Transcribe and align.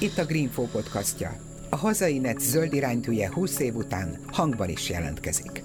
Itt 0.00 0.18
a 0.18 0.24
Greenfo 0.24 0.62
podcastja. 0.62 1.36
A 1.70 1.76
hazai 1.76 2.18
net 2.18 2.40
zöld 2.40 2.72
iránytűje 2.72 3.32
20 3.32 3.58
év 3.58 3.74
után 3.74 4.18
hangban 4.26 4.68
is 4.68 4.90
jelentkezik. 4.90 5.64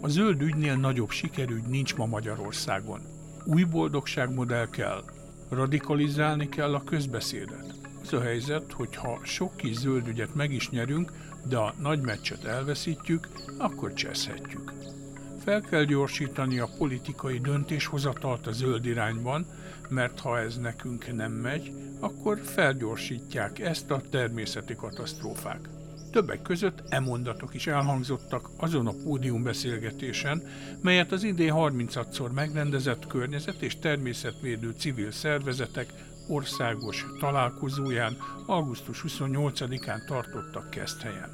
A 0.00 0.08
zöld 0.08 0.42
ügynél 0.42 0.76
nagyobb 0.76 1.10
sikerügy 1.10 1.64
nincs 1.68 1.96
ma 1.96 2.06
Magyarországon. 2.06 3.00
Új 3.44 3.62
boldogságmodell 3.62 4.68
kell, 4.70 5.04
radikalizálni 5.48 6.48
kell 6.48 6.74
a 6.74 6.84
közbeszédet. 6.84 7.74
Az 8.02 8.12
a 8.12 8.20
helyzet, 8.20 8.72
hogy 8.72 8.96
ha 8.96 9.20
sok 9.22 9.56
kis 9.56 9.76
zöld 9.76 10.08
ügyet 10.08 10.34
meg 10.34 10.52
is 10.52 10.70
nyerünk, 10.70 11.12
de 11.48 11.56
a 11.56 11.74
nagy 11.80 12.00
meccset 12.00 12.44
elveszítjük, 12.44 13.28
akkor 13.58 13.92
cseszhetjük. 13.92 14.72
Fel 15.44 15.60
kell 15.60 15.84
gyorsítani 15.84 16.58
a 16.58 16.68
politikai 16.78 17.38
döntéshozatalt 17.38 18.46
a 18.46 18.52
zöld 18.52 18.86
irányban, 18.86 19.46
mert 19.88 20.20
ha 20.20 20.38
ez 20.38 20.58
nekünk 20.58 21.14
nem 21.14 21.32
megy, 21.32 21.72
akkor 22.00 22.40
felgyorsítják 22.44 23.58
ezt 23.58 23.90
a 23.90 24.02
természeti 24.10 24.74
katasztrófák. 24.74 25.68
Többek 26.10 26.42
között 26.42 26.82
e 26.88 27.00
mondatok 27.00 27.54
is 27.54 27.66
elhangzottak 27.66 28.50
azon 28.56 28.86
a 28.86 28.94
pódiumbeszélgetésen, 29.04 30.42
melyet 30.80 31.12
az 31.12 31.22
idén 31.22 31.52
36-szor 31.56 32.32
megrendezett 32.32 33.06
környezet 33.06 33.62
és 33.62 33.78
természetvédő 33.78 34.74
civil 34.78 35.10
szervezetek 35.10 35.92
országos 36.28 37.06
találkozóján 37.20 38.16
augusztus 38.46 39.04
28-án 39.08 40.06
tartottak 40.06 40.70
Keszthelyen. 40.70 41.33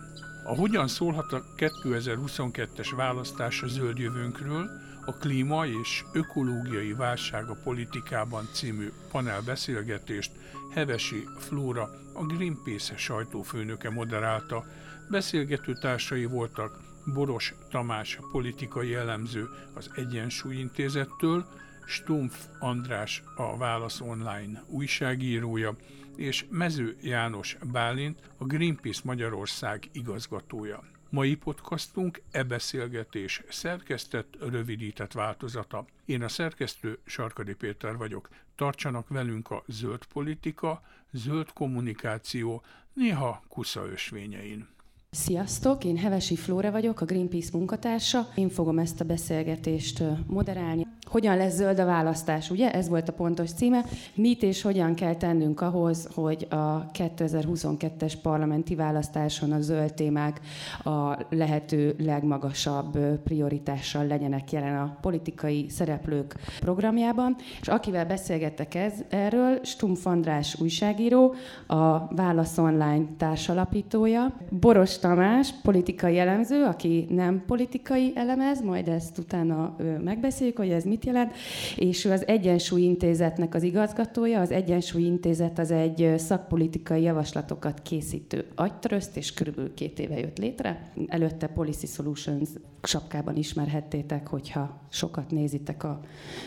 A 0.50 0.54
Hogyan 0.54 0.88
szólhat 0.88 1.32
a 1.32 1.44
2022-es 1.56 2.92
választás 2.96 3.62
a 3.62 3.66
zöld 3.66 3.98
jövőnkről, 3.98 4.70
a 5.06 5.12
klíma 5.12 5.66
és 5.66 6.04
ökológiai 6.12 6.92
válság 6.92 7.48
a 7.48 7.58
politikában 7.64 8.48
című 8.52 8.92
panelbeszélgetést 9.10 10.30
Hevesi 10.74 11.28
Flóra, 11.38 11.90
a 12.14 12.24
Greenpeace 12.24 12.96
sajtófőnöke 12.96 13.90
moderálta. 13.90 14.64
Beszélgető 15.10 15.72
társai 15.72 16.24
voltak 16.24 16.80
Boros 17.14 17.54
Tamás, 17.70 18.18
politikai 18.32 18.94
elemző 18.94 19.48
az 19.74 19.90
Egyensúly 19.94 20.56
Intézettől, 20.56 21.46
Stumpf 21.86 22.46
András, 22.58 23.22
a 23.36 23.56
Válasz 23.56 24.00
Online 24.00 24.62
újságírója, 24.66 25.76
és 26.20 26.46
Mező 26.50 26.96
János 27.02 27.56
Bálint, 27.72 28.20
a 28.36 28.44
Greenpeace 28.44 29.00
Magyarország 29.04 29.88
igazgatója. 29.92 30.84
Mai 31.10 31.34
podcastunk 31.34 32.22
e 32.30 32.42
beszélgetés 32.42 33.42
szerkesztett, 33.48 34.36
rövidített 34.40 35.12
változata. 35.12 35.84
Én 36.04 36.22
a 36.22 36.28
szerkesztő 36.28 36.98
Sarkadi 37.04 37.54
Péter 37.54 37.96
vagyok. 37.96 38.28
Tartsanak 38.56 39.08
velünk 39.08 39.50
a 39.50 39.62
zöld 39.66 40.04
politika, 40.04 40.82
zöld 41.10 41.52
kommunikáció, 41.52 42.62
néha 42.92 43.42
kusza 43.48 43.86
ösvényein. 43.86 44.68
Sziasztok, 45.12 45.84
én 45.84 45.96
Hevesi 45.96 46.36
Flóra 46.36 46.70
vagyok, 46.70 47.00
a 47.00 47.04
Greenpeace 47.04 47.50
munkatársa. 47.52 48.28
Én 48.34 48.48
fogom 48.48 48.78
ezt 48.78 49.00
a 49.00 49.04
beszélgetést 49.04 50.02
moderálni. 50.26 50.86
Hogyan 51.10 51.36
lesz 51.36 51.54
zöld 51.54 51.78
a 51.78 51.84
választás, 51.84 52.50
ugye? 52.50 52.72
Ez 52.72 52.88
volt 52.88 53.08
a 53.08 53.12
pontos 53.12 53.52
címe. 53.52 53.84
Mit 54.14 54.42
és 54.42 54.62
hogyan 54.62 54.94
kell 54.94 55.14
tennünk 55.14 55.60
ahhoz, 55.60 56.08
hogy 56.14 56.46
a 56.50 56.90
2022-es 56.90 58.14
parlamenti 58.22 58.74
választáson 58.74 59.52
a 59.52 59.60
zöld 59.60 59.94
témák 59.94 60.40
a 60.84 61.16
lehető 61.30 61.94
legmagasabb 61.98 62.98
prioritással 63.24 64.06
legyenek 64.06 64.52
jelen 64.52 64.76
a 64.76 64.96
politikai 65.00 65.68
szereplők 65.68 66.34
programjában. 66.60 67.36
És 67.60 67.68
akivel 67.68 68.06
beszélgettek 68.06 68.74
ez, 68.74 68.92
erről, 69.08 69.60
Stumpf 69.62 70.06
András 70.06 70.60
újságíró, 70.60 71.34
a 71.66 72.14
Válasz 72.14 72.58
Online 72.58 73.04
társalapítója, 73.16 74.36
Boros 74.50 74.98
Tamás, 75.00 75.54
politikai 75.62 76.18
elemző, 76.18 76.64
aki 76.64 77.06
nem 77.08 77.42
politikai 77.46 78.12
elemez, 78.14 78.62
majd 78.62 78.88
ezt 78.88 79.18
utána 79.18 79.76
megbeszéljük, 80.04 80.56
hogy 80.56 80.70
ez 80.70 80.84
mit 80.84 81.04
jelent, 81.04 81.32
és 81.76 82.04
ő 82.04 82.10
az 82.10 82.26
Egyensúly 82.26 82.82
Intézetnek 82.82 83.54
az 83.54 83.62
igazgatója. 83.62 84.40
Az 84.40 84.50
Egyensúly 84.50 85.02
Intézet 85.02 85.58
az 85.58 85.70
egy 85.70 86.14
szakpolitikai 86.16 87.02
javaslatokat 87.02 87.82
készítő 87.82 88.44
agytröszt, 88.54 89.16
és 89.16 89.34
körülbelül 89.34 89.74
két 89.74 89.98
éve 89.98 90.18
jött 90.18 90.38
létre. 90.38 90.92
Előtte 91.06 91.46
Policy 91.46 91.86
Solutions 91.86 92.48
sapkában 92.82 93.36
ismerhettétek, 93.36 94.26
hogyha 94.26 94.80
sokat 94.90 95.30
nézitek 95.30 95.84
a 95.84 96.00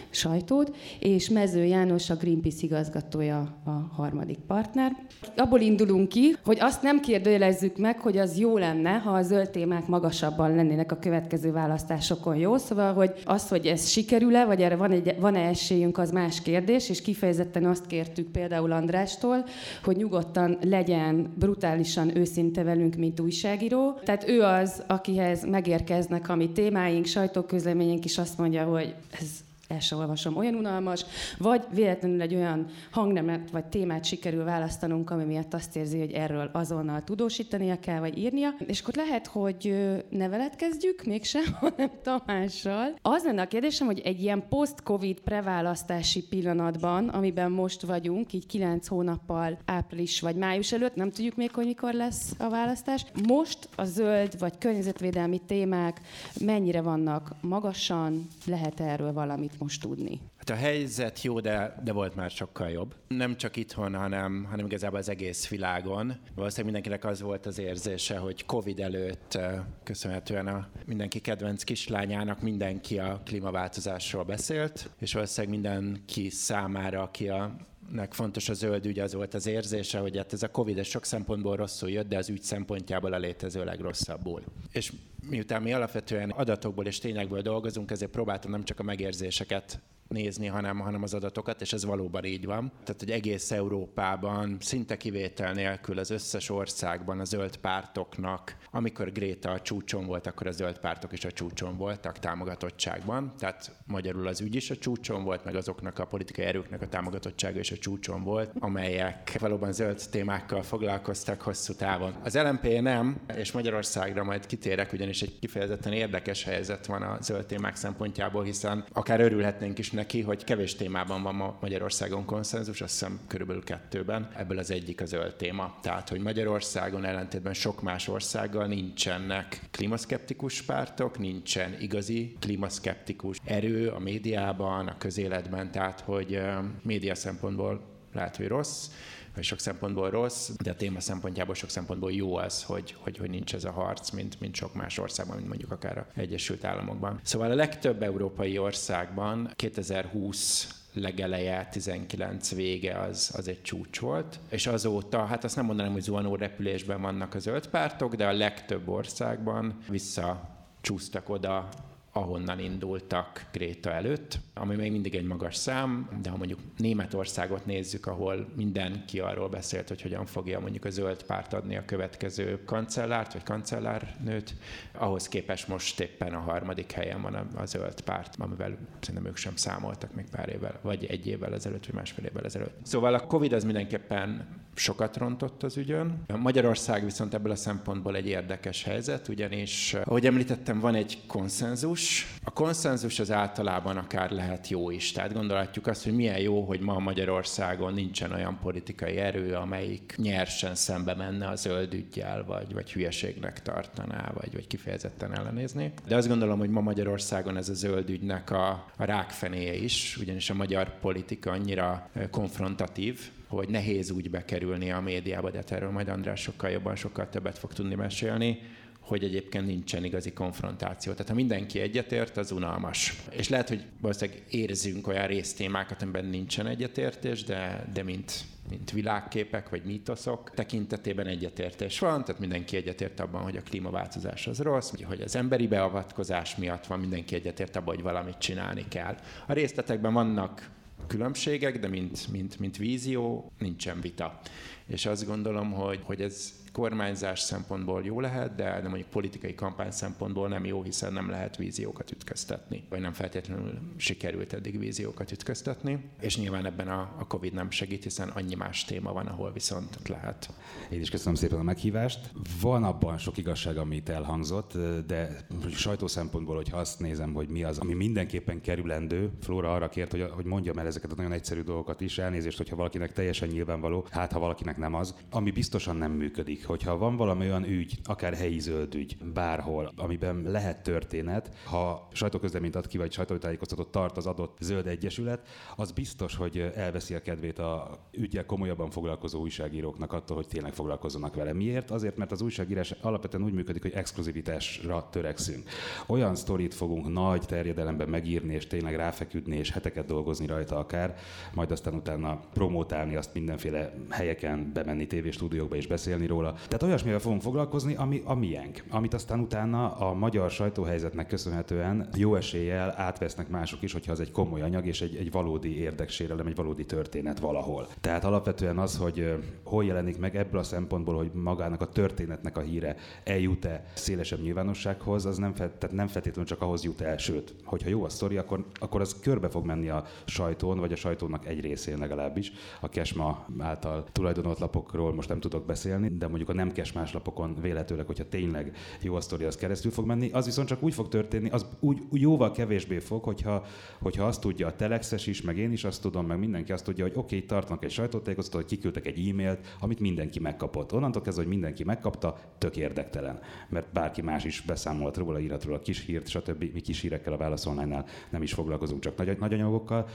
sajtót, 0.10 0.76
és 1.00 1.30
Mező 1.30 1.64
János 1.64 2.10
a 2.10 2.16
Greenpeace 2.16 2.66
igazgatója 2.66 3.56
a 3.64 3.70
harmadik 3.70 4.40
partner. 4.40 4.92
Abból 5.36 5.60
indulunk 5.60 6.10
ki, 6.10 6.36
hogy 6.44 6.58
azt 6.60 6.82
nem 6.82 7.00
kérdőjelezzük 7.00 7.78
meg, 7.78 8.00
hogy 8.00 8.18
az 8.18 8.38
jó 8.44 8.58
lenne, 8.58 8.92
ha 8.92 9.12
a 9.12 9.22
zöld 9.22 9.50
témák 9.50 9.88
magasabban 9.88 10.56
lennének 10.56 10.92
a 10.92 10.96
következő 11.00 11.52
választásokon. 11.52 12.36
Jó? 12.36 12.58
Szóval, 12.58 12.94
hogy 12.94 13.14
az, 13.26 13.48
hogy 13.48 13.66
ez 13.66 13.88
sikerül-e, 13.88 14.46
vagy 14.46 14.62
erre 14.62 14.76
van 14.76 14.92
egy, 14.92 15.16
van-e 15.20 15.40
esélyünk, 15.40 15.98
az 15.98 16.12
más 16.12 16.42
kérdés, 16.42 16.90
és 16.90 17.02
kifejezetten 17.02 17.66
azt 17.66 17.88
kértük 17.88 18.32
például 18.32 18.72
Andrástól, 18.72 19.46
hogy 19.84 19.96
nyugodtan 19.96 20.58
legyen 20.62 21.34
brutálisan 21.36 22.18
őszinte 22.18 22.64
velünk, 22.64 22.96
mint 22.96 23.20
újságíró. 23.20 24.00
Tehát 24.04 24.28
ő 24.28 24.42
az, 24.42 24.84
akihez 24.88 25.46
megérkeznek 25.46 26.30
a 26.30 26.36
mi 26.36 26.52
témáink, 26.52 27.06
sajtóközleményünk 27.06 28.06
is 28.06 28.18
azt 28.18 28.38
mondja, 28.38 28.64
hogy 28.64 28.96
ez 29.20 29.30
el 29.74 29.80
sem 29.80 30.00
olvasom, 30.00 30.38
olyan 30.38 30.56
unalmas, 30.56 31.06
vagy 31.38 31.64
véletlenül 31.74 32.22
egy 32.22 32.36
olyan 32.36 32.66
hangnemet 32.92 33.52
vagy 33.52 33.66
témát 33.66 34.06
sikerül 34.06 34.44
választanunk, 34.44 35.10
ami 35.10 35.24
miatt 35.24 35.54
azt 35.54 35.76
érzi, 35.76 36.00
hogy 36.00 36.12
erről 36.12 36.50
azonnal 36.54 37.04
tudósítania 37.04 37.80
kell, 37.80 38.00
vagy 38.00 38.18
írnia. 38.18 38.50
És 38.68 38.82
akkor 38.82 38.94
lehet, 38.94 39.28
hogy 39.28 39.76
ne 40.10 40.50
kezdjük, 40.50 41.04
mégsem, 41.04 41.44
hanem 41.60 41.92
Tamással. 42.04 42.94
Az 43.02 43.24
lenne 43.24 43.42
a 43.42 43.48
kérdésem, 43.48 43.88
hogy 43.88 44.00
egy 44.00 44.22
ilyen 44.22 44.48
post-covid 44.50 45.20
preválasztási 45.20 46.28
pillanatban, 46.28 47.08
amiben 47.08 47.52
most 47.52 47.82
vagyunk, 47.82 48.34
így 48.34 48.46
kilenc 48.46 48.88
hónappal 48.88 49.58
április 49.66 50.22
vagy 50.22 50.36
május 50.36 50.72
előtt, 50.72 50.96
nem 50.96 51.12
tudjuk 51.12 51.36
még, 51.36 51.52
hogy 51.52 51.66
mikor 51.66 51.94
lesz 51.94 52.34
a 52.38 52.50
választás. 52.50 53.06
Most 53.28 53.70
a 53.76 53.84
zöld 53.84 54.40
vagy 54.40 54.58
környezetvédelmi 54.58 55.42
témák 55.46 56.02
mennyire 56.40 56.82
vannak 56.82 57.32
magasan, 57.42 58.28
lehet 58.46 58.80
erről 58.80 59.14
valamit 59.14 59.58
most 59.64 59.82
tudni? 59.82 60.22
Hát 60.38 60.50
a 60.50 60.56
helyzet 60.56 61.22
jó, 61.22 61.40
de, 61.40 61.82
de 61.84 61.92
volt 61.92 62.16
már 62.16 62.30
sokkal 62.30 62.70
jobb. 62.70 62.96
Nem 63.08 63.38
csak 63.38 63.56
itthon, 63.56 63.96
hanem, 63.96 64.48
hanem 64.50 64.66
igazából 64.66 65.00
az 65.00 65.10
egész 65.10 65.48
világon. 65.48 66.14
Valószínűleg 66.36 66.74
mindenkinek 66.74 67.12
az 67.12 67.22
volt 67.22 67.46
az 67.46 67.60
érzése, 67.60 68.18
hogy 68.18 68.46
Covid 68.46 68.80
előtt 68.80 69.38
köszönhetően 69.84 70.48
a 70.48 70.68
mindenki 70.86 71.20
kedvenc 71.20 71.64
kislányának 71.64 72.42
mindenki 72.42 73.00
a 73.00 73.22
klímaváltozásról 73.26 74.24
beszélt, 74.24 74.90
és 75.00 75.14
valószínűleg 75.14 75.60
mindenki 75.60 76.30
számára, 76.30 77.02
aki 77.02 77.30
a 77.30 77.56
nek 77.92 78.14
fontos 78.14 78.50
a 78.50 78.54
zöld 78.54 78.86
ügy, 78.86 79.00
az 79.00 79.14
volt 79.14 79.34
az 79.34 79.46
érzése, 79.46 80.00
hogy 80.00 80.18
hát 80.18 80.34
ez 80.34 80.44
a 80.44 80.52
Covid 80.52 80.84
sok 80.84 81.06
szempontból 81.06 81.56
rosszul 81.56 81.90
jött, 81.90 82.08
de 82.08 82.18
az 82.18 82.30
ügy 82.30 82.42
szempontjából 82.42 83.14
a 83.14 83.18
létező 83.18 83.64
legrosszabbul. 83.64 84.44
És 84.72 84.94
miután 85.30 85.62
mi 85.62 85.74
alapvetően 85.74 86.30
adatokból 86.30 86.86
és 86.86 87.00
tényekből 87.00 87.42
dolgozunk, 87.42 87.92
ezért 87.92 88.12
próbáltam 88.12 88.52
nem 88.52 88.64
csak 88.64 88.80
a 88.80 88.84
megérzéseket 88.84 89.82
nézni, 90.08 90.48
hanem, 90.48 90.80
hanem 90.80 91.04
az 91.04 91.14
adatokat, 91.14 91.62
és 91.62 91.74
ez 91.74 91.86
valóban 91.86 92.26
így 92.26 92.46
van. 92.46 92.72
Tehát, 92.84 93.00
hogy 93.00 93.12
egész 93.12 93.52
Európában 93.52 94.58
szinte 94.60 94.98
kivétel 94.98 95.54
nélkül 95.54 96.00
az 96.00 96.10
összes 96.10 96.50
országban 96.50 97.20
a 97.20 97.24
zöld 97.24 97.58
pártoknak, 97.58 98.56
amikor 98.72 99.12
Gréta 99.12 99.52
a 99.52 99.62
csúcson 99.62 100.06
volt, 100.06 100.28
akkor 100.28 100.48
a 100.48 100.52
zöld 100.52 100.80
pártok 100.80 101.12
is 101.12 101.26
a 101.26 101.32
csúcson 101.32 101.78
voltak 101.78 102.20
támogatottságban. 102.20 103.34
Tehát 103.38 103.72
magyarul 103.86 104.28
az 104.28 104.42
ügy 104.42 104.56
is 104.56 104.70
a 104.70 104.78
csúcson 104.78 105.24
volt, 105.24 105.46
meg 105.46 105.56
azoknak 105.56 106.00
a 106.00 106.06
politikai 106.06 106.46
erőknek 106.46 106.82
a 106.82 106.88
támogatottsága 106.88 107.60
is 107.60 107.72
a 107.72 107.78
csúcson 107.78 108.24
volt, 108.24 108.52
amelyek 108.60 109.40
valóban 109.40 109.74
zöld 109.74 110.02
témákkal 110.12 110.64
foglalkoztak 110.64 111.42
hosszú 111.42 111.74
távon. 111.74 112.14
Az 112.24 112.38
LMP 112.38 112.82
nem, 112.82 113.22
és 113.36 113.52
Magyarországra 113.52 114.24
majd 114.24 114.46
kitérek, 114.46 114.94
ugyanis 114.94 115.22
egy 115.22 115.40
kifejezetten 115.40 115.94
érdekes 115.94 116.44
helyzet 116.44 116.86
van 116.86 117.02
a 117.02 117.18
zöld 117.22 117.46
témák 117.46 117.76
szempontjából, 117.76 118.44
hiszen 118.44 118.86
akár 118.94 119.20
örülhetnénk 119.20 119.78
is 119.78 119.92
neki, 119.94 120.22
hogy 120.22 120.44
kevés 120.44 120.76
témában 120.76 121.24
van 121.24 121.36
ma 121.36 121.58
Magyarországon 121.62 122.26
konszenzus, 122.26 122.82
azt 122.82 122.92
hiszem 122.92 123.20
körülbelül 123.28 123.64
kettőben. 123.64 124.30
Ebből 124.36 124.58
az 124.58 124.72
egyik 124.72 125.02
a 125.02 125.06
zöld 125.06 125.36
téma. 125.36 125.78
Tehát, 125.82 126.10
hogy 126.10 126.20
Magyarországon 126.20 127.06
ellentétben 127.06 127.54
sok 127.54 127.82
más 127.82 128.08
országgal 128.08 128.68
nincsenek 128.68 129.62
klímaszkeptikus 129.72 130.62
pártok, 130.62 131.20
nincsen 131.20 131.76
igazi 131.80 132.36
klímaszkeptikus 132.40 133.38
erő 133.46 133.90
a 133.90 134.00
médiában, 134.00 134.88
a 134.88 134.98
közéletben, 134.98 135.72
tehát, 135.72 136.00
hogy 136.00 136.42
média 136.82 137.16
szempontból 137.16 137.82
lehet, 138.14 138.36
hogy 138.36 138.48
rossz, 138.48 138.90
vagy 139.36 139.44
sok 139.44 139.60
szempontból 139.60 140.10
rossz, 140.10 140.50
de 140.64 140.72
a 140.72 140.76
téma 140.76 141.00
szempontjából 141.00 141.56
sok 141.56 141.70
szempontból 141.70 142.12
jó 142.12 142.36
az, 142.36 142.64
hogy, 142.64 142.96
hogy, 142.98 143.18
hogy 143.18 143.30
nincs 143.30 143.54
ez 143.54 143.64
a 143.64 143.72
harc, 143.72 144.10
mint, 144.10 144.40
mint 144.40 144.56
sok 144.56 144.74
más 144.74 144.98
országban, 144.98 145.36
mint 145.36 145.48
mondjuk 145.48 145.72
akár 145.72 145.98
a 145.98 146.08
Egyesült 146.16 146.64
Államokban. 146.64 147.20
Szóval 147.24 147.52
a 147.52 147.56
legtöbb 147.56 148.04
európai 148.04 148.58
országban 148.58 149.52
2020 149.56 150.68
legeleje, 150.94 151.68
19 151.72 152.56
vége 152.56 153.00
az, 153.00 153.34
az 153.38 153.48
egy 153.48 153.62
csúcs 153.62 154.00
volt, 154.00 154.40
és 154.50 154.68
azóta, 154.68 155.26
hát 155.26 155.44
azt 155.44 155.56
nem 155.56 155.66
mondanám, 155.66 155.92
hogy 155.92 156.02
zuhanó 156.02 156.36
repülésben 156.36 157.02
vannak 157.02 157.34
a 157.36 157.40
zöld 157.40 157.68
pártok, 157.68 158.16
de 158.16 158.28
a 158.28 158.34
legtöbb 158.34 158.88
országban 158.88 159.78
visszacsúsztak 159.90 161.30
oda 161.30 161.70
ahonnan 162.16 162.60
indultak 162.60 163.46
Gréta 163.52 163.92
előtt, 163.92 164.40
ami 164.54 164.76
még 164.76 164.92
mindig 164.92 165.16
egy 165.16 165.26
magas 165.26 165.56
szám, 165.56 166.10
de 166.22 166.30
ha 166.30 166.38
mondjuk 166.38 166.60
Németországot 166.78 167.66
nézzük, 167.66 168.06
ahol 168.06 168.50
mindenki 168.56 169.20
arról 169.20 169.50
beszélt, 169.50 169.88
hogy 169.88 170.02
hogyan 170.02 170.26
fogja 170.26 170.60
mondjuk 170.60 170.86
a 170.86 170.90
zöld 170.90 171.24
párt 171.24 171.54
adni 171.54 171.78
a 171.78 171.86
következő 171.86 172.64
kancellárt 172.66 173.34
vagy 173.34 173.44
kancellárnőt, 173.44 174.56
ahhoz 174.92 175.28
képest 175.28 175.68
most 175.68 176.00
éppen 176.00 176.34
a 176.34 176.40
harmadik 176.40 176.92
helyen 176.92 177.22
van 177.22 177.34
a, 177.34 177.46
a 177.56 177.66
zöld 177.66 178.02
párt, 178.02 178.36
amivel 178.40 178.78
szerintem 179.00 179.30
ők 179.30 179.38
sem 179.38 179.56
számoltak 179.56 180.14
még 180.14 180.30
pár 180.30 180.50
évvel, 180.50 180.80
vagy 180.82 181.06
egy 181.06 181.28
évvel 181.28 181.54
ezelőtt, 181.54 181.86
vagy 181.86 181.96
másfél 181.96 182.26
évvel 182.26 182.46
ezelőtt. 182.46 182.78
Szóval 182.84 183.14
a 183.14 183.28
Covid 183.28 183.54
az 183.54 183.64
mindenképpen 183.64 184.48
sokat 184.76 185.18
rontott 185.18 185.64
az 185.64 185.78
ügyön. 185.78 186.24
Magyarország 186.38 187.04
viszont 187.04 187.34
ebből 187.34 187.52
a 187.52 187.56
szempontból 187.56 188.16
egy 188.16 188.28
érdekes 188.28 188.84
helyzet, 188.84 189.28
ugyanis, 189.28 189.94
ahogy 190.04 190.26
említettem, 190.26 190.80
van 190.80 190.96
egy 190.96 191.18
konszenzus. 191.28 192.28
A 192.44 192.52
konszenzus 192.52 193.20
az 193.20 193.32
általában 193.32 193.98
akár 193.98 194.32
lehet 194.32 194.68
jó 194.68 194.90
is. 194.90 195.12
Tehát 195.12 195.34
gondolhatjuk 195.34 195.88
azt, 195.88 196.04
hogy 196.04 196.16
milyen 196.16 196.40
jó, 196.40 196.62
hogy 196.64 196.80
ma 196.80 197.00
Magyarországon 197.00 197.94
nincsen 197.94 198.32
olyan 198.32 198.60
politikai 198.62 199.18
erő, 199.18 199.54
amelyik 199.54 200.16
nyersen 200.18 200.76
szembe 200.76 201.16
menne 201.16 201.48
a 201.48 201.56
zöld 201.56 201.94
ügyjel, 201.94 202.44
vagy, 202.46 202.74
vagy 202.74 202.92
hülyeségnek 202.92 203.62
tartaná, 203.62 204.32
vagy, 204.34 204.54
vagy 204.54 204.68
kifejezetten 204.68 205.34
ellenézni. 205.34 205.94
De 206.08 206.16
azt 206.16 206.28
gondolom, 206.28 206.60
hogy 206.60 206.70
ma 206.70 206.82
Magyarországon 206.82 207.58
ez 207.58 207.70
a 207.70 207.74
zöld 207.74 208.10
ügynek 208.10 208.52
a, 208.52 208.70
a 208.98 209.04
rákfenéje 209.04 209.74
is, 209.74 210.18
ugyanis 210.18 210.50
a 210.50 210.54
magyar 210.54 211.00
politika 211.00 211.52
annyira 211.52 212.10
konfrontatív, 212.32 213.32
hogy 213.56 213.70
nehéz 213.70 214.12
úgy 214.12 214.30
bekerülni 214.30 214.92
a 214.92 215.02
médiába, 215.02 215.52
de 215.52 215.58
hát 215.58 215.72
erről 215.72 215.92
majd 215.92 216.08
András 216.08 216.42
sokkal 216.42 216.70
jobban, 216.70 216.96
sokkal 216.96 217.30
többet 217.30 217.58
fog 217.58 217.74
tudni 217.74 217.96
mesélni, 217.96 218.60
hogy 219.00 219.24
egyébként 219.24 219.66
nincsen 219.66 220.04
igazi 220.04 220.32
konfrontáció. 220.32 221.12
Tehát 221.12 221.28
ha 221.28 221.34
mindenki 221.34 221.80
egyetért, 221.80 222.38
az 222.38 222.52
unalmas. 222.52 223.14
És 223.30 223.50
lehet, 223.50 223.68
hogy 223.68 223.86
valószínűleg 224.02 224.44
érzünk 224.50 225.08
olyan 225.08 225.28
résztémákat, 225.28 226.02
amiben 226.02 226.26
nincsen 226.26 226.68
egyetértés, 226.68 227.44
de, 227.44 227.86
de 227.94 228.04
mint, 228.04 228.34
mint 228.70 228.92
világképek 228.92 229.70
vagy 229.70 229.84
mítoszok 229.84 230.52
tekintetében 230.54 231.28
egyetértés 231.28 232.00
van, 232.00 232.24
tehát 232.24 232.42
mindenki 232.42 232.76
egyetért 232.76 233.20
abban, 233.20 233.42
hogy 233.42 233.58
a 233.58 233.62
klímaváltozás 233.62 234.48
az 234.48 234.60
rossz, 234.60 234.92
hogy 235.04 235.22
az 235.22 235.36
emberi 235.36 235.68
beavatkozás 235.68 236.56
miatt 236.56 236.86
van, 236.86 237.00
mindenki 237.00 237.36
egyetért 237.36 237.76
abban, 237.76 237.96
hogy 237.96 238.04
valamit 238.04 238.38
csinálni 238.38 238.86
kell. 238.88 239.16
A 239.48 239.54
részletekben 239.54 240.14
vannak 240.14 240.70
különbségek, 241.08 241.80
de 241.80 241.88
mint, 241.88 242.32
mint, 242.32 242.60
mint 242.60 242.78
vízió 242.78 243.52
nincsen 243.60 244.02
vita. 244.02 244.40
És 244.88 245.06
azt 245.06 245.26
gondolom, 245.26 245.72
hogy, 245.72 246.00
hogy 246.04 246.22
ez 246.22 246.63
kormányzás 246.74 247.40
szempontból 247.40 248.04
jó 248.04 248.20
lehet, 248.20 248.56
de, 248.56 248.80
de 248.82 248.88
mondjuk 248.88 249.10
politikai 249.10 249.56
kampány 249.56 249.92
szempontból 249.92 250.48
nem 250.48 250.66
jó, 250.66 250.84
hiszen 250.84 251.14
nem 251.14 251.30
lehet 251.30 251.58
víziókat 251.58 252.12
ütköztetni, 252.12 252.84
vagy 252.90 253.00
nem 253.00 253.14
feltétlenül 253.14 253.80
sikerült 253.96 254.54
eddig 254.54 254.80
víziókat 254.80 255.32
ütköztetni, 255.32 256.10
és 256.22 256.38
nyilván 256.38 256.66
ebben 256.66 256.88
a, 256.88 257.16
a 257.20 257.28
Covid 257.28 257.54
nem 257.54 257.72
segít, 257.72 258.04
hiszen 258.04 258.30
annyi 258.30 258.56
más 258.56 258.86
téma 258.86 259.14
van, 259.14 259.28
ahol 259.28 259.52
viszont 259.52 260.08
lehet. 260.08 260.50
Én 260.90 261.02
is 261.02 261.10
köszönöm 261.10 261.36
szépen 261.36 261.60
a 261.60 261.64
meghívást. 261.64 262.32
Van 262.62 262.84
abban 262.84 263.18
sok 263.18 263.38
igazság, 263.38 263.78
amit 263.78 264.10
elhangzott, 264.10 264.78
de 265.08 265.46
sajtó 265.74 266.08
szempontból, 266.08 266.56
hogyha 266.56 266.78
azt 266.78 267.00
nézem, 267.00 267.34
hogy 267.34 267.50
mi 267.50 267.64
az, 267.64 267.78
ami 267.78 267.94
mindenképpen 267.94 268.62
kerülendő, 268.62 269.32
Flóra 269.42 269.74
arra 269.74 269.90
kért, 269.90 270.12
hogy, 270.12 270.26
hogy 270.32 270.46
mondjam 270.46 270.78
el 270.78 270.86
ezeket 270.86 271.12
a 271.12 271.16
nagyon 271.16 271.32
egyszerű 271.32 271.62
dolgokat 271.62 272.02
is, 272.02 272.18
elnézést, 272.18 272.58
hogyha 272.58 272.76
valakinek 272.76 273.12
teljesen 273.12 273.48
nyilvánvaló, 273.48 274.06
hát 274.10 274.32
ha 274.32 274.40
valakinek 274.40 274.78
nem 274.78 274.94
az, 274.94 275.16
ami 275.32 275.52
biztosan 275.52 275.96
nem 275.96 276.12
működik 276.12 276.63
hogyha 276.66 276.98
van 276.98 277.16
valami 277.16 277.46
olyan 277.46 277.64
ügy, 277.64 278.00
akár 278.04 278.34
helyi 278.34 278.60
zöld 278.60 278.96
ügy, 278.96 279.18
bárhol, 279.34 279.92
amiben 279.96 280.42
lehet 280.46 280.84
történet, 280.84 281.56
ha 281.66 282.08
sajtóközleményt 282.12 282.76
ad 282.76 282.88
ki, 282.88 282.98
vagy 282.98 283.12
sajtótájékoztatót 283.12 283.92
tart 283.92 284.18
az 284.18 284.26
adott 284.26 284.58
zöld 284.60 284.88
egyesület, 284.88 285.48
az 285.76 285.92
biztos, 285.92 286.36
hogy 286.36 286.72
elveszi 286.76 287.14
a 287.14 287.22
kedvét 287.22 287.60
a 287.60 288.00
ügyel 288.12 288.46
komolyabban 288.46 288.90
foglalkozó 288.90 289.40
újságíróknak 289.40 290.14
attól, 290.14 290.36
hogy 290.36 290.48
tényleg 290.48 290.74
foglalkozzanak 290.74 291.36
vele. 291.36 291.54
Miért? 291.54 291.92
Azért, 291.92 292.18
mert 292.18 292.32
az 292.32 292.42
újságírás 292.42 292.92
alapvetően 292.92 293.44
úgy 293.44 293.54
működik, 293.54 293.82
hogy 293.82 293.94
exkluzivitásra 293.94 295.08
törekszünk. 295.12 295.70
Olyan 296.08 296.36
sztorit 296.36 296.74
fogunk 296.74 297.14
nagy 297.14 297.42
terjedelemben 297.42 298.10
megírni, 298.10 298.54
és 298.54 298.68
tényleg 298.68 298.96
ráfeküdni, 298.96 299.58
és 299.58 299.72
heteket 299.72 300.06
dolgozni 300.06 300.46
rajta 300.46 300.78
akár, 300.78 301.16
majd 301.54 301.72
aztán 301.72 301.94
utána 301.94 302.40
promótálni 302.54 303.16
azt 303.16 303.34
mindenféle 303.34 303.94
helyeken, 304.10 304.72
bemenni 304.74 305.08
tévéstúdiókba 305.08 305.76
és 305.76 305.88
beszélni 305.88 306.26
róla. 306.26 306.53
Tehát 306.54 306.84
olyasmivel 306.84 307.20
fogunk 307.20 307.42
foglalkozni, 307.42 307.96
ami 307.96 308.22
a 308.26 308.34
miénk, 308.34 308.84
amit 308.90 309.14
aztán 309.14 309.40
utána 309.40 309.92
a 309.92 310.14
magyar 310.14 310.52
sajtóhelyzetnek 310.52 311.28
köszönhetően 311.28 312.10
jó 312.16 312.36
eséllyel 312.36 312.94
átvesznek 312.98 313.50
mások 313.50 313.82
is, 313.82 313.94
hogyha 313.94 314.12
az 314.12 314.20
egy 314.20 314.32
komoly 314.32 314.62
anyag 314.62 314.86
és 314.86 315.02
egy, 315.02 315.16
egy 315.16 315.32
valódi 315.32 315.80
érdeksérelem, 315.80 316.48
egy 316.48 316.56
valódi 316.56 316.86
történet 316.86 317.40
valahol. 317.40 317.88
Tehát 318.02 318.24
alapvetően 318.24 318.78
az, 318.78 318.98
hogy 318.98 319.36
hol 319.64 319.86
jelenik 319.86 320.18
meg 320.18 320.36
ebből 320.36 320.60
a 320.60 320.64
szempontból, 320.64 321.16
hogy 321.16 321.32
magának 321.34 321.82
a 321.82 321.90
történetnek 321.90 322.58
a 322.58 322.62
híre 322.62 322.96
eljut-e 323.24 323.86
szélesebb 323.94 324.42
nyilvánossághoz, 324.42 325.26
az 325.26 325.38
nem, 325.38 325.54
tehát 325.54 325.92
nem 325.92 326.08
feltétlenül 326.08 326.50
csak 326.50 326.62
ahhoz 326.62 326.84
jut 326.84 327.02
el, 327.02 327.18
sőt, 327.18 327.56
hogyha 327.64 327.90
jó 327.90 328.04
a 328.04 328.10
sztori, 328.10 328.38
akkor, 328.38 328.66
akkor 328.80 329.02
az 329.02 329.20
körbe 329.22 329.50
fog 329.50 329.66
menni 329.66 329.90
a 329.90 330.06
sajtón, 330.26 330.80
vagy 330.80 330.92
a 330.92 330.96
sajtónak 330.96 331.48
egy 331.48 331.60
részén 331.62 331.98
legalábbis. 331.98 332.52
A 332.82 332.90
Kesma 332.90 333.46
által 333.60 334.04
tulajdonolt 334.12 334.60
lapokról 334.60 335.14
most 335.14 335.30
nem 335.30 335.40
tudok 335.40 335.66
beszélni, 335.66 336.18
de 336.18 336.28
mondjuk 336.28 336.43
a 336.50 336.54
nem 336.54 336.72
kesmás 336.72 337.14
lapokon 337.14 337.56
véletőleg, 337.62 338.06
hogyha 338.06 338.30
tényleg 338.30 338.76
jó 339.02 339.16
a 339.16 339.22
sztori, 339.22 339.44
az 339.44 339.56
keresztül 339.56 339.92
fog 339.92 340.06
menni. 340.06 340.30
Az 340.32 340.46
viszont 340.46 340.68
csak 340.68 340.84
úgy 340.84 340.94
fog 340.94 341.08
történni, 341.08 341.50
az 341.50 341.66
úgy, 341.80 342.02
úgy 342.10 342.22
jóval 342.22 342.52
kevésbé 342.52 343.00
fog, 343.00 343.24
hogyha, 343.24 343.66
hogyha 344.00 344.26
azt 344.26 344.42
tudja 344.42 344.68
a 344.68 344.76
Telexes 344.76 345.28
is, 345.28 345.42
meg 345.42 345.58
én 345.58 345.72
is 345.72 345.84
azt 345.84 346.02
tudom, 346.02 346.26
meg 346.26 346.40
mindenki 346.40 346.72
azt 346.72 346.84
tudja, 346.84 347.04
hogy 347.04 347.14
oké, 347.16 347.36
okay, 347.36 347.48
tartnak 347.48 347.84
egy 347.84 347.92
sajtótájékoztatót, 347.92 348.62
hogy 348.62 348.70
kiküldtek 348.70 349.06
egy 349.06 349.30
e-mailt, 349.30 349.76
amit 349.80 350.00
mindenki 350.00 350.40
megkapott. 350.40 350.94
Onnantól 350.94 351.22
kezdve, 351.22 351.44
hogy 351.44 351.52
mindenki 351.52 351.84
megkapta, 351.84 352.38
tök 352.58 352.78
érdektelen. 352.78 353.40
Mert 353.70 353.94
bárki 353.94 354.22
más 354.22 354.44
is 354.44 354.62
beszámolt 354.62 355.18
róla, 355.18 355.40
íratról 355.40 355.76
a 355.76 355.80
kis 355.80 356.06
hírt, 356.06 356.28
stb. 356.28 356.66
Mi 356.74 356.82
kis 356.82 357.02
hírekkel 357.02 357.34
a 357.34 357.38
válaszolnál 357.38 358.06
nem 358.30 358.42
is 358.42 358.54
foglalkozunk, 358.54 359.02
csak 359.02 359.18
nagy, 359.18 359.40
nagy 359.40 359.54
anyagokkal. 359.54 360.08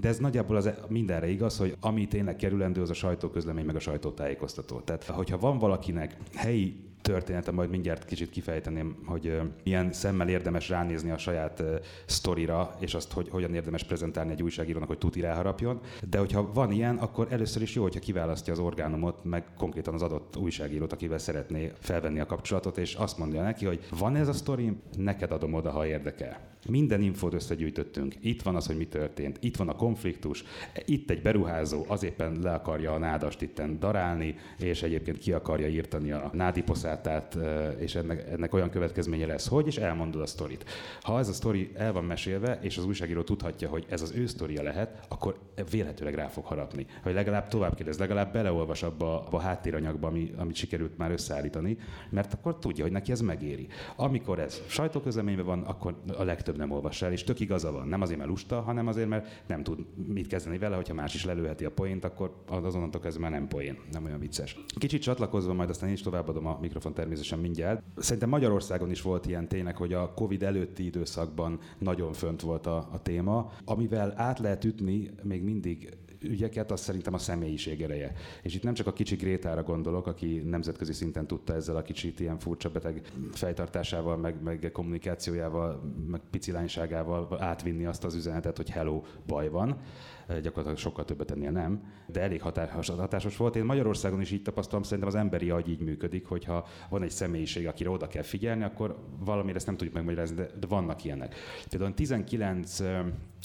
De 0.00 0.08
ez 0.08 0.18
nagyjából 0.18 0.56
az 0.56 0.70
mindenre 0.88 1.28
igaz, 1.28 1.58
hogy 1.58 1.76
ami 1.80 2.06
tényleg 2.06 2.36
kerülendő, 2.36 2.80
az 2.80 2.90
a 2.90 2.94
sajtóközlemény, 2.94 3.64
meg 3.64 3.76
a 3.76 3.80
sajtótájékoztató. 3.80 4.80
Tehát, 4.80 5.04
hogyha 5.04 5.38
van 5.38 5.58
valakinek 5.76 6.16
helyi 6.34 6.84
története, 7.02 7.50
majd 7.50 7.70
mindjárt 7.70 8.04
kicsit 8.04 8.30
kifejteném, 8.30 8.96
hogy 9.06 9.40
milyen 9.64 9.92
szemmel 9.92 10.28
érdemes 10.28 10.68
ránézni 10.68 11.10
a 11.10 11.18
saját 11.18 11.62
sztorira, 12.06 12.76
és 12.80 12.94
azt, 12.94 13.12
hogy 13.12 13.28
hogyan 13.28 13.54
érdemes 13.54 13.84
prezentálni 13.84 14.32
egy 14.32 14.42
újságírónak, 14.42 14.88
hogy 14.88 14.98
tuti 14.98 15.20
ráharapjon. 15.20 15.80
De 16.10 16.18
hogyha 16.18 16.52
van 16.52 16.70
ilyen, 16.72 16.96
akkor 16.96 17.26
először 17.30 17.62
is 17.62 17.74
jó, 17.74 17.82
hogyha 17.82 18.00
kiválasztja 18.00 18.52
az 18.52 18.58
orgánumot, 18.58 19.24
meg 19.24 19.44
konkrétan 19.56 19.94
az 19.94 20.02
adott 20.02 20.36
újságírót, 20.36 20.92
akivel 20.92 21.18
szeretné 21.18 21.72
felvenni 21.78 22.20
a 22.20 22.26
kapcsolatot, 22.26 22.78
és 22.78 22.94
azt 22.94 23.18
mondja 23.18 23.42
neki, 23.42 23.66
hogy 23.66 23.86
van 23.98 24.16
ez 24.16 24.28
a 24.28 24.32
sztori, 24.32 24.76
neked 24.96 25.30
adom 25.32 25.54
oda, 25.54 25.70
ha 25.70 25.86
érdekel. 25.86 26.55
Minden 26.68 27.00
infót 27.02 27.34
összegyűjtöttünk. 27.34 28.14
Itt 28.20 28.42
van 28.42 28.56
az, 28.56 28.66
hogy 28.66 28.76
mi 28.76 28.86
történt. 28.86 29.38
Itt 29.40 29.56
van 29.56 29.68
a 29.68 29.74
konfliktus. 29.74 30.44
Itt 30.84 31.10
egy 31.10 31.22
beruházó 31.22 31.84
az 31.88 32.02
éppen 32.02 32.38
le 32.42 32.52
akarja 32.52 32.92
a 32.92 32.98
nádast 32.98 33.42
itten 33.42 33.78
darálni, 33.78 34.34
és 34.58 34.82
egyébként 34.82 35.18
ki 35.18 35.32
akarja 35.32 35.68
írtani 35.68 36.12
a 36.12 36.30
nádiposzátát, 36.32 37.38
és 37.78 37.94
ennek, 37.94 38.26
ennek 38.30 38.54
olyan 38.54 38.70
következménye 38.70 39.26
lesz, 39.26 39.48
hogy, 39.48 39.66
és 39.66 39.76
elmondod 39.76 40.22
a 40.22 40.26
sztorit. 40.26 40.64
Ha 41.00 41.18
ez 41.18 41.28
a 41.28 41.32
sztori 41.32 41.70
el 41.74 41.92
van 41.92 42.04
mesélve, 42.04 42.58
és 42.62 42.78
az 42.78 42.84
újságíró 42.84 43.22
tudhatja, 43.22 43.68
hogy 43.68 43.86
ez 43.88 44.02
az 44.02 44.12
ő 44.14 44.26
sztoria 44.26 44.62
lehet, 44.62 45.06
akkor 45.08 45.38
vélhetőleg 45.70 46.14
rá 46.14 46.26
fog 46.26 46.44
harapni. 46.44 46.86
Hogy 47.02 47.14
legalább 47.14 47.48
tovább 47.48 47.74
kérdez, 47.74 47.98
legalább 47.98 48.32
beleolvas 48.32 48.82
abba 48.82 49.26
a 49.30 49.40
háttéranyagba, 49.40 50.08
ami, 50.08 50.32
amit 50.36 50.54
sikerült 50.54 50.98
már 50.98 51.10
összeállítani, 51.10 51.78
mert 52.10 52.32
akkor 52.32 52.58
tudja, 52.58 52.84
hogy 52.84 52.92
neki 52.92 53.12
ez 53.12 53.20
megéri. 53.20 53.66
Amikor 53.96 54.38
ez 54.38 54.62
sajtóközleményben 54.66 55.44
van, 55.44 55.62
akkor 55.62 56.02
a 56.16 56.22
legtöbb 56.22 56.55
több 56.56 56.68
nem 56.68 56.76
olvas 56.76 57.02
el, 57.02 57.12
és 57.12 57.24
tök 57.24 57.40
igaza 57.40 57.72
van. 57.72 57.88
Nem 57.88 58.00
azért, 58.00 58.18
mert 58.18 58.30
lusta, 58.30 58.60
hanem 58.60 58.86
azért, 58.86 59.08
mert 59.08 59.42
nem 59.46 59.62
tud 59.62 59.78
mit 60.06 60.26
kezdeni 60.26 60.58
vele, 60.58 60.76
hogyha 60.76 60.94
más 60.94 61.14
is 61.14 61.24
lelőheti 61.24 61.64
a 61.64 61.70
poént, 61.70 62.04
akkor 62.04 62.34
azonnantól 62.48 63.00
kezdve 63.00 63.22
már 63.22 63.30
nem 63.30 63.48
poén, 63.48 63.78
nem 63.92 64.04
olyan 64.04 64.18
vicces. 64.18 64.56
Kicsit 64.78 65.02
csatlakozva, 65.02 65.52
majd 65.52 65.70
aztán 65.70 65.88
én 65.88 65.94
is 65.94 66.02
továbbadom 66.02 66.46
a 66.46 66.58
mikrofon 66.60 66.94
természetesen 66.94 67.38
mindjárt. 67.38 67.82
Szerintem 67.96 68.28
Magyarországon 68.28 68.90
is 68.90 69.02
volt 69.02 69.26
ilyen 69.26 69.48
tényleg, 69.48 69.76
hogy 69.76 69.92
a 69.92 70.12
Covid 70.14 70.42
előtti 70.42 70.84
időszakban 70.84 71.58
nagyon 71.78 72.12
fönt 72.12 72.40
volt 72.40 72.66
a, 72.66 72.76
a 72.92 73.02
téma, 73.02 73.52
amivel 73.64 74.12
át 74.16 74.38
lehet 74.38 74.64
ütni 74.64 75.10
még 75.22 75.42
mindig 75.42 75.96
ügyeket, 76.22 76.70
az 76.70 76.80
szerintem 76.80 77.14
a 77.14 77.18
személyiség 77.18 77.82
ereje. 77.82 78.12
És 78.42 78.54
itt 78.54 78.62
nem 78.62 78.74
csak 78.74 78.86
a 78.86 78.92
kicsi 78.92 79.16
Grétára 79.16 79.62
gondolok, 79.62 80.06
aki 80.06 80.42
nemzetközi 80.44 80.92
szinten 80.92 81.26
tudta 81.26 81.54
ezzel 81.54 81.76
a 81.76 81.82
kicsit 81.82 82.20
ilyen 82.20 82.38
furcsa 82.38 82.70
beteg 82.70 83.02
fejtartásával, 83.32 84.16
meg, 84.16 84.42
meg 84.42 84.70
kommunikációjával, 84.72 85.94
meg 86.10 86.20
picilányságával 86.30 87.36
átvinni 87.40 87.84
azt 87.84 88.04
az 88.04 88.14
üzenetet, 88.14 88.56
hogy 88.56 88.70
hello, 88.70 89.02
baj 89.26 89.48
van, 89.48 89.80
gyakorlatilag 90.28 90.78
sokkal 90.78 91.04
többet 91.04 91.30
ennél 91.30 91.50
nem, 91.50 91.82
de 92.06 92.20
elég 92.20 92.42
hatásos, 92.42 92.88
hatásos 92.88 93.36
volt. 93.36 93.56
Én 93.56 93.64
Magyarországon 93.64 94.20
is 94.20 94.30
így 94.30 94.42
tapasztalom, 94.42 94.82
szerintem 94.82 95.08
az 95.08 95.14
emberi 95.14 95.50
agy 95.50 95.68
így 95.68 95.80
működik, 95.80 96.26
hogyha 96.26 96.66
van 96.90 97.02
egy 97.02 97.10
személyiség, 97.10 97.66
akire 97.66 97.90
oda 97.90 98.06
kell 98.06 98.22
figyelni, 98.22 98.62
akkor 98.62 98.96
valamire 99.18 99.56
ezt 99.56 99.66
nem 99.66 99.76
tudjuk 99.76 99.94
megmagyarázni, 99.94 100.36
de, 100.36 100.48
de 100.60 100.66
vannak 100.66 101.04
ilyenek. 101.04 101.34
Például 101.70 101.94
19 101.94 102.80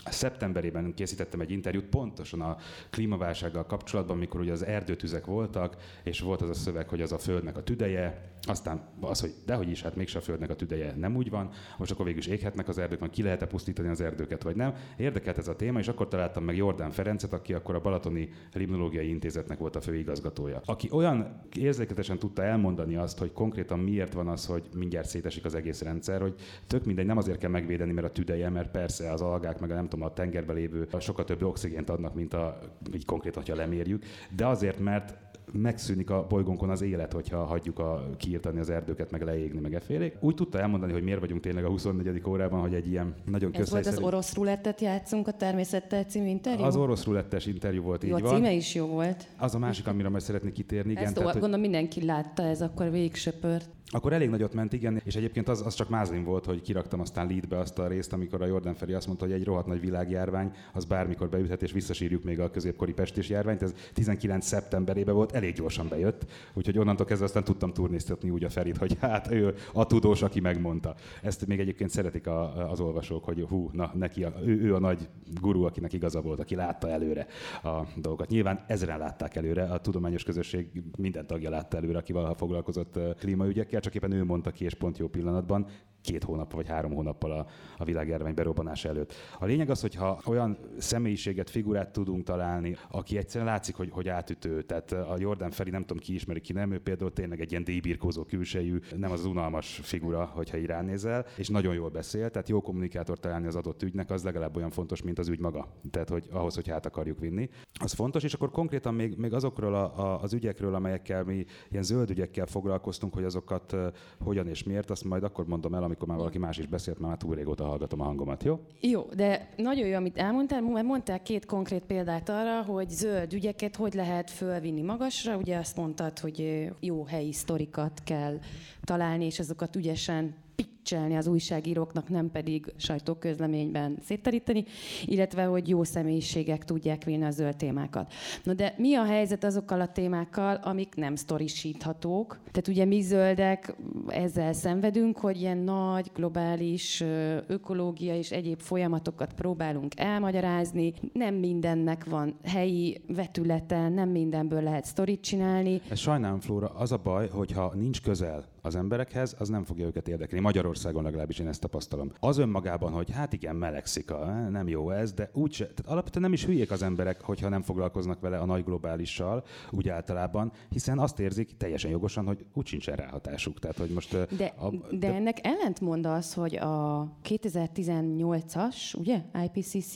szeptemberében 0.06 0.94
készítettem 0.94 1.40
egy 1.40 1.52
interjút 1.52 1.86
pontosan 1.86 2.42
a 2.42 2.58
klímaválsággal 2.90 3.66
kapcsolatban, 3.66 4.18
mikor 4.18 4.40
ugye 4.40 4.52
az 4.52 4.66
erdőtüzek 4.66 5.26
voltak, 5.26 5.76
és 6.04 6.20
volt 6.20 6.42
az 6.42 6.50
a 6.50 6.54
szöveg, 6.54 6.90
hogy 6.90 7.02
az 7.02 7.12
a 7.12 7.18
földnek 7.18 7.58
a 7.58 7.64
tüdeje, 7.64 8.30
aztán 8.48 8.82
az, 9.00 9.20
hogy 9.20 9.34
dehogy 9.46 9.70
is, 9.70 9.82
hát 9.82 9.96
mégse 9.96 10.18
a 10.18 10.22
földnek 10.22 10.50
a 10.50 10.56
tüdeje 10.56 10.94
nem 10.96 11.16
úgy 11.16 11.30
van, 11.30 11.50
most 11.78 11.92
akkor 11.92 12.06
végül 12.06 12.20
is 12.20 12.28
éghetnek 12.28 12.68
az 12.68 12.78
erdők, 12.78 13.10
ki 13.10 13.24
lehet-e 13.24 13.46
pusztítani 13.48 13.88
az 13.88 14.02
erdőket, 14.02 14.44
vagy 14.44 14.56
nem. 14.56 14.74
Érdekelt 14.98 15.38
ez 15.38 15.48
a 15.48 15.56
téma, 15.56 15.80
és 15.80 15.88
akkor 15.88 16.08
találtam 16.08 16.44
meg 16.44 16.56
Jordán 16.56 16.92
Ferencet, 16.92 17.34
aki 17.34 17.54
akkor 17.54 17.76
a 17.76 17.82
Balatoni 17.82 18.30
Limnológiai 18.54 19.10
Intézetnek 19.10 19.58
volt 19.58 19.76
a 19.76 19.82
főigazgatója. 19.82 20.62
Aki 20.66 20.90
olyan 20.92 21.42
érzéketesen 21.58 22.20
tudta 22.20 22.44
elmondani 22.44 22.96
azt, 22.96 23.18
hogy 23.18 23.34
konkrétan 23.34 23.80
miért 23.80 24.14
van 24.14 24.28
az, 24.28 24.46
hogy 24.46 24.70
mindjárt 24.76 25.08
szétesik 25.08 25.46
az 25.46 25.56
egész 25.56 25.82
rendszer, 25.82 26.22
hogy 26.22 26.36
tök 26.68 26.86
mindegy, 26.86 27.06
nem 27.06 27.18
azért 27.18 27.38
kell 27.38 27.50
megvédeni, 27.50 27.92
mert 27.92 28.08
a 28.08 28.12
tüdeje, 28.12 28.50
mert 28.50 28.72
persze 28.72 29.12
az 29.12 29.22
algák, 29.22 29.60
meg 29.60 29.72
a 29.72 29.74
nem 29.74 29.90
tudom, 29.92 30.06
a 30.06 30.14
tengerbe 30.14 30.54
lévő 30.54 30.88
sokkal 31.00 31.26
több 31.26 31.44
oxigént 31.44 31.90
adnak, 31.90 32.16
mint 32.16 32.34
a, 32.34 32.60
így 32.94 33.06
konkrétan, 33.06 33.44
ha 33.48 33.56
lemérjük, 33.56 34.04
de 34.36 34.48
azért, 34.48 34.80
mert 34.80 35.18
megszűnik 35.52 36.10
a 36.10 36.26
bolygónkon 36.30 36.70
az 36.70 36.82
élet, 36.82 37.14
hogyha 37.14 37.44
hagyjuk 37.44 37.80
a, 37.80 38.10
kiírtani 38.18 38.60
az 38.60 38.70
erdőket, 38.70 39.12
meg 39.12 39.22
leégni, 39.22 39.60
meg 39.60 39.74
efélék. 39.74 40.16
Úgy 40.20 40.36
tudta 40.36 40.60
elmondani, 40.60 40.92
hogy 40.92 41.04
miért 41.04 41.20
vagyunk 41.20 41.42
tényleg 41.42 41.66
a 41.66 41.70
24. 41.70 42.22
órában, 42.28 42.60
hogy 42.60 42.74
egy 42.74 42.88
ilyen 42.88 43.16
nagyon 43.26 43.54
Ez 43.54 43.70
volt 43.70 43.86
az 43.86 44.00
orosz 44.00 44.36
rulettet 44.36 44.82
játszunk 44.82 45.28
a 45.28 45.32
természettel 45.32 46.04
című 46.04 46.28
interjú? 46.28 46.64
Az 46.64 46.76
orosz 46.76 47.06
rulettes 47.06 47.46
interjú 47.46 47.82
volt, 47.82 48.04
jó, 48.04 48.18
így 48.18 48.24
a 48.24 48.28
címe 48.28 48.40
van. 48.40 48.52
is 48.52 48.76
jó 48.76 48.86
volt. 48.86 49.28
Az 49.38 49.56
a 49.56 49.60
másik, 49.60 49.88
amire 49.88 50.10
majd 50.10 50.24
szeretnék 50.24 50.54
kitérni. 50.54 50.92
Igen, 50.92 51.04
Ezt 51.04 51.14
tehát, 51.14 51.32
gondolom 51.32 51.60
mindenki 51.60 52.06
látta, 52.06 52.44
ez 52.44 52.62
akkor 52.62 52.92
végig 52.92 53.16
söpört. 53.16 53.70
Akkor 53.94 54.14
elég 54.14 54.30
nagyot 54.30 54.54
ment, 54.54 54.74
igen, 54.74 55.02
és 55.04 55.16
egyébként 55.16 55.50
az, 55.50 55.66
az 55.66 55.74
csak 55.74 55.90
mázlim 55.90 56.24
volt, 56.24 56.46
hogy 56.46 56.62
kiraktam 56.62 57.00
aztán 57.00 57.28
leadbe 57.28 57.58
azt 57.58 57.80
a 57.80 57.88
részt, 57.88 58.14
amikor 58.14 58.42
a 58.42 58.46
Jordan 58.46 58.74
Feri 58.74 58.94
azt 58.94 59.08
mondta, 59.08 59.26
hogy 59.26 59.34
egy 59.34 59.44
rohadt 59.44 59.68
nagy 59.68 59.80
világjárvány, 59.80 60.52
az 60.74 60.86
bármikor 60.86 61.30
beüthet, 61.30 61.62
és 61.62 61.72
visszasírjuk 61.72 62.24
még 62.24 62.40
a 62.40 62.50
középkori 62.50 62.94
pestés 62.94 63.30
járványt. 63.30 63.62
Ez 63.62 63.74
19 63.94 64.46
szeptemberében 64.46 65.16
volt, 65.16 65.32
elég 65.32 65.54
gyorsan 65.54 65.88
bejött, 65.88 66.26
úgyhogy 66.54 66.78
onnantól 66.78 67.06
kezdve 67.06 67.26
aztán 67.26 67.44
tudtam 67.44 67.74
turnéztetni 67.74 68.30
úgy 68.30 68.44
a 68.44 68.50
Ferit, 68.50 68.78
hogy 68.78 68.98
hát 69.00 69.32
ő 69.32 69.56
a 69.74 69.86
tudós, 69.86 70.22
aki 70.22 70.40
megmondta. 70.40 70.96
Ezt 71.22 71.48
még 71.48 71.60
egyébként 71.60 71.90
szeretik 71.90 72.28
a, 72.28 72.70
az 72.70 72.80
olvasók, 72.80 73.24
hogy 73.24 73.46
hú, 73.50 73.70
na, 73.74 73.92
neki 73.94 74.24
a, 74.24 74.34
ő, 74.46 74.62
ő, 74.62 74.76
a 74.76 74.80
nagy 74.80 75.10
guru, 75.42 75.64
akinek 75.64 75.94
igaza 75.94 76.22
volt, 76.22 76.40
aki 76.40 76.56
látta 76.56 76.90
előre 76.90 77.28
a 77.64 77.82
dolgokat. 77.96 78.30
Nyilván 78.30 78.64
ezeren 78.68 78.98
látták 78.98 79.36
előre, 79.36 79.64
a 79.64 79.78
tudományos 79.78 80.24
közösség 80.24 80.84
minden 80.98 81.28
tagja 81.28 81.50
látta 81.50 81.78
előre, 81.78 81.98
aki 81.98 82.14
valaha 82.14 82.36
foglalkozott 82.36 83.00
klímaügyekkel, 83.20 83.81
csak 83.82 83.96
éppen 83.96 84.12
ő 84.12 84.24
mondta 84.24 84.52
ki, 84.52 84.66
és 84.66 84.74
pont 84.74 84.98
jó 84.98 85.08
pillanatban, 85.08 85.68
két 86.02 86.24
hónap 86.24 86.54
vagy 86.54 86.68
három 86.68 86.94
hónappal 86.94 87.32
a, 87.32 87.46
a 87.78 87.84
világjárvány 87.84 88.34
berobbanása 88.34 88.90
előtt. 88.90 89.14
A 89.40 89.46
lényeg 89.46 89.70
az, 89.70 89.82
hogy 89.82 89.96
ha 89.96 90.22
olyan 90.26 90.58
személyiséget, 90.78 91.50
figurát 91.50 91.92
tudunk 91.92 92.24
találni, 92.24 92.76
aki 92.90 93.18
egyszerűen 93.18 93.50
látszik, 93.50 93.76
hogy, 93.76 93.90
hogy 93.92 94.08
átütő, 94.08 94.62
tehát 94.62 94.92
a 94.92 95.16
Jordan 95.18 95.52
Feri, 95.52 95.70
nem 95.70 95.82
tudom 95.82 95.98
ki 95.98 96.14
ismeri, 96.14 96.40
ki 96.42 96.54
nem, 96.54 96.72
ő 96.72 96.80
például 96.80 97.14
tényleg 97.14 97.42
egy 97.42 97.52
ilyen 97.52 97.64
díjbirkózó 97.64 98.24
külsejű, 98.24 98.80
nem 98.96 99.12
az, 99.12 99.26
unalmas 99.26 99.80
figura, 99.84 100.26
hogyha 100.26 100.58
így 100.58 100.66
ránézel, 100.66 101.26
és 101.38 101.48
nagyon 101.48 101.74
jól 101.74 101.90
beszél, 101.90 102.30
tehát 102.30 102.50
jó 102.50 102.62
kommunikátor 102.62 103.20
találni 103.20 103.48
az 103.48 103.56
adott 103.56 103.84
ügynek, 103.84 104.10
az 104.10 104.24
legalább 104.24 104.56
olyan 104.56 104.70
fontos, 104.70 105.02
mint 105.02 105.20
az 105.20 105.28
ügy 105.28 105.40
maga. 105.40 105.68
Tehát, 105.92 106.10
hogy 106.10 106.28
ahhoz, 106.32 106.56
hogy 106.56 106.68
hát 106.68 106.86
akarjuk 106.86 107.20
vinni. 107.20 107.50
Az 107.80 107.94
fontos, 107.94 108.24
és 108.24 108.34
akkor 108.34 108.52
konkrétan 108.52 108.94
még, 108.94 109.18
még 109.18 109.34
azokról 109.34 109.76
a, 109.76 110.00
a, 110.00 110.22
az 110.22 110.34
ügyekről, 110.34 110.76
amelyekkel 110.76 111.24
mi 111.24 111.46
ilyen 111.70 111.84
zöld 111.84 112.10
ügyekkel 112.10 112.46
foglalkoztunk, 112.46 113.14
hogy 113.14 113.24
azokat 113.24 113.74
uh, 113.74 113.88
hogyan 114.20 114.48
és 114.48 114.64
miért, 114.64 114.90
azt 114.90 115.04
majd 115.04 115.24
akkor 115.24 115.46
mondom 115.46 115.74
el, 115.74 115.84
amikor 115.92 116.08
már 116.08 116.18
valaki 116.18 116.38
más 116.38 116.58
is 116.58 116.68
beszélt, 116.68 117.00
mert 117.00 117.10
már 117.10 117.18
túl 117.18 117.36
régóta 117.36 117.66
hallgatom 117.66 118.02
a 118.02 118.04
hangomat, 118.04 118.44
jó? 118.44 118.60
Jó, 118.80 119.02
de 119.16 119.50
nagyon 119.58 119.88
jó, 119.88 119.96
amit 119.96 120.18
elmondtál, 120.18 120.62
mert 120.62 120.86
mondtál 120.86 121.22
két 121.22 121.46
konkrét 121.46 121.84
példát 121.84 122.30
arra, 122.30 122.62
hogy 122.62 122.90
zöld 122.90 123.34
ügyeket 123.34 123.76
hogy 123.76 123.94
lehet 123.94 124.30
fölvinni 124.30 124.82
magasra. 124.82 125.38
Ugye 125.38 125.58
azt 125.58 125.76
mondtad, 125.76 126.20
hogy 126.20 126.70
jó 126.80 127.04
helyi 127.04 127.34
sztorikat 127.34 128.02
kell 128.04 128.40
találni, 128.84 129.26
és 129.26 129.40
azokat 129.40 129.76
ügyesen 129.76 130.36
pitchelni 130.82 131.16
az 131.16 131.28
újságíróknak, 131.28 132.10
nem 132.10 132.32
pedig 132.32 132.74
sajtóközleményben 132.78 133.98
szétteríteni, 134.04 134.66
illetve 135.06 135.44
hogy 135.44 135.70
jó 135.70 135.84
személyiségek 135.84 136.66
tudják 136.66 137.04
vinni 137.04 137.24
a 137.24 137.32
zöld 137.32 137.56
témákat. 137.56 138.14
No 138.44 138.54
de 138.54 138.74
mi 138.78 138.96
a 138.96 139.04
helyzet 139.04 139.44
azokkal 139.44 139.82
a 139.82 139.88
témákkal, 139.88 140.56
amik 140.56 140.96
nem 140.96 141.16
sztorisíthatók? 141.16 142.40
Tehát 142.52 142.68
ugye 142.68 142.86
mi 142.86 143.02
zöldek 143.02 143.76
ezzel 144.08 144.54
szenvedünk, 144.54 145.18
hogy 145.18 145.42
ilyen 145.42 145.58
nagy, 145.58 146.12
globális 146.14 147.04
ökológia 147.48 148.16
és 148.16 148.32
egyéb 148.32 148.60
folyamatokat 148.60 149.34
próbálunk 149.34 150.00
elmagyarázni. 150.00 150.94
Nem 151.14 151.36
mindennek 151.36 152.06
van 152.06 152.36
helyi 152.44 153.02
vetülete, 153.08 153.90
nem 153.90 154.10
mindenből 154.10 154.62
lehet 154.62 154.86
sztorit 154.86 155.22
csinálni. 155.22 155.82
Ez 155.90 156.00
sajnálom, 156.00 156.40
Flóra, 156.40 156.68
az 156.68 156.92
a 156.92 156.98
baj, 156.98 157.28
hogyha 157.30 157.74
nincs 157.76 158.02
közel 158.02 158.46
az 158.62 158.76
emberekhez, 158.76 159.36
az 159.40 159.50
nem 159.50 159.64
fogja 159.64 159.86
őket 159.86 160.08
érdekelni. 160.08 160.44
Magyarországon 160.44 161.04
legalábbis 161.04 161.40
én 161.40 161.48
ezt 161.48 161.62
tapasztalom. 161.62 162.12
Az 162.20 162.38
önmagában, 162.38 162.92
hogy 162.92 163.12
hát 163.12 163.34
igen, 163.34 163.56
melegszik, 163.56 164.12
a, 164.12 164.28
eh, 164.28 164.50
nem 164.50 164.68
jó 164.68 164.90
ez, 164.90 165.14
de 165.14 165.30
úgy 165.34 165.54
se, 165.54 165.66
tehát 165.66 165.92
alapvetően 165.92 166.24
nem 166.24 166.34
is 166.34 166.46
hülyék 166.46 166.72
az 166.72 166.82
emberek, 166.82 167.22
hogyha 167.22 167.50
nem 167.50 167.62
foglalkoznak 167.62 168.20
vele 168.20 168.38
a 168.38 168.46
nagy 168.46 168.64
globálissal, 168.64 169.44
úgy 169.72 169.90
általában, 169.90 170.52
hiszen 170.70 171.00
azt 171.00 171.20
érzik 171.20 171.58
teljesen 171.58 171.92
jogosan, 171.92 172.26
hogy 172.26 172.46
úgy 172.54 172.66
sincsen 172.66 172.96
ráhatásuk. 172.96 173.60
Tehát, 173.60 173.78
hogy 173.78 173.90
most, 173.90 174.14
eh, 174.14 174.26
de, 174.38 174.46
a, 174.46 174.70
de, 174.70 174.98
de 174.98 175.14
ennek 175.14 175.38
ellentmond 175.42 176.06
az, 176.06 176.34
hogy 176.34 176.56
a 176.56 177.08
2018-as, 177.30 178.98
ugye, 178.98 179.22
IPCC 179.44 179.94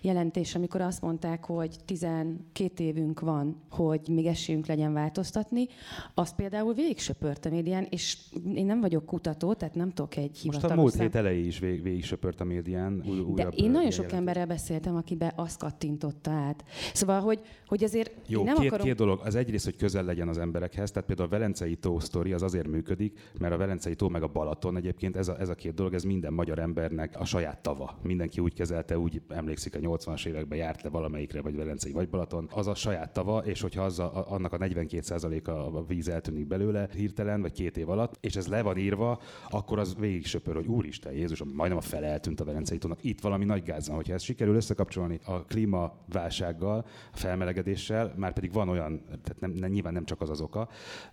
jelentés, 0.00 0.54
amikor 0.54 0.80
azt 0.80 1.02
mondták, 1.02 1.44
hogy 1.44 1.76
12 1.84 2.84
évünk 2.84 3.20
van, 3.20 3.62
hogy 3.70 4.08
még 4.08 4.26
esélyünk 4.26 4.66
legyen 4.66 4.92
változtatni, 4.92 5.66
azt 6.14 6.34
például 6.34 6.74
végig 6.74 6.98
söpört 6.98 7.44
a 7.44 7.50
médián, 7.50 7.86
és 7.90 8.01
és 8.02 8.16
én 8.54 8.66
nem 8.66 8.80
vagyok 8.80 9.04
kutató, 9.04 9.52
tehát 9.52 9.74
nem 9.74 9.90
tudok 9.90 10.16
egy 10.16 10.38
hivatalos... 10.38 10.62
Most 10.62 10.78
a 10.78 10.80
múlt 10.80 10.94
hét 10.94 11.14
elejé 11.14 11.46
is 11.46 11.58
vég, 11.58 11.82
végig 11.82 12.04
söpört 12.04 12.40
a 12.40 12.44
médián. 12.44 13.02
Új, 13.06 13.34
De 13.34 13.48
én 13.48 13.70
nagyon 13.70 13.90
sok 13.90 14.12
emberrel 14.12 14.46
beszéltem, 14.46 14.96
akibe 14.96 15.32
azt 15.36 15.58
kattintotta 15.58 16.30
át. 16.30 16.64
Szóval, 16.92 17.20
hogy, 17.20 17.40
hogy 17.66 17.84
azért 17.84 18.12
Jó, 18.26 18.44
nem 18.44 18.56
két, 18.56 18.66
akarom... 18.66 18.86
két 18.86 18.96
dolog. 18.96 19.20
Az 19.24 19.34
egyrészt, 19.34 19.64
hogy 19.64 19.76
közel 19.76 20.04
legyen 20.04 20.28
az 20.28 20.38
emberekhez, 20.38 20.90
tehát 20.90 21.06
például 21.06 21.28
a 21.28 21.30
Velencei 21.30 21.76
tó 21.76 22.00
sztori 22.00 22.32
az 22.32 22.42
azért 22.42 22.68
működik, 22.68 23.18
mert 23.38 23.54
a 23.54 23.56
Velencei 23.56 23.94
tó 23.94 24.08
meg 24.08 24.22
a 24.22 24.28
Balaton 24.28 24.76
egyébként 24.76 25.16
ez 25.16 25.28
a, 25.28 25.40
ez 25.40 25.48
a 25.48 25.54
két 25.54 25.74
dolog, 25.74 25.94
ez 25.94 26.02
minden 26.02 26.32
magyar 26.32 26.58
embernek 26.58 27.20
a 27.20 27.24
saját 27.24 27.62
tava. 27.62 27.98
Mindenki 28.02 28.40
úgy 28.40 28.54
kezelte, 28.54 28.98
úgy 28.98 29.22
emlékszik, 29.28 29.76
a 29.76 29.78
80-as 29.78 30.26
években 30.26 30.58
járt 30.58 30.82
le 30.82 30.88
valamelyikre, 30.88 31.42
vagy 31.42 31.56
Velencei, 31.56 31.92
vagy 31.92 32.08
Balaton. 32.08 32.48
Az 32.54 32.66
a 32.66 32.74
saját 32.74 33.12
tava, 33.12 33.38
és 33.38 33.60
hogyha 33.60 33.82
az 33.82 33.98
a, 33.98 34.24
annak 34.28 34.52
a 34.52 34.58
42%-a 34.58 35.50
a 35.50 35.84
víz 35.84 36.08
eltűnik 36.08 36.46
belőle 36.46 36.88
hirtelen, 36.94 37.40
vagy 37.40 37.52
két 37.52 37.76
év 37.76 37.88
alatt, 37.92 38.16
és 38.20 38.36
ez 38.36 38.46
le 38.46 38.62
van 38.62 38.76
írva, 38.76 39.20
akkor 39.50 39.78
az 39.78 39.94
végig 39.98 40.26
söpör, 40.26 40.54
hogy 40.54 40.66
úristen, 40.66 41.12
Jézus, 41.12 41.42
majdnem 41.52 41.78
a 41.78 41.80
fele 41.80 42.06
eltűnt 42.06 42.40
a 42.40 42.44
Velencei 42.44 42.78
tónak. 42.78 43.04
Itt 43.04 43.20
valami 43.20 43.44
nagy 43.44 43.62
gáz 43.62 43.86
van, 43.86 43.96
hogyha 43.96 44.14
ezt 44.14 44.24
sikerül 44.24 44.54
összekapcsolni 44.54 45.20
a 45.24 45.44
klímaválsággal, 45.44 46.86
a 47.12 47.16
felmelegedéssel, 47.16 48.14
már 48.16 48.32
pedig 48.32 48.52
van 48.52 48.68
olyan, 48.68 49.04
tehát 49.06 49.40
nem, 49.40 49.50
nem, 49.50 49.70
nyilván 49.70 49.92
nem 49.92 50.04
csak 50.04 50.20
az 50.20 50.30
az 50.30 50.40
oka, 50.40 50.68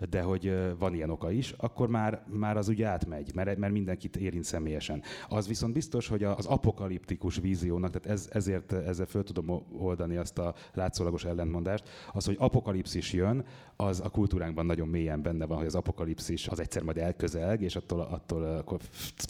de 0.09 0.21
hogy 0.21 0.53
van 0.79 0.93
ilyen 0.93 1.09
oka 1.09 1.31
is, 1.31 1.53
akkor 1.57 1.89
már, 1.89 2.23
már 2.27 2.57
az 2.57 2.67
ugye 2.67 2.87
átmegy, 2.87 3.31
mert, 3.33 3.57
mert 3.57 3.73
mindenkit 3.73 4.15
érint 4.15 4.43
személyesen. 4.43 5.01
Az 5.29 5.47
viszont 5.47 5.73
biztos, 5.73 6.07
hogy 6.07 6.23
az 6.23 6.45
apokaliptikus 6.45 7.37
víziónak, 7.37 7.91
tehát 7.91 8.17
ez, 8.19 8.29
ezért 8.31 8.71
ezzel 8.71 9.05
föl 9.05 9.23
tudom 9.23 9.65
oldani 9.77 10.15
azt 10.15 10.37
a 10.37 10.55
látszólagos 10.73 11.25
ellentmondást, 11.25 11.89
az, 12.13 12.25
hogy 12.25 12.35
apokalipszis 12.39 13.13
jön, 13.13 13.45
az 13.75 14.01
a 14.03 14.09
kultúránkban 14.09 14.65
nagyon 14.65 14.87
mélyen 14.87 15.21
benne 15.21 15.45
van, 15.45 15.57
hogy 15.57 15.65
az 15.65 15.75
apokalipszis 15.75 16.47
az 16.47 16.59
egy 16.59 16.68
egyszer 16.69 16.83
majd 16.83 16.97
elközelg, 16.97 17.61
és 17.61 17.75
attól, 17.75 17.99
attól 17.99 18.43
akkor 18.43 18.79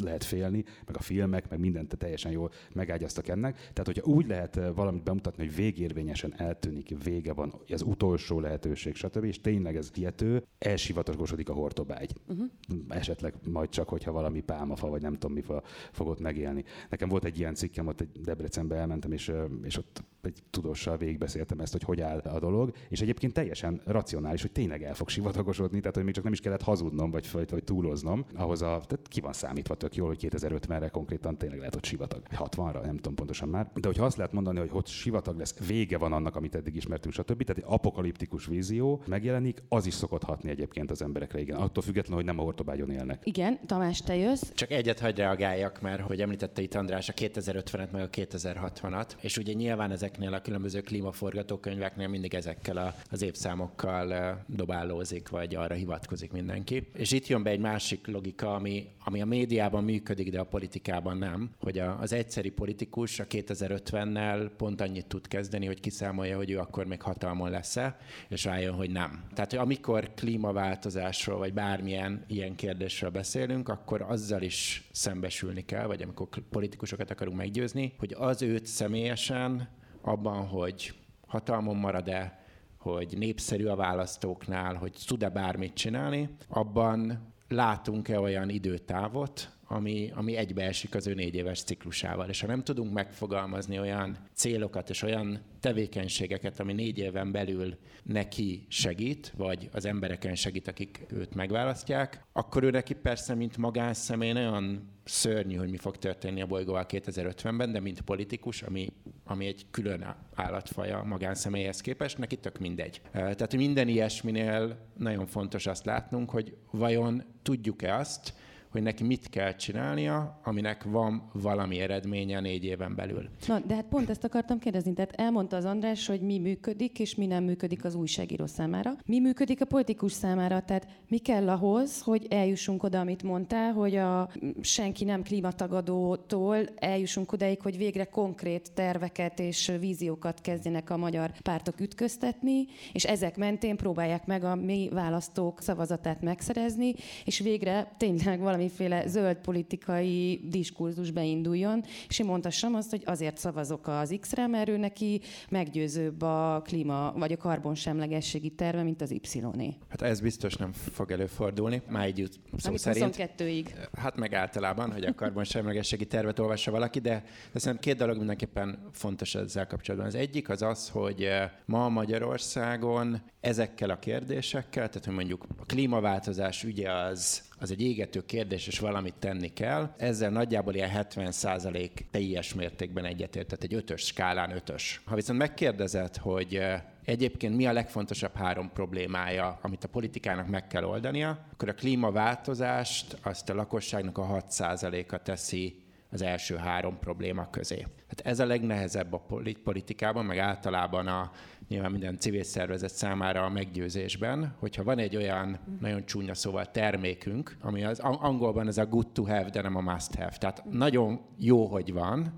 lehet 0.03 0.23
félni, 0.23 0.63
meg 0.85 0.95
a 0.97 1.01
filmek, 1.01 1.49
meg 1.49 1.59
mindent 1.59 1.97
teljesen 1.97 2.31
jól 2.31 2.51
megágyaztak 2.73 3.27
ennek. 3.27 3.55
Tehát, 3.55 3.85
hogyha 3.85 4.11
úgy 4.11 4.27
lehet 4.27 4.59
valamit 4.75 5.03
bemutatni, 5.03 5.45
hogy 5.45 5.55
végérvényesen 5.55 6.33
eltűnik, 6.37 7.03
vége 7.03 7.33
van, 7.33 7.53
az 7.67 7.81
utolsó 7.81 8.39
lehetőség, 8.39 8.95
stb., 8.95 9.23
és 9.23 9.41
tényleg 9.41 9.75
ez 9.75 9.91
hihető, 9.93 10.43
elsivatagosodik 10.57 11.49
a 11.49 11.53
hortobágy. 11.53 12.13
Uh-huh. 12.27 12.47
Esetleg 12.89 13.33
majd 13.51 13.69
csak, 13.69 13.89
hogyha 13.89 14.11
valami 14.11 14.41
pálmafa, 14.41 14.89
vagy 14.89 15.01
nem 15.01 15.13
tudom 15.13 15.33
mi 15.33 15.43
fogott 15.91 16.19
megélni. 16.19 16.63
Nekem 16.89 17.09
volt 17.09 17.23
egy 17.23 17.39
ilyen 17.39 17.53
cikkem, 17.53 17.87
ott 17.87 18.01
egy 18.01 18.21
Debrecenbe 18.21 18.75
elmentem, 18.75 19.11
és, 19.11 19.31
és 19.63 19.77
ott 19.77 20.03
egy 20.21 20.43
tudóssal 20.49 20.97
végigbeszéltem 20.97 21.59
ezt, 21.59 21.71
hogy 21.71 21.83
hogy 21.83 22.01
áll 22.01 22.17
a 22.17 22.39
dolog, 22.39 22.71
és 22.89 23.01
egyébként 23.01 23.33
teljesen 23.33 23.81
racionális, 23.85 24.41
hogy 24.41 24.51
tényleg 24.51 24.83
el 24.83 24.93
fog 24.93 25.09
sivatagosodni, 25.09 25.79
tehát 25.79 25.95
hogy 25.95 26.03
még 26.03 26.13
csak 26.13 26.23
nem 26.23 26.33
is 26.33 26.39
kellett 26.39 26.61
hazudnom, 26.61 27.11
vagy, 27.11 27.25
vagy, 27.31 27.49
vagy 27.49 27.63
túloznom. 27.63 28.25
Ahhoz 28.35 28.61
a, 28.61 28.65
tehát 28.65 29.07
ki 29.07 29.21
van 29.21 29.33
számítva 29.33 29.75
tök 29.75 29.95
jól, 29.95 30.07
hogy 30.07 30.27
2050-re 30.31 30.89
konkrétan 30.89 31.37
tényleg 31.37 31.59
lehet 31.59 31.75
ott 31.75 31.85
sivatag. 31.85 32.21
60-ra, 32.31 32.81
nem 32.85 32.95
tudom 32.95 33.15
pontosan 33.15 33.49
már. 33.49 33.71
De 33.75 33.87
hogyha 33.87 34.05
azt 34.05 34.17
lehet 34.17 34.33
mondani, 34.33 34.59
hogy 34.59 34.69
ott 34.71 34.87
sivatag 34.87 35.37
lesz, 35.37 35.57
vége 35.67 35.97
van 35.97 36.13
annak, 36.13 36.35
amit 36.35 36.55
eddig 36.55 36.75
ismertünk, 36.75 37.13
stb. 37.13 37.43
Tehát 37.43 37.63
egy 37.63 37.73
apokaliptikus 37.73 38.45
vízió 38.45 39.01
megjelenik, 39.05 39.63
az 39.69 39.85
is 39.85 39.93
szokott 39.93 40.23
hatni 40.23 40.49
egyébként 40.49 40.91
az 40.91 41.01
emberekre, 41.01 41.39
igen. 41.39 41.57
Attól 41.57 41.83
függetlenül, 41.83 42.17
hogy 42.17 42.25
nem 42.25 42.39
a 42.39 42.43
hortobágyon 42.43 42.89
élnek. 42.89 43.21
Igen, 43.23 43.59
Tamás, 43.65 44.01
te 44.01 44.15
jössz. 44.15 44.51
Csak 44.53 44.71
egyet 44.71 44.99
hagy 44.99 45.17
reagáljak, 45.17 45.81
mert 45.81 46.01
hogy 46.01 46.21
említette 46.21 46.61
itt 46.61 46.75
András 46.75 47.09
a 47.09 47.13
2050-et, 47.13 47.91
meg 47.91 48.01
a 48.01 48.09
2060-at, 48.09 49.07
és 49.21 49.37
ugye 49.37 49.53
nyilván 49.53 49.91
ezeknél 49.91 50.33
a 50.33 50.41
különböző 50.41 50.81
klímaforgatókönyveknél 50.81 52.07
mindig 52.07 52.33
ezekkel 52.33 52.77
a, 52.77 52.93
az 53.11 53.21
évszámokkal 53.21 54.37
dobálózik, 54.47 55.29
vagy 55.29 55.55
arra 55.55 55.73
hivatkozik 55.73 56.31
mindenki. 56.31 56.87
És 56.93 57.11
itt 57.19 57.27
jön 57.27 57.43
be 57.43 57.49
egy 57.49 57.59
másik 57.59 58.07
logika, 58.07 58.53
ami, 58.53 58.87
ami 59.03 59.21
a 59.21 59.25
médiában 59.25 59.83
működik, 59.83 60.31
de 60.31 60.39
a 60.39 60.43
politikában 60.43 61.17
nem, 61.17 61.49
hogy 61.59 61.79
a, 61.79 61.99
az 61.99 62.13
egyszeri 62.13 62.49
politikus 62.49 63.19
a 63.19 63.25
2050-nel 63.27 64.49
pont 64.57 64.81
annyit 64.81 65.05
tud 65.05 65.27
kezdeni, 65.27 65.65
hogy 65.65 65.79
kiszámolja, 65.79 66.37
hogy 66.37 66.51
ő 66.51 66.59
akkor 66.59 66.85
még 66.85 67.01
hatalmon 67.01 67.49
lesz-e, 67.49 67.97
és 68.29 68.43
rájön, 68.43 68.73
hogy 68.73 68.89
nem. 68.89 69.23
Tehát, 69.33 69.49
hogy 69.49 69.59
amikor 69.59 70.13
klímaváltozásról, 70.15 71.37
vagy 71.37 71.53
bármilyen 71.53 72.23
ilyen 72.27 72.55
kérdésről 72.55 73.09
beszélünk, 73.09 73.69
akkor 73.69 74.01
azzal 74.01 74.41
is 74.41 74.89
szembesülni 74.91 75.65
kell, 75.65 75.85
vagy 75.85 76.01
amikor 76.01 76.27
politikusokat 76.49 77.11
akarunk 77.11 77.37
meggyőzni, 77.37 77.93
hogy 77.97 78.15
az 78.17 78.41
őt 78.41 78.65
személyesen 78.65 79.69
abban, 80.01 80.47
hogy 80.47 80.93
hatalmon 81.27 81.75
marad-e, 81.75 82.38
hogy 82.79 83.17
népszerű 83.17 83.65
a 83.65 83.75
választóknál, 83.75 84.75
hogy 84.75 84.93
tud-e 85.05 85.29
bármit 85.29 85.73
csinálni, 85.73 86.29
abban 86.47 87.27
látunk-e 87.47 88.19
olyan 88.19 88.49
időtávot, 88.49 89.49
ami, 89.71 90.11
ami 90.15 90.35
egybeesik 90.35 90.95
az 90.95 91.07
ő 91.07 91.13
négy 91.13 91.35
éves 91.35 91.63
ciklusával. 91.63 92.29
És 92.29 92.41
ha 92.41 92.47
nem 92.47 92.63
tudunk 92.63 92.93
megfogalmazni 92.93 93.79
olyan 93.79 94.17
célokat 94.33 94.89
és 94.89 95.01
olyan 95.01 95.39
tevékenységeket, 95.59 96.59
ami 96.59 96.73
négy 96.73 96.97
éven 96.97 97.31
belül 97.31 97.77
neki 98.03 98.65
segít, 98.67 99.33
vagy 99.37 99.69
az 99.71 99.85
embereken 99.85 100.35
segít, 100.35 100.67
akik 100.67 101.05
őt 101.09 101.35
megválasztják, 101.35 102.25
akkor 102.33 102.63
ő 102.63 102.69
neki 102.69 102.93
persze, 102.93 103.35
mint 103.35 103.57
magánszemély 103.57 104.31
nagyon 104.31 104.89
szörnyű, 105.03 105.55
hogy 105.55 105.69
mi 105.69 105.77
fog 105.77 105.97
történni 105.97 106.41
a 106.41 106.47
bolygóval 106.47 106.85
2050-ben, 106.87 107.71
de 107.71 107.79
mint 107.79 108.01
politikus, 108.01 108.61
ami, 108.61 108.93
ami 109.29 109.45
egy 109.45 109.65
külön 109.71 110.15
állatfaja 110.35 111.03
magánszemélyhez 111.03 111.81
képest, 111.81 112.17
neki 112.17 112.35
tök 112.37 112.59
mindegy. 112.59 113.01
Tehát 113.11 113.55
minden 113.55 113.87
ilyesminél 113.87 114.77
nagyon 114.97 115.25
fontos 115.25 115.65
azt 115.65 115.85
látnunk, 115.85 116.29
hogy 116.29 116.57
vajon 116.71 117.23
tudjuk-e 117.41 117.95
azt, 117.95 118.33
hogy 118.71 118.81
neki 118.81 119.03
mit 119.03 119.29
kell 119.29 119.55
csinálnia, 119.55 120.39
aminek 120.43 120.83
van 120.83 121.29
valami 121.33 121.79
eredménye 121.79 122.39
négy 122.39 122.63
éven 122.63 122.95
belül. 122.95 123.29
Na, 123.47 123.59
de 123.59 123.75
hát 123.75 123.85
pont 123.85 124.09
ezt 124.09 124.23
akartam 124.23 124.59
kérdezni. 124.59 124.93
Tehát 124.93 125.13
elmondta 125.15 125.55
az 125.55 125.65
András, 125.65 126.07
hogy 126.07 126.21
mi 126.21 126.39
működik, 126.39 126.99
és 126.99 127.15
mi 127.15 127.25
nem 127.25 127.43
működik 127.43 127.85
az 127.85 127.95
újságíró 127.95 128.45
számára. 128.45 128.95
Mi 129.05 129.19
működik 129.19 129.61
a 129.61 129.65
politikus 129.65 130.11
számára? 130.11 130.61
Tehát 130.61 130.87
mi 131.07 131.17
kell 131.17 131.49
ahhoz, 131.49 132.01
hogy 132.01 132.27
eljussunk 132.29 132.83
oda, 132.83 132.99
amit 132.99 133.23
mondtál, 133.23 133.73
hogy 133.73 133.95
a 133.95 134.29
senki 134.61 135.03
nem 135.03 135.23
klímatagadótól 135.23 136.57
eljussunk 136.75 137.31
odaig, 137.31 137.61
hogy 137.61 137.77
végre 137.77 138.03
konkrét 138.03 138.71
terveket 138.73 139.39
és 139.39 139.71
víziókat 139.79 140.41
kezdjenek 140.41 140.89
a 140.89 140.97
magyar 140.97 141.31
pártok 141.41 141.79
ütköztetni, 141.79 142.65
és 142.93 143.05
ezek 143.05 143.37
mentén 143.37 143.75
próbálják 143.75 144.25
meg 144.25 144.43
a 144.43 144.55
mi 144.55 144.89
választók 144.91 145.61
szavazatát 145.61 146.21
megszerezni, 146.21 146.93
és 147.25 147.39
végre 147.39 147.91
tényleg 147.97 148.39
valami 148.39 148.58
valamiféle 148.59 149.07
zöld 149.07 149.37
politikai 149.37 150.41
diskurzus 150.43 151.11
beinduljon, 151.11 151.83
és 152.07 152.19
én 152.19 152.25
mondhassam 152.25 152.75
azt, 152.75 152.89
hogy 152.89 153.01
azért 153.05 153.37
szavazok 153.37 153.87
az 153.87 154.15
X-re, 154.19 154.47
mert 154.47 154.69
ő 154.69 154.77
neki 154.77 155.21
meggyőzőbb 155.49 156.21
a 156.21 156.61
klíma 156.65 157.13
vagy 157.17 157.31
a 157.31 157.37
karbonsemlegességi 157.37 158.49
terve, 158.49 158.83
mint 158.83 159.01
az 159.01 159.11
Y-é. 159.11 159.75
Hát 159.89 160.01
ez 160.01 160.19
biztos 160.19 160.55
nem 160.55 160.71
fog 160.71 161.11
előfordulni, 161.11 161.81
már 161.87 162.05
egy 162.05 162.29
szó 162.57 162.67
Amit 162.67 162.79
szerint. 162.79 163.15
22-ig. 163.17 163.65
Hát 163.97 164.15
meg 164.15 164.33
általában, 164.33 164.91
hogy 164.91 165.03
a 165.03 165.15
karbonsemlegességi 165.15 166.05
tervet 166.05 166.39
olvassa 166.39 166.71
valaki, 166.71 166.99
de, 166.99 167.23
de 167.51 167.59
szerintem 167.59 167.79
két 167.79 167.97
dolog 167.97 168.17
mindenképpen 168.17 168.79
fontos 168.91 169.35
ezzel 169.35 169.67
kapcsolatban. 169.67 170.09
Az 170.09 170.15
egyik 170.15 170.49
az 170.49 170.61
az, 170.61 170.89
hogy 170.89 171.23
eh, 171.23 171.49
ma 171.65 171.89
Magyarországon 171.89 173.21
ezekkel 173.39 173.89
a 173.89 173.99
kérdésekkel, 173.99 174.87
tehát 174.87 175.05
hogy 175.05 175.13
mondjuk 175.13 175.45
a 175.59 175.65
klímaváltozás 175.65 176.63
ügye 176.63 176.91
az 176.91 177.48
az 177.59 177.71
egy 177.71 177.81
égető 177.81 178.25
kérdés, 178.25 178.67
és 178.67 178.79
valamit 178.79 179.13
tenni 179.19 179.53
kell. 179.53 179.93
Ezzel 179.97 180.29
nagyjából 180.29 180.73
ilyen 180.73 180.91
70% 180.93 181.89
teljes 182.11 182.53
mértékben 182.53 183.05
egyetért, 183.05 183.47
tehát 183.47 183.63
egy 183.63 183.73
ötös 183.73 184.01
skálán 184.01 184.51
ötös. 184.51 185.01
Ha 185.05 185.15
viszont 185.15 185.39
megkérdezed, 185.39 186.17
hogy 186.17 186.61
egyébként 187.05 187.55
mi 187.55 187.65
a 187.65 187.73
legfontosabb 187.73 188.35
három 188.35 188.71
problémája, 188.73 189.59
amit 189.61 189.83
a 189.83 189.87
politikának 189.87 190.47
meg 190.47 190.67
kell 190.67 190.83
oldania, 190.83 191.45
akkor 191.53 191.69
a 191.69 191.73
klímaváltozást 191.73 193.17
azt 193.21 193.49
a 193.49 193.53
lakosságnak 193.53 194.17
a 194.17 194.43
6%-a 194.49 195.17
teszi 195.17 195.83
az 196.11 196.21
első 196.21 196.55
három 196.55 196.99
probléma 196.99 197.49
közé. 197.49 197.85
Hát 198.07 198.21
ez 198.23 198.39
a 198.39 198.45
legnehezebb 198.45 199.13
a 199.13 199.25
politikában, 199.63 200.25
meg 200.25 200.37
általában 200.37 201.07
a 201.07 201.31
nyilván 201.69 201.91
minden 201.91 202.17
civil 202.17 202.43
szervezet 202.43 202.93
számára 202.93 203.43
a 203.43 203.49
meggyőzésben, 203.49 204.55
hogyha 204.59 204.83
van 204.83 204.97
egy 204.97 205.15
olyan 205.15 205.59
nagyon 205.79 206.05
csúnya 206.05 206.33
szóval 206.33 206.71
termékünk, 206.71 207.57
ami 207.61 207.83
az 207.83 207.99
angolban 207.99 208.67
ez 208.67 208.77
a 208.77 208.85
good 208.85 209.07
to 209.07 209.23
have, 209.23 209.49
de 209.49 209.61
nem 209.61 209.75
a 209.75 209.81
must 209.81 210.15
have. 210.15 210.35
Tehát 210.37 210.63
nagyon 210.71 211.21
jó, 211.37 211.65
hogy 211.65 211.93
van, 211.93 212.33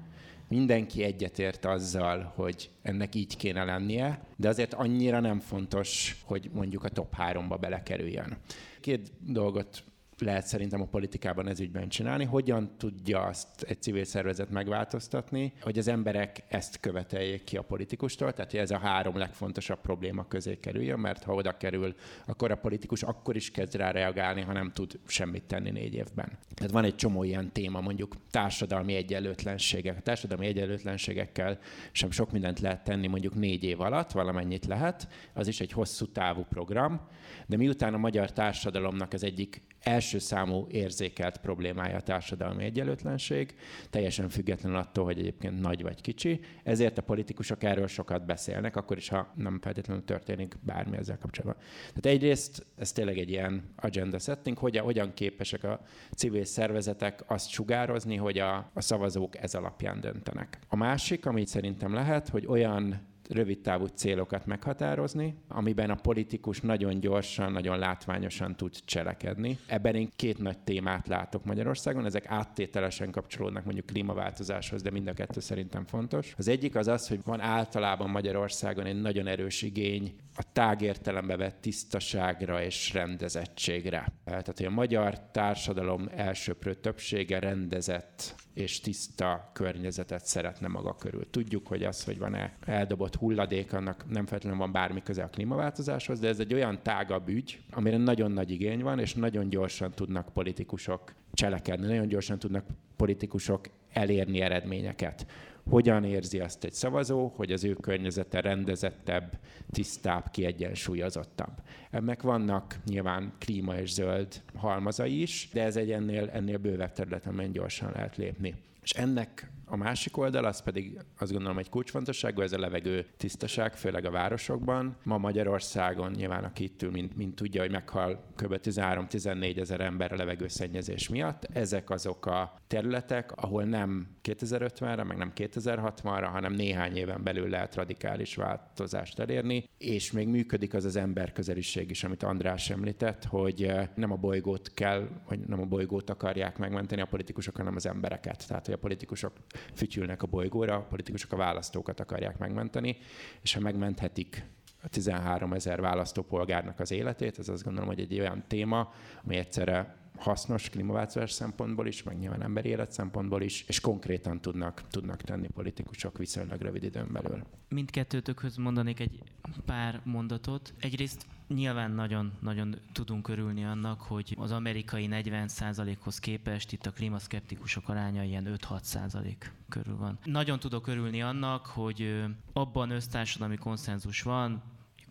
mindenki 0.48 1.04
egyetért 1.04 1.66
azzal, 1.66 2.32
hogy 2.36 2.70
ennek 2.82 3.16
így 3.16 3.38
kéne 3.38 3.64
lennie, 3.64 4.26
de 4.38 4.48
azért 4.48 4.74
annyira 4.74 5.20
nem 5.20 5.40
fontos, 5.40 6.18
hogy 6.26 6.50
mondjuk 6.54 6.84
a 6.84 6.90
top 6.90 7.16
háromba 7.16 7.58
belekerüljön. 7.58 8.38
Két 8.80 9.12
dolgot 9.20 9.84
lehet 10.22 10.46
szerintem 10.46 10.82
a 10.82 10.86
politikában 10.86 11.48
ez 11.48 11.60
ügyben 11.60 11.90
csinálni. 11.90 12.26
Hogyan 12.26 12.72
tudja 12.78 13.22
azt 13.22 13.62
egy 13.62 13.82
civil 13.82 14.04
szervezet 14.04 14.50
megváltoztatni, 14.50 15.54
hogy 15.62 15.78
az 15.78 15.88
emberek 15.88 16.44
ezt 16.48 16.80
követeljék 16.80 17.44
ki 17.44 17.58
a 17.58 17.62
politikustól, 17.62 18.34
tehát 18.34 18.52
hogy 18.52 18.60
ez 18.60 18.72
a 18.72 18.78
három 18.78 19.18
legfontosabb 19.18 19.82
probléma 19.82 20.28
közé 20.28 20.60
kerüljön, 20.60 21.00
mert 21.00 21.24
ha 21.24 21.34
oda 21.34 21.58
kerül, 21.58 21.96
akkor 22.26 22.52
a 22.52 22.56
politikus 22.56 23.04
akkor 23.04 23.36
is 23.36 23.52
kezd 23.52 23.76
rá 23.76 23.92
reagálni, 23.92 24.42
ha 24.42 24.54
nem 24.54 24.72
tud 24.72 25.00
semmit 25.08 25.44
tenni 25.44 25.70
négy 25.70 25.94
évben. 25.94 26.38
Tehát 26.54 26.72
van 26.72 26.84
egy 26.84 26.96
csomó 26.96 27.24
ilyen 27.24 27.52
téma, 27.52 27.82
mondjuk 27.82 28.16
társadalmi 28.32 28.96
egyenlőtlenségek. 28.96 29.98
A 29.98 30.02
társadalmi 30.02 30.46
egyenlőtlenségekkel 30.46 31.60
sem 31.92 32.12
sok 32.12 32.32
mindent 32.32 32.60
lehet 32.60 32.84
tenni 32.84 33.08
mondjuk 33.08 33.36
négy 33.36 33.64
év 33.64 33.82
alatt, 33.82 34.12
valamennyit 34.12 34.66
lehet, 34.66 35.08
az 35.34 35.48
is 35.48 35.60
egy 35.62 35.72
hosszú 35.72 36.06
távú 36.06 36.46
program, 36.50 37.02
de 37.48 37.58
miután 37.58 37.94
a 37.94 37.98
magyar 37.98 38.32
társadalomnak 38.32 39.14
az 39.14 39.24
egyik 39.24 39.62
első 39.82 40.20
számú 40.20 40.68
érzékelt 40.70 41.38
problémája 41.38 41.96
a 41.96 42.02
társadalmi 42.02 42.64
egyenlőtlenség, 42.64 43.56
teljesen 43.90 44.30
függetlenül 44.30 44.78
attól, 44.78 45.04
hogy 45.06 45.20
egyébként 45.20 45.62
nagy 45.62 45.82
vagy 45.82 46.02
kicsi. 46.02 46.40
Ezért 46.64 46.98
a 46.98 47.02
politikusok 47.02 47.64
erről 47.64 47.88
sokat 47.88 48.26
beszélnek, 48.26 48.76
akkor 48.76 48.98
is, 48.98 49.10
ha 49.10 49.34
nem 49.36 49.60
feltétlenül 49.62 50.06
történik 50.06 50.56
bármi 50.62 50.98
ezzel 50.98 51.18
kapcsolatban. 51.18 51.64
Tehát 51.88 52.18
egyrészt 52.18 52.66
ez 52.78 52.92
tényleg 52.92 53.18
egy 53.18 53.30
ilyen 53.30 53.74
agenda 53.76 54.20
setting, 54.20 54.58
hogy 54.58 54.78
hogyan 54.78 55.14
képesek 55.14 55.64
a 55.64 55.82
civil 56.16 56.46
szervezetek 56.46 57.24
azt 57.28 57.50
sugározni, 57.50 58.16
hogy 58.16 58.38
a, 58.38 58.72
a 58.74 58.82
szavazók 58.82 59.38
ez 59.38 59.56
alapján 59.56 60.02
döntenek. 60.02 60.60
A 60.68 60.76
másik, 60.76 61.26
amit 61.26 61.48
szerintem 61.48 61.94
lehet, 61.94 62.30
hogy 62.30 62.46
olyan 62.46 63.10
rövid 63.32 63.62
távú 63.62 63.86
célokat 63.86 64.46
meghatározni, 64.46 65.36
amiben 65.48 65.90
a 65.90 65.96
politikus 65.96 66.62
nagyon 66.62 67.00
gyorsan, 67.00 67.52
nagyon 67.52 67.80
látványosan 67.80 68.56
tud 68.56 68.76
cselekedni. 68.86 69.58
Ebben 69.68 69.96
én 69.96 70.10
két 70.16 70.38
nagy 70.38 70.58
témát 70.58 71.08
látok 71.08 71.46
Magyarországon, 71.46 72.06
ezek 72.06 72.26
áttételesen 72.26 73.12
kapcsolódnak 73.12 73.64
mondjuk 73.64 73.86
klímaváltozáshoz, 73.86 74.82
de 74.82 74.92
mind 74.92 75.08
a 75.08 75.14
kettő 75.14 75.40
szerintem 75.40 75.86
fontos. 75.86 76.34
Az 76.38 76.48
egyik 76.48 76.76
az 76.76 76.88
az, 76.88 77.08
hogy 77.08 77.20
van 77.24 77.40
általában 77.40 78.10
Magyarországon 78.10 78.86
egy 78.86 79.02
nagyon 79.02 79.28
erős 79.28 79.62
igény 79.62 80.16
a 80.36 80.44
tágértelembe 80.54 81.36
vett 81.38 81.62
tisztaságra 81.62 82.64
és 82.64 82.94
rendezettségre. 82.94 84.14
Tehát, 84.26 84.58
hogy 84.58 84.66
a 84.66 84.70
magyar 84.70 85.20
társadalom 85.32 86.10
elsőprő 86.16 86.74
többsége 86.74 87.40
rendezett 87.40 88.36
és 88.54 88.80
tiszta 88.80 89.50
környezetet 89.54 90.26
szeretne 90.26 90.68
maga 90.68 90.96
körül. 90.96 91.30
Tudjuk, 91.30 91.68
hogy 91.68 91.84
az, 91.84 92.04
hogy 92.04 92.18
van-e 92.18 92.58
eldobott 92.66 93.16
hulladék, 93.16 93.74
annak 93.74 94.06
nem 94.10 94.26
feltétlenül 94.26 94.60
van 94.60 94.72
bármi 94.72 95.04
köze 95.04 95.24
a 95.24 95.30
klímaváltozáshoz, 95.30 96.20
de 96.20 96.28
ez 96.28 96.40
egy 96.40 96.54
olyan 96.54 96.80
tágabb 96.84 97.28
ügy, 97.28 97.62
amire 97.72 97.98
nagyon 97.98 98.32
nagy 98.32 98.52
igény 98.52 98.82
van, 98.82 99.00
és 99.00 99.14
nagyon 99.14 99.50
gyorsan 99.50 99.92
tudnak 99.92 100.34
politikusok 100.34 101.14
cselekedni, 101.34 101.88
nagyon 101.88 102.08
gyorsan 102.08 102.40
tudnak 102.40 102.66
politikusok 102.96 103.68
elérni 103.94 104.42
eredményeket 104.42 105.26
hogyan 105.70 106.04
érzi 106.04 106.40
azt 106.40 106.64
egy 106.64 106.74
szavazó, 106.74 107.28
hogy 107.36 107.52
az 107.52 107.64
ő 107.64 107.74
környezete 107.74 108.42
rendezettebb, 108.42 109.40
tisztább, 109.72 110.30
kiegyensúlyozottabb. 110.32 111.54
Ennek 111.92 112.22
vannak 112.22 112.76
nyilván 112.86 113.34
klíma 113.40 113.76
és 113.76 113.94
zöld 113.94 114.42
halmazai 114.56 115.22
is, 115.22 115.50
de 115.54 115.64
ez 115.64 115.76
egy 115.76 115.92
ennél, 115.92 116.30
ennél 116.30 116.58
bővebb 116.58 116.92
területen, 116.92 117.52
gyorsan 117.52 117.92
lehet 117.92 118.18
lépni. 118.18 118.56
És 118.82 118.92
ennek 118.92 119.52
a 119.72 119.76
másik 119.76 120.18
oldal, 120.18 120.46
az 120.46 120.62
pedig 120.62 121.00
azt 121.18 121.32
gondolom 121.32 121.58
egy 121.58 121.70
kulcsfontosságú, 121.70 122.42
ez 122.42 122.52
a 122.52 122.60
levegő 122.60 123.06
tisztaság, 123.18 123.76
főleg 123.76 124.06
a 124.06 124.12
városokban. 124.12 124.98
Ma 125.04 125.18
Magyarországon 125.18 126.12
nyilván 126.12 126.44
aki 126.44 126.64
itt 126.64 126.82
ül, 126.82 126.92
mint, 126.92 127.16
mint 127.16 127.36
tudja, 127.36 127.62
hogy 127.62 127.72
meghal 127.72 128.24
kb. 128.36 128.60
13-14 128.64 129.58
ezer 129.60 129.82
ember 129.82 130.12
a 130.12 130.16
levegőszennyezés 130.16 131.10
miatt. 131.10 131.44
Ezek 131.54 131.90
azok 131.90 132.26
a 132.26 132.54
területek, 132.68 133.32
ahol 133.32 133.64
nem 133.64 134.08
2050-re, 134.24 135.04
meg 135.04 135.18
nem 135.18 135.32
2060-ra, 135.36 136.30
hanem 136.32 136.54
néhány 136.54 136.96
éven 136.96 137.24
belül 137.24 137.50
lehet 137.50 137.76
radikális 137.76 138.36
változást 138.36 139.20
elérni, 139.20 139.70
és 139.78 140.12
még 140.12 140.28
működik 140.28 140.74
az 140.74 140.86
az 140.86 140.96
emberközeliség 140.96 141.90
is, 141.90 142.04
amit 142.04 142.24
András 142.24 142.70
említett, 142.70 143.26
hogy 143.26 143.64
eh, 143.64 143.88
nem 143.96 144.12
a 144.12 144.16
bolygót 144.16 144.74
kell, 144.74 145.08
vagy 145.28 145.40
nem 145.40 145.62
a 145.62 145.66
bolygót 145.66 146.10
akarják 146.10 146.58
megmenteni 146.58 147.02
a 147.02 147.06
politikusok, 147.06 147.56
hanem 147.56 147.76
az 147.76 147.86
embereket. 147.86 148.48
Tehát, 148.48 148.66
hogy 148.66 148.74
a 148.74 148.78
politikusok 148.78 149.34
fütyülnek 149.74 150.24
a 150.24 150.28
bolygóra, 150.28 150.76
a 150.76 150.82
politikusok 150.82 151.32
a 151.32 151.36
választókat 151.36 152.00
akarják 152.00 152.38
megmenteni, 152.38 152.98
és 153.42 153.54
ha 153.54 153.60
megmenthetik 153.60 154.46
a 154.84 154.90
13 154.90 155.54
ezer 155.54 155.82
választópolgárnak 155.82 156.80
az 156.80 156.92
életét, 156.92 157.40
ez 157.40 157.50
azt 157.50 157.64
gondolom, 157.64 157.90
hogy 157.90 158.00
egy 158.00 158.20
olyan 158.20 158.44
téma, 158.48 158.94
ami 159.24 159.36
egyszerre 159.36 160.01
hasznos 160.18 160.70
klímaváltozás 160.70 161.32
szempontból 161.32 161.88
is, 161.88 162.04
meg 162.04 162.18
nyilván 162.18 162.42
emberi 162.42 162.70
élet 162.70 162.92
szempontból 162.92 163.42
is, 163.42 163.64
és 163.68 163.80
konkrétan 163.80 164.42
tudnak, 164.42 164.88
tudnak 164.90 165.22
tenni 165.22 165.48
politikusok 165.48 166.18
viszonylag 166.18 166.62
rövid 166.62 166.84
időn 166.84 167.12
belül. 167.12 167.44
Mindkettőtökhöz 167.70 168.56
mondanék 168.56 169.00
egy 169.00 169.24
pár 169.66 170.02
mondatot. 170.04 170.74
Egyrészt 170.80 171.26
nyilván 171.48 171.92
nagyon-nagyon 171.92 172.76
tudunk 172.92 173.28
örülni 173.28 173.66
annak, 173.66 174.02
hogy 174.02 174.36
az 174.40 174.52
amerikai 174.52 175.08
40%-hoz 175.12 176.20
képest 176.20 176.72
itt 176.72 176.86
a 176.86 176.92
klímaszkeptikusok 176.92 177.90
aránya 177.90 178.24
ilyen 178.24 178.58
5-6% 178.70 179.36
körül 179.70 179.98
van. 179.98 180.20
Nagyon 180.24 180.60
tudok 180.60 180.88
örülni 180.88 181.22
annak, 181.22 181.66
hogy 181.66 182.26
abban 182.54 182.90
össztársadalmi 182.90 183.58
konszenzus 183.58 184.22
van, 184.22 184.64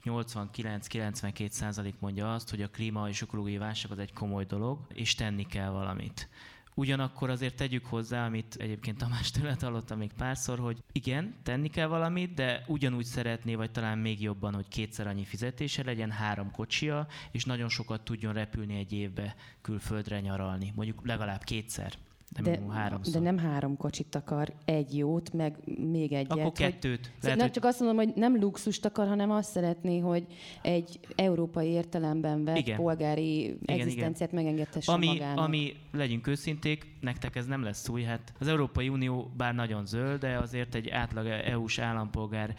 89-92 0.04 1.48
százalék 1.48 1.94
mondja 1.98 2.34
azt, 2.34 2.50
hogy 2.50 2.62
a 2.62 2.68
klíma 2.68 3.08
és 3.08 3.22
ökológiai 3.22 3.58
válság 3.58 3.90
az 3.90 3.98
egy 3.98 4.12
komoly 4.12 4.44
dolog, 4.44 4.78
és 4.92 5.14
tenni 5.14 5.46
kell 5.46 5.70
valamit. 5.70 6.28
Ugyanakkor 6.74 7.30
azért 7.30 7.56
tegyük 7.56 7.86
hozzá, 7.86 8.26
amit 8.26 8.54
egyébként 8.58 8.98
Tamás 8.98 9.30
tőle 9.30 9.56
hallottam 9.60 9.98
még 9.98 10.12
párszor, 10.12 10.58
hogy 10.58 10.82
igen, 10.92 11.34
tenni 11.42 11.68
kell 11.68 11.86
valamit, 11.86 12.34
de 12.34 12.64
ugyanúgy 12.66 13.04
szeretné, 13.04 13.54
vagy 13.54 13.70
talán 13.70 13.98
még 13.98 14.22
jobban, 14.22 14.54
hogy 14.54 14.68
kétszer 14.68 15.06
annyi 15.06 15.24
fizetése 15.24 15.84
legyen, 15.84 16.10
három 16.10 16.50
kocsia, 16.50 17.06
és 17.30 17.44
nagyon 17.44 17.68
sokat 17.68 18.04
tudjon 18.04 18.32
repülni 18.32 18.78
egy 18.78 18.92
évbe 18.92 19.34
külföldre 19.62 20.20
nyaralni. 20.20 20.72
Mondjuk 20.74 21.06
legalább 21.06 21.42
kétszer. 21.42 21.92
Nem 22.34 22.44
de, 22.44 22.72
háromszor. 22.72 23.12
de 23.12 23.20
nem 23.20 23.38
három 23.38 23.76
kocsit 23.76 24.14
akar, 24.14 24.52
egy 24.64 24.96
jót, 24.96 25.32
meg 25.32 25.56
még 25.90 26.12
egyet. 26.12 26.30
Akkor 26.38 26.52
kettőt. 26.52 27.06
Hogy, 27.06 27.14
Lehet, 27.20 27.38
nem 27.38 27.46
hogy... 27.46 27.50
csak 27.50 27.64
azt 27.64 27.80
mondom, 27.80 27.96
hogy 27.96 28.12
nem 28.14 28.40
luxust 28.40 28.84
akar, 28.84 29.08
hanem 29.08 29.30
azt 29.30 29.50
szeretné, 29.50 29.98
hogy 29.98 30.26
egy 30.62 31.00
európai 31.14 31.68
értelemben 31.68 32.44
vett 32.44 32.56
igen. 32.56 32.76
polgári 32.76 33.44
igen, 33.44 33.58
egzisztenciát 33.64 34.32
igen. 34.32 34.44
megengedhesse 34.44 34.92
ami, 34.92 35.06
magának. 35.06 35.44
Ami, 35.44 35.72
legyünk 35.92 36.26
őszinték, 36.26 36.86
nektek 37.00 37.36
ez 37.36 37.46
nem 37.46 37.62
lesz 37.62 37.88
új. 37.88 38.02
Hát 38.02 38.32
az 38.38 38.48
Európai 38.48 38.88
Unió 38.88 39.30
bár 39.36 39.54
nagyon 39.54 39.86
zöld, 39.86 40.20
de 40.20 40.38
azért 40.38 40.74
egy 40.74 40.88
átlag 40.88 41.26
EU-s 41.26 41.78
állampolgár 41.78 42.54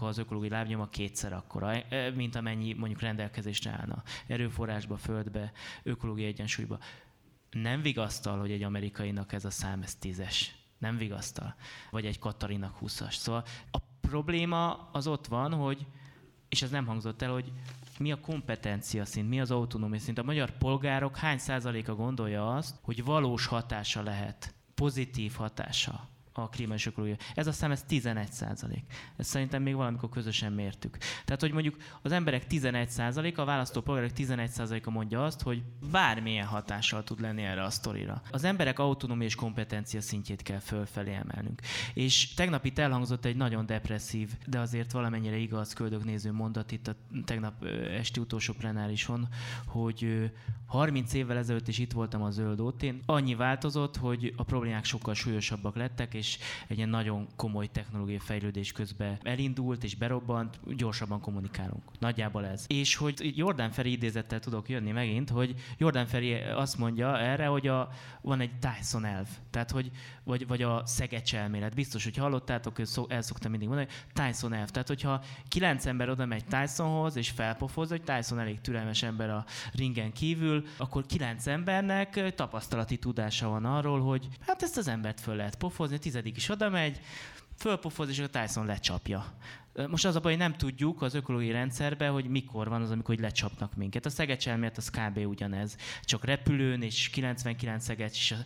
az 0.00 0.18
ökológiai 0.18 0.50
lábnyoma 0.50 0.88
kétszer 0.88 1.32
akkora, 1.32 1.72
e, 1.72 2.10
mint 2.10 2.36
amennyi 2.36 2.72
mondjuk 2.72 3.00
rendelkezésre 3.00 3.70
állna 3.70 4.02
erőforrásba, 4.26 4.96
földbe, 4.96 5.52
ökológiai 5.82 6.28
egyensúlyba 6.28 6.78
nem 7.50 7.82
vigasztal, 7.82 8.38
hogy 8.38 8.50
egy 8.50 8.62
amerikainak 8.62 9.32
ez 9.32 9.44
a 9.44 9.50
szám 9.50 9.82
ez 9.82 9.94
tízes. 9.94 10.54
Nem 10.78 10.96
vigasztal. 10.96 11.54
Vagy 11.90 12.06
egy 12.06 12.18
Katarinak 12.18 12.76
húszas. 12.76 13.16
Szóval 13.16 13.44
a 13.70 13.78
probléma 14.00 14.88
az 14.92 15.06
ott 15.06 15.26
van, 15.26 15.52
hogy, 15.54 15.86
és 16.48 16.62
ez 16.62 16.70
nem 16.70 16.86
hangzott 16.86 17.22
el, 17.22 17.32
hogy 17.32 17.52
mi 17.98 18.12
a 18.12 18.20
kompetencia 18.20 19.04
szint, 19.04 19.28
mi 19.28 19.40
az 19.40 19.50
autonómia 19.50 19.98
szint. 19.98 20.18
A 20.18 20.22
magyar 20.22 20.50
polgárok 20.50 21.16
hány 21.16 21.38
százaléka 21.38 21.94
gondolja 21.94 22.54
azt, 22.54 22.76
hogy 22.82 23.04
valós 23.04 23.46
hatása 23.46 24.02
lehet, 24.02 24.54
pozitív 24.74 25.32
hatása 25.32 26.08
a 26.42 26.50
ökológia. 26.86 27.16
Ez 27.34 27.46
a 27.46 27.52
szám, 27.52 27.70
ez 27.70 27.82
11 27.82 28.32
százalék. 28.32 28.84
Ezt 29.16 29.28
szerintem 29.28 29.62
még 29.62 29.74
valamikor 29.74 30.08
közösen 30.08 30.52
mértük. 30.52 30.98
Tehát, 31.24 31.40
hogy 31.40 31.52
mondjuk 31.52 31.76
az 32.02 32.12
emberek 32.12 32.46
11 32.46 32.88
százalék, 32.88 33.38
a 33.38 33.44
választópolgárok 33.44 34.12
11 34.12 34.50
százaléka 34.50 34.90
mondja 34.90 35.24
azt, 35.24 35.42
hogy 35.42 35.62
bármilyen 35.90 36.46
hatással 36.46 37.04
tud 37.04 37.20
lenni 37.20 37.42
erre 37.42 37.62
a 37.62 37.70
sztorira. 37.70 38.22
Az 38.30 38.44
emberek 38.44 38.78
autonómia 38.78 39.26
és 39.26 39.34
kompetencia 39.34 40.00
szintjét 40.00 40.42
kell 40.42 40.58
fölfelé 40.58 41.14
emelnünk. 41.14 41.60
És 41.94 42.34
tegnap 42.34 42.64
itt 42.64 42.78
elhangzott 42.78 43.24
egy 43.24 43.36
nagyon 43.36 43.66
depresszív, 43.66 44.30
de 44.46 44.58
azért 44.58 44.92
valamennyire 44.92 45.36
igaz 45.36 45.72
köldögnéző 45.72 46.32
mondat 46.32 46.72
itt 46.72 46.88
a 46.88 46.94
tegnap 47.24 47.64
esti 47.98 48.20
utolsó 48.20 48.52
plenárison, 48.52 49.28
hogy 49.66 50.30
30 50.66 51.12
évvel 51.12 51.36
ezelőtt 51.36 51.68
is 51.68 51.78
itt 51.78 51.92
voltam 51.92 52.22
a 52.22 52.30
zöld 52.30 52.60
ótén. 52.60 53.02
Annyi 53.06 53.34
változott, 53.34 53.96
hogy 53.96 54.32
a 54.36 54.42
problémák 54.42 54.84
sokkal 54.84 55.14
súlyosabbak 55.14 55.76
lettek, 55.76 56.14
és 56.14 56.27
és 56.28 56.38
egy 56.66 56.76
ilyen 56.76 56.88
nagyon 56.88 57.28
komoly 57.36 57.66
technológiai 57.66 58.18
fejlődés 58.18 58.72
közben 58.72 59.18
elindult 59.22 59.84
és 59.84 59.94
berobbant, 59.94 60.58
gyorsabban 60.76 61.20
kommunikálunk. 61.20 61.82
Nagyjából 61.98 62.46
ez. 62.46 62.64
És 62.66 62.96
hogy 62.96 63.32
Jordán 63.36 63.70
Feri 63.70 63.90
idézettel 63.90 64.40
tudok 64.40 64.68
jönni 64.68 64.90
megint, 64.90 65.30
hogy 65.30 65.54
Jordán 65.78 66.06
Feri 66.06 66.34
azt 66.34 66.78
mondja 66.78 67.18
erre, 67.18 67.46
hogy 67.46 67.66
a, 67.66 67.88
van 68.20 68.40
egy 68.40 68.50
Tyson 68.58 69.04
elv. 69.04 69.26
Tehát, 69.50 69.70
hogy, 69.70 69.90
vagy, 70.24 70.46
vagy 70.46 70.62
a 70.62 70.82
szegecs 70.86 71.34
elmélet. 71.34 71.74
Biztos, 71.74 72.04
hogy 72.04 72.16
hallottátok, 72.16 72.78
ő 72.78 72.84
szó, 72.84 73.06
el 73.08 73.22
szoktam 73.22 73.50
mindig 73.50 73.68
mondani, 73.68 73.88
Tyson 74.12 74.52
elv. 74.52 74.68
Tehát, 74.68 74.88
hogyha 74.88 75.22
kilenc 75.48 75.86
ember 75.86 76.08
oda 76.08 76.26
megy 76.26 76.44
Tysonhoz, 76.44 77.16
és 77.16 77.30
felpofoz, 77.30 77.88
hogy 77.88 78.02
Tyson 78.02 78.38
elég 78.38 78.60
türelmes 78.60 79.02
ember 79.02 79.30
a 79.30 79.44
ringen 79.72 80.12
kívül, 80.12 80.64
akkor 80.76 81.06
kilenc 81.06 81.46
embernek 81.46 82.34
tapasztalati 82.34 82.96
tudása 82.96 83.48
van 83.48 83.64
arról, 83.64 84.00
hogy 84.00 84.28
hát 84.46 84.62
ezt 84.62 84.76
az 84.76 84.88
embert 84.88 85.20
föl 85.20 85.36
lehet 85.36 85.56
pofozni, 85.56 85.98
tizedik 86.18 86.36
is 86.36 86.48
oda 86.48 86.68
megy, 86.68 87.00
fölpofoz, 87.56 88.08
és 88.08 88.18
a 88.18 88.28
Tyson 88.28 88.66
lecsapja. 88.66 89.34
Most 89.88 90.04
az 90.04 90.16
a 90.16 90.20
baj, 90.20 90.32
hogy 90.32 90.40
nem 90.40 90.56
tudjuk 90.56 91.02
az 91.02 91.14
ökológiai 91.14 91.52
rendszerben, 91.52 92.12
hogy 92.12 92.28
mikor 92.28 92.68
van 92.68 92.82
az, 92.82 92.90
amikor 92.90 93.14
hogy 93.14 93.24
lecsapnak 93.24 93.76
minket. 93.76 94.06
A 94.06 94.10
szegecs 94.10 94.46
az 94.76 94.90
kb. 94.90 95.18
ugyanez. 95.18 95.76
Csak 96.02 96.24
repülőn, 96.24 96.82
és 96.82 97.08
99 97.08 97.84
szegecs, 97.84 98.16
és 98.16 98.32
a 98.32 98.36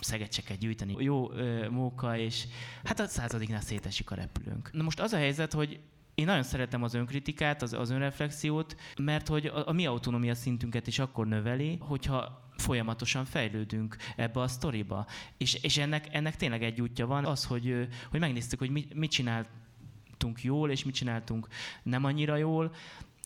szegecseket 0.00 0.58
gyűjteni. 0.58 0.94
Jó 0.98 1.32
ö, 1.32 1.68
móka, 1.70 2.18
és 2.18 2.44
hát 2.84 3.00
a 3.00 3.06
századiknál 3.06 3.60
szétesik 3.60 4.10
a 4.10 4.14
repülőnk. 4.14 4.72
Na 4.72 4.82
most 4.82 5.00
az 5.00 5.12
a 5.12 5.16
helyzet, 5.16 5.52
hogy 5.52 5.80
én 6.14 6.24
nagyon 6.24 6.42
szeretem 6.42 6.82
az 6.82 6.94
önkritikát, 6.94 7.62
az, 7.62 7.72
az 7.72 7.90
önreflexiót, 7.90 8.76
mert 8.98 9.28
hogy 9.28 9.46
a, 9.46 9.68
a 9.68 9.72
mi 9.72 9.86
autonómia 9.86 10.34
szintünket 10.34 10.86
is 10.86 10.98
akkor 10.98 11.26
növeli, 11.26 11.76
hogyha 11.80 12.43
folyamatosan 12.56 13.24
fejlődünk 13.24 13.96
ebbe 14.16 14.40
a 14.40 14.48
sztoriba. 14.48 15.06
És, 15.36 15.54
és 15.54 15.78
ennek, 15.78 16.14
ennek 16.14 16.36
tényleg 16.36 16.62
egy 16.62 16.80
útja 16.80 17.06
van, 17.06 17.24
az, 17.24 17.44
hogy, 17.44 17.88
hogy 18.10 18.20
megnéztük, 18.20 18.58
hogy 18.58 18.70
mit, 18.70 18.94
mit 18.94 19.10
csináltunk 19.10 20.42
jól, 20.42 20.70
és 20.70 20.84
mit 20.84 20.94
csináltunk 20.94 21.48
nem 21.82 22.04
annyira 22.04 22.36
jól, 22.36 22.74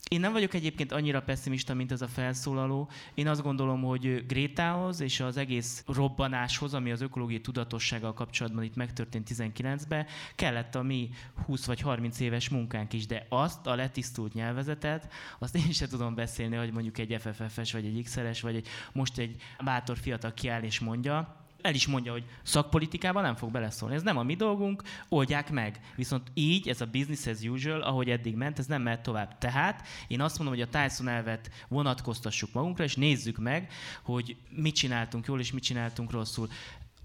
Én 0.09 0.19
nem 0.19 0.31
vagyok 0.31 0.53
egyébként 0.53 0.91
annyira 0.91 1.21
pessimista, 1.21 1.73
mint 1.73 1.91
ez 1.91 2.01
a 2.01 2.07
felszólaló. 2.07 2.89
Én 3.13 3.27
azt 3.27 3.41
gondolom, 3.41 3.81
hogy 3.81 4.25
Grétához 4.25 4.99
és 4.99 5.19
az 5.19 5.37
egész 5.37 5.83
robbanáshoz, 5.87 6.73
ami 6.73 6.91
az 6.91 7.01
ökológiai 7.01 7.41
tudatossággal 7.41 8.13
kapcsolatban 8.13 8.63
itt 8.63 8.75
megtörtént 8.75 9.29
19-ben, 9.33 10.05
kellett 10.35 10.75
a 10.75 10.81
mi 10.81 11.09
20 11.45 11.65
vagy 11.65 11.81
30 11.81 12.19
éves 12.19 12.49
munkánk 12.49 12.93
is, 12.93 13.05
de 13.05 13.25
azt 13.29 13.67
a 13.67 13.75
letisztult 13.75 14.33
nyelvezetet, 14.33 15.13
azt 15.39 15.55
én 15.55 15.71
sem 15.71 15.87
tudom 15.87 16.15
beszélni, 16.15 16.55
hogy 16.55 16.71
mondjuk 16.71 16.97
egy 16.97 17.15
FFF-es, 17.19 17.71
vagy 17.71 17.85
egy 17.85 18.03
XR-es, 18.03 18.41
vagy 18.41 18.55
egy, 18.55 18.67
most 18.91 19.17
egy 19.17 19.41
bátor 19.63 19.97
fiatal 19.97 20.33
kiáll 20.33 20.63
és 20.63 20.79
mondja, 20.79 21.38
el 21.61 21.73
is 21.73 21.87
mondja, 21.87 22.11
hogy 22.11 22.23
szakpolitikában 22.43 23.23
nem 23.23 23.35
fog 23.35 23.51
beleszólni. 23.51 23.95
Ez 23.95 24.03
nem 24.03 24.17
a 24.17 24.23
mi 24.23 24.35
dolgunk, 24.35 24.83
oldják 25.09 25.51
meg. 25.51 25.79
Viszont 25.95 26.31
így, 26.33 26.69
ez 26.69 26.81
a 26.81 26.85
business 26.85 27.27
as 27.27 27.41
usual, 27.41 27.81
ahogy 27.81 28.09
eddig 28.09 28.35
ment, 28.35 28.59
ez 28.59 28.65
nem 28.65 28.81
mehet 28.81 29.01
tovább. 29.01 29.37
Tehát 29.37 29.87
én 30.07 30.21
azt 30.21 30.37
mondom, 30.37 30.57
hogy 30.57 30.67
a 30.71 30.81
Tyson 30.81 31.07
elvet 31.07 31.51
vonatkoztassuk 31.67 32.53
magunkra, 32.53 32.83
és 32.83 32.95
nézzük 32.95 33.37
meg, 33.37 33.71
hogy 34.03 34.35
mit 34.49 34.75
csináltunk 34.75 35.27
jól, 35.27 35.39
és 35.39 35.51
mit 35.51 35.63
csináltunk 35.63 36.11
rosszul 36.11 36.47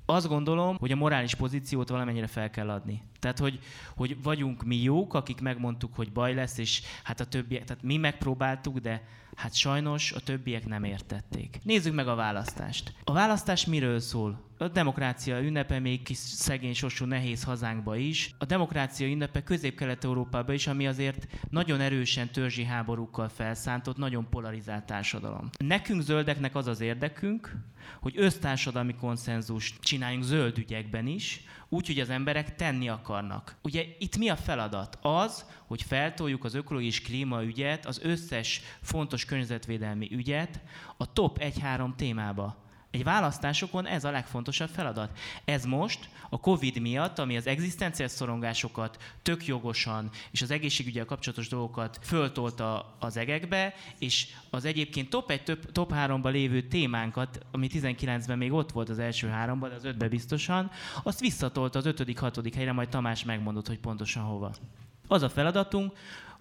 azt 0.07 0.29
gondolom, 0.29 0.77
hogy 0.77 0.93
a 0.93 0.97
morális 0.97 1.35
pozíciót 1.35 1.89
valamennyire 1.89 2.27
fel 2.27 2.51
kell 2.51 2.71
adni. 2.71 3.03
Tehát, 3.19 3.39
hogy, 3.39 3.59
hogy 3.97 4.23
vagyunk 4.23 4.65
mi 4.65 4.77
jók, 4.77 5.15
akik 5.15 5.41
megmondtuk, 5.41 5.95
hogy 5.95 6.13
baj 6.13 6.35
lesz, 6.35 6.59
és 6.59 6.83
hát 7.03 7.21
a 7.21 7.27
többiek, 7.27 7.65
tehát 7.65 7.83
mi 7.83 7.97
megpróbáltuk, 7.97 8.79
de 8.79 9.03
Hát 9.37 9.55
sajnos 9.55 10.13
a 10.13 10.21
többiek 10.21 10.67
nem 10.67 10.85
értették. 10.85 11.59
Nézzük 11.63 11.95
meg 11.95 12.09
a 12.09 12.15
választást. 12.15 12.93
A 13.05 13.13
választás 13.13 13.67
miről 13.67 14.01
szól? 14.01 14.53
A 14.59 14.69
demokrácia 14.69 15.41
ünnepe 15.41 15.79
még 15.79 16.03
kis 16.03 16.17
szegény 16.17 16.75
sorsú 16.75 17.05
nehéz 17.05 17.45
hazánkba 17.45 17.97
is. 17.97 18.35
A 18.39 18.45
demokrácia 18.45 19.07
ünnepe 19.07 19.43
közép-kelet-európába 19.43 20.53
is, 20.53 20.67
ami 20.67 20.87
azért 20.87 21.27
nagyon 21.51 21.81
erősen 21.81 22.33
törzsi 22.33 22.65
háborúkkal 22.65 23.29
felszántott, 23.29 23.97
nagyon 23.97 24.29
polarizált 24.31 24.85
társadalom. 24.85 25.51
Nekünk 25.59 26.03
zöldeknek 26.03 26.55
az 26.55 26.67
az 26.67 26.81
érdekünk, 26.81 27.57
hogy 28.01 28.15
össztársadalmi 28.17 28.95
konszenzust 28.95 29.81
csináljunk 29.81 30.25
zöld 30.25 30.59
ügyekben 30.59 31.07
is, 31.07 31.45
úgy, 31.69 31.87
hogy 31.87 32.01
az 32.01 32.11
emberek 32.11 32.57
tenni 32.57 32.89
akarnak. 32.89 33.57
Ugye 33.63 33.85
itt 33.99 34.17
mi 34.17 34.29
a 34.29 34.37
feladat? 34.37 34.99
Az, 35.03 35.45
hogy 35.75 35.83
feltoljuk 35.83 36.45
az 36.45 36.55
ökológiai 36.55 36.91
és 36.91 37.03
klímaügyet, 37.03 37.87
az 37.87 38.01
összes 38.03 38.61
fontos 38.83 39.25
környezetvédelmi 39.25 40.09
ügyet 40.13 40.61
a 40.97 41.13
top 41.13 41.39
1-3 41.41 41.95
témába. 41.97 42.57
Egy 42.91 43.05
választásokon 43.05 43.87
ez 43.87 44.05
a 44.05 44.11
legfontosabb 44.11 44.69
feladat. 44.69 45.19
Ez 45.45 45.65
most 45.65 46.09
a 46.31 46.41
Covid 46.41 46.81
miatt, 46.81 47.19
ami 47.19 47.37
az 47.37 47.47
egzisztenciális 47.47 48.15
szorongásokat 48.15 49.03
tök 49.23 49.47
jogosan 49.47 50.11
és 50.31 50.43
az 50.43 50.51
egészségügyel 50.51 51.05
kapcsolatos 51.05 51.49
dolgokat 51.49 51.99
föltolta 52.03 52.97
az 52.99 53.17
egekbe, 53.17 53.75
és 53.99 54.27
az 54.51 54.65
egyébként 54.65 55.11
top 55.11 55.31
1, 55.31 55.43
top, 55.43 55.73
top 55.73 55.93
3-ban 55.95 56.31
lévő 56.31 56.63
témánkat, 56.63 57.47
ami 57.51 57.69
19-ben 57.73 58.39
még 58.39 58.53
ott 58.53 58.73
volt 58.73 58.89
az 58.89 58.99
első 58.99 59.29
háromban, 59.29 59.69
de 59.69 59.75
az 59.75 59.85
ötben 59.85 60.09
biztosan, 60.09 60.71
azt 61.03 61.21
visszatolta 61.21 61.79
az 61.79 61.87
5.-6. 61.87 62.53
helyre, 62.55 62.73
majd 62.73 62.89
Tamás 62.89 63.25
megmondott, 63.25 63.67
hogy 63.67 63.79
pontosan 63.79 64.23
hova. 64.23 64.55
Az 65.07 65.23
a 65.23 65.29
feladatunk, 65.29 65.93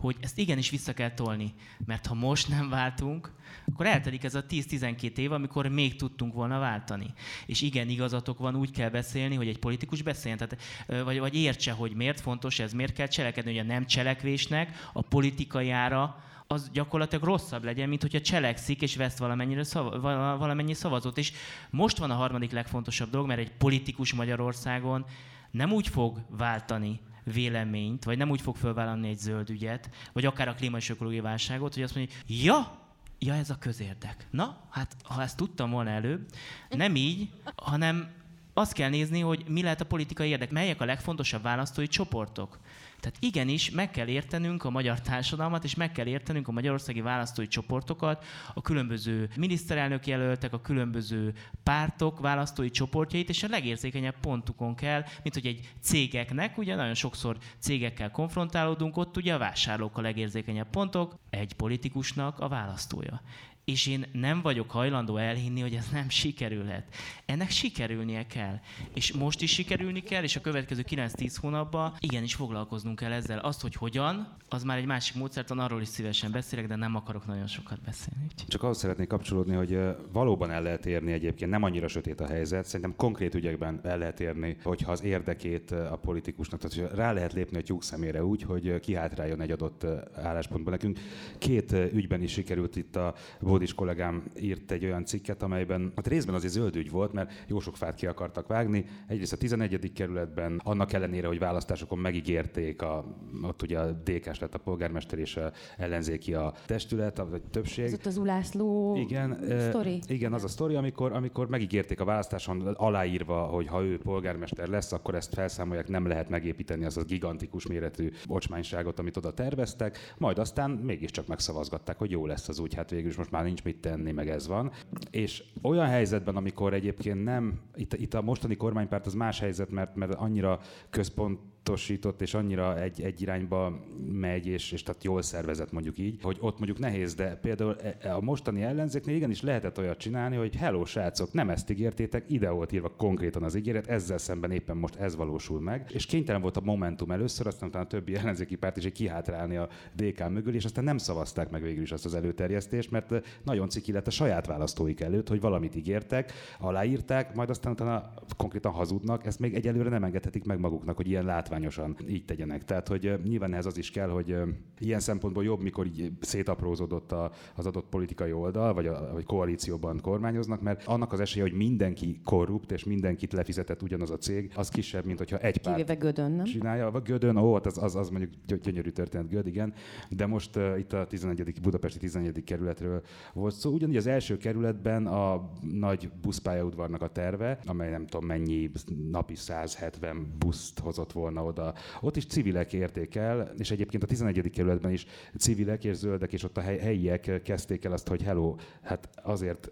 hogy 0.03 0.15
ezt 0.19 0.37
igenis 0.37 0.69
vissza 0.69 0.93
kell 0.93 1.11
tolni, 1.11 1.53
mert 1.85 2.05
ha 2.05 2.13
most 2.13 2.49
nem 2.49 2.69
váltunk, 2.69 3.31
akkor 3.71 3.85
eltelik 3.85 4.23
ez 4.23 4.35
a 4.35 4.45
10-12 4.45 5.17
év, 5.17 5.31
amikor 5.31 5.67
még 5.67 5.95
tudtunk 5.95 6.33
volna 6.33 6.59
váltani. 6.59 7.13
És 7.45 7.61
igen, 7.61 7.89
igazatok 7.89 8.39
van, 8.39 8.55
úgy 8.55 8.71
kell 8.71 8.89
beszélni, 8.89 9.35
hogy 9.35 9.47
egy 9.47 9.59
politikus 9.59 10.01
beszéljen, 10.01 10.37
tehát, 10.37 10.61
vagy, 11.03 11.19
vagy 11.19 11.35
értse, 11.35 11.71
hogy 11.71 11.95
miért 11.95 12.21
fontos 12.21 12.59
ez, 12.59 12.73
miért 12.73 12.93
kell 12.93 13.07
cselekedni, 13.07 13.51
hogy 13.51 13.69
a 13.69 13.71
nem 13.71 13.85
cselekvésnek 13.85 14.89
a 14.93 15.01
politikai 15.01 15.69
ára 15.69 16.23
az 16.47 16.69
gyakorlatilag 16.73 17.23
rosszabb 17.23 17.63
legyen, 17.63 17.89
mint 17.89 18.01
hogyha 18.01 18.21
cselekszik 18.21 18.81
és 18.81 18.95
vesz 18.95 19.17
valamennyire 19.17 19.63
szava, 19.63 19.99
valamennyi 20.37 20.73
szavazót. 20.73 21.17
És 21.17 21.31
most 21.69 21.97
van 21.97 22.11
a 22.11 22.15
harmadik 22.15 22.51
legfontosabb 22.51 23.09
dolog, 23.09 23.27
mert 23.27 23.39
egy 23.39 23.51
politikus 23.51 24.13
Magyarországon 24.13 25.05
nem 25.51 25.71
úgy 25.71 25.87
fog 25.87 26.25
váltani, 26.29 26.99
véleményt, 27.23 28.03
vagy 28.03 28.17
nem 28.17 28.29
úgy 28.29 28.41
fog 28.41 28.55
fölvállalni 28.55 29.09
egy 29.09 29.17
zöld 29.17 29.49
ügyet, 29.49 29.89
vagy 30.13 30.25
akár 30.25 30.47
a 30.47 30.53
klíma 30.53 30.77
és 30.77 30.89
ökológiai 30.89 31.21
válságot, 31.21 31.73
hogy 31.73 31.83
azt 31.83 31.95
mondja, 31.95 32.15
ja, 32.27 32.81
ja, 33.19 33.33
ez 33.33 33.49
a 33.49 33.57
közérdek. 33.59 34.27
Na, 34.31 34.57
hát 34.69 34.95
ha 35.03 35.21
ezt 35.21 35.37
tudtam 35.37 35.69
volna 35.71 35.89
előbb, 35.89 36.25
nem 36.69 36.95
így, 36.95 37.29
hanem 37.55 38.11
azt 38.53 38.73
kell 38.73 38.89
nézni, 38.89 39.19
hogy 39.19 39.45
mi 39.47 39.61
lehet 39.61 39.81
a 39.81 39.85
politikai 39.85 40.29
érdek, 40.29 40.51
melyek 40.51 40.81
a 40.81 40.85
legfontosabb 40.85 41.41
választói 41.41 41.87
csoportok. 41.87 42.59
Tehát 43.03 43.17
igenis 43.19 43.71
meg 43.71 43.91
kell 43.91 44.07
értenünk 44.07 44.63
a 44.63 44.69
magyar 44.69 45.01
társadalmat, 45.01 45.63
és 45.63 45.75
meg 45.75 45.91
kell 45.91 46.05
értenünk 46.05 46.47
a 46.47 46.51
magyarországi 46.51 47.01
választói 47.01 47.47
csoportokat, 47.47 48.25
a 48.53 48.61
különböző 48.61 49.29
miniszterelnök 49.35 50.07
jelöltek, 50.07 50.53
a 50.53 50.61
különböző 50.61 51.33
pártok 51.63 52.19
választói 52.19 52.69
csoportjait, 52.69 53.29
és 53.29 53.43
a 53.43 53.47
legérzékenyebb 53.49 54.19
pontukon 54.19 54.75
kell, 54.75 55.03
mint 55.23 55.33
hogy 55.33 55.45
egy 55.45 55.73
cégeknek, 55.81 56.57
ugye 56.57 56.75
nagyon 56.75 56.93
sokszor 56.93 57.37
cégekkel 57.59 58.11
konfrontálódunk, 58.11 58.97
ott 58.97 59.17
ugye 59.17 59.33
a 59.33 59.37
vásárlók 59.37 59.97
a 59.97 60.01
legérzékenyebb 60.01 60.69
pontok, 60.69 61.15
egy 61.29 61.53
politikusnak 61.53 62.39
a 62.39 62.47
választója 62.47 63.21
és 63.65 63.87
én 63.87 64.05
nem 64.11 64.41
vagyok 64.41 64.71
hajlandó 64.71 65.17
elhinni, 65.17 65.61
hogy 65.61 65.73
ez 65.73 65.89
nem 65.91 66.09
sikerülhet. 66.09 66.95
Ennek 67.25 67.49
sikerülnie 67.49 68.27
kell. 68.27 68.59
És 68.93 69.13
most 69.13 69.41
is 69.41 69.51
sikerülni 69.51 70.01
kell, 70.01 70.23
és 70.23 70.35
a 70.35 70.41
következő 70.41 70.83
9-10 70.89 71.35
hónapban 71.41 71.93
igenis 71.99 72.35
foglalkoznunk 72.35 72.95
kell 72.95 73.11
ezzel. 73.11 73.39
Azt, 73.39 73.61
hogy 73.61 73.75
hogyan, 73.75 74.37
az 74.49 74.63
már 74.63 74.77
egy 74.77 74.85
másik 74.85 75.15
módszertan, 75.15 75.59
arról 75.59 75.81
is 75.81 75.87
szívesen 75.87 76.31
beszélek, 76.31 76.67
de 76.67 76.75
nem 76.75 76.95
akarok 76.95 77.25
nagyon 77.25 77.47
sokat 77.47 77.81
beszélni. 77.81 78.25
Csak 78.47 78.63
ahhoz 78.63 78.77
szeretnék 78.77 79.07
kapcsolódni, 79.07 79.55
hogy 79.55 79.79
valóban 80.11 80.51
el 80.51 80.61
lehet 80.61 80.85
érni 80.85 81.11
egyébként, 81.11 81.51
nem 81.51 81.63
annyira 81.63 81.87
sötét 81.87 82.19
a 82.19 82.27
helyzet, 82.27 82.65
szerintem 82.65 82.95
konkrét 82.95 83.35
ügyekben 83.35 83.79
el 83.83 83.97
lehet 83.97 84.19
érni, 84.19 84.57
hogyha 84.63 84.91
az 84.91 85.03
érdekét 85.03 85.71
a 85.71 85.99
politikusnak, 86.01 86.59
tehát 86.59 86.95
rá 86.95 87.11
lehet 87.11 87.33
lépni 87.33 87.57
a 87.57 87.61
tyúk 87.61 87.83
szemére 87.83 88.25
úgy, 88.25 88.41
hogy 88.41 88.79
kihátráljon 88.79 89.41
egy 89.41 89.51
adott 89.51 89.85
álláspontban. 90.15 90.73
Nekünk 90.73 90.99
két 91.37 91.71
ügyben 91.71 92.21
is 92.21 92.31
sikerült 92.31 92.75
itt 92.75 92.95
a 92.95 93.13
Bódis 93.53 93.73
kollégám 93.73 94.23
írt 94.39 94.71
egy 94.71 94.85
olyan 94.85 95.05
cikket, 95.05 95.43
amelyben 95.43 95.91
hát 95.95 96.07
részben 96.07 96.35
azért 96.35 96.53
zöld 96.53 96.75
ügy 96.75 96.89
volt, 96.89 97.13
mert 97.13 97.31
jó 97.47 97.59
sok 97.59 97.77
fát 97.77 97.95
ki 97.95 98.05
akartak 98.05 98.47
vágni. 98.47 98.85
Egyrészt 99.07 99.33
a 99.33 99.37
11. 99.37 99.91
kerületben, 99.93 100.61
annak 100.63 100.93
ellenére, 100.93 101.27
hogy 101.27 101.39
választásokon 101.39 101.97
megígérték, 101.99 102.81
a, 102.81 103.17
ott 103.43 103.61
ugye 103.61 103.79
a 103.79 103.91
dk 103.91 104.39
lett 104.39 104.53
a 104.53 104.57
polgármester 104.57 105.19
és 105.19 105.37
a 105.37 105.51
ellenzéki 105.77 106.33
a 106.33 106.53
testület, 106.65 107.19
a 107.19 107.29
többség. 107.51 107.85
Ez 107.85 107.93
ott 107.93 108.05
az 108.05 108.17
Ulászló 108.17 108.95
igen, 108.95 109.37
sztori? 109.69 109.99
Igen, 110.07 110.33
az 110.33 110.43
a 110.43 110.47
sztori, 110.47 110.75
amikor, 110.75 111.11
amikor 111.11 111.49
megígérték 111.49 111.99
a 111.99 112.05
választáson 112.05 112.61
aláírva, 112.61 113.41
hogy 113.41 113.67
ha 113.67 113.83
ő 113.83 113.97
polgármester 113.97 114.67
lesz, 114.67 114.91
akkor 114.91 115.15
ezt 115.15 115.33
felszámolják, 115.33 115.87
nem 115.87 116.07
lehet 116.07 116.29
megépíteni 116.29 116.85
az 116.85 116.97
a 116.97 117.03
gigantikus 117.03 117.67
méretű 117.67 118.11
ocsmányságot, 118.27 118.99
amit 118.99 119.17
oda 119.17 119.33
terveztek, 119.33 119.97
majd 120.17 120.39
aztán 120.39 120.69
mégiscsak 120.71 121.27
megszavazgatták, 121.27 121.97
hogy 121.97 122.11
jó 122.11 122.25
lesz 122.25 122.49
az 122.49 122.59
úgy, 122.59 122.73
hát 122.73 122.89
végül 122.89 123.09
is 123.09 123.15
most 123.15 123.31
már 123.31 123.41
már 123.43 123.51
nincs 123.51 123.63
mit 123.63 123.81
tenni, 123.81 124.11
meg 124.11 124.29
ez 124.29 124.47
van. 124.47 124.71
És 125.11 125.43
olyan 125.61 125.87
helyzetben, 125.87 126.35
amikor 126.35 126.73
egyébként 126.73 127.23
nem, 127.23 127.59
itt, 127.75 127.93
itt 127.93 128.13
a 128.13 128.21
mostani 128.21 128.55
kormánypárt 128.55 129.05
az 129.05 129.13
más 129.13 129.39
helyzet, 129.39 129.69
mert, 129.69 129.95
mert 129.95 130.13
annyira 130.13 130.59
központ 130.89 131.39
tudatosított 131.63 132.21
és 132.21 132.33
annyira 132.33 132.81
egy, 132.81 133.01
egy 133.01 133.21
irányba 133.21 133.79
megy, 134.11 134.47
és, 134.47 134.71
és 134.71 134.83
tehát 134.83 135.03
jól 135.03 135.21
szervezett 135.21 135.71
mondjuk 135.71 135.97
így, 135.97 136.19
hogy 136.21 136.37
ott 136.39 136.57
mondjuk 136.57 136.79
nehéz, 136.79 137.13
de 137.13 137.35
például 137.35 137.75
e, 137.81 137.97
e, 138.01 138.15
a 138.15 138.21
mostani 138.21 138.61
ellenzéknél 138.61 139.15
igenis 139.15 139.41
lehetett 139.41 139.77
olyat 139.77 139.97
csinálni, 139.97 140.35
hogy 140.35 140.55
hello 140.55 140.85
srácok, 140.85 141.33
nem 141.33 141.49
ezt 141.49 141.69
ígértétek, 141.69 142.25
ide 142.27 142.49
volt 142.49 142.71
írva 142.71 142.89
konkrétan 142.97 143.43
az 143.43 143.55
ígéret, 143.55 143.87
ezzel 143.87 144.17
szemben 144.17 144.51
éppen 144.51 144.77
most 144.77 144.95
ez 144.95 145.15
valósul 145.15 145.61
meg, 145.61 145.89
és 145.93 146.05
kénytelen 146.05 146.41
volt 146.41 146.57
a 146.57 146.61
Momentum 146.61 147.11
először, 147.11 147.47
aztán 147.47 147.69
a 147.69 147.87
többi 147.87 148.15
ellenzéki 148.23 148.55
párt 148.55 148.77
is 148.77 148.91
kihátrálni 148.91 149.55
a 149.55 149.69
DK 149.95 150.29
mögül, 150.29 150.55
és 150.55 150.65
aztán 150.65 150.83
nem 150.83 150.97
szavazták 150.97 151.49
meg 151.49 151.61
végül 151.61 151.81
is 151.81 151.91
azt 151.91 152.05
az 152.05 152.15
előterjesztést, 152.15 152.91
mert 152.91 153.41
nagyon 153.43 153.69
ciki 153.69 153.91
lett 153.91 154.07
a 154.07 154.11
saját 154.11 154.45
választóik 154.45 155.01
előtt, 155.01 155.27
hogy 155.27 155.41
valamit 155.41 155.75
ígértek, 155.75 156.31
aláírták, 156.59 157.35
majd 157.35 157.49
aztán 157.49 157.71
utána 157.71 158.13
konkrétan 158.37 158.71
hazudnak, 158.71 159.25
ezt 159.25 159.39
még 159.39 159.53
egyelőre 159.53 159.89
nem 159.89 160.03
engedhetik 160.03 160.43
meg 160.43 160.59
maguknak, 160.59 160.95
hogy 160.95 161.07
ilyen 161.07 161.25
lát 161.25 161.49
látványosan 161.53 161.95
így 162.07 162.25
tegyenek. 162.25 162.65
Tehát, 162.65 162.87
hogy 162.87 163.19
nyilván 163.23 163.53
ez 163.53 163.65
az 163.65 163.77
is 163.77 163.91
kell, 163.91 164.09
hogy 164.09 164.35
ilyen 164.79 164.99
szempontból 164.99 165.43
jobb, 165.43 165.61
mikor 165.61 165.85
így 165.85 166.11
szétaprózódott 166.19 167.11
a, 167.11 167.31
az 167.55 167.65
adott 167.65 167.85
politikai 167.89 168.31
oldal, 168.31 168.73
vagy 168.73 168.87
a 168.87 169.09
vagy 169.13 169.25
koalícióban 169.25 169.99
kormányoznak, 170.01 170.61
mert 170.61 170.85
annak 170.85 171.13
az 171.13 171.19
esélye, 171.19 171.45
hogy 171.45 171.53
mindenki 171.53 172.19
korrupt, 172.23 172.71
és 172.71 172.83
mindenkit 172.83 173.33
lefizetett 173.33 173.81
ugyanaz 173.81 174.11
a 174.11 174.17
cég, 174.17 174.51
az 174.55 174.69
kisebb, 174.69 175.05
mint 175.05 175.17
hogyha 175.17 175.37
egy 175.37 175.57
párt 175.57 175.75
Kivéve 175.75 175.95
Gödön, 175.95 176.31
nem? 176.31 176.45
csinálja. 176.45 176.91
Vagy 176.91 177.01
Gödön, 177.01 177.35
ó, 177.37 177.53
hát 177.53 177.65
az, 177.65 177.77
az, 177.77 177.95
az 177.95 178.09
mondjuk 178.09 178.31
gyönyörű 178.61 178.89
történet 178.89 179.29
Göd, 179.29 179.47
igen. 179.47 179.73
De 180.09 180.25
most 180.25 180.55
uh, 180.55 180.79
itt 180.79 180.93
a 180.93 181.05
11. 181.07 181.61
Budapesti 181.61 181.99
11. 181.99 182.43
kerületről 182.43 183.01
volt 183.33 183.55
szó. 183.55 183.71
Ugyanígy 183.71 183.97
az 183.97 184.07
első 184.07 184.37
kerületben 184.37 185.07
a 185.07 185.49
nagy 185.61 186.09
buszpályaudvarnak 186.21 187.01
a 187.01 187.07
terve, 187.07 187.59
amely 187.65 187.89
nem 187.89 188.05
tudom 188.05 188.27
mennyi 188.27 188.71
napi 189.11 189.35
170 189.35 190.35
buszt 190.39 190.79
hozott 190.79 191.11
volna 191.11 191.42
oda. 191.43 191.73
Ott 192.01 192.15
is 192.15 192.25
civilek 192.25 192.73
érték 192.73 193.15
el, 193.15 193.53
és 193.57 193.71
egyébként 193.71 194.03
a 194.03 194.07
11. 194.07 194.49
kerületben 194.49 194.91
is 194.91 195.05
civilek 195.37 195.83
és 195.83 195.95
zöldek, 195.95 196.33
és 196.33 196.43
ott 196.43 196.57
a 196.57 196.61
helyiek 196.61 197.41
kezdték 197.43 197.85
el 197.85 197.91
azt, 197.91 198.07
hogy 198.07 198.23
hello, 198.23 198.55
hát 198.81 199.09
azért 199.23 199.71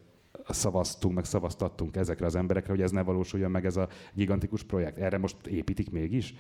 szavaztunk, 0.50 1.16
meg 1.16 1.26
szavaztattunk 1.26 1.96
ezekre 1.96 2.26
az 2.26 2.36
emberekre, 2.36 2.72
hogy 2.72 2.82
ez 2.82 2.92
ne 2.92 3.04
valósuljon 3.04 3.52
meg 3.52 3.66
ez 3.66 3.78
a 3.78 3.90
gigantikus 4.14 4.64
projekt. 4.64 4.98
Erre 4.98 5.18
most 5.18 5.48
építik 5.48 5.92
mégis. 5.92 6.36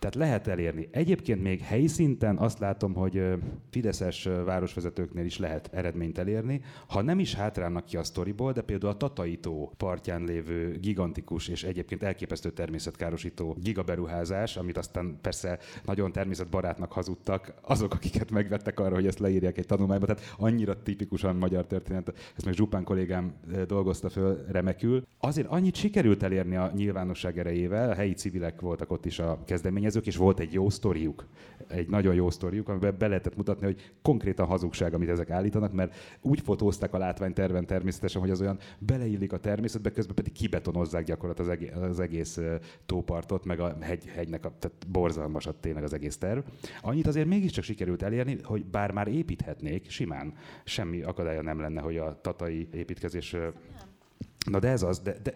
Tehát 0.00 0.14
lehet 0.14 0.46
elérni. 0.46 0.88
Egyébként 0.90 1.42
még 1.42 1.60
helyi 1.60 1.86
szinten 1.86 2.36
azt 2.36 2.58
látom, 2.58 2.94
hogy 2.94 3.22
fideszes 3.70 4.28
városvezetőknél 4.44 5.24
is 5.24 5.38
lehet 5.38 5.70
eredményt 5.72 6.18
elérni, 6.18 6.60
ha 6.86 7.02
nem 7.02 7.18
is 7.18 7.34
hátrálnak 7.34 7.84
ki 7.84 7.96
a 7.96 8.04
sztoriból, 8.04 8.52
de 8.52 8.62
például 8.62 8.92
a 8.92 8.96
Tataitó 8.96 9.72
partján 9.76 10.24
lévő 10.24 10.78
gigantikus 10.80 11.48
és 11.48 11.64
egyébként 11.64 12.02
elképesztő 12.02 12.50
természetkárosító 12.50 13.56
gigaberuházás, 13.60 14.56
amit 14.56 14.78
aztán 14.78 15.18
persze 15.20 15.58
nagyon 15.84 16.12
természetbarátnak 16.12 16.92
hazudtak, 16.92 17.54
azok, 17.62 17.94
akiket 17.94 18.30
megvettek 18.30 18.80
arra, 18.80 18.94
hogy 18.94 19.06
ezt 19.06 19.18
leírják 19.18 19.58
egy 19.58 19.66
tanulmányba, 19.66 20.06
tehát 20.06 20.34
annyira 20.38 20.82
tipikusan 20.82 21.36
magyar 21.36 21.66
történet, 21.66 22.12
ezt 22.36 22.44
meg 22.44 22.54
Zsupán 22.54 22.84
kollégám 22.84 23.34
dolgozta 23.66 24.08
föl 24.08 24.44
remekül. 24.48 25.06
Azért 25.18 25.46
annyit 25.46 25.74
sikerült 25.74 26.22
elérni 26.22 26.56
a 26.56 26.72
nyilvánosság 26.74 27.38
erejével, 27.38 27.90
a 27.90 27.94
helyi 27.94 28.12
civilek 28.12 28.60
voltak 28.60 28.90
ott 28.90 29.06
is 29.06 29.18
a 29.18 29.42
kezdeményezők, 29.46 29.88
versenyzők, 29.92 30.06
és 30.06 30.16
volt 30.16 30.40
egy 30.40 30.52
jó 30.52 30.70
sztoriuk, 30.70 31.26
egy 31.68 31.88
nagyon 31.88 32.14
jó 32.14 32.30
sztoriuk, 32.30 32.68
amiben 32.68 32.94
be 32.98 33.06
lehetett 33.06 33.36
mutatni, 33.36 33.66
hogy 33.66 33.92
konkrétan 34.02 34.46
hazugság, 34.46 34.94
amit 34.94 35.08
ezek 35.08 35.30
állítanak, 35.30 35.72
mert 35.72 35.94
úgy 36.20 36.40
fotózták 36.40 36.94
a 36.94 36.98
látványterven 36.98 37.66
természetesen, 37.66 38.20
hogy 38.20 38.30
az 38.30 38.40
olyan 38.40 38.58
beleillik 38.78 39.32
a 39.32 39.38
természetbe, 39.38 39.90
közben 39.90 40.14
pedig 40.14 40.32
kibetonozzák 40.32 41.04
gyakorlatilag 41.04 41.50
az 41.50 41.56
egész, 41.56 41.76
az 41.76 42.00
egész 42.00 42.38
tópartot, 42.86 43.44
meg 43.44 43.60
a 43.60 43.76
hegy, 43.80 44.04
hegynek, 44.04 44.44
a, 44.44 44.52
tehát 44.58 44.88
borzalmasat 44.88 45.56
tényleg 45.56 45.82
az 45.82 45.92
egész 45.92 46.16
terv. 46.16 46.40
Annyit 46.82 47.06
azért 47.06 47.26
mégiscsak 47.26 47.64
sikerült 47.64 48.02
elérni, 48.02 48.38
hogy 48.42 48.64
bár 48.64 48.90
már 48.90 49.08
építhetnék, 49.08 49.90
simán 49.90 50.34
semmi 50.64 51.02
akadálya 51.02 51.42
nem 51.42 51.60
lenne, 51.60 51.80
hogy 51.80 51.96
a 51.96 52.20
tatai 52.20 52.68
építkezés 52.72 53.36
Na 54.50 54.58
de 54.58 54.68
ez 54.68 54.82
az, 54.82 54.98
de, 54.98 55.16
de 55.22 55.32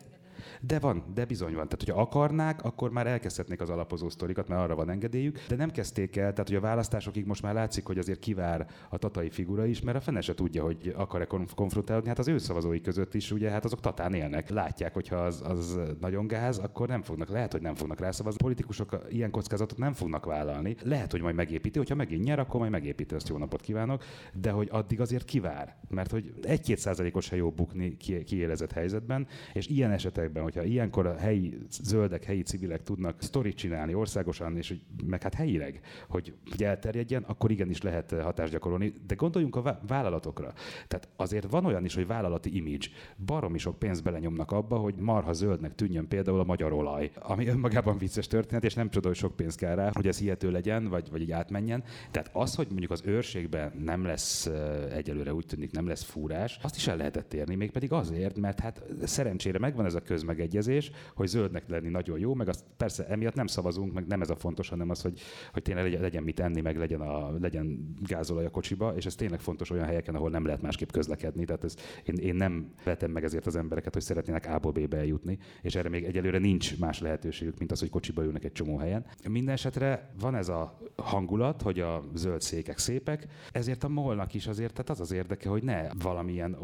de 0.61 0.79
van, 0.79 1.05
de 1.15 1.25
bizony 1.25 1.55
van. 1.55 1.69
Tehát, 1.69 1.85
hogyha 1.85 2.01
akarnák, 2.01 2.65
akkor 2.65 2.91
már 2.91 3.07
elkezdhetnék 3.07 3.61
az 3.61 3.71
alapozó 3.71 4.09
sztorikat, 4.09 4.49
mert 4.49 4.61
arra 4.61 4.75
van 4.75 4.91
engedélyük, 4.91 5.39
de 5.49 5.57
nem 5.57 5.71
kezdték 5.71 6.17
el. 6.17 6.31
Tehát, 6.31 6.49
hogy 6.49 6.57
a 6.57 6.61
választásokig 6.61 7.27
most 7.27 7.43
már 7.43 7.55
látszik, 7.55 7.87
hogy 7.87 7.99
azért 7.99 8.19
kivár 8.19 8.67
a 8.89 8.99
tatai 8.99 9.31
figura 9.31 9.67
is, 9.67 9.81
mert 9.81 9.97
a 9.97 10.01
fene 10.01 10.21
se 10.21 10.35
tudja, 10.35 10.63
hogy 10.63 10.95
akar-e 10.97 11.27
konfrontálódni. 11.55 12.09
Hát 12.09 12.19
az 12.19 12.29
ő 12.29 12.39
szavazói 12.39 12.81
között 12.81 13.15
is, 13.15 13.31
ugye, 13.31 13.51
hát 13.51 13.65
azok 13.65 13.81
tatán 13.81 14.15
élnek. 14.15 14.51
Látják, 14.51 14.95
hogyha 14.95 15.17
az, 15.17 15.43
az 15.45 15.79
nagyon 16.01 16.27
gáz, 16.27 16.59
akkor 16.59 16.89
nem 16.89 17.03
fognak, 17.03 17.29
lehet, 17.29 17.53
hogy 17.53 17.63
nem 17.63 17.75
fognak 17.75 18.01
rászavazni. 18.01 18.39
Politikusok 18.43 18.99
ilyen 19.09 19.31
kockázatot 19.31 19.79
nem 19.79 19.93
fognak 19.93 20.25
vállalni. 20.25 20.77
Lehet, 20.83 21.11
hogy 21.11 21.21
majd 21.21 21.35
megépíti, 21.35 21.79
hogyha 21.79 21.95
megint 21.95 22.25
nyer, 22.25 22.39
akkor 22.39 22.61
majd 22.61 22.73
megépíti, 22.73 23.15
azt 23.15 23.29
jó 23.29 23.39
napot 23.39 23.61
kívánok, 23.61 24.03
de 24.33 24.51
hogy 24.51 24.69
addig 24.71 25.01
azért 25.01 25.25
kivár. 25.25 25.77
Mert 25.89 26.11
hogy 26.11 26.35
egy-két 26.43 26.79
százalékos 26.79 27.25
se 27.25 27.37
jó 27.37 27.51
bukni 27.51 27.97
kiélezett 28.25 28.73
helyzetben, 28.73 29.27
és 29.53 29.67
ilyen 29.67 29.91
esetekben, 29.91 30.34
hogy 30.43 30.55
hogyha 30.55 30.69
ilyenkor 30.69 31.07
a 31.07 31.17
helyi 31.17 31.59
zöldek, 31.71 32.25
helyi 32.25 32.43
civilek 32.43 32.83
tudnak 32.83 33.23
sztorit 33.23 33.57
csinálni 33.57 33.95
országosan, 33.95 34.57
és 34.57 34.69
hogy, 34.69 34.81
meg 35.07 35.23
hát 35.23 35.35
helyileg, 35.35 35.81
hogy, 36.09 36.35
hogy 36.51 36.65
elterjedjen, 36.65 37.23
akkor 37.23 37.51
igenis 37.51 37.83
lehet 37.83 38.13
eh, 38.13 38.23
hatást 38.25 38.53
gyakorolni. 38.53 38.93
De 39.07 39.15
gondoljunk 39.15 39.57
a 39.57 39.81
vállalatokra. 39.87 40.53
Tehát 40.89 41.09
azért 41.17 41.51
van 41.51 41.65
olyan 41.65 41.85
is, 41.85 41.95
hogy 41.95 42.07
vállalati 42.07 42.57
image. 42.57 42.87
Baromi 43.27 43.59
sok 43.59 43.79
pénzt 43.79 44.03
belenyomnak 44.03 44.51
abba, 44.51 44.77
hogy 44.77 44.95
marha 44.95 45.33
zöldnek 45.33 45.75
tűnjön 45.75 46.09
például 46.09 46.41
a 46.41 46.45
magyar 46.45 46.73
olaj, 46.73 47.11
ami 47.15 47.47
önmagában 47.47 47.99
vicces 47.99 48.27
történet, 48.27 48.65
és 48.65 48.75
nem 48.75 48.91
csoda, 48.91 49.09
hogy 49.09 49.17
sok 49.17 49.37
pénz 49.37 49.55
kell 49.55 49.75
rá, 49.75 49.91
hogy 49.93 50.07
ez 50.07 50.19
hihető 50.19 50.51
legyen, 50.51 50.89
vagy, 50.89 51.11
vagy 51.11 51.21
így 51.21 51.31
átmenjen. 51.31 51.85
Tehát 52.11 52.31
az, 52.33 52.55
hogy 52.55 52.67
mondjuk 52.69 52.91
az 52.91 53.03
őrségben 53.05 53.73
nem 53.85 54.05
lesz 54.05 54.47
eh, 54.47 54.97
egyelőre 54.97 55.35
úgy 55.35 55.47
tűnik, 55.47 55.71
nem 55.71 55.87
lesz 55.87 56.03
fúrás, 56.03 56.59
azt 56.63 56.77
is 56.77 56.87
el 56.87 56.97
lehetett 56.97 57.35
érni, 57.35 57.55
mégpedig 57.55 57.93
azért, 57.93 58.39
mert 58.39 58.61
hát 58.61 58.83
szerencsére 59.05 59.59
megvan 59.59 59.85
ez 59.85 59.95
a 59.95 60.01
közmeg 60.01 60.24
megegyezés, 60.25 60.91
hogy 61.15 61.27
zöldnek 61.27 61.69
lenni 61.69 61.89
nagyon 61.89 62.19
jó, 62.19 62.35
meg 62.35 62.49
azt 62.49 62.65
persze 62.77 63.07
emiatt 63.07 63.35
nem 63.35 63.47
szavazunk, 63.47 63.93
meg 63.93 64.07
nem 64.07 64.21
ez 64.21 64.31
a 64.31 64.37
fontos, 64.37 64.69
hanem 64.69 64.91
az, 64.91 65.03
hogy, 65.03 65.21
hogy 65.53 65.63
tényleg 65.63 65.85
legyen, 65.85 66.01
legyen 66.01 66.23
mit 66.23 66.41
enni, 66.41 66.61
meg 66.61 66.77
legyen, 66.77 67.01
a, 67.01 67.39
legyen 67.39 67.95
gázolaj 68.03 68.45
a 68.45 68.51
kocsiba, 68.51 68.95
és 68.97 69.07
ez 69.07 69.15
tényleg 69.15 69.41
fontos 69.41 69.71
olyan 69.71 69.87
helyeken, 69.87 70.15
ahol 70.15 70.31
nem 70.31 70.45
lehet 70.45 70.63
másképp 70.63 70.91
közlekedni. 70.91 71.45
Tehát 71.45 71.65
ez, 71.65 71.75
én, 72.05 72.15
én 72.15 72.35
nem 72.35 72.73
vetem 72.85 73.11
meg 73.11 73.25
ezért 73.25 73.47
az 73.47 73.57
embereket, 73.57 73.93
hogy 73.93 74.03
szeretnének 74.03 74.47
A-ból 74.47 74.73
B-be 74.73 74.97
eljutni, 74.97 75.39
és 75.63 75.75
erre 75.75 75.89
még 75.89 76.05
egyelőre 76.05 76.39
nincs 76.39 76.79
más 76.79 77.01
lehetőségük, 77.01 77.59
mint 77.59 77.73
az, 77.73 77.81
hogy 77.81 77.91
kocsiba 77.91 78.25
ülnek 78.25 78.45
egy 78.45 78.53
csomó 78.53 78.77
helyen. 78.77 79.07
Minden 79.29 79.55
esetre 79.55 80.13
van 80.21 80.35
ez 80.35 80.49
a 80.49 80.79
hangulat, 80.97 81.63
hogy 81.63 81.81
a 81.81 82.03
zöld 82.15 82.41
székek 82.41 82.79
szépek, 82.79 83.27
ezért 83.53 83.85
a 83.85 83.89
molnak 83.89 84.35
is 84.35 84.47
azért, 84.47 84.73
tehát 84.73 84.91
az 84.91 85.01
az 85.01 85.13
érdeke, 85.13 85.49
hogy 85.49 85.63
ne 85.63 85.89
valamilyen 86.03 86.57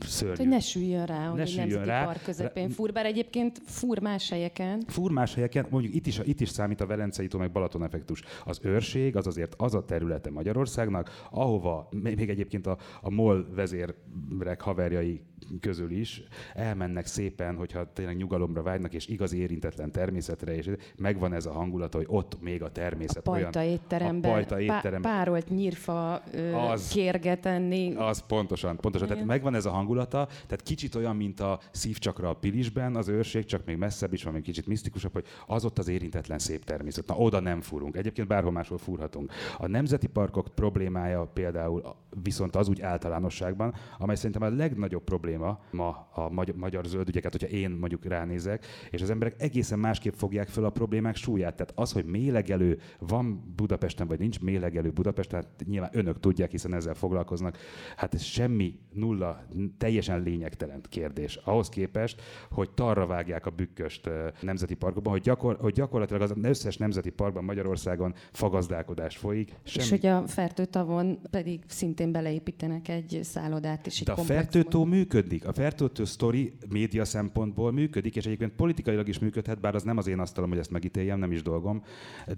szörnyű. 0.00 0.36
Hogy 0.36 0.48
ne 0.48 0.60
süljön 0.60 1.06
rá, 1.06 1.26
hogy 1.28 1.38
ne 1.38 1.44
egy 1.44 1.56
nemzeti 1.56 1.86
rá. 1.88 2.04
park 2.04 2.22
közepén 2.22 2.68
fúr, 2.68 2.92
bár 2.92 3.06
egyébként 3.06 3.60
fúr 3.66 3.98
más 3.98 4.30
helyeken. 4.30 4.82
Fúr 4.86 5.10
más 5.10 5.34
helyeken, 5.34 5.66
mondjuk 5.70 5.94
itt 5.94 6.06
is, 6.06 6.20
itt 6.24 6.40
is 6.40 6.48
számít 6.48 6.80
a 6.80 6.86
Velencei 6.86 7.26
tó, 7.26 7.38
meg 7.38 7.52
Balaton 7.52 7.84
effektus. 7.84 8.22
Az 8.44 8.58
őrség 8.62 9.16
az 9.16 9.26
azért 9.26 9.54
az 9.56 9.74
a 9.74 9.84
területe 9.84 10.30
Magyarországnak, 10.30 11.26
ahova 11.30 11.88
még 11.90 12.28
egyébként 12.28 12.66
a, 12.66 12.78
a 13.00 13.10
MOL 13.10 13.46
vezérek 13.54 14.60
haverjai 14.60 15.20
közül 15.60 15.90
is 15.90 16.22
elmennek 16.54 17.06
szépen, 17.06 17.56
hogyha 17.56 17.92
tényleg 17.92 18.16
nyugalomra 18.16 18.62
vágynak, 18.62 18.94
és 18.94 19.06
igazi 19.06 19.38
érintetlen 19.38 19.92
természetre, 19.92 20.56
és 20.56 20.70
megvan 20.96 21.32
ez 21.32 21.46
a 21.46 21.52
hangulata, 21.52 21.96
hogy 21.96 22.06
ott 22.08 22.40
még 22.40 22.62
a 22.62 22.72
természet 22.72 23.28
a 23.28 23.30
olyan... 23.30 23.52
Étteremben, 23.52 24.30
a 24.30 24.34
pajta 24.34 24.60
étteremben. 24.60 25.00
Pá- 25.00 25.12
párolt 25.12 25.48
nyírfa 25.48 26.22
ö, 26.32 26.54
az, 26.54 26.88
kérget 26.88 27.46
enni. 27.46 27.94
Az 27.94 28.26
pontosan, 28.26 28.76
pontosan. 28.76 29.06
Igen. 29.06 29.08
Tehát 29.08 29.24
megvan 29.24 29.54
ez 29.54 29.66
a 29.66 29.70
hangulata, 29.84 30.26
tehát 30.26 30.62
kicsit 30.62 30.94
olyan, 30.94 31.16
mint 31.16 31.40
a 31.40 31.60
szívcsakra 31.70 32.28
a 32.28 32.34
Pilisben, 32.34 32.96
az 32.96 33.08
őrség, 33.08 33.44
csak 33.44 33.64
még 33.64 33.76
messzebb 33.76 34.12
is 34.12 34.24
van, 34.24 34.32
még 34.32 34.42
kicsit 34.42 34.66
misztikusabb, 34.66 35.12
hogy 35.12 35.24
az 35.46 35.64
ott 35.64 35.78
az 35.78 35.88
érintetlen 35.88 36.38
szép 36.38 36.64
természet. 36.64 37.06
Na, 37.06 37.14
oda 37.14 37.40
nem 37.40 37.60
furunk. 37.60 37.96
Egyébként 37.96 38.28
bárhol 38.28 38.52
máshol 38.52 38.78
furhatunk. 38.78 39.32
A 39.58 39.66
nemzeti 39.66 40.06
parkok 40.06 40.48
problémája 40.54 41.24
például 41.24 41.96
viszont 42.22 42.56
az 42.56 42.68
úgy 42.68 42.80
általánosságban, 42.80 43.74
amely 43.98 44.16
szerintem 44.16 44.42
a 44.42 44.56
legnagyobb 44.56 45.04
probléma 45.04 45.60
ma 45.70 46.08
a 46.12 46.30
magyar, 46.30 46.56
magyar 46.56 46.84
zöldügyeket, 46.86 47.32
hogyha 47.32 47.48
én 47.48 47.70
mondjuk 47.70 48.04
ránézek, 48.04 48.66
és 48.90 49.02
az 49.02 49.10
emberek 49.10 49.34
egészen 49.38 49.78
másképp 49.78 50.14
fogják 50.14 50.48
fel 50.48 50.64
a 50.64 50.70
problémák 50.70 51.16
súlyát. 51.16 51.56
Tehát 51.56 51.72
az, 51.74 51.92
hogy 51.92 52.04
mélegelő 52.04 52.78
van 52.98 53.52
Budapesten, 53.56 54.06
vagy 54.06 54.18
nincs 54.18 54.40
mélegelő 54.40 54.90
Budapesten, 54.90 55.42
hát 55.42 55.66
nyilván 55.66 55.90
önök 55.92 56.20
tudják, 56.20 56.50
hiszen 56.50 56.74
ezzel 56.74 56.94
foglalkoznak, 56.94 57.58
hát 57.96 58.14
ez 58.14 58.22
semmi, 58.22 58.78
nulla, 58.92 59.46
teljesen 59.78 60.22
lényegtelen 60.22 60.80
kérdés. 60.88 61.36
Ahhoz 61.44 61.68
képest, 61.68 62.22
hogy 62.50 62.70
tarra 62.70 63.06
vágják 63.06 63.46
a 63.46 63.50
bükköst 63.50 64.10
nemzeti 64.40 64.74
parkokban, 64.74 65.12
hogy, 65.12 65.22
gyakor, 65.22 65.56
hogy 65.60 65.72
gyakorlatilag 65.72 66.22
az 66.22 66.34
összes 66.42 66.76
nemzeti 66.76 67.10
parkban 67.10 67.44
Magyarországon 67.44 68.14
fagazdálkodás 68.32 69.16
folyik. 69.16 69.52
Semmi... 69.62 69.84
És 69.84 69.90
hogy 69.90 70.06
a 70.06 70.26
fertőtavon 70.26 71.18
pedig 71.30 71.60
szintén 71.66 72.12
beleépítenek 72.12 72.88
egy 72.88 73.20
szállodát 73.22 73.86
egy 73.86 74.02
De 74.04 74.12
a 74.12 74.16
fertőtó 74.16 74.84
működik. 74.84 75.46
A 75.46 75.52
fertőtő 75.52 76.04
sztori 76.04 76.52
média 76.68 77.04
szempontból 77.04 77.72
működik, 77.72 78.16
és 78.16 78.26
egyébként 78.26 78.52
politikailag 78.52 79.08
is 79.08 79.18
működhet, 79.18 79.60
bár 79.60 79.74
az 79.74 79.82
nem 79.82 79.96
az 79.96 80.06
én 80.06 80.18
asztalom, 80.18 80.50
hogy 80.50 80.58
ezt 80.58 80.70
megítéljem, 80.70 81.18
nem 81.18 81.32
is 81.32 81.42
dolgom, 81.42 81.82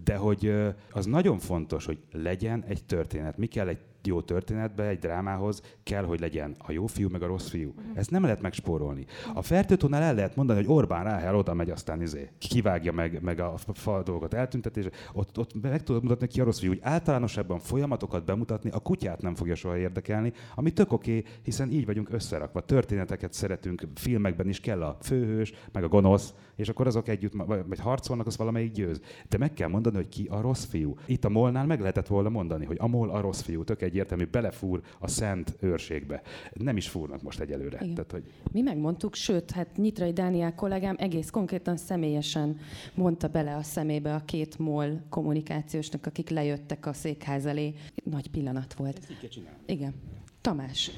de 0.05 0.16
hogy 0.16 0.53
az 0.90 1.07
nagyon 1.07 1.38
fontos, 1.38 1.85
hogy 1.85 1.99
legyen 2.12 2.64
egy 2.68 2.85
történet. 2.85 3.37
Mi 3.37 3.46
kell 3.46 3.68
egy 3.68 3.79
jó 4.07 4.21
történetbe, 4.21 4.87
egy 4.87 4.99
drámához 4.99 5.62
kell, 5.83 6.05
hogy 6.05 6.21
legyen 6.21 6.55
a 6.59 6.73
jó 6.73 6.87
fiú, 6.87 7.09
meg 7.09 7.23
a 7.23 7.27
rossz 7.27 7.49
fiú. 7.49 7.69
Uh-huh. 7.69 7.85
Ezt 7.95 8.11
nem 8.11 8.23
lehet 8.23 8.40
megspórolni. 8.40 9.07
A 9.35 9.42
fertőtónál 9.42 10.03
el 10.03 10.14
lehet 10.14 10.37
mondani, 10.37 10.64
hogy 10.64 10.75
Orbán 10.75 11.05
Ráhel 11.05 11.37
oda 11.37 11.55
megy, 11.55 11.71
aztán 11.71 12.03
izé, 12.03 12.31
kivágja 12.38 12.92
meg, 12.92 13.23
meg 13.23 13.40
a 13.40 13.55
fa 13.73 14.03
dolgokat 14.03 14.35
eltüntetés, 14.35 14.87
ott, 15.12 15.38
ott 15.38 15.62
meg 15.62 15.83
tudod 15.83 16.03
mutatni 16.03 16.27
ki 16.27 16.40
a 16.40 16.45
rossz 16.45 16.59
fiú, 16.59 16.69
hogy 16.69 16.81
általánosabban 16.83 17.59
folyamatokat 17.59 18.25
bemutatni, 18.25 18.71
a 18.71 18.81
kutyát 18.81 19.23
nem 19.23 19.35
fogja 19.35 19.55
soha 19.55 19.77
érdekelni, 19.77 20.33
ami 20.55 20.71
tök 20.71 20.92
oké, 20.92 21.19
okay, 21.19 21.33
hiszen 21.42 21.71
így 21.71 21.87
vagyunk 21.87 22.12
összerakva. 22.12 22.61
Történeteket 22.61 23.33
szeretünk, 23.33 23.83
filmekben 23.95 24.49
is 24.49 24.61
kell 24.61 24.83
a 24.83 24.97
főhős, 25.01 25.53
meg 25.73 25.85
a 25.85 25.88
gonosz, 25.88 26.35
és 26.57 26.69
akkor 26.69 26.87
azok 26.87 27.09
együtt 27.09 27.33
vagy 27.47 27.79
harcolnak, 27.79 28.27
az 28.27 28.37
valamelyik 28.37 28.73
győz. 28.73 29.01
De 29.29 29.38
meg 29.38 29.53
kell 29.53 29.69
mondani, 29.69 29.97
hogy 29.97 30.09
ki 30.09 30.27
a 30.31 30.40
rossz 30.40 30.64
fiú. 30.64 30.97
Itt 31.07 31.25
a 31.25 31.29
molnál 31.29 31.66
meg 31.66 31.81
lehetett 31.81 32.07
volna 32.07 32.29
mondani, 32.29 32.64
hogy 32.64 32.77
a 32.81 32.87
mol 32.87 33.11
a 33.11 33.21
rossz 33.21 33.40
fiú, 33.40 33.64
tök 33.64 33.83
egy 33.83 33.97
egyértelmű, 33.97 34.25
belefúr 34.25 34.81
a 34.99 35.09
szent 35.09 35.57
őrségbe. 35.61 36.23
Nem 36.53 36.77
is 36.77 36.88
fúrnak 36.88 37.23
most 37.23 37.40
egyelőre. 37.40 37.79
Tehát, 37.79 38.12
hogy... 38.12 38.33
Mi 38.53 38.61
megmondtuk, 38.61 39.14
sőt, 39.14 39.51
hát 39.51 39.77
Nyitrai 39.77 40.12
Dániel 40.12 40.55
kollégám 40.55 40.97
egész 40.99 41.31
konkrétan 41.31 41.77
személyesen 41.77 42.59
mondta 42.95 43.29
bele 43.29 43.57
a 43.57 43.62
szemébe 43.62 44.14
a 44.14 44.25
két 44.25 44.59
MOL 44.59 45.01
kommunikációsnak, 45.09 46.07
akik 46.07 46.29
lejöttek 46.29 46.87
a 46.87 46.92
székház 46.92 47.47
elé. 47.47 47.75
Nagy 48.05 48.31
pillanat 48.31 48.75
volt. 48.75 48.99
Ezt 48.99 49.11
így 49.11 49.42
kell 49.42 49.53
Igen. 49.66 49.95
Tamás. 50.40 50.90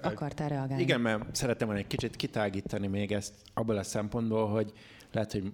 akartál 0.00 0.48
reagálni. 0.48 0.82
Igen, 0.82 1.00
mert 1.00 1.34
szeretem 1.34 1.66
volna 1.66 1.82
egy 1.82 1.88
kicsit 1.88 2.16
kitágítani 2.16 2.86
még 2.86 3.12
ezt 3.12 3.34
abból 3.54 3.76
a 3.76 3.82
szempontból, 3.82 4.46
hogy 4.48 4.72
lehet, 5.12 5.32
hogy 5.32 5.52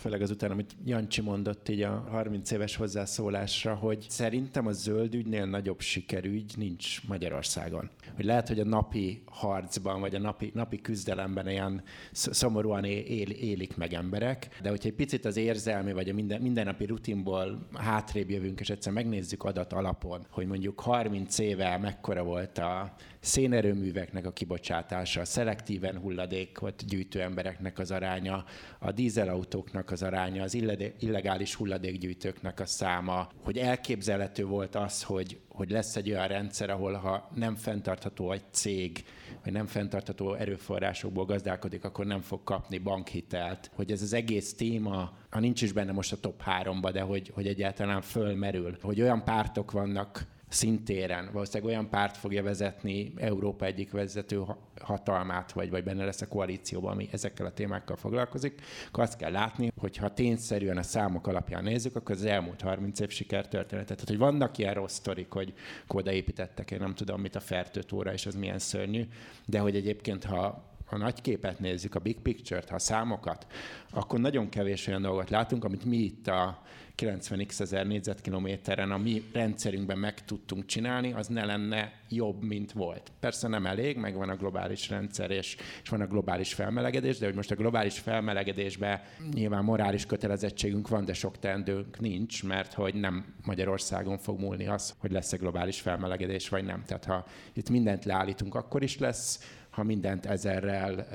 főleg 0.00 0.22
azután, 0.22 0.50
amit 0.50 0.76
Jancsi 0.84 1.20
mondott 1.20 1.68
így 1.68 1.82
a 1.82 2.06
30 2.10 2.50
éves 2.50 2.76
hozzászólásra, 2.76 3.74
hogy 3.74 4.06
szerintem 4.08 4.66
a 4.66 4.72
zöld 4.72 5.14
ügynél 5.14 5.46
nagyobb 5.46 5.80
sikerügy 5.80 6.52
nincs 6.56 7.06
Magyarországon. 7.08 7.90
Hogy 8.14 8.24
lehet, 8.24 8.48
hogy 8.48 8.60
a 8.60 8.64
napi 8.64 9.22
harcban, 9.26 10.00
vagy 10.00 10.14
a 10.14 10.18
napi, 10.18 10.50
napi 10.54 10.80
küzdelemben 10.80 11.48
ilyen 11.48 11.82
szomorúan 12.12 12.84
él, 12.84 13.30
élik 13.30 13.76
meg 13.76 13.92
emberek, 13.92 14.58
de 14.62 14.68
hogyha 14.68 14.88
egy 14.88 14.94
picit 14.94 15.24
az 15.24 15.36
érzelmi, 15.36 15.92
vagy 15.92 16.08
a 16.08 16.14
minden, 16.14 16.40
mindennapi 16.40 16.84
rutinból 16.84 17.68
hátrébb 17.74 18.30
jövünk, 18.30 18.60
és 18.60 18.70
egyszer 18.70 18.92
megnézzük 18.92 19.44
adat 19.44 19.72
alapon, 19.72 20.26
hogy 20.30 20.46
mondjuk 20.46 20.80
30 20.80 21.38
éve 21.38 21.78
mekkora 21.78 22.22
volt 22.22 22.58
a 22.58 22.94
szénerőműveknek 23.20 24.26
a 24.26 24.32
kibocsátása, 24.32 25.20
a 25.20 25.24
szelektíven 25.24 25.98
hulladékot 25.98 26.84
gyűjtő 26.86 27.20
embereknek 27.20 27.78
az 27.78 27.90
aránya, 27.90 28.44
a 28.78 28.92
dízelautóknak 28.92 29.87
az 29.90 30.02
aránya, 30.02 30.42
az 30.42 30.54
illegális 30.98 31.54
hulladékgyűjtőknek 31.54 32.60
a 32.60 32.66
száma, 32.66 33.28
hogy 33.42 33.58
elképzelhető 33.58 34.44
volt 34.44 34.74
az, 34.74 35.02
hogy, 35.02 35.40
hogy 35.48 35.70
lesz 35.70 35.96
egy 35.96 36.10
olyan 36.10 36.26
rendszer, 36.26 36.70
ahol 36.70 36.92
ha 36.92 37.30
nem 37.34 37.54
fenntartható 37.54 38.32
egy 38.32 38.44
cég, 38.50 39.04
vagy 39.44 39.52
nem 39.52 39.66
fenntartható 39.66 40.34
erőforrásokból 40.34 41.24
gazdálkodik, 41.24 41.84
akkor 41.84 42.06
nem 42.06 42.20
fog 42.20 42.42
kapni 42.44 42.78
bankhitelt. 42.78 43.70
Hogy 43.74 43.90
ez 43.90 44.02
az 44.02 44.12
egész 44.12 44.54
téma, 44.54 45.12
ha 45.30 45.40
nincs 45.40 45.62
is 45.62 45.72
benne 45.72 45.92
most 45.92 46.12
a 46.12 46.20
top 46.20 46.42
háromba, 46.42 46.90
de 46.90 47.00
hogy, 47.00 47.30
hogy 47.34 47.46
egyáltalán 47.46 48.00
fölmerül, 48.00 48.76
hogy 48.82 49.00
olyan 49.00 49.24
pártok 49.24 49.70
vannak, 49.70 50.26
szintéren. 50.48 51.30
Valószínűleg 51.32 51.74
olyan 51.74 51.88
párt 51.88 52.16
fogja 52.16 52.42
vezetni 52.42 53.12
Európa 53.16 53.64
egyik 53.64 53.90
vezető 53.90 54.42
hatalmát, 54.80 55.52
vagy, 55.52 55.70
vagy 55.70 55.84
benne 55.84 56.04
lesz 56.04 56.20
a 56.20 56.28
koalícióban, 56.28 56.92
ami 56.92 57.08
ezekkel 57.12 57.46
a 57.46 57.52
témákkal 57.52 57.96
foglalkozik, 57.96 58.60
akkor 58.88 59.02
azt 59.02 59.16
kell 59.16 59.30
látni, 59.30 59.72
hogy 59.78 59.96
ha 59.96 60.14
tényszerűen 60.14 60.76
a 60.76 60.82
számok 60.82 61.26
alapján 61.26 61.62
nézzük, 61.62 61.96
akkor 61.96 62.14
az 62.14 62.24
elmúlt 62.24 62.60
30 62.60 63.00
év 63.00 63.10
sikertörténetet. 63.10 63.96
Tehát, 63.96 64.08
hogy 64.08 64.18
vannak 64.18 64.58
ilyen 64.58 64.74
rossz 64.74 64.94
sztorik, 64.94 65.30
hogy 65.30 65.52
odaépítettek, 65.88 66.70
én 66.70 66.78
nem 66.78 66.94
tudom, 66.94 67.20
mit 67.20 67.36
a 67.36 67.40
fertőtóra, 67.40 68.12
és 68.12 68.26
az 68.26 68.34
milyen 68.34 68.58
szörnyű, 68.58 69.06
de 69.46 69.58
hogy 69.58 69.76
egyébként, 69.76 70.24
ha 70.24 70.66
a 70.90 70.96
nagy 70.96 71.20
képet 71.20 71.58
nézzük, 71.58 71.94
a 71.94 71.98
big 71.98 72.20
picture-t, 72.20 72.68
ha 72.68 72.74
a 72.74 72.78
számokat, 72.78 73.46
akkor 73.90 74.20
nagyon 74.20 74.48
kevés 74.48 74.86
olyan 74.86 75.02
dolgot 75.02 75.30
látunk, 75.30 75.64
amit 75.64 75.84
mi 75.84 75.96
itt 75.96 76.26
a 76.26 76.62
90x 76.98 77.60
ezer 77.60 77.86
négyzetkilométeren 77.86 78.90
a 78.90 78.98
mi 78.98 79.22
rendszerünkben 79.32 79.98
meg 79.98 80.24
tudtunk 80.24 80.66
csinálni, 80.66 81.12
az 81.12 81.26
ne 81.26 81.44
lenne 81.44 81.92
jobb, 82.08 82.42
mint 82.42 82.72
volt. 82.72 83.12
Persze 83.20 83.48
nem 83.48 83.66
elég, 83.66 83.96
meg 83.96 84.14
van 84.14 84.28
a 84.28 84.36
globális 84.36 84.88
rendszer, 84.88 85.30
és, 85.30 85.56
és 85.82 85.88
van 85.88 86.00
a 86.00 86.06
globális 86.06 86.54
felmelegedés, 86.54 87.18
de 87.18 87.26
hogy 87.26 87.34
most 87.34 87.50
a 87.50 87.54
globális 87.54 87.98
felmelegedésben 87.98 89.00
nyilván 89.32 89.64
morális 89.64 90.06
kötelezettségünk 90.06 90.88
van, 90.88 91.04
de 91.04 91.12
sok 91.12 91.38
teendőnk 91.38 92.00
nincs, 92.00 92.44
mert 92.44 92.72
hogy 92.72 92.94
nem 92.94 93.34
Magyarországon 93.44 94.18
fog 94.18 94.40
múlni 94.40 94.66
az, 94.66 94.94
hogy 94.98 95.10
lesz-e 95.10 95.36
globális 95.36 95.80
felmelegedés, 95.80 96.48
vagy 96.48 96.64
nem. 96.64 96.82
Tehát 96.86 97.04
ha 97.04 97.26
itt 97.52 97.70
mindent 97.70 98.04
leállítunk, 98.04 98.54
akkor 98.54 98.82
is 98.82 98.98
lesz 98.98 99.57
ha 99.70 99.82
mindent 99.82 100.26
ezerrel 100.26 101.06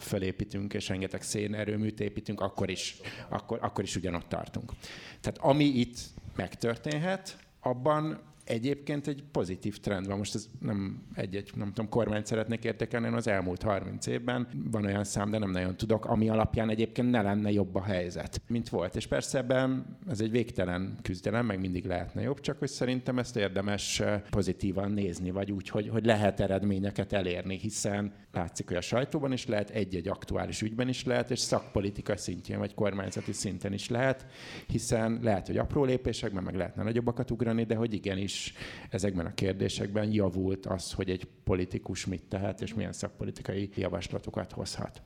fölépítünk, 0.00 0.74
és 0.74 0.88
rengeteg 0.88 1.22
szénerőműt 1.22 2.00
építünk, 2.00 2.40
akkor 2.40 2.70
is, 2.70 2.96
akkor, 3.28 3.58
akkor 3.62 3.84
is 3.84 3.96
ugyanott 3.96 4.28
tartunk. 4.28 4.72
Tehát 5.20 5.38
ami 5.38 5.64
itt 5.64 5.98
megtörténhet, 6.36 7.36
abban 7.60 8.33
egyébként 8.44 9.06
egy 9.06 9.24
pozitív 9.32 9.78
trend 9.78 10.06
van. 10.06 10.18
Most 10.18 10.34
ez 10.34 10.48
nem 10.60 11.02
egy-egy, 11.14 11.50
nem 11.54 11.68
tudom, 11.68 11.88
kormányt 11.88 12.26
szeretnék 12.26 12.64
értékelni, 12.64 13.06
az 13.06 13.26
elmúlt 13.26 13.62
30 13.62 14.06
évben 14.06 14.48
van 14.70 14.84
olyan 14.84 15.04
szám, 15.04 15.30
de 15.30 15.38
nem 15.38 15.50
nagyon 15.50 15.76
tudok, 15.76 16.04
ami 16.04 16.28
alapján 16.28 16.70
egyébként 16.70 17.10
ne 17.10 17.22
lenne 17.22 17.50
jobb 17.50 17.74
a 17.74 17.82
helyzet, 17.82 18.42
mint 18.46 18.68
volt. 18.68 18.96
És 18.96 19.06
persze 19.06 19.38
ebben 19.38 19.98
ez 20.08 20.20
egy 20.20 20.30
végtelen 20.30 20.98
küzdelem, 21.02 21.46
meg 21.46 21.60
mindig 21.60 21.86
lehetne 21.86 22.22
jobb, 22.22 22.40
csak 22.40 22.58
hogy 22.58 22.68
szerintem 22.68 23.18
ezt 23.18 23.36
érdemes 23.36 24.00
eh, 24.00 24.22
pozitívan 24.30 24.90
nézni, 24.90 25.30
vagy 25.30 25.52
úgy, 25.52 25.68
hogy, 25.68 25.88
hogy 25.88 26.04
lehet 26.04 26.40
eredményeket 26.40 27.12
elérni, 27.12 27.58
hiszen 27.58 28.12
látszik, 28.34 28.68
hogy 28.68 28.76
a 28.76 28.80
sajtóban 28.80 29.32
is 29.32 29.46
lehet, 29.46 29.70
egy-egy 29.70 30.08
aktuális 30.08 30.62
ügyben 30.62 30.88
is 30.88 31.04
lehet, 31.04 31.30
és 31.30 31.38
szakpolitika 31.38 32.16
szintjén, 32.16 32.58
vagy 32.58 32.74
kormányzati 32.74 33.32
szinten 33.32 33.72
is 33.72 33.88
lehet, 33.88 34.26
hiszen 34.66 35.18
lehet, 35.22 35.46
hogy 35.46 35.58
apró 35.58 35.84
lépésekben 35.84 36.42
meg 36.42 36.54
lehetne 36.54 36.82
nagyobbakat 36.82 37.30
ugrani, 37.30 37.64
de 37.64 37.74
hogy 37.74 37.94
igenis 37.94 38.34
is 38.34 38.54
ezekben 38.90 39.26
a 39.26 39.34
kérdésekben 39.34 40.12
javult 40.12 40.66
az, 40.66 40.92
hogy 40.92 41.10
egy 41.10 41.28
politikus 41.44 42.06
mit 42.06 42.24
tehet, 42.28 42.60
és 42.60 42.74
milyen 42.74 42.92
szakpolitikai 42.92 43.70
javaslatokat 43.74 44.52
hozhat. 44.52 45.02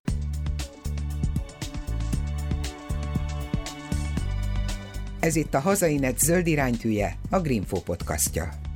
Ez 5.21 5.37
itt 5.37 5.55
a 5.55 5.61
Hazainet 5.61 6.19
zöld 6.19 6.47
iránytűje, 6.47 7.19
a 7.31 7.41
Greenfo 7.41 7.81
podcastja. 7.81 8.68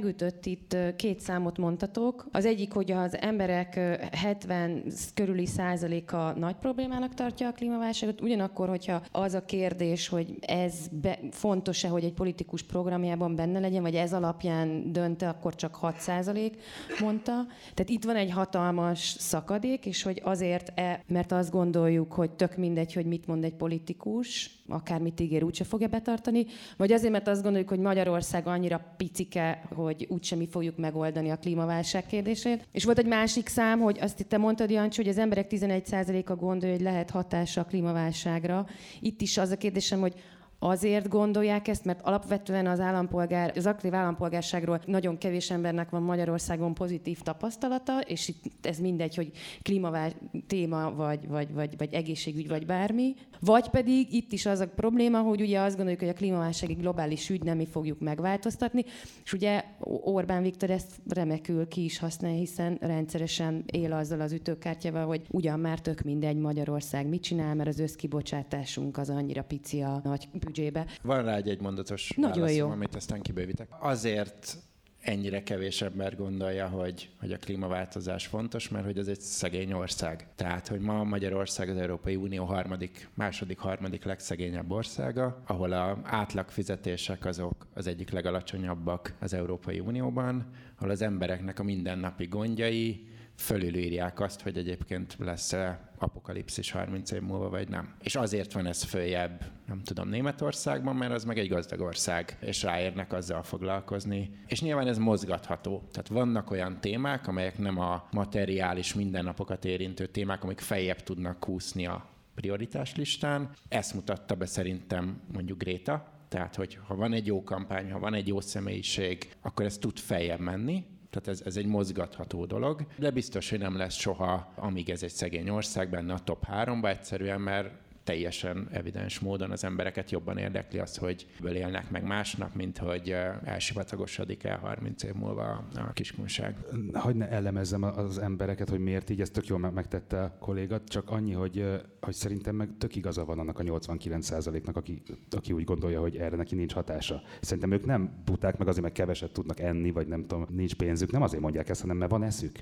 Megütött 0.00 0.46
itt 0.46 0.76
két 0.96 1.20
számot 1.20 1.58
mondtatok. 1.58 2.26
Az 2.32 2.44
egyik, 2.44 2.72
hogy 2.72 2.92
az 2.92 3.20
emberek 3.20 3.74
70 4.12 4.84
körüli 5.14 5.46
százaléka 5.46 6.34
nagy 6.36 6.54
problémának 6.54 7.14
tartja 7.14 7.48
a 7.48 7.52
klímaválságot, 7.52 8.20
ugyanakkor, 8.20 8.68
hogyha 8.68 9.02
az 9.12 9.34
a 9.34 9.44
kérdés, 9.44 10.08
hogy 10.08 10.34
ez 10.40 10.74
be, 10.90 11.18
fontos-e, 11.30 11.88
hogy 11.88 12.04
egy 12.04 12.12
politikus 12.12 12.62
programjában 12.62 13.36
benne 13.36 13.58
legyen, 13.58 13.82
vagy 13.82 13.94
ez 13.94 14.12
alapján 14.12 14.92
dönte, 14.92 15.28
akkor 15.28 15.54
csak 15.54 15.74
6 15.74 15.98
százalék 15.98 16.62
mondta. 17.00 17.46
Tehát 17.74 17.90
itt 17.90 18.04
van 18.04 18.16
egy 18.16 18.30
hatalmas 18.30 18.98
szakadék, 19.18 19.86
és 19.86 20.02
hogy 20.02 20.20
azért, 20.24 20.72
-e, 20.74 21.04
mert 21.06 21.32
azt 21.32 21.50
gondoljuk, 21.50 22.12
hogy 22.12 22.30
tök 22.30 22.56
mindegy, 22.56 22.92
hogy 22.92 23.06
mit 23.06 23.26
mond 23.26 23.44
egy 23.44 23.54
politikus, 23.54 24.50
akármit 24.68 25.20
ígér, 25.20 25.44
úgyse 25.44 25.64
fogja 25.64 25.88
betartani, 25.88 26.46
vagy 26.76 26.92
azért, 26.92 27.12
mert 27.12 27.28
azt 27.28 27.42
gondoljuk, 27.42 27.68
hogy 27.68 27.78
Magyarország 27.78 28.46
annyira 28.46 28.94
picike, 28.96 29.62
hogy 29.74 29.89
úgysem 30.08 30.38
mi 30.38 30.48
fogjuk 30.50 30.76
megoldani 30.76 31.30
a 31.30 31.36
klímaválság 31.36 32.06
kérdését. 32.06 32.68
És 32.72 32.84
volt 32.84 32.98
egy 32.98 33.06
másik 33.06 33.48
szám, 33.48 33.80
hogy 33.80 33.98
azt 34.00 34.20
itt 34.20 34.28
te 34.28 34.38
mondtad, 34.38 34.70
Jancsi, 34.70 35.02
hogy 35.02 35.10
az 35.10 35.18
emberek 35.18 35.46
11%-a 35.50 36.34
gondolja, 36.34 36.74
hogy 36.74 36.84
lehet 36.84 37.10
hatása 37.10 37.60
a 37.60 37.64
klímaválságra. 37.64 38.66
Itt 39.00 39.20
is 39.20 39.38
az 39.38 39.50
a 39.50 39.56
kérdésem, 39.56 40.00
hogy 40.00 40.14
azért 40.62 41.08
gondolják 41.08 41.68
ezt, 41.68 41.84
mert 41.84 42.00
alapvetően 42.02 42.66
az 42.66 42.80
állampolgár, 42.80 43.52
az 43.56 43.66
aktív 43.66 43.94
állampolgárságról 43.94 44.80
nagyon 44.86 45.18
kevés 45.18 45.50
embernek 45.50 45.90
van 45.90 46.02
Magyarországon 46.02 46.74
pozitív 46.74 47.20
tapasztalata, 47.20 48.00
és 48.00 48.28
itt 48.28 48.66
ez 48.66 48.78
mindegy, 48.78 49.14
hogy 49.14 49.30
klímavál 49.62 50.12
téma, 50.46 50.94
vagy, 50.94 51.28
vagy, 51.28 51.52
vagy, 51.52 51.76
vagy 51.76 51.94
egészségügy, 51.94 52.48
vagy 52.48 52.66
bármi. 52.66 53.14
Vagy 53.40 53.68
pedig 53.68 54.12
itt 54.12 54.32
is 54.32 54.46
az 54.46 54.60
a 54.60 54.68
probléma, 54.68 55.20
hogy 55.20 55.40
ugye 55.40 55.60
azt 55.60 55.74
gondoljuk, 55.74 56.00
hogy 56.00 56.10
a 56.10 56.14
klímaválság 56.14 56.70
egy 56.70 56.80
globális 56.80 57.30
ügy, 57.30 57.42
nem 57.42 57.56
mi 57.56 57.66
fogjuk 57.66 58.00
megváltoztatni, 58.00 58.84
és 59.24 59.32
ugye 59.32 59.64
Orbán 60.02 60.42
Viktor 60.42 60.70
ezt 60.70 61.00
remekül 61.08 61.68
ki 61.68 61.84
is 61.84 61.98
használja, 61.98 62.38
hiszen 62.38 62.78
rendszeresen 62.80 63.64
él 63.66 63.92
azzal 63.92 64.20
az 64.20 64.32
ütőkártyával, 64.32 65.06
hogy 65.06 65.22
ugyan 65.30 65.60
már 65.60 65.80
tök 65.80 66.00
mindegy 66.00 66.36
Magyarország 66.36 67.06
mit 67.06 67.22
csinál, 67.22 67.54
mert 67.54 67.68
az 67.68 67.78
összkibocsátásunk 67.78 68.98
az 68.98 69.10
annyira 69.10 69.42
pici 69.42 69.80
a 69.80 70.00
nagy 70.04 70.28
büdzsébe. 70.50 70.86
Van 71.02 71.24
rá 71.24 71.36
egy 71.36 71.48
egymondatos 71.48 72.12
Nagyon 72.16 72.40
válaszom, 72.40 72.58
jó. 72.58 72.70
amit 72.70 72.94
aztán 72.94 73.20
kibővítek. 73.22 73.68
Azért 73.80 74.56
ennyire 75.00 75.42
kevés 75.42 75.82
ember 75.82 76.16
gondolja, 76.16 76.68
hogy, 76.68 77.10
hogy 77.20 77.32
a 77.32 77.36
klímaváltozás 77.36 78.26
fontos, 78.26 78.68
mert 78.68 78.84
hogy 78.84 78.98
ez 78.98 79.08
egy 79.08 79.20
szegény 79.20 79.72
ország. 79.72 80.26
Tehát, 80.34 80.68
hogy 80.68 80.80
ma 80.80 81.04
Magyarország 81.04 81.68
az 81.68 81.76
Európai 81.76 82.16
Unió 82.16 82.44
harmadik, 82.44 83.08
második, 83.14 83.58
harmadik 83.58 84.04
legszegényebb 84.04 84.70
országa, 84.70 85.42
ahol 85.46 85.72
a 85.72 85.98
átlagfizetések 86.02 87.24
azok 87.24 87.66
az 87.74 87.86
egyik 87.86 88.10
legalacsonyabbak 88.10 89.14
az 89.20 89.32
Európai 89.32 89.80
Unióban, 89.80 90.50
ahol 90.78 90.90
az 90.90 91.02
embereknek 91.02 91.58
a 91.58 91.62
mindennapi 91.62 92.26
gondjai 92.26 93.09
fölülírják 93.40 94.20
azt, 94.20 94.40
hogy 94.40 94.56
egyébként 94.56 95.16
lesz-e 95.18 95.90
apokalipszis 95.98 96.70
30 96.70 97.10
év 97.10 97.20
múlva, 97.20 97.48
vagy 97.48 97.68
nem. 97.68 97.94
És 98.02 98.14
azért 98.14 98.52
van 98.52 98.66
ez 98.66 98.82
följebb, 98.82 99.44
nem 99.66 99.82
tudom, 99.82 100.08
Németországban, 100.08 100.96
mert 100.96 101.12
az 101.12 101.24
meg 101.24 101.38
egy 101.38 101.48
gazdag 101.48 101.80
ország, 101.80 102.36
és 102.40 102.62
ráérnek 102.62 103.12
azzal 103.12 103.42
foglalkozni. 103.42 104.30
És 104.46 104.60
nyilván 104.60 104.86
ez 104.86 104.98
mozgatható. 104.98 105.82
Tehát 105.92 106.08
vannak 106.08 106.50
olyan 106.50 106.80
témák, 106.80 107.26
amelyek 107.26 107.58
nem 107.58 107.78
a 107.78 108.08
materiális 108.10 108.94
mindennapokat 108.94 109.64
érintő 109.64 110.06
témák, 110.06 110.44
amik 110.44 110.60
feljebb 110.60 111.02
tudnak 111.02 111.40
kúszni 111.40 111.86
a 111.86 112.08
prioritás 112.34 112.94
listán. 112.94 113.50
Ezt 113.68 113.94
mutatta 113.94 114.34
be 114.34 114.46
szerintem 114.46 115.20
mondjuk 115.32 115.58
Gréta, 115.58 116.18
tehát, 116.28 116.54
hogy 116.54 116.78
ha 116.86 116.94
van 116.94 117.12
egy 117.12 117.26
jó 117.26 117.42
kampány, 117.42 117.92
ha 117.92 117.98
van 117.98 118.14
egy 118.14 118.28
jó 118.28 118.40
személyiség, 118.40 119.32
akkor 119.40 119.64
ez 119.64 119.78
tud 119.78 119.98
feljebb 119.98 120.40
menni, 120.40 120.84
tehát 121.10 121.28
ez, 121.28 121.42
ez 121.44 121.56
egy 121.56 121.66
mozgatható 121.66 122.44
dolog, 122.44 122.86
de 122.98 123.10
biztos, 123.10 123.50
hogy 123.50 123.58
nem 123.58 123.76
lesz 123.76 123.94
soha, 123.94 124.52
amíg 124.56 124.90
ez 124.90 125.02
egy 125.02 125.10
szegény 125.12 125.48
ország 125.48 125.90
benne 125.90 126.12
a 126.12 126.18
top 126.18 126.44
háromba 126.44 126.88
egyszerűen, 126.88 127.40
mert 127.40 127.70
teljesen 128.04 128.68
evidens 128.72 129.18
módon 129.18 129.50
az 129.50 129.64
embereket 129.64 130.10
jobban 130.10 130.38
érdekli 130.38 130.78
az, 130.78 130.96
hogy 130.96 131.26
élnek 131.44 131.90
meg 131.90 132.04
másnak, 132.04 132.54
mint 132.54 132.78
hogy 132.78 133.16
elsivatagosodik 133.44 134.44
el 134.44 134.58
30 134.58 135.02
év 135.02 135.12
múlva 135.12 135.68
a 135.74 135.92
kiskunság. 135.92 136.56
Hogy 136.92 137.16
ne 137.16 137.28
elemezzem 137.28 137.82
az 137.82 138.18
embereket, 138.18 138.68
hogy 138.68 138.80
miért 138.80 139.10
így, 139.10 139.20
ezt 139.20 139.32
tök 139.32 139.46
jól 139.46 139.58
megtette 139.58 140.22
a 140.22 140.36
kollégat, 140.38 140.88
csak 140.88 141.10
annyi, 141.10 141.32
hogy, 141.32 141.64
hogy 142.00 142.14
szerintem 142.14 142.56
meg 142.56 142.68
tök 142.78 142.96
igaza 142.96 143.24
van 143.24 143.38
annak 143.38 143.58
a 143.58 143.62
89%-nak, 143.62 144.76
aki, 144.76 145.02
aki 145.30 145.52
úgy 145.52 145.64
gondolja, 145.64 146.00
hogy 146.00 146.16
erre 146.16 146.36
neki 146.36 146.54
nincs 146.54 146.72
hatása. 146.72 147.22
Szerintem 147.40 147.72
ők 147.72 147.84
nem 147.84 148.22
buták, 148.24 148.58
meg 148.58 148.68
azért, 148.68 148.82
mert 148.82 148.94
keveset 148.94 149.32
tudnak 149.32 149.60
enni, 149.60 149.90
vagy 149.90 150.06
nem 150.06 150.26
tudom, 150.26 150.46
nincs 150.48 150.74
pénzük, 150.74 151.10
nem 151.10 151.22
azért 151.22 151.42
mondják 151.42 151.68
ezt, 151.68 151.80
hanem 151.80 151.96
mert 151.96 152.10
van 152.10 152.22
eszük. 152.22 152.58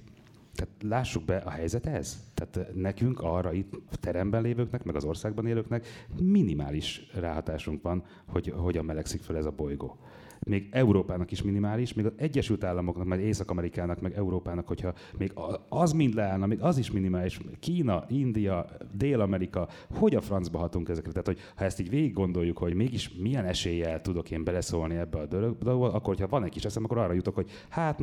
Tehát 0.59 0.83
lássuk 0.83 1.25
be, 1.25 1.37
a 1.37 1.51
helyzet 1.51 1.87
ez. 1.87 2.19
Tehát 2.35 2.75
nekünk 2.75 3.21
arra 3.21 3.53
itt 3.53 3.81
teremben 4.01 4.43
lévőknek, 4.43 4.85
meg 4.85 4.97
az 4.97 5.05
országban 5.05 5.47
élőknek 5.47 5.87
minimális 6.21 7.11
ráhatásunk 7.15 7.83
van, 7.83 8.05
hogy 8.27 8.53
hogyan 8.57 8.85
melegszik 8.85 9.21
fel 9.21 9.37
ez 9.37 9.45
a 9.45 9.51
bolygó 9.51 9.99
még 10.49 10.69
Európának 10.71 11.31
is 11.31 11.43
minimális, 11.43 11.95
még 11.95 12.07
az 12.07 12.13
Egyesült 12.17 12.65
Államoknak, 12.65 13.07
meg 13.07 13.21
Észak-Amerikának, 13.21 14.01
meg 14.01 14.17
Európának, 14.17 14.69
hogyha 14.69 14.93
még 15.19 15.33
az 15.69 15.93
mind 15.93 16.15
leállna, 16.15 16.47
még 16.47 16.61
az 16.61 16.79
is 16.79 16.91
minimális, 16.91 17.41
Kína, 17.61 18.05
India, 18.09 18.67
Dél-Amerika, 18.93 19.69
hogy 19.95 20.15
a 20.15 20.21
francba 20.21 20.59
hatunk 20.59 20.89
ezekre? 20.89 21.11
Tehát, 21.11 21.27
hogy 21.27 21.39
ha 21.57 21.65
ezt 21.65 21.81
így 21.81 21.91
végig 21.91 22.13
gondoljuk, 22.13 22.59
hogy 22.59 22.75
mégis 22.75 23.11
milyen 23.21 23.45
eséllyel 23.45 24.01
tudok 24.01 24.31
én 24.31 24.45
beleszólni 24.45 24.95
ebbe 24.95 25.19
a 25.19 25.27
dologba, 25.27 25.93
akkor, 25.93 26.15
hogyha 26.15 26.29
van 26.29 26.45
egy 26.45 26.51
kis 26.51 26.65
eszem, 26.65 26.85
akkor 26.85 26.99
arra 26.99 27.13
jutok, 27.13 27.35
hogy 27.35 27.51
hát 27.69 27.99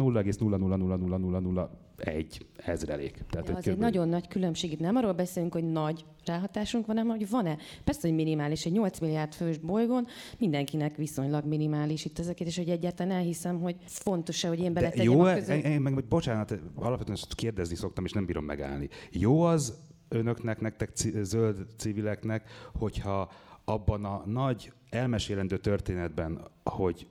0,0000001 1.98 2.42
ezrelék. 2.56 3.24
Tehát, 3.30 3.50
az 3.50 3.68
egy 3.68 3.78
nagyon 3.78 4.10
nagy 4.10 4.28
különbség. 4.28 4.72
Itt 4.72 4.80
nem 4.80 4.96
arról 4.96 5.14
beszélünk, 5.14 5.54
hogy 5.54 5.72
nagy 5.72 6.06
ráhatásunk 6.26 6.86
van, 6.86 6.98
hanem 6.98 7.18
hogy 7.18 7.30
van-e. 7.30 7.58
Persze, 7.84 8.08
hogy 8.08 8.16
minimális. 8.16 8.66
Egy 8.66 8.72
8 8.72 9.00
milliárd 9.00 9.34
fős 9.34 9.58
bolygón 9.58 10.08
mindenkinek 10.38 10.96
viszonylag 10.96 11.46
minimális 11.46 12.06
itt 12.06 12.20
ezeket, 12.20 12.48
és 12.48 12.58
hogy 12.58 12.70
egyáltalán 12.70 13.18
elhiszem, 13.18 13.60
hogy 13.62 13.76
fontos-e, 13.86 14.48
hogy 14.48 14.60
én 14.60 14.74
beletegyem 14.74 15.14
jó, 15.14 15.22
a 15.22 15.34
közül. 15.34 15.56
Én, 15.56 15.82
meg, 15.82 16.06
bocsánat, 16.08 16.60
alapvetően 16.76 17.18
ezt 17.18 17.36
kérdezni 17.36 17.76
szoktam, 17.76 18.06
és 18.06 18.12
nem 18.12 18.26
bírom 18.26 18.46
megállni. 18.46 18.90
Jó 19.12 19.42
az 19.42 19.78
önöknek, 20.10 20.60
nektek, 20.60 20.92
zöld 21.22 21.68
civileknek, 21.78 22.50
hogyha 22.74 23.32
abban 23.66 24.06
a 24.06 24.24
nagy 24.26 24.72
elmesélendő 24.90 25.58
történetben, 25.58 26.48
hogy 26.64 27.08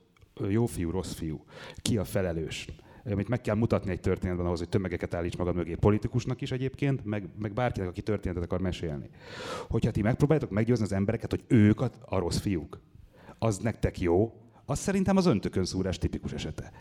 jó 0.48 0.66
fiú, 0.66 0.90
rossz 0.90 1.12
fiú, 1.12 1.44
ki 1.76 1.98
a 1.98 2.04
felelős, 2.04 2.68
amit 3.12 3.28
meg 3.28 3.40
kell 3.40 3.54
mutatni 3.54 3.90
egy 3.90 4.00
történetben 4.00 4.46
ahhoz, 4.46 4.58
hogy 4.58 4.68
tömegeket 4.68 5.14
állíts 5.14 5.36
magad 5.36 5.54
mögé 5.54 5.74
politikusnak 5.74 6.40
is 6.40 6.52
egyébként, 6.52 7.04
meg, 7.04 7.28
meg 7.38 7.52
bárkinek, 7.52 7.88
aki 7.88 8.02
történetet 8.02 8.44
akar 8.44 8.60
mesélni. 8.60 9.08
Hogyha 9.68 9.90
ti 9.90 10.02
megpróbáljátok 10.02 10.50
meggyőzni 10.50 10.84
az 10.84 10.92
embereket, 10.92 11.30
hogy 11.30 11.44
ők 11.46 11.80
a, 11.80 11.90
a 12.04 12.18
rossz 12.18 12.38
fiúk, 12.38 12.80
az 13.38 13.58
nektek 13.58 14.00
jó, 14.00 14.32
az 14.64 14.78
szerintem 14.78 15.16
az 15.16 15.26
öntökön 15.26 15.64
szúrás 15.64 15.98
tipikus 15.98 16.32
esete. 16.32 16.72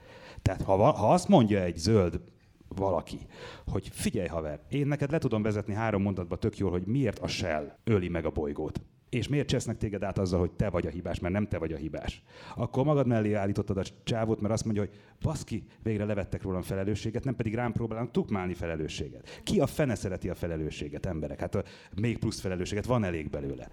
Tehát 0.42 0.62
ha, 0.62 0.92
ha 0.92 1.14
azt 1.14 1.28
mondja 1.28 1.62
egy 1.62 1.78
zöld 1.78 2.22
valaki, 2.68 3.20
hogy 3.66 3.90
figyelj 3.92 4.28
haver, 4.28 4.60
én 4.70 4.88
neked 4.88 5.12
le 5.12 5.18
tudom 5.18 5.42
vezetni 5.42 5.74
három 5.74 6.02
mondatba 6.02 6.36
tök 6.36 6.58
jól, 6.58 6.72
hogy 6.72 6.86
miért 6.86 7.20
a 7.20 7.28
Shell 7.28 7.78
öli 7.84 8.10
meg 8.10 8.26
a 8.26 8.30
bolygót 8.30 8.82
és 9.14 9.28
miért 9.28 9.48
csesznek 9.48 9.78
téged 9.78 10.04
át 10.04 10.18
azzal, 10.18 10.40
hogy 10.40 10.52
te 10.52 10.70
vagy 10.70 10.88
a 10.88 10.90
hibás, 10.90 11.20
mert 11.20 11.34
nem 11.34 11.48
te 11.48 11.58
vagy 11.58 11.72
a 11.72 11.78
hibás. 11.78 12.24
Akkor 12.56 12.86
magad 12.86 13.08
mellé 13.08 13.34
állítottad 13.34 13.78
a 13.78 13.84
csávot, 14.04 14.42
mert 14.42 14.54
azt 14.54 14.66
mondja, 14.66 14.82
hogy 14.82 15.00
baszki, 15.24 15.64
végre 15.84 16.06
levettek 16.06 16.42
rólam 16.42 16.62
felelősséget, 16.62 17.24
nem 17.24 17.36
pedig 17.36 17.56
rám 17.56 17.72
próbálnak 17.72 18.12
tukmálni 18.12 18.54
felelősséget. 18.54 19.42
Ki 19.44 19.60
a 19.60 19.66
fene 19.66 19.96
szereti 19.96 20.30
a 20.30 20.36
felelősséget, 20.36 21.06
emberek? 21.06 21.40
Hát 21.40 21.56
a, 21.56 21.64
még 22.02 22.18
plusz 22.18 22.40
felelősséget 22.40 22.86
van 22.86 23.04
elég 23.04 23.30
belőle. 23.30 23.70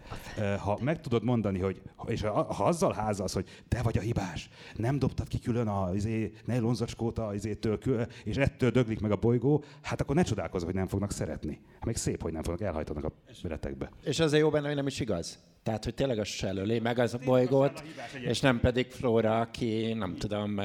Ha 0.59 0.79
meg 0.83 1.01
tudod 1.01 1.25
mondani, 1.25 1.59
hogy, 1.59 1.83
és 2.07 2.23
ha, 2.23 2.53
ha 2.53 2.65
azzal 2.65 2.93
házalsz, 2.93 3.35
hogy 3.35 3.49
te 3.69 3.83
vagy 3.83 3.99
a 3.99 4.01
hibás, 4.01 4.49
nem 4.77 4.99
dobtad 4.99 5.29
ki 5.29 5.39
külön 5.39 5.69
a 5.69 5.95
izé, 5.95 6.33
nejlonzacskót 6.45 7.19
a 7.19 7.35
izétől, 7.35 7.79
és 8.25 8.37
ettől 8.37 8.71
döglik 8.71 9.01
meg 9.01 9.11
a 9.11 9.17
bolygó, 9.17 9.65
hát 9.83 10.01
akkor 10.01 10.15
ne 10.15 10.23
csodálkozz, 10.23 10.65
hogy 10.65 10.75
nem 10.75 10.87
fognak 10.87 11.13
szeretni. 11.13 11.61
Még 11.85 11.97
szép, 11.97 12.23
hogy 12.23 12.33
nem 12.33 12.43
fognak 12.43 12.69
elhajtanak 12.69 13.05
a 13.05 13.13
retekbe. 13.43 13.91
És 14.05 14.21
azért 14.21 14.43
jó 14.43 14.51
benne, 14.51 14.67
hogy 14.67 14.77
nem 14.77 14.87
is 14.87 15.01
igaz. 15.01 15.50
Tehát, 15.71 15.85
hogy 15.85 15.95
tényleg 15.95 16.19
az 16.19 16.27
sellöli 16.27 16.79
meg 16.79 16.99
az 16.99 17.15
a 17.15 17.19
bolygót, 17.25 17.83
és 18.21 18.41
nem 18.41 18.61
pedig 18.61 18.91
Flóra, 18.91 19.41
aki, 19.41 19.93
nem 19.93 20.15
tudom, 20.17 20.61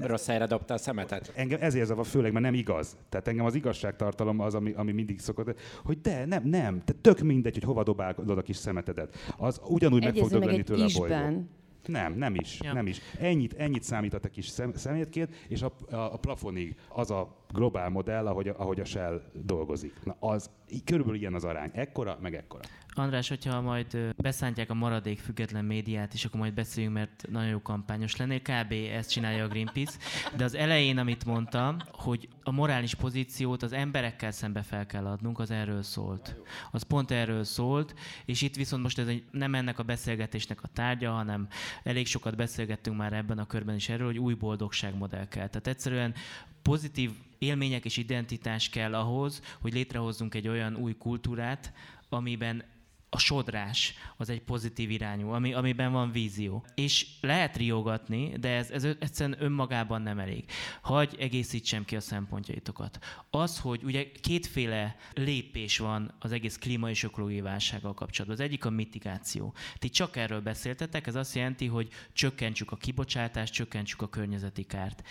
rossz 0.00 0.26
helyre 0.26 0.46
dobta 0.46 0.74
a 0.74 0.78
szemetet. 0.78 1.32
Engem 1.34 1.58
ezért 1.62 1.86
zavar 1.86 2.06
főleg, 2.06 2.32
mert 2.32 2.44
nem 2.44 2.54
igaz. 2.54 2.96
Tehát 3.08 3.28
engem 3.28 3.44
az 3.44 3.54
igazságtartalom 3.54 4.40
az, 4.40 4.54
ami, 4.54 4.72
ami 4.76 4.92
mindig 4.92 5.20
szokott, 5.20 5.60
hogy 5.84 6.00
de, 6.00 6.24
nem, 6.24 6.42
nem, 6.44 6.82
te 6.84 6.92
tök 7.00 7.20
mindegy, 7.20 7.54
hogy 7.54 7.62
hova 7.62 7.82
dobálod 7.82 8.38
a 8.38 8.42
kis 8.42 8.56
szemetedet. 8.56 9.16
Az 9.36 9.60
ugyanúgy 9.68 10.04
meg 10.04 10.16
fog 10.16 10.30
dögleni 10.30 10.62
tőle 10.62 10.84
a 10.84 10.98
bolygó. 10.98 11.46
Nem, 11.86 12.14
nem 12.14 12.34
is, 12.34 12.60
ja. 12.60 12.72
nem 12.72 12.86
is. 12.86 13.00
Ennyit, 13.20 13.54
ennyit 13.54 13.82
számít 13.82 14.14
a 14.14 14.18
te 14.18 14.28
kis 14.28 14.48
szem, 14.48 14.72
szemétkét, 14.74 15.34
és 15.48 15.62
a, 15.62 15.72
a, 15.90 15.96
a 15.96 16.16
plafonig 16.16 16.76
az 16.88 17.10
a 17.10 17.46
globál 17.52 17.88
modell, 17.88 18.26
ahogy, 18.26 18.48
ahogy 18.48 18.80
a 18.80 18.84
Shell 18.84 19.22
dolgozik. 19.32 20.04
Na, 20.04 20.16
az 20.18 20.50
körülbelül 20.84 21.20
ilyen 21.20 21.34
az 21.34 21.44
arány. 21.44 21.70
Ekkora, 21.74 22.18
meg 22.20 22.34
ekkora. 22.34 22.62
András, 22.98 23.28
hogyha 23.28 23.60
majd 23.60 24.14
beszántják 24.16 24.70
a 24.70 24.74
maradék 24.74 25.18
független 25.18 25.64
médiát, 25.64 26.14
és 26.14 26.24
akkor 26.24 26.40
majd 26.40 26.54
beszéljünk, 26.54 26.94
mert 26.94 27.24
nagyon 27.30 27.48
jó 27.48 27.62
kampányos 27.62 28.16
lennél. 28.16 28.40
Kb. 28.40 28.72
ezt 28.92 29.10
csinálja 29.10 29.44
a 29.44 29.48
Greenpeace. 29.48 29.98
De 30.36 30.44
az 30.44 30.54
elején, 30.54 30.98
amit 30.98 31.24
mondtam, 31.24 31.76
hogy 31.92 32.28
a 32.42 32.50
morális 32.50 32.94
pozíciót 32.94 33.62
az 33.62 33.72
emberekkel 33.72 34.30
szembe 34.30 34.62
fel 34.62 34.86
kell 34.86 35.06
adnunk, 35.06 35.38
az 35.38 35.50
erről 35.50 35.82
szólt. 35.82 36.36
Az 36.70 36.82
pont 36.82 37.10
erről 37.10 37.44
szólt, 37.44 37.94
és 38.24 38.42
itt 38.42 38.56
viszont 38.56 38.82
most 38.82 38.98
ez 38.98 39.06
egy, 39.06 39.24
nem 39.30 39.54
ennek 39.54 39.78
a 39.78 39.82
beszélgetésnek 39.82 40.62
a 40.62 40.68
tárgya, 40.72 41.10
hanem 41.10 41.48
elég 41.82 42.06
sokat 42.06 42.36
beszélgettünk 42.36 42.96
már 42.96 43.12
ebben 43.12 43.38
a 43.38 43.46
körben 43.46 43.74
is 43.74 43.88
erről, 43.88 44.06
hogy 44.06 44.18
új 44.18 44.34
boldogságmodell 44.34 45.28
kell. 45.28 45.48
Tehát 45.48 45.66
egyszerűen 45.66 46.14
pozitív 46.62 47.10
élmények 47.38 47.84
és 47.84 47.96
identitás 47.96 48.68
kell 48.68 48.94
ahhoz, 48.94 49.42
hogy 49.60 49.72
létrehozzunk 49.72 50.34
egy 50.34 50.48
olyan 50.48 50.76
új 50.76 50.94
kultúrát, 50.96 51.72
amiben 52.08 52.64
a 53.10 53.18
sodrás 53.18 53.94
az 54.16 54.28
egy 54.28 54.42
pozitív 54.42 54.90
irányú, 54.90 55.30
ami, 55.30 55.52
amiben 55.52 55.92
van 55.92 56.12
vízió. 56.12 56.66
És 56.74 57.06
lehet 57.20 57.56
riogatni, 57.56 58.38
de 58.38 58.48
ez, 58.48 58.70
ez 58.70 58.84
egyszerűen 58.84 59.42
önmagában 59.42 60.02
nem 60.02 60.18
elég. 60.18 60.44
Hagy 60.80 61.16
egészítsem 61.18 61.84
ki 61.84 61.96
a 61.96 62.00
szempontjaitokat. 62.00 62.98
Az, 63.30 63.58
hogy 63.58 63.82
ugye 63.84 64.10
kétféle 64.20 64.96
lépés 65.12 65.78
van 65.78 66.14
az 66.18 66.32
egész 66.32 66.58
klíma 66.58 66.90
és 66.90 67.02
ökológiai 67.02 67.40
válsággal 67.40 67.94
kapcsolatban. 67.94 68.38
Az 68.38 68.44
egyik 68.44 68.64
a 68.64 68.70
mitigáció. 68.70 69.54
Ti 69.78 69.88
csak 69.88 70.16
erről 70.16 70.40
beszéltetek, 70.40 71.06
ez 71.06 71.14
azt 71.14 71.34
jelenti, 71.34 71.66
hogy 71.66 71.88
csökkentsük 72.12 72.70
a 72.70 72.76
kibocsátást, 72.76 73.52
csökkentsük 73.52 74.02
a 74.02 74.08
környezeti 74.08 74.64
kárt. 74.64 75.02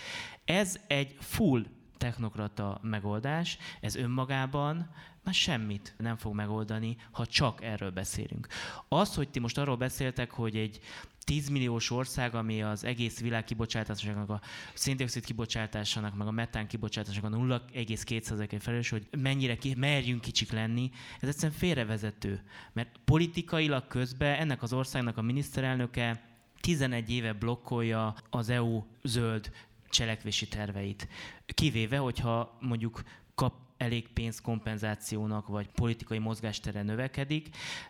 Ez 0.44 0.80
egy 0.86 1.16
full 1.20 1.64
technokrata 1.98 2.78
megoldás, 2.82 3.58
ez 3.80 3.96
önmagában 3.96 4.90
már 5.24 5.34
semmit 5.34 5.94
nem 5.98 6.16
fog 6.16 6.34
megoldani, 6.34 6.96
ha 7.10 7.26
csak 7.26 7.62
erről 7.62 7.90
beszélünk. 7.90 8.46
Az, 8.88 9.14
hogy 9.14 9.28
ti 9.28 9.38
most 9.38 9.58
arról 9.58 9.76
beszéltek, 9.76 10.30
hogy 10.30 10.56
egy 10.56 10.80
10 11.28 11.48
milliós 11.48 11.90
ország, 11.90 12.34
ami 12.34 12.62
az 12.62 12.84
egész 12.84 13.20
világ 13.20 13.44
kibocsátásának, 13.44 14.30
a 14.30 14.40
széndiokszid 14.74 15.24
kibocsátásának, 15.24 16.16
meg 16.16 16.26
a 16.26 16.30
metán 16.30 16.66
kibocsátásának 16.66 17.32
a 17.32 17.36
0,2%-egy 17.36 18.62
felelős, 18.62 18.88
hogy 18.88 19.06
mennyire 19.18 19.56
ki, 19.56 19.74
merjünk 19.74 20.20
kicsik 20.20 20.52
lenni, 20.52 20.90
ez 21.20 21.28
egyszerűen 21.28 21.58
félrevezető. 21.58 22.42
Mert 22.72 23.00
politikailag 23.04 23.86
közben 23.86 24.38
ennek 24.38 24.62
az 24.62 24.72
országnak 24.72 25.16
a 25.16 25.22
miniszterelnöke 25.22 26.22
11 26.60 27.10
éve 27.10 27.32
blokkolja 27.32 28.14
az 28.30 28.48
EU 28.48 28.82
zöld 29.02 29.52
cselekvési 29.88 30.48
terveit. 30.48 31.08
Kivéve, 31.46 31.96
hogyha 31.96 32.58
mondjuk 32.60 33.02
kap 33.34 33.54
elég 33.78 34.08
pénz 34.08 34.40
kompenzációnak, 34.40 35.46
vagy 35.46 35.68
politikai 35.68 36.18
mozgástere 36.18 36.82
növekedik, 36.82 37.48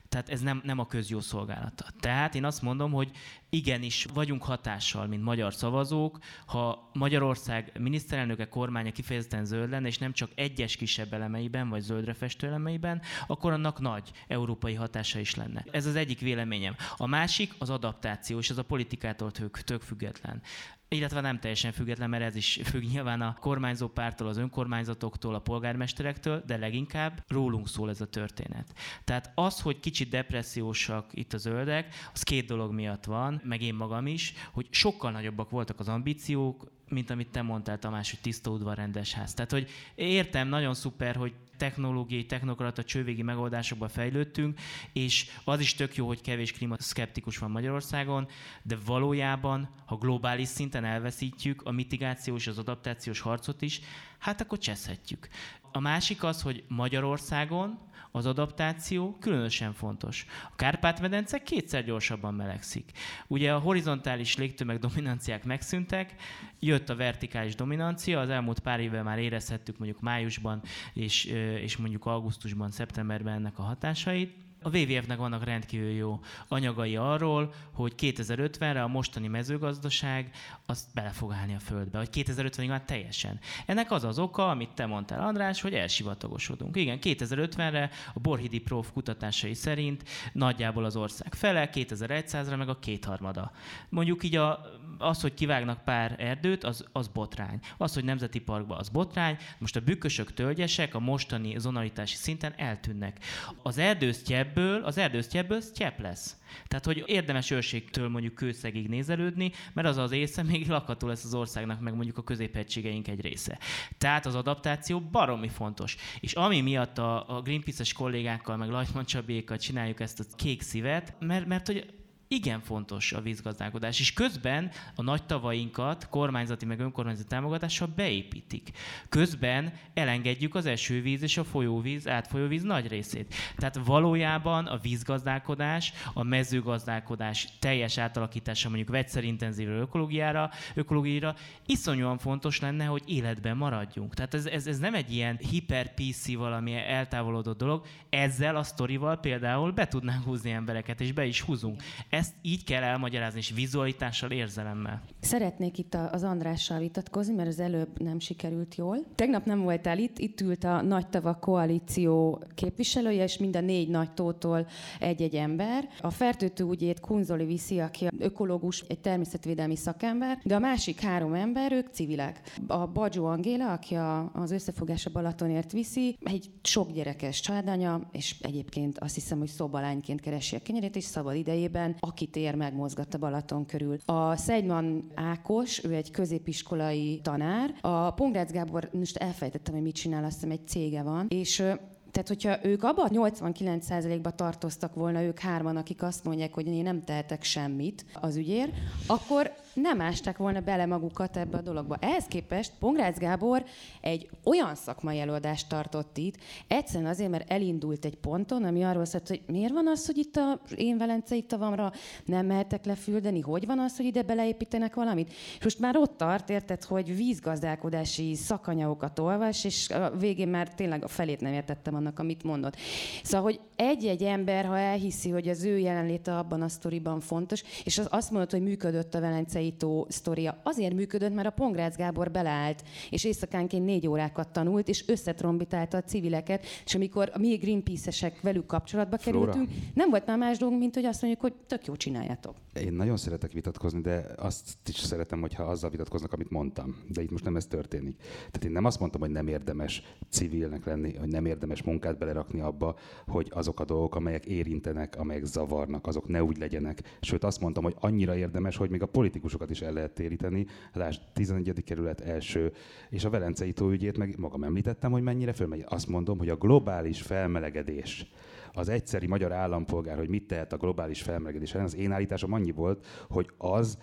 tehát 0.08 0.28
ez 0.28 0.40
nem, 0.40 0.60
nem 0.64 0.78
a 0.78 0.86
közjó 0.86 1.20
szolgálata. 1.20 1.84
Tehát 2.00 2.34
én 2.34 2.44
azt 2.44 2.62
mondom, 2.62 2.92
hogy 2.92 3.10
igenis 3.48 4.06
vagyunk 4.14 4.42
hatással, 4.42 5.06
mint 5.06 5.22
magyar 5.22 5.54
szavazók, 5.54 6.18
ha 6.46 6.90
Magyarország 6.92 7.72
miniszterelnöke 7.78 8.48
kormánya 8.48 8.92
kifejezetten 8.92 9.44
zöld 9.44 9.70
lenne, 9.70 9.86
és 9.86 9.98
nem 9.98 10.12
csak 10.12 10.30
egyes 10.34 10.76
kisebb 10.76 11.12
elemeiben, 11.12 11.68
vagy 11.68 11.80
zöldre 11.80 12.14
festő 12.14 12.46
elemeiben, 12.46 13.02
akkor 13.26 13.52
annak 13.52 13.80
nagy 13.80 14.10
európai 14.26 14.74
hatása 14.74 15.18
is 15.18 15.34
lenne. 15.34 15.64
Ez 15.70 15.86
az 15.86 15.96
egyik 15.96 16.20
véleményem. 16.20 16.76
A 16.96 17.06
másik 17.06 17.54
az 17.58 17.70
adaptáció, 17.70 18.38
és 18.38 18.50
ez 18.50 18.58
a 18.58 18.62
politikától 18.62 19.30
tök, 19.30 19.60
tök 19.60 19.82
független 19.82 20.42
illetve 20.88 21.20
nem 21.20 21.38
teljesen 21.38 21.72
független, 21.72 22.10
mert 22.10 22.22
ez 22.22 22.36
is 22.36 22.60
függ 22.64 22.82
nyilván 22.82 23.20
a 23.20 23.36
kormányzó 23.40 23.88
pártól, 23.88 24.28
az 24.28 24.36
önkormányzatoktól, 24.36 25.34
a 25.34 25.38
polgármesterektől, 25.38 26.42
de 26.46 26.56
leginkább 26.56 27.24
rólunk 27.28 27.68
szól 27.68 27.90
ez 27.90 28.00
a 28.00 28.06
történet. 28.06 28.72
Tehát 29.04 29.32
az, 29.34 29.60
hogy 29.60 29.80
kicsit 29.80 30.08
depressziósak 30.08 31.10
itt 31.12 31.32
a 31.32 31.38
zöldek, 31.38 31.94
az 32.12 32.22
két 32.22 32.46
dolog 32.46 32.72
miatt 32.72 33.04
van, 33.04 33.40
meg 33.44 33.62
én 33.62 33.74
magam 33.74 34.06
is, 34.06 34.32
hogy 34.52 34.66
sokkal 34.70 35.10
nagyobbak 35.10 35.50
voltak 35.50 35.80
az 35.80 35.88
ambíciók, 35.88 36.76
mint 36.88 37.10
amit 37.10 37.28
te 37.28 37.42
mondtál, 37.42 37.78
Tamás, 37.78 38.10
hogy 38.10 38.20
tiszta 38.20 38.50
udvar, 38.50 38.76
rendes 38.76 39.12
ház. 39.12 39.34
Tehát, 39.34 39.50
hogy 39.50 39.70
értem, 39.94 40.48
nagyon 40.48 40.74
szuper, 40.74 41.16
hogy 41.16 41.34
technológiai, 41.56 42.26
technokrata, 42.26 42.84
csővégi 42.84 43.22
megoldásokba 43.22 43.88
fejlődtünk, 43.88 44.60
és 44.92 45.26
az 45.44 45.60
is 45.60 45.74
tök 45.74 45.96
jó, 45.96 46.06
hogy 46.06 46.20
kevés 46.20 46.52
klímaszkeptikus 46.52 47.38
van 47.38 47.50
Magyarországon, 47.50 48.28
de 48.62 48.76
valójában, 48.86 49.68
ha 49.86 49.96
globális 49.96 50.48
szinten 50.48 50.84
elveszítjük 50.84 51.62
a 51.62 51.70
mitigációs, 51.70 52.46
az 52.46 52.58
adaptációs 52.58 53.20
harcot 53.20 53.62
is, 53.62 53.80
hát 54.18 54.40
akkor 54.40 54.58
cseszhetjük. 54.58 55.28
A 55.72 55.80
másik 55.80 56.24
az, 56.24 56.42
hogy 56.42 56.64
Magyarországon 56.68 57.78
az 58.10 58.26
adaptáció 58.26 59.16
különösen 59.20 59.72
fontos. 59.72 60.26
A 60.50 60.54
Kárpát-medence 60.56 61.42
kétszer 61.42 61.84
gyorsabban 61.84 62.34
melegszik. 62.34 62.90
Ugye 63.26 63.52
a 63.52 63.58
horizontális 63.58 64.36
légtömeg 64.36 64.78
dominanciák 64.78 65.44
megszűntek, 65.44 66.14
jött 66.58 66.88
a 66.88 66.96
vertikális 66.96 67.54
dominancia, 67.54 68.20
az 68.20 68.30
elmúlt 68.30 68.58
pár 68.58 68.80
évben 68.80 69.04
már 69.04 69.18
érezhettük 69.18 69.78
mondjuk 69.78 70.00
májusban 70.00 70.62
és, 70.92 71.24
és 71.62 71.76
mondjuk 71.76 72.06
augusztusban, 72.06 72.70
szeptemberben 72.70 73.34
ennek 73.34 73.58
a 73.58 73.62
hatásait 73.62 74.47
a 74.62 74.76
WWF-nek 74.76 75.18
vannak 75.18 75.44
rendkívül 75.44 75.90
jó 75.90 76.20
anyagai 76.48 76.96
arról, 76.96 77.52
hogy 77.72 77.92
2050-re 77.98 78.82
a 78.82 78.88
mostani 78.88 79.28
mezőgazdaság 79.28 80.30
azt 80.66 80.86
bele 80.94 81.08
fog 81.08 81.32
állni 81.32 81.54
a 81.54 81.58
földbe, 81.58 81.98
hogy 81.98 82.08
2050-ig 82.12 82.68
már 82.68 82.82
teljesen. 82.82 83.40
Ennek 83.66 83.90
az 83.90 84.04
az 84.04 84.18
oka, 84.18 84.50
amit 84.50 84.74
te 84.74 84.86
mondtál, 84.86 85.20
András, 85.20 85.60
hogy 85.60 85.74
elsivatagosodunk. 85.74 86.76
Igen, 86.76 86.98
2050-re 87.02 87.90
a 88.14 88.20
Borhidi 88.20 88.58
Prof 88.58 88.92
kutatásai 88.92 89.54
szerint 89.54 90.04
nagyjából 90.32 90.84
az 90.84 90.96
ország 90.96 91.34
fele, 91.34 91.70
2100-ra 91.72 92.56
meg 92.56 92.68
a 92.68 92.78
kétharmada. 92.78 93.52
Mondjuk 93.88 94.24
így 94.24 94.36
a, 94.36 94.60
az, 94.98 95.20
hogy 95.20 95.34
kivágnak 95.34 95.84
pár 95.84 96.14
erdőt, 96.18 96.64
az, 96.64 96.84
az 96.92 97.08
botrány. 97.08 97.58
Az, 97.76 97.94
hogy 97.94 98.04
nemzeti 98.04 98.40
parkba, 98.40 98.76
az 98.76 98.88
botrány. 98.88 99.36
Most 99.58 99.76
a 99.76 99.80
bükkösök, 99.80 100.34
tölgyesek 100.34 100.94
a 100.94 101.00
mostani 101.00 101.58
zonalitási 101.58 102.16
szinten 102.16 102.54
eltűnnek. 102.56 103.24
Az 103.62 103.78
erdősztyebb 103.78 104.48
ebből, 104.48 104.84
az 104.84 104.98
erdősztyebből 104.98 105.60
sztyep 105.60 106.00
lesz. 106.00 106.36
Tehát, 106.66 106.84
hogy 106.84 107.04
érdemes 107.06 107.50
őrségtől 107.50 108.08
mondjuk 108.08 108.34
kőszegig 108.34 108.88
nézelődni, 108.88 109.52
mert 109.72 109.88
az 109.88 109.96
az 109.96 110.12
észre 110.12 110.42
még 110.42 110.68
lakható 110.68 111.06
lesz 111.06 111.24
az 111.24 111.34
országnak, 111.34 111.80
meg 111.80 111.94
mondjuk 111.94 112.18
a 112.18 112.22
középhegységeink 112.22 113.08
egy 113.08 113.20
része. 113.20 113.58
Tehát 113.98 114.26
az 114.26 114.34
adaptáció 114.34 115.00
baromi 115.00 115.48
fontos. 115.48 115.96
És 116.20 116.32
ami 116.32 116.60
miatt 116.60 116.98
a, 116.98 117.36
a 117.36 117.42
Greenpeace-es 117.42 117.92
kollégákkal, 117.92 118.56
meg 118.56 118.68
Lajtman 118.68 119.04
Csabékkal 119.04 119.56
csináljuk 119.56 120.00
ezt 120.00 120.20
a 120.20 120.24
kék 120.36 120.62
szívet, 120.62 121.14
mert, 121.18 121.46
mert 121.46 121.66
hogy 121.66 121.86
igen 122.28 122.60
fontos 122.60 123.12
a 123.12 123.20
vízgazdálkodás, 123.20 124.00
és 124.00 124.12
közben 124.12 124.70
a 124.94 125.02
nagy 125.02 125.22
tavainkat 125.22 126.08
kormányzati 126.08 126.66
meg 126.66 126.80
önkormányzati 126.80 127.28
támogatással 127.28 127.88
beépítik. 127.96 128.70
Közben 129.08 129.72
elengedjük 129.94 130.54
az 130.54 130.66
esővíz 130.66 131.22
és 131.22 131.36
a 131.36 131.44
folyóvíz, 131.44 132.08
átfolyóvíz 132.08 132.62
nagy 132.62 132.88
részét. 132.88 133.34
Tehát 133.56 133.80
valójában 133.84 134.66
a 134.66 134.78
vízgazdálkodás, 134.78 135.92
a 136.12 136.22
mezőgazdálkodás 136.22 137.48
teljes 137.58 137.98
átalakítása 137.98 138.68
mondjuk 138.68 138.88
vegyszerintenzív 138.88 139.68
ökológiára, 139.68 140.50
ökológiára 140.74 141.34
iszonyúan 141.66 142.18
fontos 142.18 142.60
lenne, 142.60 142.84
hogy 142.84 143.02
életben 143.06 143.56
maradjunk. 143.56 144.14
Tehát 144.14 144.34
ez, 144.34 144.46
ez, 144.46 144.66
ez 144.66 144.78
nem 144.78 144.94
egy 144.94 145.12
ilyen 145.12 145.36
hiper 145.36 145.94
PC 145.94 146.34
valami 146.34 146.74
eltávolodott 146.74 147.58
dolog, 147.58 147.86
ezzel 148.10 148.56
a 148.56 148.62
sztorival 148.62 149.16
például 149.16 149.72
be 149.72 149.86
tudnánk 149.88 150.24
húzni 150.24 150.50
embereket, 150.50 151.00
és 151.00 151.12
be 151.12 151.24
is 151.24 151.40
húzunk 151.40 151.82
ezt 152.18 152.34
így 152.42 152.64
kell 152.64 152.82
elmagyarázni, 152.82 153.38
és 153.38 153.50
vizualitással, 153.50 154.30
érzelemmel. 154.30 155.02
Szeretnék 155.20 155.78
itt 155.78 155.94
az 155.94 156.22
Andrással 156.22 156.78
vitatkozni, 156.78 157.34
mert 157.34 157.48
az 157.48 157.60
előbb 157.60 158.02
nem 158.02 158.18
sikerült 158.18 158.74
jól. 158.74 159.04
Tegnap 159.14 159.44
nem 159.44 159.60
voltál 159.60 159.98
itt, 159.98 160.18
itt 160.18 160.40
ült 160.40 160.64
a 160.64 160.82
Nagy 160.82 161.08
Tavak 161.08 161.40
koalíció 161.40 162.42
képviselője, 162.54 163.22
és 163.22 163.38
mind 163.38 163.56
a 163.56 163.60
négy 163.60 163.88
nagy 163.88 164.12
tótól 164.12 164.66
egy-egy 164.98 165.34
ember. 165.34 165.88
A 166.00 166.10
fertőtő 166.10 166.64
ügyét 166.64 167.00
Kunzoli 167.00 167.44
viszi, 167.44 167.78
aki 167.78 168.08
ökológus, 168.18 168.84
egy 168.88 169.00
természetvédelmi 169.00 169.76
szakember, 169.76 170.38
de 170.44 170.54
a 170.54 170.58
másik 170.58 171.00
három 171.00 171.34
ember, 171.34 171.72
ők 171.72 171.88
civilek. 171.92 172.40
A 172.66 172.86
Bagyó 172.86 173.26
Angéla, 173.26 173.72
aki 173.72 173.94
a, 173.94 174.30
az 174.32 174.50
összefogás 174.50 175.06
a 175.06 175.10
Balatonért 175.10 175.72
viszi, 175.72 176.16
egy 176.24 176.50
sok 176.62 176.92
gyerekes 176.92 177.40
családanya, 177.40 178.08
és 178.12 178.34
egyébként 178.40 178.98
azt 178.98 179.14
hiszem, 179.14 179.38
hogy 179.38 179.48
szobalányként 179.48 180.20
keresi 180.20 180.56
a 180.56 180.58
kenyerét, 180.58 180.96
és 180.96 181.04
szabad 181.04 181.34
idejében 181.34 181.96
akit 182.08 182.36
ér, 182.36 182.54
megmozgat 182.54 183.14
a 183.14 183.18
Balaton 183.18 183.66
körül. 183.66 183.96
A 184.04 184.36
Szegyman 184.36 185.10
Ákos, 185.14 185.84
ő 185.84 185.94
egy 185.94 186.10
középiskolai 186.10 187.20
tanár. 187.22 187.74
A 187.80 188.10
Pongrácz 188.10 188.52
Gábor, 188.52 188.88
most 188.92 189.16
elfejtettem, 189.16 189.74
hogy 189.74 189.82
mit 189.82 189.94
csinál, 189.94 190.24
azt 190.24 190.34
hiszem 190.34 190.50
egy 190.50 190.66
cége 190.66 191.02
van, 191.02 191.26
és 191.28 191.62
tehát, 192.10 192.28
hogyha 192.28 192.68
ők 192.68 192.82
abban 192.82 193.08
89%-ba 193.12 194.30
tartoztak 194.30 194.94
volna, 194.94 195.22
ők 195.22 195.38
hárman, 195.38 195.76
akik 195.76 196.02
azt 196.02 196.24
mondják, 196.24 196.54
hogy 196.54 196.66
én 196.66 196.82
nem 196.82 197.04
tehetek 197.04 197.42
semmit 197.42 198.04
az 198.14 198.36
ügyér, 198.36 198.72
akkor 199.06 199.52
nem 199.80 200.00
ásták 200.00 200.36
volna 200.36 200.60
bele 200.60 200.86
magukat 200.86 201.36
ebbe 201.36 201.56
a 201.56 201.60
dologba. 201.60 201.96
Ehhez 202.00 202.24
képest 202.24 202.72
Pongrácz 202.78 203.18
Gábor 203.18 203.64
egy 204.00 204.30
olyan 204.44 204.74
szakmai 204.74 205.20
előadást 205.20 205.68
tartott 205.68 206.16
itt, 206.16 206.36
egyszerűen 206.68 207.10
azért, 207.10 207.30
mert 207.30 207.50
elindult 207.50 208.04
egy 208.04 208.16
ponton, 208.16 208.64
ami 208.64 208.84
arról 208.84 209.04
szólt, 209.04 209.28
hogy 209.28 209.42
miért 209.46 209.72
van 209.72 209.88
az, 209.88 210.06
hogy 210.06 210.16
itt 210.16 210.36
a 210.36 210.60
én 210.76 210.98
Velencei 210.98 211.42
tavamra 211.42 211.92
nem 212.24 212.46
mehetek 212.46 212.84
lefüldeni, 212.84 213.40
hogy 213.40 213.66
van 213.66 213.78
az, 213.78 213.96
hogy 213.96 214.06
ide 214.06 214.22
beleépítenek 214.22 214.94
valamit. 214.94 215.32
És 215.58 215.64
most 215.64 215.78
már 215.78 215.96
ott 215.96 216.16
tart, 216.16 216.50
érted, 216.50 216.84
hogy 216.84 217.16
vízgazdálkodási 217.16 218.34
szakanyagokat 218.34 219.18
olvas, 219.18 219.64
és 219.64 219.90
a 219.90 220.10
végén 220.10 220.48
már 220.48 220.74
tényleg 220.74 221.04
a 221.04 221.08
felét 221.08 221.40
nem 221.40 221.52
értettem 221.52 221.94
annak, 221.94 222.18
amit 222.18 222.42
mondott. 222.42 222.76
Szóval, 223.22 223.42
hogy 223.42 223.60
egy-egy 223.76 224.22
ember, 224.22 224.64
ha 224.64 224.78
elhiszi, 224.78 225.30
hogy 225.30 225.48
az 225.48 225.64
ő 225.64 225.78
jelenléte 225.78 226.38
abban 226.38 226.62
a 226.62 226.68
sztoriban 226.68 227.20
fontos, 227.20 227.62
és 227.84 228.00
azt 228.08 228.30
mondod, 228.30 228.50
hogy 228.50 228.62
működött 228.62 229.14
a 229.14 229.20
Velencei 229.20 229.67
megszólító 229.68 230.06
sztoria 230.08 230.60
azért 230.62 230.94
működött, 230.94 231.34
mert 231.34 231.48
a 231.48 231.50
Pongrácz 231.50 231.96
Gábor 231.96 232.30
beleállt, 232.30 232.82
és 233.10 233.24
éjszakánként 233.24 233.84
négy 233.84 234.06
órákat 234.06 234.48
tanult, 234.52 234.88
és 234.88 235.04
összetrombitálta 235.08 235.96
a 235.96 236.02
civileket, 236.02 236.64
és 236.84 236.94
amikor 236.94 237.30
mi 237.38 237.56
Greenpeace-esek 237.56 238.40
velük 238.40 238.66
kapcsolatba 238.66 239.18
Flora. 239.18 239.38
kerültünk, 239.38 239.78
nem 239.94 240.10
volt 240.10 240.26
már 240.26 240.38
más 240.38 240.58
dolgunk, 240.58 240.80
mint 240.80 240.94
hogy 240.94 241.04
azt 241.04 241.22
mondjuk, 241.22 241.42
hogy 241.42 241.54
tök 241.66 241.86
jó 241.86 241.96
csináljátok. 241.96 242.54
Én 242.84 242.92
nagyon 242.92 243.16
szeretek 243.16 243.52
vitatkozni, 243.52 244.00
de 244.00 244.26
azt 244.36 244.76
is 244.86 244.96
szeretem, 244.96 245.40
hogyha 245.40 245.62
azzal 245.62 245.90
vitatkoznak, 245.90 246.32
amit 246.32 246.50
mondtam. 246.50 246.96
De 247.08 247.22
itt 247.22 247.30
most 247.30 247.44
nem 247.44 247.56
ez 247.56 247.66
történik. 247.66 248.16
Tehát 248.18 248.64
én 248.64 248.70
nem 248.70 248.84
azt 248.84 249.00
mondtam, 249.00 249.20
hogy 249.20 249.30
nem 249.30 249.46
érdemes 249.46 250.02
civilnek 250.30 250.84
lenni, 250.84 251.16
hogy 251.16 251.28
nem 251.28 251.46
érdemes 251.46 251.82
munkát 251.82 252.18
belerakni 252.18 252.60
abba, 252.60 252.96
hogy 253.26 253.48
azok 253.54 253.80
a 253.80 253.84
dolgok, 253.84 254.14
amelyek 254.14 254.46
érintenek, 254.46 255.16
amelyek 255.18 255.44
zavarnak, 255.44 256.06
azok 256.06 256.28
ne 256.28 256.42
úgy 256.42 256.58
legyenek. 256.58 257.02
Sőt, 257.20 257.44
azt 257.44 257.60
mondtam, 257.60 257.82
hogy 257.82 257.94
annyira 258.00 258.36
érdemes, 258.36 258.76
hogy 258.76 258.90
még 258.90 259.02
a 259.02 259.06
politikusok 259.06 259.57
másokat 259.58 259.70
is 259.70 259.80
el 259.80 259.92
lehet 259.92 260.14
téríteni. 260.14 260.66
Lásd, 260.92 261.20
11. 261.32 261.82
kerület 261.84 262.20
első, 262.20 262.72
és 263.10 263.24
a 263.24 263.30
Velencei 263.30 263.72
tóügyét 263.72 264.18
meg 264.18 264.34
magam 264.38 264.64
említettem, 264.64 265.10
hogy 265.10 265.22
mennyire 265.22 265.52
fölmegy. 265.52 265.84
Azt 265.88 266.08
mondom, 266.08 266.38
hogy 266.38 266.48
a 266.48 266.56
globális 266.56 267.22
felmelegedés 267.22 268.30
az 268.72 268.88
egyszeri 268.88 269.26
magyar 269.26 269.52
állampolgár, 269.52 270.16
hogy 270.16 270.28
mit 270.28 270.46
tehet 270.46 270.72
a 270.72 270.76
globális 270.76 271.22
felmelegedés 271.22 271.74
ellen, 271.74 271.86
az 271.86 271.96
én 271.96 272.12
állításom 272.12 272.52
annyi 272.52 272.70
volt, 272.70 273.06
hogy 273.28 273.50
az 273.56 273.98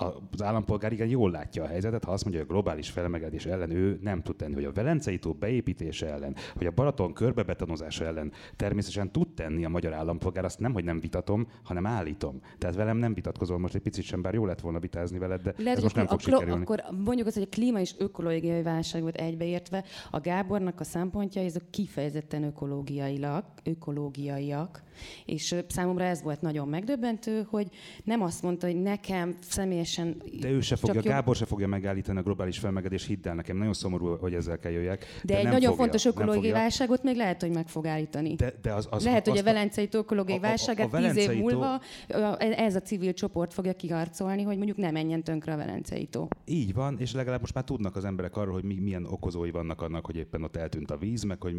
az 0.00 0.42
állampolgár 0.42 0.92
igen 0.92 1.08
jól 1.08 1.30
látja 1.30 1.62
a 1.62 1.66
helyzetet, 1.66 2.04
ha 2.04 2.12
azt 2.12 2.24
mondja, 2.24 2.40
hogy 2.42 2.50
a 2.50 2.52
globális 2.52 2.90
felmelegedés 2.90 3.46
ellen 3.46 3.70
ő 3.70 3.98
nem 4.02 4.22
tud 4.22 4.36
tenni, 4.36 4.54
hogy 4.54 4.64
a 4.64 4.72
Velencei 4.72 5.18
tó 5.18 5.32
beépítése 5.32 6.06
ellen, 6.06 6.36
hogy 6.56 6.66
a 6.66 6.70
Balaton 6.70 7.12
körbebetonozása 7.12 8.04
ellen 8.04 8.32
természetesen 8.56 9.12
tud 9.12 9.28
tenni 9.34 9.64
a 9.64 9.68
magyar 9.68 9.92
állampolgár, 9.92 10.44
azt 10.44 10.58
nem, 10.58 10.72
hogy 10.72 10.84
nem 10.84 11.00
vitatom, 11.00 11.46
hanem 11.62 11.86
állítom. 11.86 12.40
Tehát 12.58 12.76
velem 12.76 12.96
nem 12.96 13.14
vitatkozol 13.14 13.58
most 13.58 13.74
egy 13.74 13.82
picit 13.82 14.04
sem, 14.04 14.22
bár 14.22 14.34
jó 14.34 14.46
lett 14.46 14.60
volna 14.60 14.78
vitázni 14.78 15.18
veled, 15.18 15.42
de 15.42 15.54
Lehet, 15.56 15.76
ez 15.76 15.82
most 15.82 15.96
nem 15.96 16.06
fog 16.06 16.20
sikerülni. 16.20 16.62
Akkor 16.62 16.82
mondjuk 17.04 17.26
az, 17.26 17.34
hogy 17.34 17.42
a 17.42 17.54
klíma 17.54 17.80
és 17.80 17.94
ökológiai 17.98 18.62
válság 18.62 19.02
volt 19.02 19.16
egybeértve, 19.16 19.84
a 20.10 20.20
Gábornak 20.20 20.80
a 20.80 20.84
szempontja, 20.84 21.42
ezek 21.42 21.62
kifejezetten 21.70 22.42
ökológiailag, 22.42 23.44
ökológiaiak, 23.64 24.82
és 25.24 25.54
számomra 25.68 26.04
ez 26.04 26.22
volt 26.22 26.40
nagyon 26.40 26.68
megdöbbentő, 26.68 27.46
hogy 27.48 27.68
nem 28.04 28.22
azt 28.22 28.42
mondta, 28.42 28.66
hogy 28.66 28.82
nekem 28.82 29.36
személyesen... 29.90 30.40
De 30.40 30.50
ő 30.50 30.60
se 30.60 30.76
fogja, 30.76 31.02
Gábor 31.02 31.36
se 31.36 31.44
fogja 31.44 31.66
megállítani 31.66 32.18
a 32.18 32.22
globális 32.22 32.58
felmelegedés, 32.58 33.06
hidd 33.06 33.28
el 33.28 33.34
nekem, 33.34 33.56
nagyon 33.56 33.72
szomorú, 33.72 34.16
hogy 34.16 34.34
ezzel 34.34 34.58
kell 34.58 34.72
jöjjek. 34.72 35.04
De, 35.22 35.32
de 35.32 35.38
egy 35.38 35.44
nagyon 35.44 35.60
fogja, 35.60 35.76
fontos 35.76 36.04
ökológiai 36.04 36.52
válságot 36.52 37.02
még 37.02 37.16
lehet, 37.16 37.40
hogy 37.40 37.50
meg 37.50 37.68
fog 37.68 37.86
állítani. 37.86 38.34
De, 38.34 38.54
de 38.62 38.72
az, 38.72 38.88
az, 38.90 39.04
lehet, 39.04 39.26
az, 39.26 39.32
hogy 39.32 39.40
a 39.40 39.44
velencei 39.44 39.88
ökológiai 39.92 40.38
válságát 40.38 40.90
tíz 40.90 41.16
év 41.16 41.38
múlva 41.38 41.80
ez 42.38 42.74
a 42.74 42.80
civil 42.80 43.12
csoport 43.12 43.52
fogja 43.52 43.72
kiharcolni, 43.72 44.42
hogy 44.42 44.56
mondjuk 44.56 44.76
nem 44.76 44.92
menjen 44.92 45.22
tönkre 45.22 45.52
a 45.52 45.56
velencei 45.56 46.06
tó. 46.06 46.28
Így 46.44 46.74
van, 46.74 46.96
és 46.98 47.12
legalább 47.12 47.40
most 47.40 47.54
már 47.54 47.64
tudnak 47.64 47.96
az 47.96 48.04
emberek 48.04 48.36
arról, 48.36 48.52
hogy 48.52 48.64
mi, 48.64 48.74
milyen 48.74 49.04
okozói 49.04 49.50
vannak 49.50 49.82
annak, 49.82 50.06
hogy 50.06 50.16
éppen 50.16 50.42
ott 50.42 50.56
eltűnt 50.56 50.90
a 50.90 50.96
víz, 50.96 51.22
meg 51.22 51.42
hogy 51.42 51.56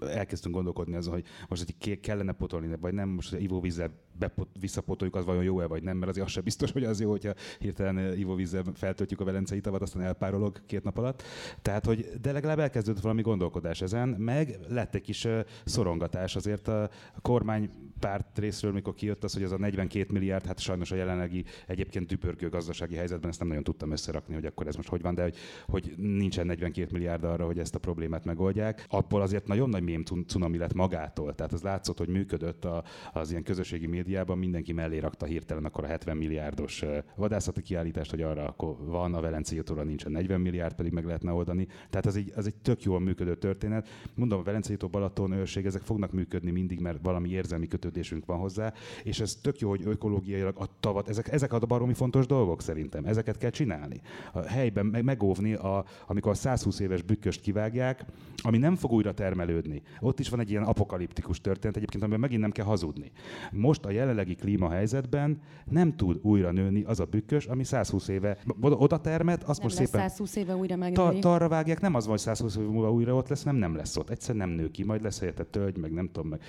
elkezdtünk 0.00 0.54
gondolkodni 0.54 0.96
azon, 0.96 1.12
hogy 1.12 1.24
most 1.48 1.74
hogy 1.84 2.00
kellene 2.00 2.32
potolni, 2.32 2.76
vagy 2.80 2.94
nem, 2.94 3.08
most 3.08 3.34
ivóvízzel 3.38 3.90
bepot, 4.18 4.48
visszapotoljuk, 4.60 5.16
az 5.16 5.24
vajon 5.24 5.42
jó-e 5.42 5.66
vagy 5.66 5.82
nem, 5.82 5.96
mert 5.96 6.10
azért 6.10 6.26
az 6.26 6.32
sem 6.32 6.44
biztos, 6.44 6.72
hogy 6.72 6.84
az 6.84 7.00
jó, 7.00 7.10
hogyha 7.10 7.32
hirtelen 7.58 8.16
ivóvízzel 8.16 8.62
feltöltjük 8.74 9.20
a 9.20 9.24
velencei 9.24 9.60
tavat, 9.60 9.82
aztán 9.82 10.02
elpárolog 10.02 10.66
két 10.66 10.84
nap 10.84 10.98
alatt. 10.98 11.22
Tehát, 11.62 11.84
hogy 11.84 12.10
de 12.22 12.32
legalább 12.32 12.58
elkezdődött 12.58 13.02
valami 13.02 13.22
gondolkodás 13.22 13.80
ezen, 13.82 14.08
meg 14.08 14.58
lett 14.68 14.94
egy 14.94 15.00
kis 15.00 15.28
szorongatás 15.64 16.36
azért 16.36 16.68
a 16.68 16.90
kormány 17.22 17.70
párt 17.98 18.38
részről, 18.38 18.72
mikor 18.72 18.94
kijött 18.94 19.24
az, 19.24 19.32
hogy 19.32 19.42
ez 19.42 19.52
a 19.52 19.58
42 19.58 20.06
milliárd, 20.12 20.46
hát 20.46 20.58
sajnos 20.58 20.90
a 20.90 20.94
jelenlegi 20.94 21.44
egyébként 21.66 22.06
dübörgő 22.06 22.48
gazdasági 22.48 22.94
helyzetben 22.94 23.30
ezt 23.30 23.38
nem 23.38 23.48
nagyon 23.48 23.62
tudtam 23.62 23.90
összerakni, 23.90 24.34
hogy 24.34 24.46
akkor 24.46 24.66
ez 24.66 24.76
most 24.76 24.88
hogy 24.88 25.02
van, 25.02 25.14
de 25.14 25.22
hogy, 25.22 25.36
hogy 25.66 25.94
nincsen 25.96 26.46
42 26.46 26.88
milliárd 26.92 27.24
arra, 27.24 27.46
hogy 27.46 27.58
ezt 27.58 27.74
a 27.74 27.78
problémát 27.78 28.24
megoldják. 28.24 28.86
Abból 28.88 29.20
azért 29.22 29.46
nagyon 29.46 29.68
nagy 29.68 29.82
mém 29.82 30.04
cunami 30.26 30.58
lett 30.58 30.74
magától. 30.74 31.34
Tehát 31.34 31.52
az 31.52 31.62
látszott, 31.62 31.98
hogy 31.98 32.08
működött 32.08 32.64
a, 32.64 32.84
az 33.12 33.30
ilyen 33.30 33.42
közösségi 33.42 33.86
médiában, 33.86 34.38
mindenki 34.38 34.72
mellé 34.72 34.98
rakta 34.98 35.26
hirtelen 35.26 35.64
akkor 35.64 35.84
a 35.84 35.86
70 35.86 36.16
milliárdos 36.16 36.84
vadászati 37.32 37.62
kiállítást, 37.62 38.10
hogy 38.10 38.22
arra 38.22 38.46
akkor 38.46 38.76
van, 38.84 39.14
a 39.14 39.20
Velencei 39.20 39.58
útóra 39.58 39.82
nincsen 39.82 40.12
40 40.12 40.40
milliárd, 40.40 40.74
pedig 40.74 40.92
meg 40.92 41.04
lehetne 41.04 41.32
oldani. 41.32 41.66
Tehát 41.90 42.06
ez 42.06 42.16
egy, 42.16 42.32
ez 42.36 42.46
egy 42.46 42.54
tök 42.54 42.82
jól 42.82 43.00
működő 43.00 43.36
történet. 43.36 43.88
Mondom, 44.14 44.38
a 44.38 44.42
Velencei 44.42 44.76
tó, 44.76 44.88
Balaton, 44.88 45.32
őrség, 45.32 45.66
ezek 45.66 45.82
fognak 45.82 46.12
működni 46.12 46.50
mindig, 46.50 46.80
mert 46.80 46.98
valami 47.02 47.28
érzelmi 47.28 47.66
kötődésünk 47.66 48.26
van 48.26 48.38
hozzá, 48.38 48.72
és 49.02 49.20
ez 49.20 49.34
tök 49.34 49.58
jó, 49.58 49.68
hogy 49.68 49.82
ökológiailag 49.84 50.56
a 50.58 50.66
tavat, 50.80 51.08
ezek, 51.08 51.32
ezek 51.32 51.52
a 51.52 51.58
baromi 51.58 51.94
fontos 51.94 52.26
dolgok 52.26 52.62
szerintem, 52.62 53.04
ezeket 53.04 53.38
kell 53.38 53.50
csinálni. 53.50 54.00
A 54.32 54.40
helyben 54.40 54.86
meg, 54.86 55.04
megóvni, 55.04 55.54
a, 55.54 55.84
amikor 56.06 56.30
a 56.32 56.34
120 56.34 56.80
éves 56.80 57.02
bükköst 57.02 57.40
kivágják, 57.40 58.04
ami 58.42 58.58
nem 58.58 58.76
fog 58.76 58.92
újra 58.92 59.14
termelődni. 59.14 59.82
Ott 60.00 60.20
is 60.20 60.28
van 60.28 60.40
egy 60.40 60.50
ilyen 60.50 60.62
apokaliptikus 60.62 61.40
történet 61.40 61.76
egyébként, 61.76 62.02
amiben 62.02 62.20
megint 62.20 62.40
nem 62.40 62.50
kell 62.50 62.64
hazudni. 62.64 63.10
Most 63.50 63.84
a 63.84 63.90
jelenlegi 63.90 64.34
klímahelyzetben 64.34 65.40
nem 65.64 65.96
tud 65.96 66.18
újra 66.22 66.50
nőni 66.50 66.82
az 66.82 67.00
a 67.00 67.04
bükkös, 67.22 67.46
ami 67.46 67.64
120 67.64 68.08
éve 68.08 68.38
oda 68.60 69.00
termet, 69.00 69.42
azt 69.42 69.58
nem 69.58 69.66
most 69.66 69.76
szépen 69.76 70.08
120 70.08 70.36
éve 70.36 70.56
újra 70.56 70.76
megnőni. 70.76 71.20
ta, 71.20 71.28
tarra 71.28 71.48
vágják, 71.48 71.80
nem 71.80 71.94
az 71.94 72.02
van, 72.02 72.12
hogy 72.12 72.22
120 72.22 72.56
éve 72.56 72.66
múlva 72.66 72.92
újra 72.92 73.14
ott 73.14 73.28
lesz, 73.28 73.42
nem, 73.42 73.56
nem 73.56 73.76
lesz 73.76 73.96
ott. 73.96 74.10
Egyszerűen 74.10 74.48
nem 74.48 74.56
nő 74.56 74.70
ki, 74.70 74.84
majd 74.84 75.02
lesz 75.02 75.18
helyette 75.18 75.44
tölgy, 75.44 75.76
meg 75.76 75.92
nem 75.92 76.10
tudom, 76.12 76.28
meg 76.28 76.40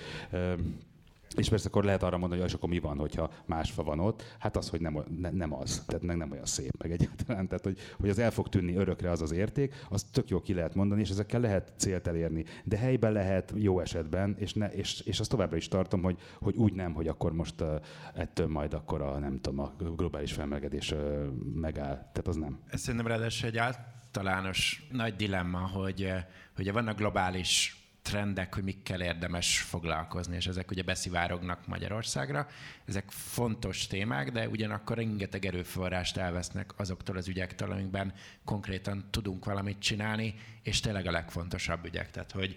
és 1.36 1.48
persze 1.48 1.68
akkor 1.68 1.84
lehet 1.84 2.02
arra 2.02 2.18
mondani, 2.18 2.40
hogy 2.40 2.50
és 2.54 2.56
akkor 2.56 2.68
mi 2.68 2.78
van, 2.78 2.98
hogyha 2.98 3.30
más 3.46 3.70
fa 3.70 3.82
van 3.82 4.00
ott. 4.00 4.36
Hát 4.38 4.56
az, 4.56 4.68
hogy 4.68 4.80
nem, 4.80 5.04
ne, 5.18 5.30
nem 5.30 5.54
az, 5.54 5.82
tehát 5.86 6.02
meg 6.02 6.16
nem 6.16 6.30
olyan 6.30 6.44
szép, 6.44 6.82
meg 6.82 6.92
egyáltalán. 6.92 7.48
Tehát, 7.48 7.64
hogy, 7.64 7.78
hogy 8.00 8.08
az 8.08 8.18
el 8.18 8.30
fog 8.30 8.48
tűnni 8.48 8.74
örökre 8.74 9.10
az 9.10 9.22
az 9.22 9.32
érték, 9.32 9.74
azt 9.88 10.06
tök 10.12 10.28
jó 10.28 10.40
ki 10.40 10.54
lehet 10.54 10.74
mondani, 10.74 11.00
és 11.00 11.10
ezekkel 11.10 11.40
lehet 11.40 11.72
célt 11.76 12.06
elérni. 12.06 12.44
De 12.64 12.76
helyben 12.76 13.12
lehet 13.12 13.52
jó 13.56 13.80
esetben, 13.80 14.36
és, 14.38 14.52
ne, 14.54 14.66
és, 14.72 15.00
és 15.00 15.20
azt 15.20 15.30
továbbra 15.30 15.56
is 15.56 15.68
tartom, 15.68 16.02
hogy, 16.02 16.18
hogy 16.40 16.54
úgy 16.54 16.72
nem, 16.72 16.92
hogy 16.92 17.08
akkor 17.08 17.32
most 17.32 17.60
uh, 17.60 17.80
ettől 18.14 18.46
majd 18.46 18.74
akkor 18.74 19.02
a, 19.02 19.18
nem 19.18 19.40
tudom, 19.40 19.58
a 19.58 19.72
globális 19.96 20.32
felmelegedés 20.32 20.92
uh, 20.92 21.24
megáll. 21.54 21.94
Tehát 21.94 22.26
az 22.26 22.36
nem. 22.36 22.58
Ez 22.66 22.80
szerintem 22.80 23.06
ráadásul 23.06 23.48
egy 23.48 23.56
általános 23.56 24.86
nagy 24.90 25.16
dilemma, 25.16 25.58
hogy, 25.58 26.12
hogy 26.56 26.72
vannak 26.72 26.96
globális 26.96 27.83
trendek, 28.04 28.54
hogy 28.54 28.62
mikkel 28.62 29.00
érdemes 29.00 29.60
foglalkozni, 29.60 30.36
és 30.36 30.46
ezek 30.46 30.70
ugye 30.70 30.82
beszivárognak 30.82 31.66
Magyarországra. 31.66 32.46
Ezek 32.84 33.10
fontos 33.10 33.86
témák, 33.86 34.30
de 34.30 34.48
ugyanakkor 34.48 34.96
rengeteg 34.96 35.44
erőforrást 35.44 36.16
elvesznek 36.16 36.72
azoktól 36.76 37.16
az 37.16 37.28
ügyektől, 37.28 37.70
amikben 37.70 38.12
konkrétan 38.44 39.04
tudunk 39.10 39.44
valamit 39.44 39.78
csinálni, 39.78 40.34
és 40.62 40.80
tényleg 40.80 41.06
a 41.06 41.10
legfontosabb 41.10 41.84
ügyek. 41.84 42.10
Tehát, 42.10 42.32
hogy 42.32 42.56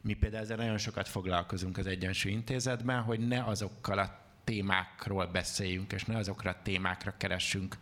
mi 0.00 0.14
például 0.14 0.42
ezzel 0.42 0.56
nagyon 0.56 0.78
sokat 0.78 1.08
foglalkozunk 1.08 1.78
az 1.78 1.86
Egyensúly 1.86 2.32
Intézetben, 2.32 3.02
hogy 3.02 3.26
ne 3.26 3.44
azokkal 3.44 3.98
a 3.98 4.18
témákról 4.44 5.26
beszéljünk, 5.26 5.92
és 5.92 6.04
ne 6.04 6.16
azokra 6.16 6.50
a 6.50 6.62
témákra 6.62 7.14
keressünk 7.16 7.76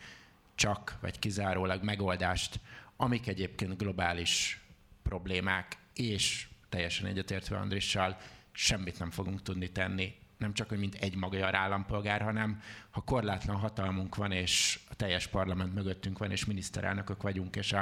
csak 0.54 0.98
vagy 1.00 1.18
kizárólag 1.18 1.82
megoldást, 1.82 2.60
amik 2.96 3.26
egyébként 3.26 3.76
globális 3.76 4.60
problémák 5.02 5.76
és 5.94 6.48
teljesen 6.76 7.06
egyetértve 7.06 7.56
Andrissal, 7.56 8.16
semmit 8.52 8.98
nem 8.98 9.10
fogunk 9.10 9.42
tudni 9.42 9.70
tenni. 9.70 10.14
Nem 10.38 10.52
csak, 10.52 10.68
hogy 10.68 10.78
mint 10.78 10.94
egy 10.94 11.14
magyar 11.14 11.54
állampolgár, 11.54 12.22
hanem 12.22 12.60
ha 12.90 13.00
korlátlan 13.00 13.56
hatalmunk 13.56 14.16
van, 14.16 14.32
és 14.32 14.80
a 14.90 14.94
teljes 14.94 15.26
parlament 15.26 15.74
mögöttünk 15.74 16.18
van, 16.18 16.30
és 16.30 16.44
miniszterelnökök 16.44 17.22
vagyunk, 17.22 17.56
és 17.56 17.72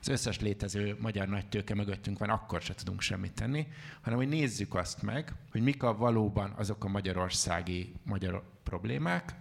az 0.00 0.08
összes 0.08 0.40
létező 0.40 0.96
magyar 1.00 1.28
nagytőke 1.28 1.74
mögöttünk 1.74 2.18
van, 2.18 2.30
akkor 2.30 2.62
se 2.62 2.74
tudunk 2.74 3.00
semmit 3.00 3.32
tenni, 3.32 3.66
hanem 4.00 4.18
hogy 4.18 4.28
nézzük 4.28 4.74
azt 4.74 5.02
meg, 5.02 5.32
hogy 5.50 5.62
mik 5.62 5.82
a 5.82 5.96
valóban 5.96 6.52
azok 6.56 6.84
a 6.84 6.88
magyarországi 6.88 7.92
magyar 8.02 8.42
problémák, 8.62 9.34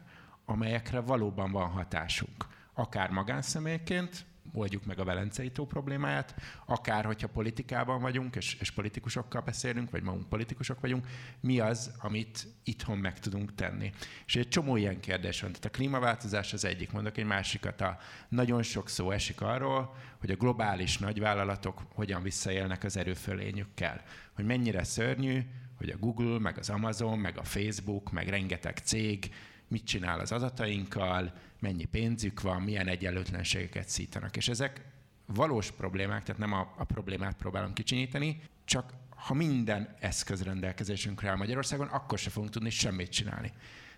amelyekre 0.45 0.99
valóban 0.99 1.51
van 1.51 1.69
hatásunk. 1.69 2.45
Akár 2.73 3.09
magánszemélyként, 3.09 4.25
oldjuk 4.57 4.85
meg 4.85 4.99
a 4.99 5.03
Velencei 5.03 5.51
tó 5.51 5.65
problémáját, 5.65 6.35
akár 6.65 7.05
hogyha 7.05 7.27
politikában 7.27 8.01
vagyunk, 8.01 8.35
és, 8.35 8.57
és 8.59 8.71
politikusokkal 8.71 9.41
beszélünk, 9.41 9.91
vagy 9.91 10.03
magunk 10.03 10.29
politikusok 10.29 10.79
vagyunk, 10.79 11.07
mi 11.39 11.59
az, 11.59 11.91
amit 11.99 12.47
itthon 12.63 12.97
meg 12.97 13.19
tudunk 13.19 13.55
tenni. 13.55 13.91
És 14.25 14.35
egy 14.35 14.47
csomó 14.47 14.75
ilyen 14.75 14.99
kérdés 14.99 15.41
van. 15.41 15.51
Tehát 15.51 15.65
a 15.65 15.77
klímaváltozás 15.77 16.53
az 16.53 16.65
egyik, 16.65 16.91
mondok 16.91 17.17
egy 17.17 17.25
másikat. 17.25 17.81
A, 17.81 17.97
nagyon 18.29 18.63
sok 18.63 18.89
szó 18.89 19.11
esik 19.11 19.41
arról, 19.41 19.95
hogy 20.19 20.31
a 20.31 20.35
globális 20.35 20.97
nagyvállalatok 20.97 21.81
hogyan 21.93 22.23
visszaélnek 22.23 22.83
az 22.83 22.97
erőfölényükkel. 22.97 24.01
Hogy 24.33 24.45
mennyire 24.45 24.83
szörnyű, 24.83 25.41
hogy 25.77 25.89
a 25.89 25.97
Google, 25.97 26.39
meg 26.39 26.57
az 26.57 26.69
Amazon, 26.69 27.19
meg 27.19 27.37
a 27.37 27.43
Facebook, 27.43 28.11
meg 28.11 28.27
rengeteg 28.27 28.77
cég 28.77 29.33
mit 29.67 29.85
csinál 29.85 30.19
az 30.19 30.31
adatainkkal, 30.31 31.33
mennyi 31.59 31.85
pénzük 31.85 32.41
van, 32.41 32.61
milyen 32.61 32.87
egyenlőtlenségeket 32.87 33.89
szítanak. 33.89 34.37
És 34.37 34.47
ezek 34.47 34.81
valós 35.25 35.71
problémák, 35.71 36.23
tehát 36.23 36.41
nem 36.41 36.53
a, 36.53 36.73
a 36.77 36.83
problémát 36.83 37.35
próbálom 37.35 37.73
kicsinyíteni, 37.73 38.41
csak 38.65 38.93
ha 39.15 39.33
minden 39.33 39.95
eszköz 39.99 40.43
rendelkezésünkre 40.43 41.29
áll 41.29 41.35
Magyarországon, 41.35 41.87
akkor 41.87 42.17
se 42.17 42.29
fogunk 42.29 42.51
tudni 42.51 42.69
semmit 42.69 43.09
csinálni. 43.09 43.51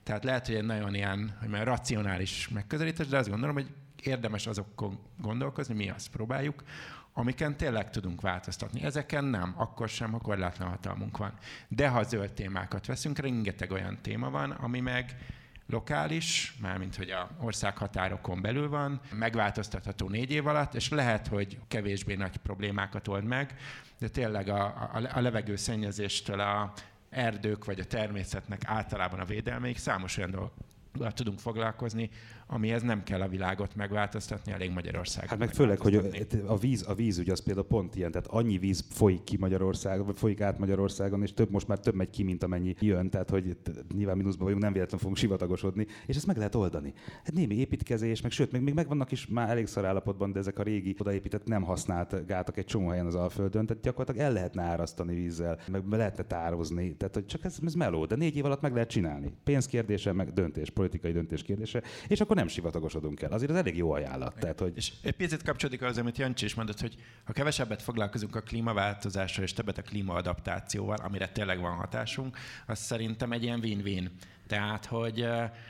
Tehát 0.04 0.24
lehet, 0.24 0.46
hogy 0.46 0.56
egy 0.56 0.66
nagyon 0.66 0.96
ilyen, 0.96 1.38
hogy 1.40 1.50
már 1.50 1.66
racionális 1.66 2.48
megközelítés, 2.48 3.08
de 3.08 3.18
azt 3.18 3.30
gondolom, 3.30 3.56
hogy 3.56 3.70
érdemes 4.04 4.48
azokon 4.48 5.00
gondolkozni, 5.18 5.74
mi 5.74 5.90
azt 5.90 6.10
próbáljuk, 6.10 6.64
amiken 7.14 7.58
tényleg 7.58 7.90
tudunk 7.90 8.22
változtatni. 8.22 8.84
Ezeken 8.84 9.24
nem, 9.24 9.54
akkor 9.58 9.90
sem, 9.90 10.12
ha 10.12 10.20
korlátlan 10.20 10.70
hatalmunk 10.70 11.18
van. 11.18 11.34
De 11.68 11.90
ha 11.90 12.04
zöld 12.04 12.34
témákat 12.34 12.86
veszünk, 12.86 13.18
rengeteg 13.20 13.72
olyan 13.72 13.98
téma 14.02 14.30
van, 14.30 14.52
ami 14.52 14.80
meg 14.80 15.18
lokális, 15.70 16.54
mármint 16.62 16.96
hogy 16.96 17.10
a 17.10 17.30
ország 17.42 17.78
határokon 17.78 18.42
belül 18.42 18.70
van, 18.70 19.02
megváltoztatható 19.12 20.10
négy 20.10 20.32
év 20.32 20.48
alatt, 20.48 20.74
és 20.74 20.90
lehet, 20.90 21.28
hogy 21.28 21.60
kevésbé 21.68 22.16
nagy 22.16 22.38
problémákat 22.38 23.08
old 23.08 23.24
meg, 23.24 23.56
de 24.00 24.08
tényleg 24.08 24.48
a, 24.48 24.66
a, 24.66 25.10
a 25.14 25.20
levegőszennyezéstől 25.20 26.40
a 26.40 26.74
erdők 27.10 27.66
vagy 27.66 27.80
a 27.80 27.86
természetnek 27.86 28.62
általában 28.66 29.20
a 29.20 29.26
védelmeik 29.26 29.78
számos 29.78 30.18
olyan 30.18 30.32
dolog, 30.32 30.52
tudunk 31.14 31.40
foglalkozni, 31.40 32.10
amihez 32.52 32.82
nem 32.82 33.04
kell 33.04 33.22
a 33.22 33.28
világot 33.28 33.76
megváltoztatni, 33.76 34.52
elég 34.52 34.72
Magyarország. 34.72 35.28
Hát 35.28 35.40
meg 35.40 35.54
főleg, 35.54 35.80
hogy 35.80 35.96
a 36.46 36.58
víz, 36.58 36.86
a 36.88 36.94
víz 36.94 37.18
ugye 37.18 37.32
az 37.32 37.44
például 37.44 37.68
pont 37.68 37.96
ilyen, 37.96 38.12
tehát 38.12 38.28
annyi 38.28 38.58
víz 38.58 38.86
folyik 38.90 39.24
ki 39.24 39.38
Magyarországon, 39.38 40.06
vagy 40.06 40.18
folyik 40.18 40.42
át 40.42 40.60
Magyarországon, 40.60 41.22
és 41.22 41.34
több 41.34 41.52
most 41.52 41.68
már 41.68 41.80
több 41.80 41.94
megy 41.94 42.10
ki, 42.10 42.24
mint 42.24 42.44
amennyi 42.44 42.76
jön, 42.80 43.10
tehát 43.10 43.30
hogy 43.30 43.58
nyilván 43.96 44.18
mínuszban 44.18 44.44
vagyunk, 44.44 44.64
nem 44.64 44.74
véletlenül 44.74 45.00
fogunk 45.00 45.18
sivatagosodni, 45.18 45.88
és 46.06 46.16
ezt 46.16 46.26
meg 46.26 46.38
lehet 46.38 46.56
oldani. 46.56 46.94
Hát 47.24 47.34
némi 47.34 47.56
építkezés, 47.56 48.22
meg 48.22 48.32
sőt, 48.32 48.52
még, 48.52 48.62
még 48.62 48.74
megvannak 48.74 49.12
is 49.12 49.28
már 49.28 49.50
elég 49.50 49.68
szar 49.68 49.86
állapotban, 49.86 50.32
de 50.32 50.40
ezek 50.40 50.60
a 50.60 50.64
régi 50.64 50.96
odaépített, 51.00 51.46
nem 51.46 51.64
használt 51.64 52.26
gátak 52.26 52.58
egy 52.58 52.66
csomó 52.66 52.88
helyen 52.88 53.06
az 53.06 53.16
Alföldön, 53.16 53.66
tehát 53.66 53.84
gyakorlatilag 53.84 54.28
el 54.28 54.34
lehetne 54.34 54.62
árasztani 54.62 55.16
vízzel, 55.16 55.60
meg 55.72 55.84
lehetne 55.90 56.24
tározni, 56.24 56.96
tehát 56.96 57.14
hogy 57.14 57.26
csak 57.26 57.44
ez, 57.44 57.58
ez 57.66 57.74
meló, 57.74 58.06
de 58.06 58.16
négy 58.16 58.36
év 58.36 58.46
alatt 58.46 58.62
meg 58.62 58.74
lehet 58.74 58.90
csinálni. 58.90 59.32
Pénzkérdése, 59.44 60.14
meg 60.14 60.34
döntés, 60.34 60.70
politikai 60.70 61.12
döntés 61.12 61.42
kérdése, 61.42 61.84
és 62.08 62.22
akkor 62.22 62.38
nem 62.40 62.48
sivatagosodunk 62.48 63.22
el. 63.22 63.32
Azért 63.32 63.52
ez 63.52 63.58
elég 63.58 63.78
jó 63.78 63.92
ajánlat. 63.92 64.36
Tehát, 64.40 64.60
hogy... 64.60 64.74
És 64.76 64.92
egy 65.02 65.16
picit 65.16 65.44
kapcsolódik 65.44 65.82
az, 65.82 65.98
amit 65.98 66.18
Jancsi 66.18 66.46
is 66.46 66.54
mondott, 66.54 66.80
hogy 66.80 66.96
ha 67.26 67.34
kevesebbet 67.34 67.82
foglalkozunk 67.82 68.36
a 68.36 68.42
klímaváltozással 68.42 69.44
és 69.44 69.54
többet 69.54 69.78
a 69.78 69.82
klímaadaptációval, 69.82 70.98
amire 70.98 71.28
tényleg 71.28 71.60
van 71.62 71.76
hatásunk, 71.76 72.38
az 72.68 72.80
szerintem 72.80 73.32
egy 73.32 73.44
ilyen 73.44 73.60
win-win. 73.60 74.12
Tehát, 74.50 74.86
hogy 74.86 75.28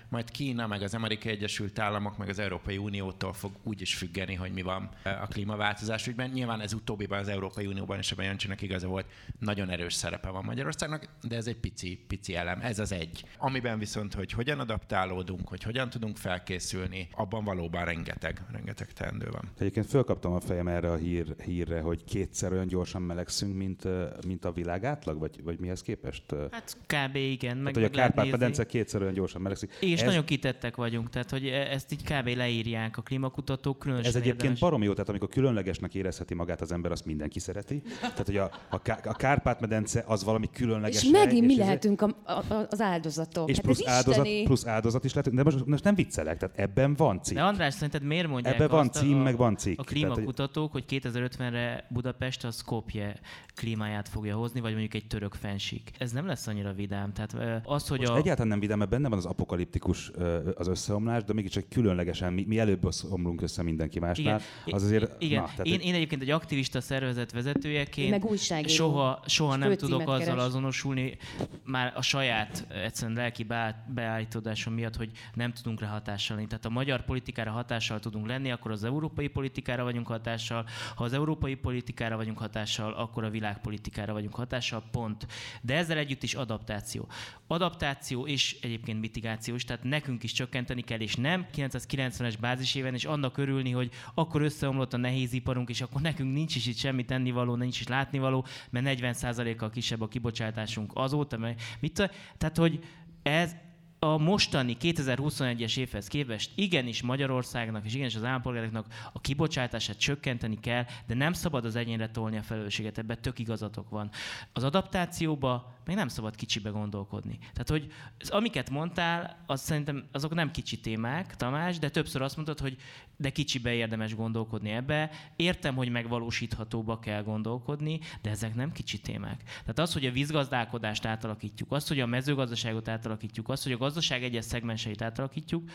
majd 0.10 0.32
Kína, 0.32 0.68
meg 0.68 0.82
az 0.82 0.94
Amerikai 0.94 1.32
Egyesült 1.32 1.80
Államok, 1.80 2.18
meg 2.18 2.30
az 2.30 2.40
Európai 2.40 2.78
Uniótól 2.78 3.34
fog 3.34 3.52
úgy 3.64 3.82
is 3.82 3.96
függeni, 3.96 4.34
hogy 4.34 4.52
mi 4.52 4.62
van 4.62 4.90
a 5.04 5.28
klímaváltozás 5.28 6.08
ügyben. 6.08 6.30
Nyilván 6.30 6.62
ez 6.62 6.74
utóbbiban 6.74 7.20
az 7.20 7.28
Európai 7.28 7.66
Unióban, 7.66 7.98
és 7.98 8.12
ebben 8.12 8.26
Jancsinak 8.26 8.62
igaza 8.62 8.88
volt, 8.88 9.06
nagyon 9.40 9.70
erős 9.70 9.94
szerepe 9.94 10.30
van 10.30 10.44
Magyarországnak, 10.44 11.10
de 11.22 11.36
ez 11.36 11.48
egy 11.48 11.58
pici, 11.58 12.06
pici 12.08 12.36
elem, 12.36 12.60
ez 12.62 12.80
az 12.80 12.92
egy. 12.92 13.24
Amiben 13.38 13.80
viszont, 13.80 14.14
hogy 14.14 14.32
hogyan 14.32 14.60
adaptálódunk, 14.60 15.48
hogy 15.48 15.64
hogyan 15.64 15.90
tudunk 15.90 16.18
felkészülni, 16.18 17.08
abban 17.16 17.44
valóban 17.44 17.86
rengeteg, 17.86 18.42
rengeteg 18.52 18.94
teendő 18.94 19.30
van. 19.32 19.50
Egyébként 19.58 19.86
fölkaptam 19.86 20.34
a 20.34 20.40
fejem 20.40 20.68
erre 20.68 20.92
a 20.92 20.96
hír, 20.96 21.36
hírre, 21.44 21.82
hogy 21.82 22.04
kétszer 22.04 22.52
olyan 22.52 22.68
gyorsan 22.68 23.02
melegszünk, 23.02 23.56
mint, 23.56 23.88
mint 24.26 24.46
a 24.46 24.52
világ 24.52 24.84
átlag, 24.84 25.20
vagy, 25.20 25.44
vagy 25.44 25.60
mihez 25.60 25.82
képest? 25.82 26.24
Hát 26.52 26.78
kb. 26.86 27.16
igen. 27.16 27.58
Meg, 27.58 27.66
hát, 27.66 27.84
hogy 27.84 27.84
a 27.84 28.02
Kárpát-medence 28.02 28.66
kétszer 28.70 29.02
olyan 29.02 29.14
gyorsan 29.14 29.42
melegszik. 29.42 29.78
És 29.80 30.00
ez... 30.00 30.08
nagyon 30.08 30.24
kitettek 30.26 30.76
vagyunk, 30.76 31.10
tehát 31.10 31.30
hogy 31.30 31.46
e- 31.48 31.72
ezt 31.72 31.92
így 31.92 32.04
kb. 32.04 32.28
leírják 32.28 32.98
a 32.98 33.02
klímakutatók, 33.02 33.80
különösen 33.80 34.10
Ez 34.10 34.16
egyébként 34.16 34.38
érdemes. 34.38 34.60
baromi 34.60 34.86
jó, 34.86 34.92
tehát 34.92 35.10
amikor 35.10 35.30
különlegesnek 35.30 35.96
érezheti 35.96 36.34
magát 36.34 36.62
az 36.62 36.72
ember, 36.72 36.92
azt 36.92 37.06
mindenki 37.06 37.40
szereti. 37.40 37.82
Tehát, 38.00 38.26
hogy 38.26 38.38
a, 38.38 38.52
a, 38.70 38.80
a 39.04 39.14
Kárpát-medence 39.14 40.04
az 40.08 40.24
valami 40.24 40.50
különleges. 40.54 41.04
És 41.04 41.10
megint 41.10 41.46
mi 41.46 41.52
ez- 41.54 41.60
lehetünk 41.60 42.02
a, 42.02 42.06
a, 42.24 42.66
az 42.70 42.82
áldozatok. 42.82 43.50
És 43.50 43.56
hát 43.56 43.66
plusz, 43.66 43.88
áldozat, 43.88 44.26
isteni. 44.26 44.44
plusz 44.44 44.66
áldozat 44.66 45.04
is 45.04 45.14
lehetünk, 45.14 45.36
de 45.36 45.44
most, 45.44 45.66
most 45.66 45.84
nem 45.84 45.96
viccelek, 45.96 46.38
tehát 46.38 46.60
ebben 46.60 46.94
van 46.94 47.22
cikk. 47.22 47.36
De 47.36 47.44
András, 47.44 47.74
szerinted 47.74 48.04
miért 48.04 48.28
mondják 48.28 48.56
Ebbe 48.56 48.68
van 48.68 48.92
cím, 48.92 49.20
a, 49.20 49.24
meg 49.24 49.38
van 49.38 49.56
cikk. 49.58 49.80
A 49.80 49.84
klímakutatók, 49.84 50.72
hogy 50.72 50.84
2050-re 50.90 51.86
Budapest 51.90 52.44
a 52.44 52.52
Skopje 52.52 53.20
klímáját 53.56 54.10
fogja 54.10 54.36
hozni, 54.36 54.60
vagy 54.60 54.72
mondjuk 54.72 54.94
egy 54.94 55.08
török 55.08 55.34
fensík. 55.34 55.92
Ez 55.98 56.12
nem 56.12 56.26
lesz 56.26 56.48
annyira 56.48 56.74
vidám. 56.74 57.14
Tehát 57.14 57.62
az, 57.66 57.88
hogy 57.88 58.00
Most 58.00 58.12
a... 58.12 58.16
egyáltalán 58.16 58.48
nem 58.48 58.59
vidám, 58.60 58.78
mert 58.78 58.90
benne 58.90 59.10
van 59.10 59.18
az 59.18 59.26
apokaliptikus 59.26 60.12
az 60.56 60.68
összeomlás, 60.68 61.24
de 61.24 61.34
mégiscsak 61.34 61.70
különlegesen 61.70 62.34
mi, 62.34 62.44
mi 62.48 62.60
előbb 62.60 62.90
omlunk 63.10 63.42
össze 63.42 63.64
mindenki 63.64 64.00
másnál. 64.00 64.42
Az 64.66 64.84
azért, 64.84 65.22
igen. 65.24 65.42
na, 65.42 65.48
tehát 65.48 65.66
én, 65.66 65.80
én 65.80 65.94
egyébként 65.94 66.22
egy 66.22 66.30
aktivista 66.30 66.82
szervezet 66.82 67.32
vezetőjeként 67.32 68.14
Én 68.14 68.22
meg 68.50 68.68
soha, 68.68 69.24
soha 69.26 69.56
nem 69.56 69.76
tudok 69.76 70.02
azzal 70.02 70.18
keres. 70.20 70.44
azonosulni, 70.44 71.18
már 71.66 71.94
a 71.96 72.02
saját 72.02 72.68
egyszerűen 72.84 73.18
lelki 73.18 73.44
beá- 73.44 73.94
beállítódásom 73.94 74.74
miatt, 74.74 74.96
hogy 74.96 75.12
nem 75.34 75.54
tudunk 75.54 75.80
rá 75.80 75.88
hatással 75.88 76.36
lenni. 76.36 76.48
Tehát 76.48 76.66
a 76.66 76.70
magyar 76.70 77.06
politikára 77.06 77.52
hatással 77.52 78.00
tudunk 78.00 78.28
lenni, 78.28 78.52
akkor 78.52 78.72
az 78.72 78.84
európai 78.84 79.28
politikára 79.28 79.84
vagyunk 79.84 80.08
hatással, 80.08 80.66
ha 80.96 81.04
az 81.04 81.14
európai 81.14 81.56
politikára 81.56 82.16
vagyunk 82.16 82.38
hatással, 82.38 82.94
akkor 82.94 83.24
a 83.24 83.30
világpolitikára 83.30 84.14
vagyunk 84.14 84.36
hatással, 84.36 84.84
pont. 84.92 85.28
De 85.62 85.76
ezzel 85.76 85.98
együtt 85.98 86.24
is 86.24 86.34
adaptáció. 86.34 87.08
Adaptáció 87.48 88.28
és 88.28 88.49
egyébként 88.62 89.00
mitigáció 89.00 89.56
is, 89.56 89.64
tehát 89.64 89.84
nekünk 89.84 90.24
is 90.24 90.32
csökkenteni 90.32 90.82
kell, 90.82 91.00
és 91.00 91.16
nem 91.16 91.46
990-es 91.56 92.34
báziséven, 92.40 92.94
és 92.94 93.06
annak 93.06 93.38
örülni, 93.38 93.72
hogy 93.72 93.92
akkor 94.14 94.42
összeomlott 94.42 94.94
a 94.94 94.98
nehéziparunk, 94.98 95.70
és 95.70 95.82
akkor 95.82 96.02
nekünk 96.02 96.34
nincs 96.34 96.56
is 96.56 96.66
itt 96.66 96.78
semmi 96.78 97.06
tennivaló, 97.06 97.56
nincs 97.56 97.80
is 97.80 97.88
látnivaló, 97.88 98.46
mert 98.70 99.00
40%-kal 99.02 99.70
kisebb 99.70 100.02
a 100.02 100.08
kibocsátásunk 100.08 100.92
azóta, 100.94 101.38
mert 101.38 101.62
mit 101.80 102.12
tehát 102.38 102.58
hogy 102.58 102.80
ez, 103.24 103.56
a 104.00 104.18
mostani 104.18 104.78
2021-es 104.82 105.78
évhez 105.78 106.08
képest 106.08 106.52
igenis 106.56 107.02
Magyarországnak 107.02 107.86
és 107.86 107.94
igenis 107.94 108.16
az 108.16 108.24
állampolgároknak 108.24 108.86
a 109.14 109.22
kibocsátását 109.22 109.98
csökkenteni 109.98 110.60
kell, 110.60 110.86
de 111.08 111.14
nem 111.14 111.34
szabad 111.34 111.66
az 111.66 111.76
egyénre 111.76 112.10
tolni 112.10 112.38
a 112.38 112.42
felelősséget, 112.42 112.98
ebben 112.98 113.22
tök 113.22 113.40
igazatok 113.40 113.90
van. 113.90 114.10
Az 114.54 114.64
adaptációba 114.64 115.78
még 115.86 115.96
nem 115.96 116.08
szabad 116.08 116.36
kicsibe 116.36 116.70
gondolkodni. 116.70 117.38
Tehát, 117.38 117.70
hogy 117.70 117.92
az, 118.20 118.30
amiket 118.30 118.70
mondtál, 118.70 119.44
az 119.46 119.62
szerintem 119.62 120.08
azok 120.12 120.34
nem 120.34 120.52
kicsi 120.52 120.80
témák, 120.80 121.36
Tamás, 121.36 121.80
de 121.80 121.90
többször 121.90 122.22
azt 122.22 122.36
mondtad, 122.36 122.60
hogy 122.60 122.78
de 123.20 123.30
kicsibe 123.30 123.74
érdemes 123.74 124.16
gondolkodni 124.16 124.70
ebbe. 124.70 125.10
Értem, 125.36 125.76
hogy 125.76 125.90
megvalósíthatóba 125.90 127.00
kell 127.00 127.24
gondolkodni, 127.24 128.00
de 128.22 128.30
ezek 128.30 128.56
nem 128.56 128.72
kicsi 128.72 129.00
témák. 129.00 129.44
Tehát 129.44 129.80
az, 129.80 129.94
hogy 129.94 130.06
a 130.06 130.12
vízgazdálkodást 130.12 131.06
átalakítjuk, 131.06 131.72
az, 131.72 131.88
hogy 131.88 132.00
a 132.00 132.06
mezőgazdaságot 132.06 132.88
átalakítjuk, 132.88 133.50
az, 133.50 133.64
hogy 133.64 133.72
a 133.72 133.78
gazdaság 133.78 134.24
egyes 134.24 134.46
szegmenseit 134.46 135.02
átalakítjuk, 135.02 135.70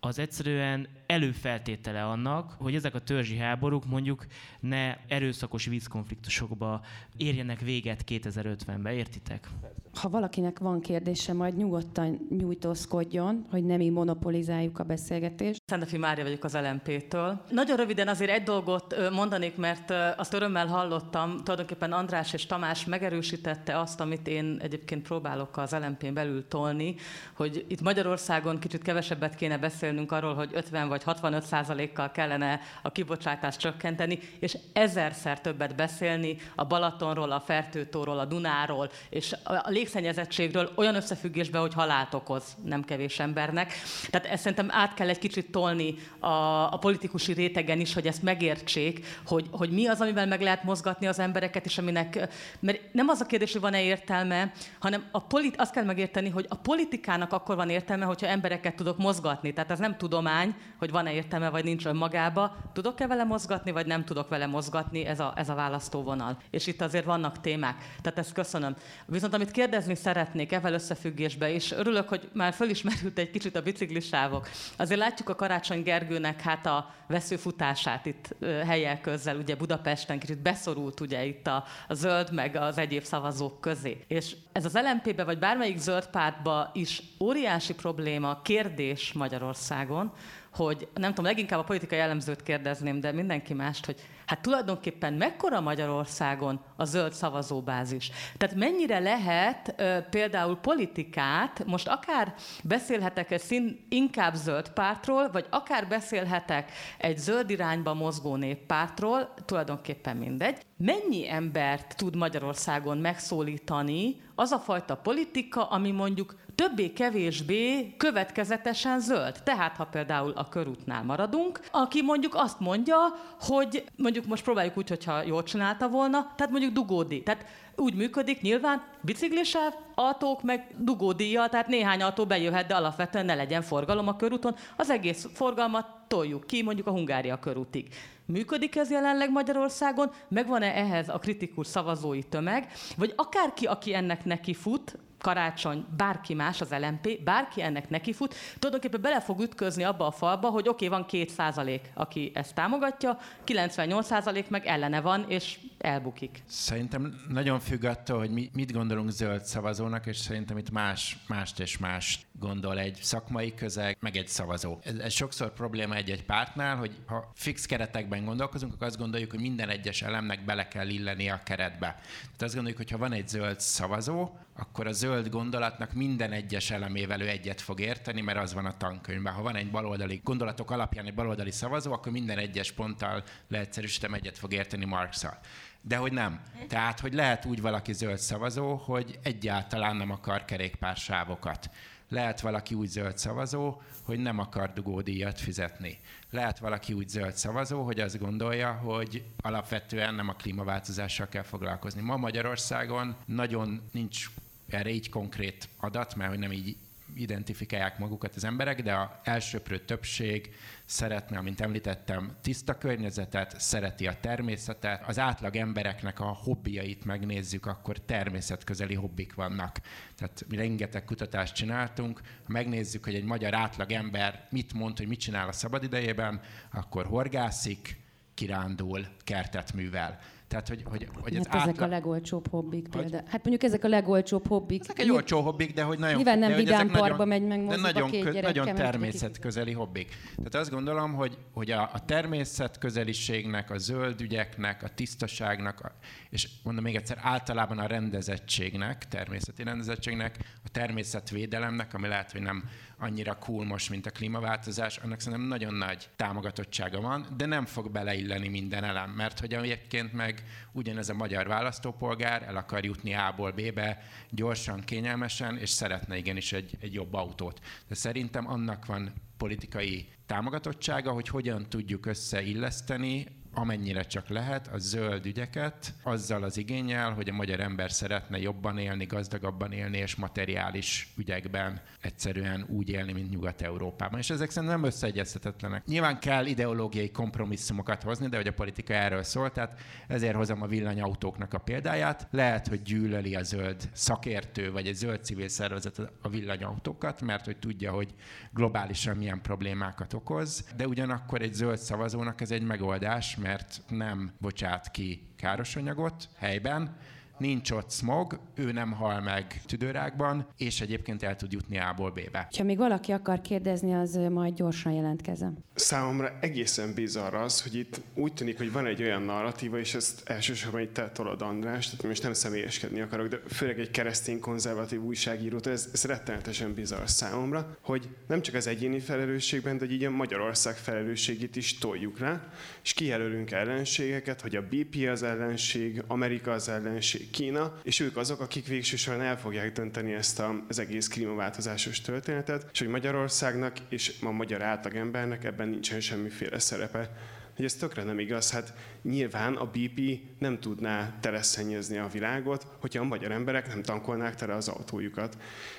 az 0.00 0.18
egyszerűen 0.18 0.88
előfeltétele 1.06 2.04
annak, 2.04 2.50
hogy 2.58 2.74
ezek 2.74 2.94
a 2.94 3.00
törzsi 3.00 3.36
háborúk 3.36 3.86
mondjuk 3.86 4.26
ne 4.60 4.96
erőszakos 5.08 5.66
vízkonfliktusokba 5.66 6.80
érjenek 7.16 7.60
véget 7.60 8.04
2050-ben, 8.06 8.94
értitek? 8.94 9.48
Ha 9.94 10.08
valakinek 10.08 10.58
van 10.58 10.80
kérdése, 10.80 11.32
majd 11.32 11.56
nyugodtan 11.56 12.26
nyújtózkodjon, 12.38 13.46
hogy 13.50 13.64
nem 13.64 13.80
így 13.80 13.90
monopolizáljuk 13.90 14.78
a 14.78 14.84
beszélgetést. 14.84 15.62
Szendefi 15.66 15.96
Mária 15.96 16.24
vagyok 16.24 16.44
az 16.44 16.54
LMP-től. 16.86 17.40
Nagyon 17.48 17.76
röviden 17.76 18.08
azért 18.08 18.30
egy 18.30 18.42
dolgot 18.42 19.10
mondanék, 19.10 19.56
mert 19.56 19.92
azt 20.16 20.34
örömmel 20.34 20.66
hallottam, 20.66 21.36
tulajdonképpen 21.36 21.92
András 21.92 22.32
és 22.32 22.46
Tamás 22.46 22.84
megerősítette 22.84 23.78
azt, 23.78 24.00
amit 24.00 24.28
én 24.28 24.58
egyébként 24.62 25.02
próbálok 25.02 25.56
az 25.56 25.72
LMP-n 25.72 26.14
belül 26.14 26.48
tolni, 26.48 26.94
hogy 27.32 27.64
itt 27.68 27.80
Magyarországon 27.80 28.58
kicsit 28.58 28.82
kevesebbet 28.82 29.34
kéne 29.34 29.58
beszélnünk 29.58 30.12
arról, 30.12 30.34
hogy 30.34 30.50
50 30.52 30.88
vagy 30.88 31.02
65 31.02 31.44
százalékkal 31.44 32.10
kellene 32.10 32.60
a 32.82 32.92
kibocsátást 32.92 33.58
csökkenteni, 33.58 34.18
és 34.38 34.58
ezerszer 34.72 35.40
többet 35.40 35.74
beszélni 35.74 36.36
a 36.54 36.64
Balatonról, 36.64 37.32
a 37.32 37.40
Fertőtóról, 37.40 38.18
a 38.18 38.24
Dunáról, 38.24 38.90
és 39.08 39.36
a 39.44 39.70
légszennyezettségről 39.70 40.70
olyan 40.74 40.94
összefüggésben, 40.94 41.60
hogy 41.60 41.74
halált 41.74 42.14
okoz 42.14 42.44
nem 42.64 42.84
kevés 42.84 43.18
embernek. 43.18 43.72
Tehát 44.10 44.26
ezt 44.26 44.42
szerintem 44.42 44.68
át 44.70 44.94
kell 44.94 45.08
egy 45.08 45.18
kicsit 45.18 45.50
tolni 45.50 45.94
a, 46.18 46.28
a 46.72 46.78
politikusi 46.78 47.32
rétegen 47.32 47.80
is, 47.80 47.94
hogy 47.94 48.06
ezt 48.06 48.22
megértsék, 48.22 49.06
hogy, 49.26 49.46
hogy 49.50 49.70
mi 49.70 49.86
az, 49.86 50.00
amivel 50.00 50.26
meg 50.26 50.40
lehet 50.40 50.64
mozgatni 50.64 51.06
az 51.06 51.18
embereket, 51.18 51.64
és 51.64 51.78
aminek, 51.78 52.28
mert 52.60 52.80
nem 52.92 53.08
az 53.08 53.20
a 53.20 53.26
kérdés, 53.26 53.52
hogy 53.52 53.60
van-e 53.60 53.82
értelme, 53.82 54.52
hanem 54.78 55.04
a 55.10 55.20
polit, 55.20 55.60
azt 55.60 55.72
kell 55.72 55.84
megérteni, 55.84 56.28
hogy 56.28 56.46
a 56.48 56.54
politikának 56.54 57.32
akkor 57.32 57.56
van 57.56 57.68
értelme, 57.68 58.04
hogyha 58.04 58.26
embereket 58.26 58.74
tudok 58.76 58.98
mozgatni. 58.98 59.52
Tehát 59.52 59.70
ez 59.70 59.78
nem 59.78 59.96
tudomány, 59.96 60.54
hogy 60.78 60.90
van-e 60.90 61.12
értelme, 61.12 61.50
vagy 61.50 61.64
nincs 61.64 61.86
önmagába. 61.86 62.56
Tudok-e 62.72 63.06
vele 63.06 63.24
mozgatni, 63.24 63.70
vagy 63.70 63.86
nem 63.86 64.04
tudok 64.04 64.28
vele 64.28 64.46
mozgatni, 64.46 65.04
ez 65.04 65.20
a, 65.20 65.32
ez 65.36 65.48
a 65.48 65.54
választóvonal. 65.54 66.36
És 66.50 66.66
itt 66.66 66.80
azért 66.80 67.04
vannak 67.04 67.40
témák. 67.40 67.76
Tehát 68.02 68.18
ezt 68.18 68.32
köszönöm. 68.32 68.76
Viszont 69.06 69.34
amit 69.34 69.50
kérdezni 69.50 69.94
szeretnék 69.94 70.52
ezzel 70.52 70.72
összefüggésbe, 70.72 71.52
és 71.52 71.72
örülök, 71.72 72.08
hogy 72.08 72.28
már 72.32 72.52
fölismerült 72.52 73.18
egy 73.18 73.30
kicsit 73.30 73.56
a 73.56 73.62
biciklisávok. 73.62 74.48
Azért 74.76 75.00
látjuk 75.00 75.28
a 75.28 75.34
Karácsony 75.34 75.82
Gergőnek 75.82 76.40
hát 76.40 76.61
a 76.66 76.94
veszőfutását 77.06 78.06
itt 78.06 78.34
ö, 78.38 78.46
helyel 78.46 79.00
közzel, 79.00 79.36
ugye 79.36 79.56
Budapesten 79.56 80.18
kicsit 80.18 80.38
beszorult 80.38 81.00
ugye 81.00 81.24
itt 81.24 81.46
a, 81.46 81.64
a 81.88 81.94
zöld 81.94 82.32
meg 82.32 82.56
az 82.56 82.78
egyéb 82.78 83.02
szavazók 83.02 83.60
közé. 83.60 84.04
És 84.06 84.36
ez 84.52 84.64
az 84.64 84.78
LMP-be 84.82 85.24
vagy 85.24 85.38
bármelyik 85.38 85.78
zöld 85.78 86.06
pártba 86.06 86.70
is 86.72 87.02
óriási 87.20 87.74
probléma, 87.74 88.40
kérdés 88.42 89.12
Magyarországon, 89.12 90.12
hogy 90.52 90.88
nem 90.94 91.08
tudom, 91.08 91.24
leginkább 91.24 91.58
a 91.58 91.64
politikai 91.64 91.98
jellemzőt 91.98 92.42
kérdezném, 92.42 93.00
de 93.00 93.12
mindenki 93.12 93.54
mást, 93.54 93.86
hogy 93.86 94.00
hát 94.26 94.40
tulajdonképpen 94.40 95.12
mekkora 95.12 95.60
Magyarországon 95.60 96.60
a 96.76 96.84
zöld 96.84 97.12
szavazóbázis? 97.12 98.10
Tehát 98.36 98.54
mennyire 98.54 98.98
lehet 98.98 99.74
ö, 99.76 99.98
például 100.10 100.56
politikát, 100.56 101.64
most 101.66 101.88
akár 101.88 102.34
beszélhetek 102.62 103.30
egy 103.30 103.40
szín, 103.40 103.86
inkább 103.88 104.34
zöld 104.34 104.68
pártról, 104.68 105.30
vagy 105.30 105.46
akár 105.50 105.88
beszélhetek 105.88 106.72
egy 106.98 107.18
zöld 107.18 107.50
irányba 107.50 107.94
mozgó 107.94 108.36
néppártról, 108.36 109.34
tulajdonképpen 109.44 110.16
mindegy. 110.16 110.60
Mennyi 110.76 111.30
embert 111.30 111.96
tud 111.96 112.16
Magyarországon 112.16 112.98
megszólítani 112.98 114.20
az 114.34 114.50
a 114.50 114.58
fajta 114.58 114.96
politika, 114.96 115.64
ami 115.64 115.90
mondjuk 115.90 116.34
többé-kevésbé 116.62 117.94
következetesen 117.96 119.00
zöld. 119.00 119.42
Tehát, 119.44 119.76
ha 119.76 119.84
például 119.84 120.32
a 120.36 120.48
körútnál 120.48 121.02
maradunk, 121.02 121.60
aki 121.70 122.02
mondjuk 122.02 122.34
azt 122.34 122.60
mondja, 122.60 122.96
hogy 123.40 123.84
mondjuk 123.96 124.26
most 124.26 124.42
próbáljuk 124.42 124.76
úgy, 124.76 124.88
hogyha 124.88 125.22
jól 125.22 125.42
csinálta 125.42 125.88
volna, 125.88 126.32
tehát 126.36 126.52
mondjuk 126.52 126.72
dugódi. 126.72 127.22
Tehát 127.22 127.46
úgy 127.76 127.94
működik 127.94 128.40
nyilván 128.40 128.82
biciklisáv, 129.00 129.72
autók 129.94 130.42
meg 130.42 130.66
dugódíjjal, 130.78 131.48
tehát 131.48 131.66
néhány 131.66 132.02
autó 132.02 132.26
bejöhet, 132.26 132.66
de 132.66 132.74
alapvetően 132.74 133.24
ne 133.24 133.34
legyen 133.34 133.62
forgalom 133.62 134.08
a 134.08 134.16
körúton. 134.16 134.54
Az 134.76 134.90
egész 134.90 135.28
forgalmat 135.34 135.86
toljuk 136.08 136.46
ki, 136.46 136.62
mondjuk 136.62 136.86
a 136.86 136.90
Hungária 136.90 137.38
körútig. 137.38 137.88
Működik 138.26 138.76
ez 138.76 138.90
jelenleg 138.90 139.30
Magyarországon? 139.30 140.10
Megvan-e 140.28 140.74
ehhez 140.74 141.08
a 141.08 141.18
kritikus 141.18 141.66
szavazói 141.66 142.22
tömeg? 142.22 142.72
Vagy 142.96 143.12
akárki, 143.16 143.66
aki 143.66 143.94
ennek 143.94 144.24
neki 144.24 144.54
fut, 144.54 144.98
karácsony, 145.22 145.84
bárki 145.96 146.34
más 146.34 146.60
az 146.60 146.70
LMP, 146.70 147.22
bárki 147.24 147.62
ennek 147.62 147.88
nekifut, 147.88 148.34
tulajdonképpen 148.58 149.00
bele 149.00 149.20
fog 149.20 149.40
ütközni 149.40 149.82
abba 149.82 150.06
a 150.06 150.10
falba, 150.10 150.48
hogy 150.48 150.68
oké, 150.68 150.86
okay, 150.86 150.98
van 150.98 151.06
két 151.06 151.30
százalék, 151.30 151.90
aki 151.94 152.30
ezt 152.34 152.54
támogatja, 152.54 153.18
98 153.44 154.06
százalék 154.06 154.50
meg 154.50 154.66
ellene 154.66 155.00
van, 155.00 155.24
és 155.28 155.58
elbukik. 155.78 156.42
Szerintem 156.46 157.20
nagyon 157.28 157.60
függ 157.60 157.84
attól, 157.84 158.18
hogy 158.18 158.30
mi, 158.30 158.50
mit 158.52 158.72
gondolunk 158.72 159.10
zöld 159.10 159.44
szavazónak, 159.44 160.06
és 160.06 160.16
szerintem 160.16 160.58
itt 160.58 160.70
más, 160.70 161.16
mást 161.28 161.60
és 161.60 161.78
más 161.78 162.20
gondol 162.38 162.78
egy 162.78 162.98
szakmai 163.02 163.54
közeg, 163.54 163.96
meg 164.00 164.16
egy 164.16 164.28
szavazó. 164.28 164.78
Ez, 164.82 164.94
ez 164.94 165.12
sokszor 165.12 165.52
probléma 165.52 165.94
egy-egy 165.94 166.24
pártnál, 166.24 166.76
hogy 166.76 166.90
ha 167.06 167.30
fix 167.34 167.66
keretekben 167.66 168.24
gondolkozunk, 168.24 168.72
akkor 168.72 168.86
azt 168.86 168.98
gondoljuk, 168.98 169.30
hogy 169.30 169.40
minden 169.40 169.68
egyes 169.68 170.02
elemnek 170.02 170.44
bele 170.44 170.68
kell 170.68 170.88
illeni 170.88 171.30
a 171.30 171.40
keretbe. 171.44 171.86
Tehát 172.22 172.42
azt 172.42 172.54
gondoljuk, 172.54 172.80
hogy 172.80 172.90
ha 172.90 172.98
van 172.98 173.12
egy 173.12 173.28
zöld 173.28 173.60
szavazó, 173.60 174.30
akkor 174.56 174.86
a 174.86 174.92
zöld 174.92 175.28
gondolatnak 175.28 175.92
minden 175.92 176.32
egyes 176.32 176.70
elemével 176.70 177.20
ő 177.20 177.28
egyet 177.28 177.60
fog 177.60 177.80
érteni, 177.80 178.20
mert 178.20 178.38
az 178.38 178.54
van 178.54 178.66
a 178.66 178.76
tankönyvben. 178.76 179.32
Ha 179.32 179.42
van 179.42 179.56
egy 179.56 179.70
baloldali 179.70 180.20
gondolatok 180.24 180.70
alapján 180.70 181.06
egy 181.06 181.14
baloldali 181.14 181.50
szavazó, 181.50 181.92
akkor 181.92 182.12
minden 182.12 182.38
egyes 182.38 182.72
ponttal 182.72 183.22
leegyszerűsítem 183.48 184.14
egyet 184.14 184.38
fog 184.38 184.52
érteni 184.52 184.84
Marx-szal. 184.84 185.38
De 185.80 185.96
hogy 185.96 186.12
nem. 186.12 186.40
Tehát, 186.68 187.00
hogy 187.00 187.14
lehet 187.14 187.44
úgy 187.44 187.60
valaki 187.60 187.92
zöld 187.92 188.18
szavazó, 188.18 188.74
hogy 188.74 189.18
egyáltalán 189.22 189.96
nem 189.96 190.10
akar 190.10 190.44
kerékpársávokat. 190.44 191.70
Lehet 192.08 192.40
valaki 192.40 192.74
úgy 192.74 192.88
zöld 192.88 193.18
szavazó, 193.18 193.80
hogy 194.04 194.18
nem 194.18 194.38
akar 194.38 194.72
dugódíjat 194.72 195.40
fizetni. 195.40 195.98
Lehet 196.30 196.58
valaki 196.58 196.92
úgy 196.92 197.08
zöld 197.08 197.34
szavazó, 197.34 197.82
hogy 197.82 198.00
azt 198.00 198.18
gondolja, 198.18 198.72
hogy 198.72 199.24
alapvetően 199.36 200.14
nem 200.14 200.28
a 200.28 200.32
klímaváltozással 200.34 201.28
kell 201.28 201.42
foglalkozni. 201.42 202.00
Ma 202.00 202.16
Magyarországon 202.16 203.16
nagyon 203.26 203.88
nincs 203.92 204.26
erre 204.72 204.90
így 204.90 205.08
konkrét 205.08 205.68
adat, 205.76 206.14
mert 206.14 206.30
hogy 206.30 206.38
nem 206.38 206.52
így 206.52 206.76
identifikálják 207.14 207.98
magukat 207.98 208.34
az 208.34 208.44
emberek, 208.44 208.82
de 208.82 208.92
a 208.92 209.20
elsőprő 209.24 209.78
többség 209.78 210.54
szeretne, 210.84 211.38
amint 211.38 211.60
említettem, 211.60 212.36
tiszta 212.42 212.78
környezetet, 212.78 213.60
szereti 213.60 214.06
a 214.06 214.20
természetet. 214.20 215.08
Az 215.08 215.18
átlag 215.18 215.56
embereknek 215.56 216.20
a 216.20 216.24
hobbiait 216.24 217.04
megnézzük, 217.04 217.66
akkor 217.66 217.98
természetközeli 217.98 218.94
hobbik 218.94 219.34
vannak. 219.34 219.80
Tehát 220.16 220.44
mi 220.48 220.56
rengeteg 220.56 221.04
kutatást 221.04 221.54
csináltunk, 221.54 222.20
ha 222.20 222.52
megnézzük, 222.52 223.04
hogy 223.04 223.14
egy 223.14 223.24
magyar 223.24 223.54
átlag 223.54 223.92
ember 223.92 224.46
mit 224.50 224.72
mond, 224.72 224.98
hogy 224.98 225.08
mit 225.08 225.20
csinál 225.20 225.48
a 225.48 225.52
szabadidejében, 225.52 226.40
akkor 226.70 227.06
horgászik, 227.06 228.00
kirándul, 228.34 229.06
kertet 229.24 229.72
művel. 229.72 230.18
Tehát, 230.52 230.68
hogy, 230.68 230.82
hogy, 230.84 231.08
hogy 231.20 231.36
hát 231.36 231.54
ezek 231.54 231.68
átla... 231.68 231.84
a 231.84 231.88
legolcsóbb 231.88 232.48
hobbik 232.50 232.88
például. 232.88 233.22
Hát 233.26 233.44
mondjuk 233.44 233.62
ezek 233.62 233.84
a 233.84 233.88
legolcsóbb 233.88 234.46
hobbik. 234.46 234.80
Ezek 234.80 234.98
egy 234.98 235.10
olcsó 235.10 235.40
hobbik, 235.40 235.72
de 235.72 235.82
hogy 235.82 235.98
nagyon... 235.98 236.14
Nyilván 236.16 236.38
nem 236.38 236.54
vidám 236.54 236.90
parkba 236.90 237.24
megy 237.24 237.42
meg 237.42 237.66
de 237.66 237.76
nagyon, 237.76 238.10
két 238.10 238.24
kö, 238.24 238.40
nagyon 238.40 238.74
természetközeli 238.74 239.72
hobbik. 239.72 240.16
Tehát 240.36 240.54
azt 240.54 240.70
gondolom, 240.70 241.12
hogy, 241.12 241.38
hogy 241.52 241.70
a, 241.70 241.90
a 241.92 242.04
természetközeliségnek, 242.04 243.70
a 243.70 243.78
zöld 243.78 244.20
ügyeknek, 244.20 244.82
a 244.82 244.88
tisztaságnak, 244.88 245.80
a, 245.80 245.92
és 246.30 246.48
mondom 246.62 246.84
még 246.84 246.94
egyszer, 246.94 247.18
általában 247.20 247.78
a 247.78 247.86
rendezettségnek, 247.86 249.08
természeti 249.08 249.62
rendezettségnek, 249.62 250.38
a 250.64 250.68
természetvédelemnek, 250.68 251.94
ami 251.94 252.08
lehet, 252.08 252.32
hogy 252.32 252.42
nem 252.42 252.64
annyira 253.02 253.34
cool 253.38 253.64
most, 253.64 253.90
mint 253.90 254.06
a 254.06 254.10
klímaváltozás, 254.10 254.96
annak 254.96 255.20
szerintem 255.20 255.48
nagyon 255.48 255.74
nagy 255.74 256.08
támogatottsága 256.16 257.00
van, 257.00 257.26
de 257.36 257.46
nem 257.46 257.64
fog 257.64 257.90
beleilleni 257.90 258.48
minden 258.48 258.84
elem, 258.84 259.10
mert 259.10 259.40
hogy 259.40 259.54
egyébként 259.54 260.12
meg 260.12 260.44
ugyanez 260.72 261.08
a 261.08 261.14
magyar 261.14 261.46
választópolgár 261.46 262.42
el 262.42 262.56
akar 262.56 262.84
jutni 262.84 263.14
A-ból 263.14 263.50
B-be 263.50 264.02
gyorsan, 264.30 264.80
kényelmesen, 264.80 265.58
és 265.58 265.70
szeretne 265.70 266.16
igenis 266.16 266.52
egy, 266.52 266.76
egy 266.80 266.94
jobb 266.94 267.14
autót. 267.14 267.60
De 267.88 267.94
szerintem 267.94 268.48
annak 268.48 268.86
van 268.86 269.12
politikai 269.36 270.08
támogatottsága, 270.26 271.12
hogy 271.12 271.28
hogyan 271.28 271.68
tudjuk 271.68 272.06
összeilleszteni 272.06 273.41
amennyire 273.54 274.02
csak 274.02 274.28
lehet 274.28 274.66
a 274.66 274.78
zöld 274.78 275.26
ügyeket, 275.26 275.94
azzal 276.02 276.42
az 276.42 276.56
igényel, 276.56 277.12
hogy 277.12 277.28
a 277.28 277.32
magyar 277.32 277.60
ember 277.60 277.92
szeretne 277.92 278.38
jobban 278.38 278.78
élni, 278.78 279.04
gazdagabban 279.04 279.72
élni, 279.72 279.98
és 279.98 280.14
materiális 280.14 281.12
ügyekben 281.16 281.80
egyszerűen 282.00 282.66
úgy 282.68 282.88
élni, 282.88 283.12
mint 283.12 283.30
Nyugat-Európában. 283.30 284.18
És 284.18 284.30
ezek 284.30 284.50
szerintem 284.50 284.80
nem 284.80 284.88
összeegyeztetetlenek. 284.88 285.84
Nyilván 285.84 286.18
kell 286.18 286.46
ideológiai 286.46 287.10
kompromisszumokat 287.10 288.02
hozni, 288.02 288.28
de 288.28 288.36
hogy 288.36 288.46
a 288.46 288.52
politika 288.52 288.94
erről 288.94 289.22
szól, 289.22 289.50
tehát 289.50 289.80
ezért 290.08 290.34
hozom 290.34 290.62
a 290.62 290.66
villanyautóknak 290.66 291.54
a 291.54 291.58
példáját. 291.58 292.28
Lehet, 292.30 292.68
hogy 292.68 292.82
gyűlöli 292.82 293.34
a 293.34 293.42
zöld 293.42 293.88
szakértő, 293.92 294.72
vagy 294.72 294.86
egy 294.86 294.94
zöld 294.94 295.24
civil 295.24 295.48
szervezet 295.48 296.12
a 296.22 296.28
villanyautókat, 296.28 297.20
mert 297.20 297.44
hogy 297.44 297.58
tudja, 297.58 297.92
hogy 297.92 298.14
globálisan 298.52 299.16
milyen 299.16 299.42
problémákat 299.42 300.12
okoz, 300.12 300.64
de 300.76 300.86
ugyanakkor 300.86 301.42
egy 301.42 301.52
zöld 301.52 301.78
szavazónak 301.78 302.40
ez 302.40 302.50
egy 302.50 302.62
megoldás, 302.62 303.36
mert 303.42 303.82
nem 303.88 304.32
bocsát 304.40 304.90
ki 304.90 305.28
káros 305.36 305.76
anyagot 305.76 306.28
helyben, 306.36 306.96
nincs 307.38 307.70
ott 307.70 307.90
smog, 307.90 308.40
ő 308.54 308.72
nem 308.72 308.92
hal 308.92 309.20
meg 309.20 309.62
tüdőrákban, 309.66 310.46
és 310.56 310.80
egyébként 310.80 311.22
el 311.22 311.36
tud 311.36 311.52
jutni 311.52 311.78
A-ból 311.78 312.10
B-be. 312.10 312.48
Ha 312.56 312.62
még 312.62 312.76
valaki 312.76 313.12
akar 313.12 313.40
kérdezni, 313.40 313.94
az 313.94 314.18
majd 314.30 314.54
gyorsan 314.54 314.92
jelentkezem. 314.92 315.56
Számomra 315.74 316.32
egészen 316.40 316.94
bizarr 316.94 317.34
az, 317.34 317.62
hogy 317.62 317.74
itt 317.74 318.00
úgy 318.14 318.32
tűnik, 318.32 318.58
hogy 318.58 318.72
van 318.72 318.86
egy 318.86 319.02
olyan 319.02 319.22
narratíva, 319.22 319.78
és 319.78 319.94
ezt 319.94 320.28
elsősorban 320.28 320.80
itt 320.80 320.92
te 320.92 321.10
tolod 321.10 321.42
András, 321.42 321.90
tehát 321.90 322.06
most 322.06 322.22
nem 322.22 322.32
személyeskedni 322.32 323.00
akarok, 323.00 323.28
de 323.28 323.40
főleg 323.48 323.80
egy 323.80 323.90
keresztény 323.90 324.40
konzervatív 324.40 325.02
újságírót, 325.02 325.66
ez, 325.66 325.88
ez 325.92 326.04
rettenetesen 326.04 326.74
bizarr 326.74 327.06
számomra, 327.06 327.76
hogy 327.80 328.08
nem 328.26 328.42
csak 328.42 328.54
az 328.54 328.66
egyéni 328.66 328.98
felelősségben, 329.00 329.78
de 329.78 329.84
hogy 329.84 329.94
így 329.94 330.04
a 330.04 330.10
Magyarország 330.10 330.74
felelősségét 330.74 331.56
is 331.56 331.78
toljuk 331.78 332.18
rá, 332.18 332.48
és 332.82 332.92
kijelölünk 332.92 333.50
ellenségeket, 333.50 334.40
hogy 334.40 334.56
a 334.56 334.62
BP 334.62 335.08
az 335.08 335.22
ellenség, 335.22 336.02
Amerika 336.06 336.50
az 336.50 336.68
ellenség, 336.68 337.21
Kína, 337.30 337.80
és 337.82 338.00
ők 338.00 338.16
azok, 338.16 338.40
akik 338.40 338.66
végső 338.66 338.96
soron 338.96 339.20
el 339.20 339.38
fogják 339.38 339.72
dönteni 339.72 340.12
ezt 340.12 340.40
a, 340.40 340.64
az 340.68 340.78
egész 340.78 341.08
klímaváltozásos 341.08 342.00
történetet, 342.00 342.66
és 342.72 342.78
hogy 342.78 342.88
Magyarországnak 342.88 343.76
és 343.88 344.14
a 344.22 344.30
magyar 344.30 344.62
átlagembernek 344.62 345.44
ebben 345.44 345.68
nincsen 345.68 346.00
semmiféle 346.00 346.58
szerepe 346.58 347.10
hogy 347.56 347.64
ez 347.64 347.74
tökre 347.74 348.02
nem 348.02 348.18
igaz. 348.18 348.50
Hát 348.50 348.74
nyilván 349.02 349.54
a 349.54 349.70
BP 349.70 350.20
nem 350.38 350.60
tudná 350.60 351.14
teleszennyezni 351.20 351.98
a 351.98 352.08
világot, 352.12 352.66
hogyha 352.80 353.02
a 353.02 353.06
magyar 353.06 353.32
emberek 353.32 353.68
nem 353.68 353.82
tankolnák 353.82 354.34
tele 354.34 354.54
az 354.54 354.68
autójukat. 354.68 355.36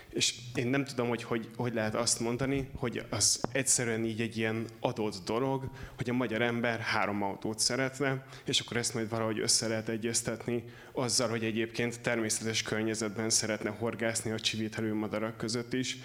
És 0.10 0.36
én 0.56 0.68
nem 0.68 0.86
tudom, 0.86 1.08
hogy, 1.08 1.24
hogy 1.24 1.50
hogy 1.56 1.74
lehet 1.74 1.96
azt 1.96 2.20
mondani, 2.20 2.70
hogy 2.76 3.06
az 3.10 3.42
egyszerűen 3.52 4.06
így 4.06 4.22
egy 4.22 4.38
ilyen 4.38 4.66
adott 4.80 5.16
dolog, 5.26 5.70
hogy 5.96 6.10
a 6.10 6.14
magyar 6.14 6.42
ember 6.42 6.80
három 6.80 7.24
autót 7.24 7.60
szeretne, 7.60 8.26
és 8.46 8.60
akkor 8.60 8.78
ezt 8.78 8.94
majd 8.94 9.10
valahogy 9.10 9.40
össze 9.40 9.68
lehet 9.68 9.90
egyeztetni 9.90 10.64
azzal, 10.92 11.30
hogy 11.30 11.44
egyébként 11.44 12.02
természetes 12.02 12.62
környezetben 12.62 13.30
szeretne 13.30 13.70
horgászni 13.70 14.32
a 14.32 14.40
csivítelő 14.40 14.94
madarak 14.94 15.38
között 15.38 15.74
is. 15.74 15.98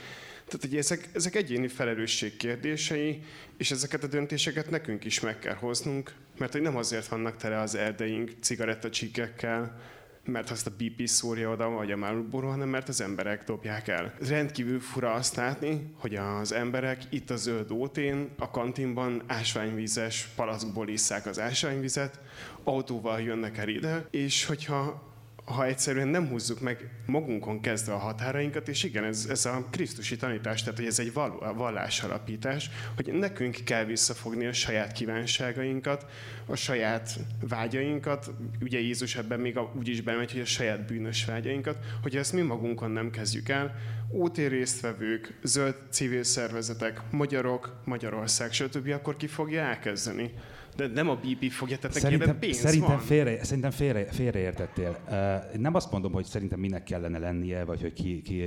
Tehát 0.48 0.66
hogy 0.66 0.76
ezek, 0.76 1.08
ezek 1.12 1.34
egyéni 1.34 1.68
felelősség 1.68 2.36
kérdései, 2.36 3.22
és 3.56 3.70
ezeket 3.70 4.02
a 4.02 4.06
döntéseket 4.06 4.70
nekünk 4.70 5.04
is 5.04 5.20
meg 5.20 5.38
kell 5.38 5.54
hoznunk, 5.54 6.12
mert 6.38 6.52
hogy 6.52 6.60
nem 6.60 6.76
azért 6.76 7.08
vannak 7.08 7.36
tele 7.36 7.60
az 7.60 7.74
erdeink 7.74 8.32
cigarettacsíkekkel, 8.40 9.80
mert 10.24 10.50
azt 10.50 10.66
a 10.66 10.70
BP 10.78 11.06
szórja 11.06 11.50
oda, 11.50 11.68
vagy 11.68 11.92
a 11.92 11.96
Marlboro, 11.96 12.48
hanem 12.48 12.68
mert 12.68 12.88
az 12.88 13.00
emberek 13.00 13.44
dobják 13.44 13.88
el. 13.88 14.14
Rendkívül 14.28 14.80
fura 14.80 15.12
azt 15.12 15.36
látni, 15.36 15.92
hogy 15.98 16.14
az 16.14 16.52
emberek 16.52 17.02
itt 17.10 17.30
a 17.30 17.36
zöld 17.36 17.70
ótén, 17.70 18.30
a 18.38 18.50
kantinban 18.50 19.22
ásványvízes 19.26 20.28
palackból 20.36 20.88
isszák 20.88 21.26
az 21.26 21.40
ásványvizet, 21.40 22.20
autóval 22.62 23.20
jönnek 23.20 23.58
el 23.58 23.68
ide, 23.68 24.06
és 24.10 24.44
hogyha 24.44 25.07
ha 25.48 25.64
egyszerűen 25.66 26.08
nem 26.08 26.28
húzzuk 26.28 26.60
meg 26.60 26.90
magunkon 27.06 27.60
kezdve 27.60 27.92
a 27.92 27.98
határainkat, 27.98 28.68
és 28.68 28.82
igen, 28.82 29.04
ez, 29.04 29.26
ez 29.30 29.44
a 29.46 29.66
krisztusi 29.70 30.16
tanítás, 30.16 30.62
tehát 30.62 30.78
hogy 30.78 30.86
ez 30.86 30.98
egy 30.98 31.12
vallásalapítás, 31.56 32.70
hogy 32.96 33.12
nekünk 33.12 33.56
kell 33.64 33.84
visszafogni 33.84 34.46
a 34.46 34.52
saját 34.52 34.92
kívánságainkat, 34.92 36.06
a 36.46 36.56
saját 36.56 37.18
vágyainkat, 37.48 38.30
ugye 38.60 38.80
Jézus 38.80 39.16
ebben 39.16 39.40
még 39.40 39.58
úgy 39.78 39.88
is 39.88 40.00
bemegy, 40.00 40.32
hogy 40.32 40.40
a 40.40 40.44
saját 40.44 40.86
bűnös 40.86 41.24
vágyainkat, 41.24 41.84
hogy 42.02 42.16
ezt 42.16 42.32
mi 42.32 42.40
magunkon 42.40 42.90
nem 42.90 43.10
kezdjük 43.10 43.48
el, 43.48 43.74
útér 44.10 44.50
résztvevők, 44.50 45.38
zöld 45.42 45.76
civil 45.90 46.22
szervezetek, 46.22 47.00
magyarok, 47.10 47.80
Magyarország, 47.84 48.52
stb. 48.52 48.88
akkor 48.88 49.16
ki 49.16 49.26
fogja 49.26 49.60
elkezdeni? 49.60 50.32
De 50.78 50.86
nem 50.86 51.08
a 51.08 51.14
BP 51.14 51.50
fogja, 51.50 51.78
tehát 51.78 51.96
szerintem, 51.96 52.38
pénz 52.38 52.56
szerintem 52.56 52.88
van. 52.88 52.98
Félre, 52.98 53.44
szerintem 53.44 53.70
félre, 53.70 54.04
félreértettél. 54.04 54.98
Uh, 55.08 55.60
nem 55.60 55.74
azt 55.74 55.92
mondom, 55.92 56.12
hogy 56.12 56.24
szerintem 56.24 56.60
minek 56.60 56.84
kellene 56.84 57.18
lennie, 57.18 57.64
vagy 57.64 57.80
hogy 57.80 57.92
ki, 57.92 58.22
ki, 58.22 58.42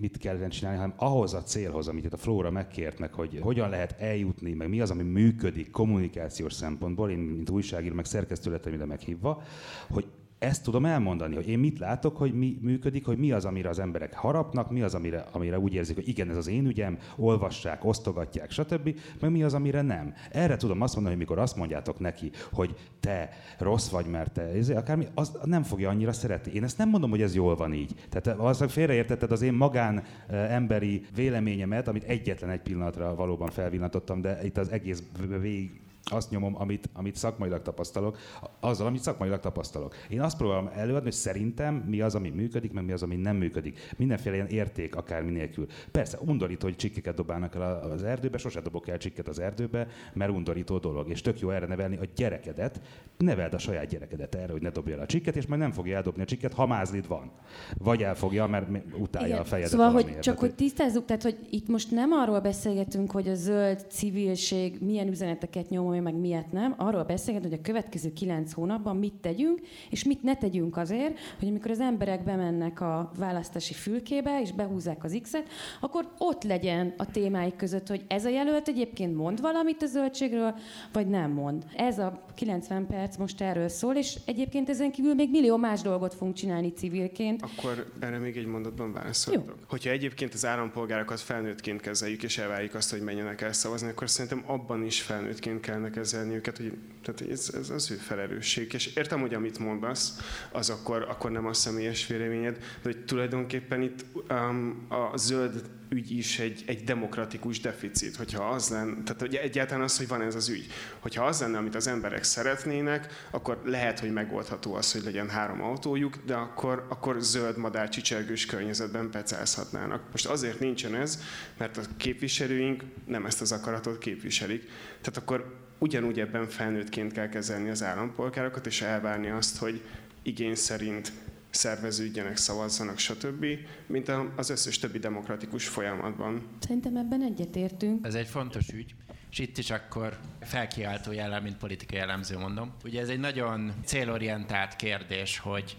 mit 0.00 0.18
kellene 0.18 0.48
csinálni, 0.48 0.78
hanem 0.78 0.94
ahhoz 0.96 1.34
a 1.34 1.42
célhoz, 1.42 1.88
amit 1.88 2.04
itt 2.04 2.12
a 2.12 2.16
Flóra 2.16 2.50
megkért 2.50 2.98
meg, 2.98 3.12
hogy 3.12 3.38
hogyan 3.40 3.70
lehet 3.70 3.94
eljutni, 3.98 4.52
meg 4.52 4.68
mi 4.68 4.80
az, 4.80 4.90
ami 4.90 5.02
működik 5.02 5.70
kommunikációs 5.70 6.52
szempontból, 6.52 7.10
én 7.10 7.18
mint 7.18 7.50
újságíró, 7.50 7.94
meg 7.94 8.04
szerkesztő 8.04 8.50
lettem 8.50 8.72
ide 8.72 8.86
meghívva, 8.86 9.42
hogy 9.90 10.06
ezt 10.42 10.62
tudom 10.62 10.84
elmondani, 10.84 11.34
hogy 11.34 11.48
én 11.48 11.58
mit 11.58 11.78
látok, 11.78 12.16
hogy 12.16 12.34
mi 12.34 12.58
működik, 12.60 13.04
hogy 13.04 13.18
mi 13.18 13.32
az, 13.32 13.44
amire 13.44 13.68
az 13.68 13.78
emberek 13.78 14.14
harapnak, 14.14 14.70
mi 14.70 14.82
az, 14.82 14.94
amire, 14.94 15.26
amire 15.32 15.58
úgy 15.58 15.74
érzik, 15.74 15.94
hogy 15.94 16.08
igen, 16.08 16.30
ez 16.30 16.36
az 16.36 16.46
én 16.46 16.66
ügyem, 16.66 16.98
olvassák, 17.16 17.84
osztogatják, 17.84 18.50
stb., 18.50 18.98
meg 19.20 19.30
mi 19.30 19.42
az, 19.42 19.54
amire 19.54 19.82
nem. 19.82 20.14
Erre 20.30 20.56
tudom 20.56 20.80
azt 20.80 20.94
mondani, 20.94 21.16
hogy 21.16 21.24
mikor 21.26 21.42
azt 21.42 21.56
mondjátok 21.56 21.98
neki, 21.98 22.30
hogy 22.52 22.74
te 23.00 23.30
rossz 23.58 23.88
vagy, 23.88 24.06
mert 24.06 24.32
te, 24.32 24.42
ez, 24.42 24.68
akármi, 24.68 25.06
az 25.14 25.38
nem 25.44 25.62
fogja 25.62 25.88
annyira 25.88 26.12
szeretni. 26.12 26.52
Én 26.52 26.64
ezt 26.64 26.78
nem 26.78 26.88
mondom, 26.88 27.10
hogy 27.10 27.22
ez 27.22 27.34
jól 27.34 27.56
van 27.56 27.72
így. 27.72 27.94
Tehát 28.08 28.38
valószínűleg 28.38 28.74
félreértetted 28.74 29.32
az 29.32 29.42
én 29.42 29.54
magán 29.54 30.02
emberi 30.28 31.04
véleményemet, 31.14 31.88
amit 31.88 32.04
egyetlen 32.04 32.50
egy 32.50 32.60
pillanatra 32.60 33.14
valóban 33.14 33.50
felvillantottam, 33.50 34.20
de 34.20 34.44
itt 34.44 34.58
az 34.58 34.70
egész 34.70 35.02
végig 35.40 35.80
azt 36.04 36.30
nyomom, 36.30 36.60
amit, 36.60 36.88
amit 36.92 37.16
szakmailag 37.16 37.62
tapasztalok, 37.62 38.18
azzal, 38.60 38.86
amit 38.86 39.02
szakmailag 39.02 39.40
tapasztalok. 39.40 39.94
Én 40.08 40.20
azt 40.20 40.36
próbálom 40.36 40.70
előadni, 40.74 41.04
hogy 41.04 41.12
szerintem 41.12 41.74
mi 41.74 42.00
az, 42.00 42.14
ami 42.14 42.28
működik, 42.28 42.72
meg 42.72 42.84
mi 42.84 42.92
az, 42.92 43.02
ami 43.02 43.16
nem 43.16 43.36
működik. 43.36 43.78
Mindenféle 43.96 44.34
ilyen 44.34 44.46
érték 44.46 44.96
akár 44.96 45.24
nélkül. 45.24 45.66
Persze, 45.90 46.18
undorító, 46.20 46.66
hogy 46.66 46.76
csikkeket 46.76 47.14
dobálnak 47.14 47.54
el 47.54 47.90
az 47.90 48.02
erdőbe, 48.02 48.38
sose 48.38 48.60
dobok 48.60 48.88
el 48.88 48.98
csikket 48.98 49.28
az 49.28 49.38
erdőbe, 49.38 49.86
mert 50.12 50.30
undorító 50.30 50.78
dolog. 50.78 51.08
És 51.08 51.20
tök 51.20 51.40
jó 51.40 51.50
erre 51.50 51.66
nevelni 51.66 51.96
a 51.96 52.04
gyerekedet, 52.16 52.80
neveld 53.18 53.54
a 53.54 53.58
saját 53.58 53.86
gyerekedet 53.86 54.34
erre, 54.34 54.52
hogy 54.52 54.62
ne 54.62 54.70
dobja 54.70 54.94
el 54.94 55.02
a 55.02 55.06
csikket, 55.06 55.36
és 55.36 55.46
majd 55.46 55.60
nem 55.60 55.72
fogja 55.72 55.96
eldobni 55.96 56.22
a 56.22 56.24
csikket, 56.24 56.52
ha 56.52 56.66
mázlid 56.66 57.06
van. 57.06 57.30
Vagy 57.78 58.02
elfogja, 58.02 58.46
mert 58.46 58.66
utálja 58.98 59.28
Igen. 59.28 59.40
a 59.40 59.44
fejedet. 59.44 59.70
Szóval, 59.70 59.90
hogy 59.90 60.18
csak 60.18 60.38
hogy 60.38 60.54
tisztázzuk, 60.54 61.04
tehát 61.04 61.22
hogy 61.22 61.38
itt 61.50 61.68
most 61.68 61.90
nem 61.90 62.12
arról 62.12 62.40
beszélgetünk, 62.40 63.10
hogy 63.10 63.28
a 63.28 63.34
zöld 63.34 63.86
civilség 63.88 64.78
milyen 64.80 65.08
üzeneteket 65.08 65.68
nyomja, 65.92 66.10
meg 66.10 66.20
miért 66.20 66.52
nem. 66.52 66.74
Arról 66.76 67.02
beszélgetünk, 67.02 67.52
hogy 67.52 67.60
a 67.62 67.66
következő 67.66 68.12
kilenc 68.12 68.52
hónapban 68.52 68.96
mit 68.96 69.14
tegyünk, 69.14 69.60
és 69.90 70.04
mit 70.04 70.22
ne 70.22 70.36
tegyünk 70.36 70.76
azért, 70.76 71.18
hogy 71.38 71.48
amikor 71.48 71.70
az 71.70 71.80
emberek 71.80 72.24
bemennek 72.24 72.80
a 72.80 73.10
választási 73.18 73.74
fülkébe, 73.74 74.40
és 74.40 74.52
behúzzák 74.52 75.04
az 75.04 75.18
X-et, 75.22 75.48
akkor 75.80 76.08
ott 76.18 76.42
legyen 76.42 76.94
a 76.96 77.10
témáik 77.10 77.56
között, 77.56 77.88
hogy 77.88 78.04
ez 78.08 78.24
a 78.24 78.28
jelölt 78.28 78.68
egyébként 78.68 79.16
mond 79.16 79.40
valamit 79.40 79.82
a 79.82 79.86
zöldségről, 79.86 80.54
vagy 80.92 81.08
nem 81.08 81.30
mond. 81.30 81.64
Ez 81.76 81.98
a 81.98 82.24
90 82.34 82.86
perc 82.86 83.16
most 83.16 83.40
erről 83.40 83.68
szól, 83.68 83.96
és 83.96 84.18
egyébként 84.26 84.68
ezen 84.68 84.90
kívül 84.90 85.14
még 85.14 85.30
millió 85.30 85.56
más 85.56 85.80
dolgot 85.80 86.14
fogunk 86.14 86.36
csinálni 86.36 86.72
civilként. 86.72 87.42
Akkor 87.42 87.92
erre 88.00 88.18
még 88.18 88.36
egy 88.36 88.46
mondatban 88.46 88.92
válaszolok. 88.92 89.56
Hogyha 89.68 89.90
egyébként 89.90 90.34
az 90.34 90.46
állampolgárokat 90.46 91.20
felnőttként 91.20 91.80
kezeljük, 91.80 92.22
és 92.22 92.38
elvárjuk 92.38 92.74
azt, 92.74 92.90
hogy 92.90 93.00
menjenek 93.00 93.40
el 93.40 93.52
szavazni, 93.52 93.88
akkor 93.88 94.10
szerintem 94.10 94.44
abban 94.46 94.84
is 94.84 95.02
felnőttként 95.02 95.60
kellene 95.82 95.90
kezelni 95.90 96.34
őket, 96.34 96.56
hogy 96.56 96.72
tehát 97.02 97.32
ez, 97.32 97.50
ez 97.54 97.70
az 97.70 97.90
ő 97.90 97.94
felelősség. 97.94 98.72
És 98.72 98.96
értem, 98.96 99.20
hogy 99.20 99.34
amit 99.34 99.58
mondasz, 99.58 100.18
az 100.52 100.70
akkor, 100.70 101.02
akkor 101.02 101.30
nem 101.30 101.46
a 101.46 101.52
személyes 101.52 102.06
véleményed, 102.06 102.56
de 102.56 102.62
hogy 102.82 103.04
tulajdonképpen 103.04 103.82
itt 103.82 104.04
um, 104.30 104.86
a 104.88 105.16
zöld 105.16 105.62
ügy 105.92 106.10
is 106.10 106.38
egy, 106.38 106.62
egy 106.66 106.84
demokratikus 106.84 107.60
deficit, 107.60 108.16
hogyha 108.16 108.48
az 108.48 108.68
lenne, 108.68 109.02
tehát 109.02 109.20
hogy 109.20 109.34
egyáltalán 109.34 109.82
az, 109.82 109.96
hogy 109.96 110.08
van 110.08 110.22
ez 110.22 110.34
az 110.34 110.48
ügy. 110.48 110.66
Hogyha 111.00 111.24
az 111.24 111.40
lenne, 111.40 111.58
amit 111.58 111.74
az 111.74 111.86
emberek 111.86 112.22
szeretnének, 112.22 113.26
akkor 113.30 113.62
lehet, 113.64 113.98
hogy 113.98 114.12
megoldható 114.12 114.74
az, 114.74 114.92
hogy 114.92 115.02
legyen 115.02 115.28
három 115.28 115.62
autójuk, 115.62 116.16
de 116.26 116.34
akkor, 116.34 116.86
akkor 116.88 117.16
zöld 117.20 117.56
madár 117.56 117.88
csicsergős 117.88 118.46
környezetben 118.46 119.10
pecázhatnának. 119.10 120.02
Most 120.10 120.26
azért 120.26 120.60
nincsen 120.60 120.94
ez, 120.94 121.22
mert 121.58 121.76
a 121.76 121.82
képviselőink 121.96 122.84
nem 123.06 123.26
ezt 123.26 123.40
az 123.40 123.52
akaratot 123.52 123.98
képviselik. 123.98 124.62
Tehát 125.00 125.16
akkor 125.16 125.60
ugyanúgy 125.78 126.20
ebben 126.20 126.48
felnőttként 126.48 127.12
kell 127.12 127.28
kezelni 127.28 127.70
az 127.70 127.82
állampolgárokat, 127.82 128.66
és 128.66 128.82
elvárni 128.82 129.28
azt, 129.28 129.58
hogy 129.58 129.82
igény 130.22 130.54
szerint 130.54 131.12
szerveződjenek, 131.54 132.36
szavazzanak, 132.36 132.98
stb., 132.98 133.46
mint 133.86 134.12
az 134.36 134.50
összes 134.50 134.78
többi 134.78 134.98
demokratikus 134.98 135.68
folyamatban. 135.68 136.48
Szerintem 136.60 136.96
ebben 136.96 137.22
egyetértünk. 137.22 138.06
Ez 138.06 138.14
egy 138.14 138.26
fontos 138.26 138.68
ügy, 138.68 138.94
és 139.30 139.38
itt 139.38 139.58
is 139.58 139.70
akkor 139.70 140.18
felkiáltó 140.40 141.12
jellem, 141.12 141.42
mint 141.42 141.56
politikai 141.56 141.98
jellemző 141.98 142.38
mondom. 142.38 142.72
Ugye 142.84 143.00
ez 143.00 143.08
egy 143.08 143.20
nagyon 143.20 143.72
célorientált 143.84 144.76
kérdés, 144.76 145.38
hogy 145.38 145.76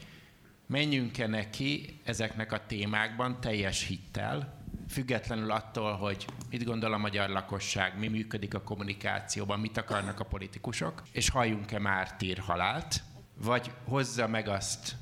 menjünk-e 0.68 1.28
neki 1.28 2.00
ezeknek 2.04 2.52
a 2.52 2.66
témákban 2.68 3.42
teljes 3.42 3.88
hittel, 3.88 4.62
függetlenül 4.90 5.52
attól, 5.52 5.92
hogy 5.92 6.26
mit 6.50 6.64
gondol 6.64 6.94
a 6.94 6.98
magyar 6.98 7.30
lakosság, 7.30 8.00
mi 8.00 8.08
működik 8.08 8.54
a 8.54 8.62
kommunikációban, 8.62 9.60
mit 9.60 9.78
akarnak 9.78 10.20
a 10.20 10.26
politikusok, 10.26 11.04
és 11.12 11.30
halljunk-e 11.30 11.80
mártír 11.80 12.38
halált, 12.38 13.04
vagy 13.44 13.72
hozza 13.86 14.28
meg 14.28 14.48
azt 14.48 14.96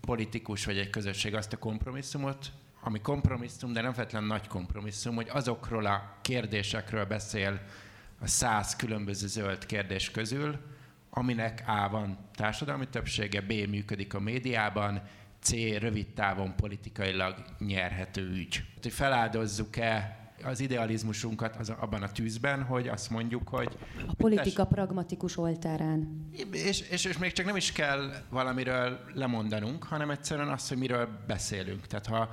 politikus 0.00 0.64
vagy 0.64 0.78
egy 0.78 0.90
közösség 0.90 1.34
azt 1.34 1.52
a 1.52 1.58
kompromisszumot, 1.58 2.52
ami 2.80 3.00
kompromisszum, 3.00 3.72
de 3.72 3.80
nem 3.80 3.92
feltétlenül 3.92 4.28
nagy 4.28 4.46
kompromisszum, 4.46 5.14
hogy 5.14 5.28
azokról 5.30 5.86
a 5.86 6.18
kérdésekről 6.22 7.04
beszél 7.04 7.60
a 8.20 8.26
száz 8.26 8.76
különböző 8.76 9.26
zöld 9.26 9.66
kérdés 9.66 10.10
közül, 10.10 10.58
aminek 11.10 11.64
A 11.66 11.88
van 11.88 12.18
társadalmi 12.34 12.88
többsége, 12.88 13.40
B 13.40 13.52
működik 13.52 14.14
a 14.14 14.20
médiában, 14.20 15.02
C 15.40 15.50
rövid 15.78 16.06
távon 16.14 16.56
politikailag 16.56 17.44
nyerhető 17.58 18.30
ügy. 18.30 18.64
Hogy 18.82 18.92
feláldozzuk-e 18.92 20.18
az 20.42 20.60
idealizmusunkat 20.60 21.56
az 21.56 21.70
abban 21.70 22.02
a 22.02 22.12
tűzben, 22.12 22.62
hogy 22.62 22.88
azt 22.88 23.10
mondjuk, 23.10 23.48
hogy... 23.48 23.76
A 24.06 24.14
politika 24.14 24.62
tess, 24.62 24.72
pragmatikus 24.72 25.36
oltárán. 25.36 26.28
És, 26.50 26.80
és, 26.80 27.04
és 27.04 27.18
még 27.18 27.32
csak 27.32 27.46
nem 27.46 27.56
is 27.56 27.72
kell 27.72 28.12
valamiről 28.30 29.00
lemondanunk, 29.14 29.84
hanem 29.84 30.10
egyszerűen 30.10 30.48
azt, 30.48 30.68
hogy 30.68 30.78
miről 30.78 31.08
beszélünk. 31.26 31.86
Tehát 31.86 32.06
ha, 32.06 32.28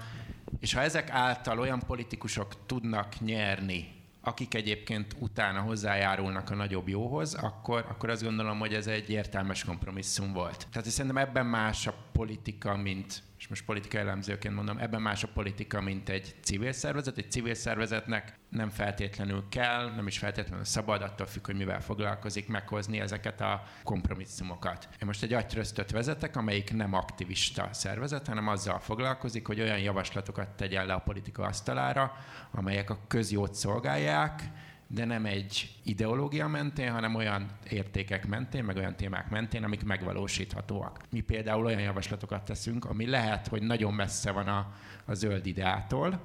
és 0.59 0.73
ha 0.73 0.81
ezek 0.81 1.09
által 1.09 1.59
olyan 1.59 1.79
politikusok 1.87 2.65
tudnak 2.65 3.19
nyerni, 3.19 3.93
akik 4.21 4.53
egyébként 4.53 5.15
utána 5.19 5.59
hozzájárulnak 5.59 6.49
a 6.49 6.55
nagyobb 6.55 6.87
jóhoz, 6.87 7.33
akkor, 7.33 7.85
akkor 7.89 8.09
azt 8.09 8.23
gondolom, 8.23 8.59
hogy 8.59 8.73
ez 8.73 8.87
egy 8.87 9.09
értelmes 9.09 9.63
kompromisszum 9.63 10.33
volt. 10.33 10.67
Tehát 10.71 10.89
szerintem 10.89 11.27
ebben 11.27 11.45
más 11.45 11.87
a 11.87 11.93
politika, 12.11 12.75
mint 12.77 13.23
és 13.37 13.47
most 13.47 13.65
politikai 13.65 14.01
elemzőként 14.01 14.55
mondom, 14.55 14.77
ebben 14.77 15.01
más 15.01 15.23
a 15.23 15.27
politika, 15.27 15.81
mint 15.81 16.09
egy 16.09 16.35
civil 16.41 16.71
szervezet. 16.71 17.17
Egy 17.17 17.31
civil 17.31 17.53
szervezetnek 17.53 18.39
nem 18.49 18.69
feltétlenül 18.69 19.43
kell, 19.49 19.91
nem 19.95 20.07
is 20.07 20.17
feltétlenül 20.17 20.63
szabad, 20.63 21.01
attól 21.01 21.27
függ, 21.27 21.45
hogy 21.45 21.55
mivel 21.55 21.81
foglalkozik, 21.81 22.47
meghozni 22.47 22.99
ezeket 22.99 23.41
a 23.41 23.63
kompromisszumokat. 23.83 24.87
Én 24.91 25.07
most 25.07 25.23
egy 25.23 25.33
agytröztöt 25.33 25.91
vezetek, 25.91 26.35
amelyik 26.35 26.73
nem 26.73 26.93
aktivista 26.93 27.69
szervezet, 27.71 28.27
hanem 28.27 28.47
azzal 28.47 28.79
foglalkozik, 28.79 29.47
hogy 29.47 29.61
olyan 29.61 29.79
javaslatokat 29.79 30.49
tegyen 30.49 30.85
le 30.85 30.93
a 30.93 30.99
politika 30.99 31.43
asztalára, 31.43 32.13
amelyek 32.51 32.89
a 32.89 32.99
közjót 33.07 33.53
szolgálják, 33.53 34.43
de 34.87 35.05
nem 35.05 35.25
egy 35.25 35.75
ideológia 35.83 36.47
mentén, 36.47 36.91
hanem 36.91 37.15
olyan 37.15 37.49
értékek 37.69 38.27
mentén, 38.27 38.63
meg 38.63 38.75
olyan 38.75 38.95
témák 38.95 39.29
mentén, 39.29 39.63
amik 39.63 39.83
megvalósíthatóak. 39.83 40.99
Mi 41.09 41.19
például 41.19 41.65
olyan 41.65 41.81
javaslatokat 41.81 42.45
teszünk, 42.45 42.85
ami 42.85 43.05
lehet, 43.05 43.47
hogy 43.47 43.61
nagyon 43.61 43.93
messze 43.93 44.31
van 44.31 44.47
a, 44.47 44.73
a 45.05 45.13
zöld 45.13 45.45
ideától, 45.45 46.19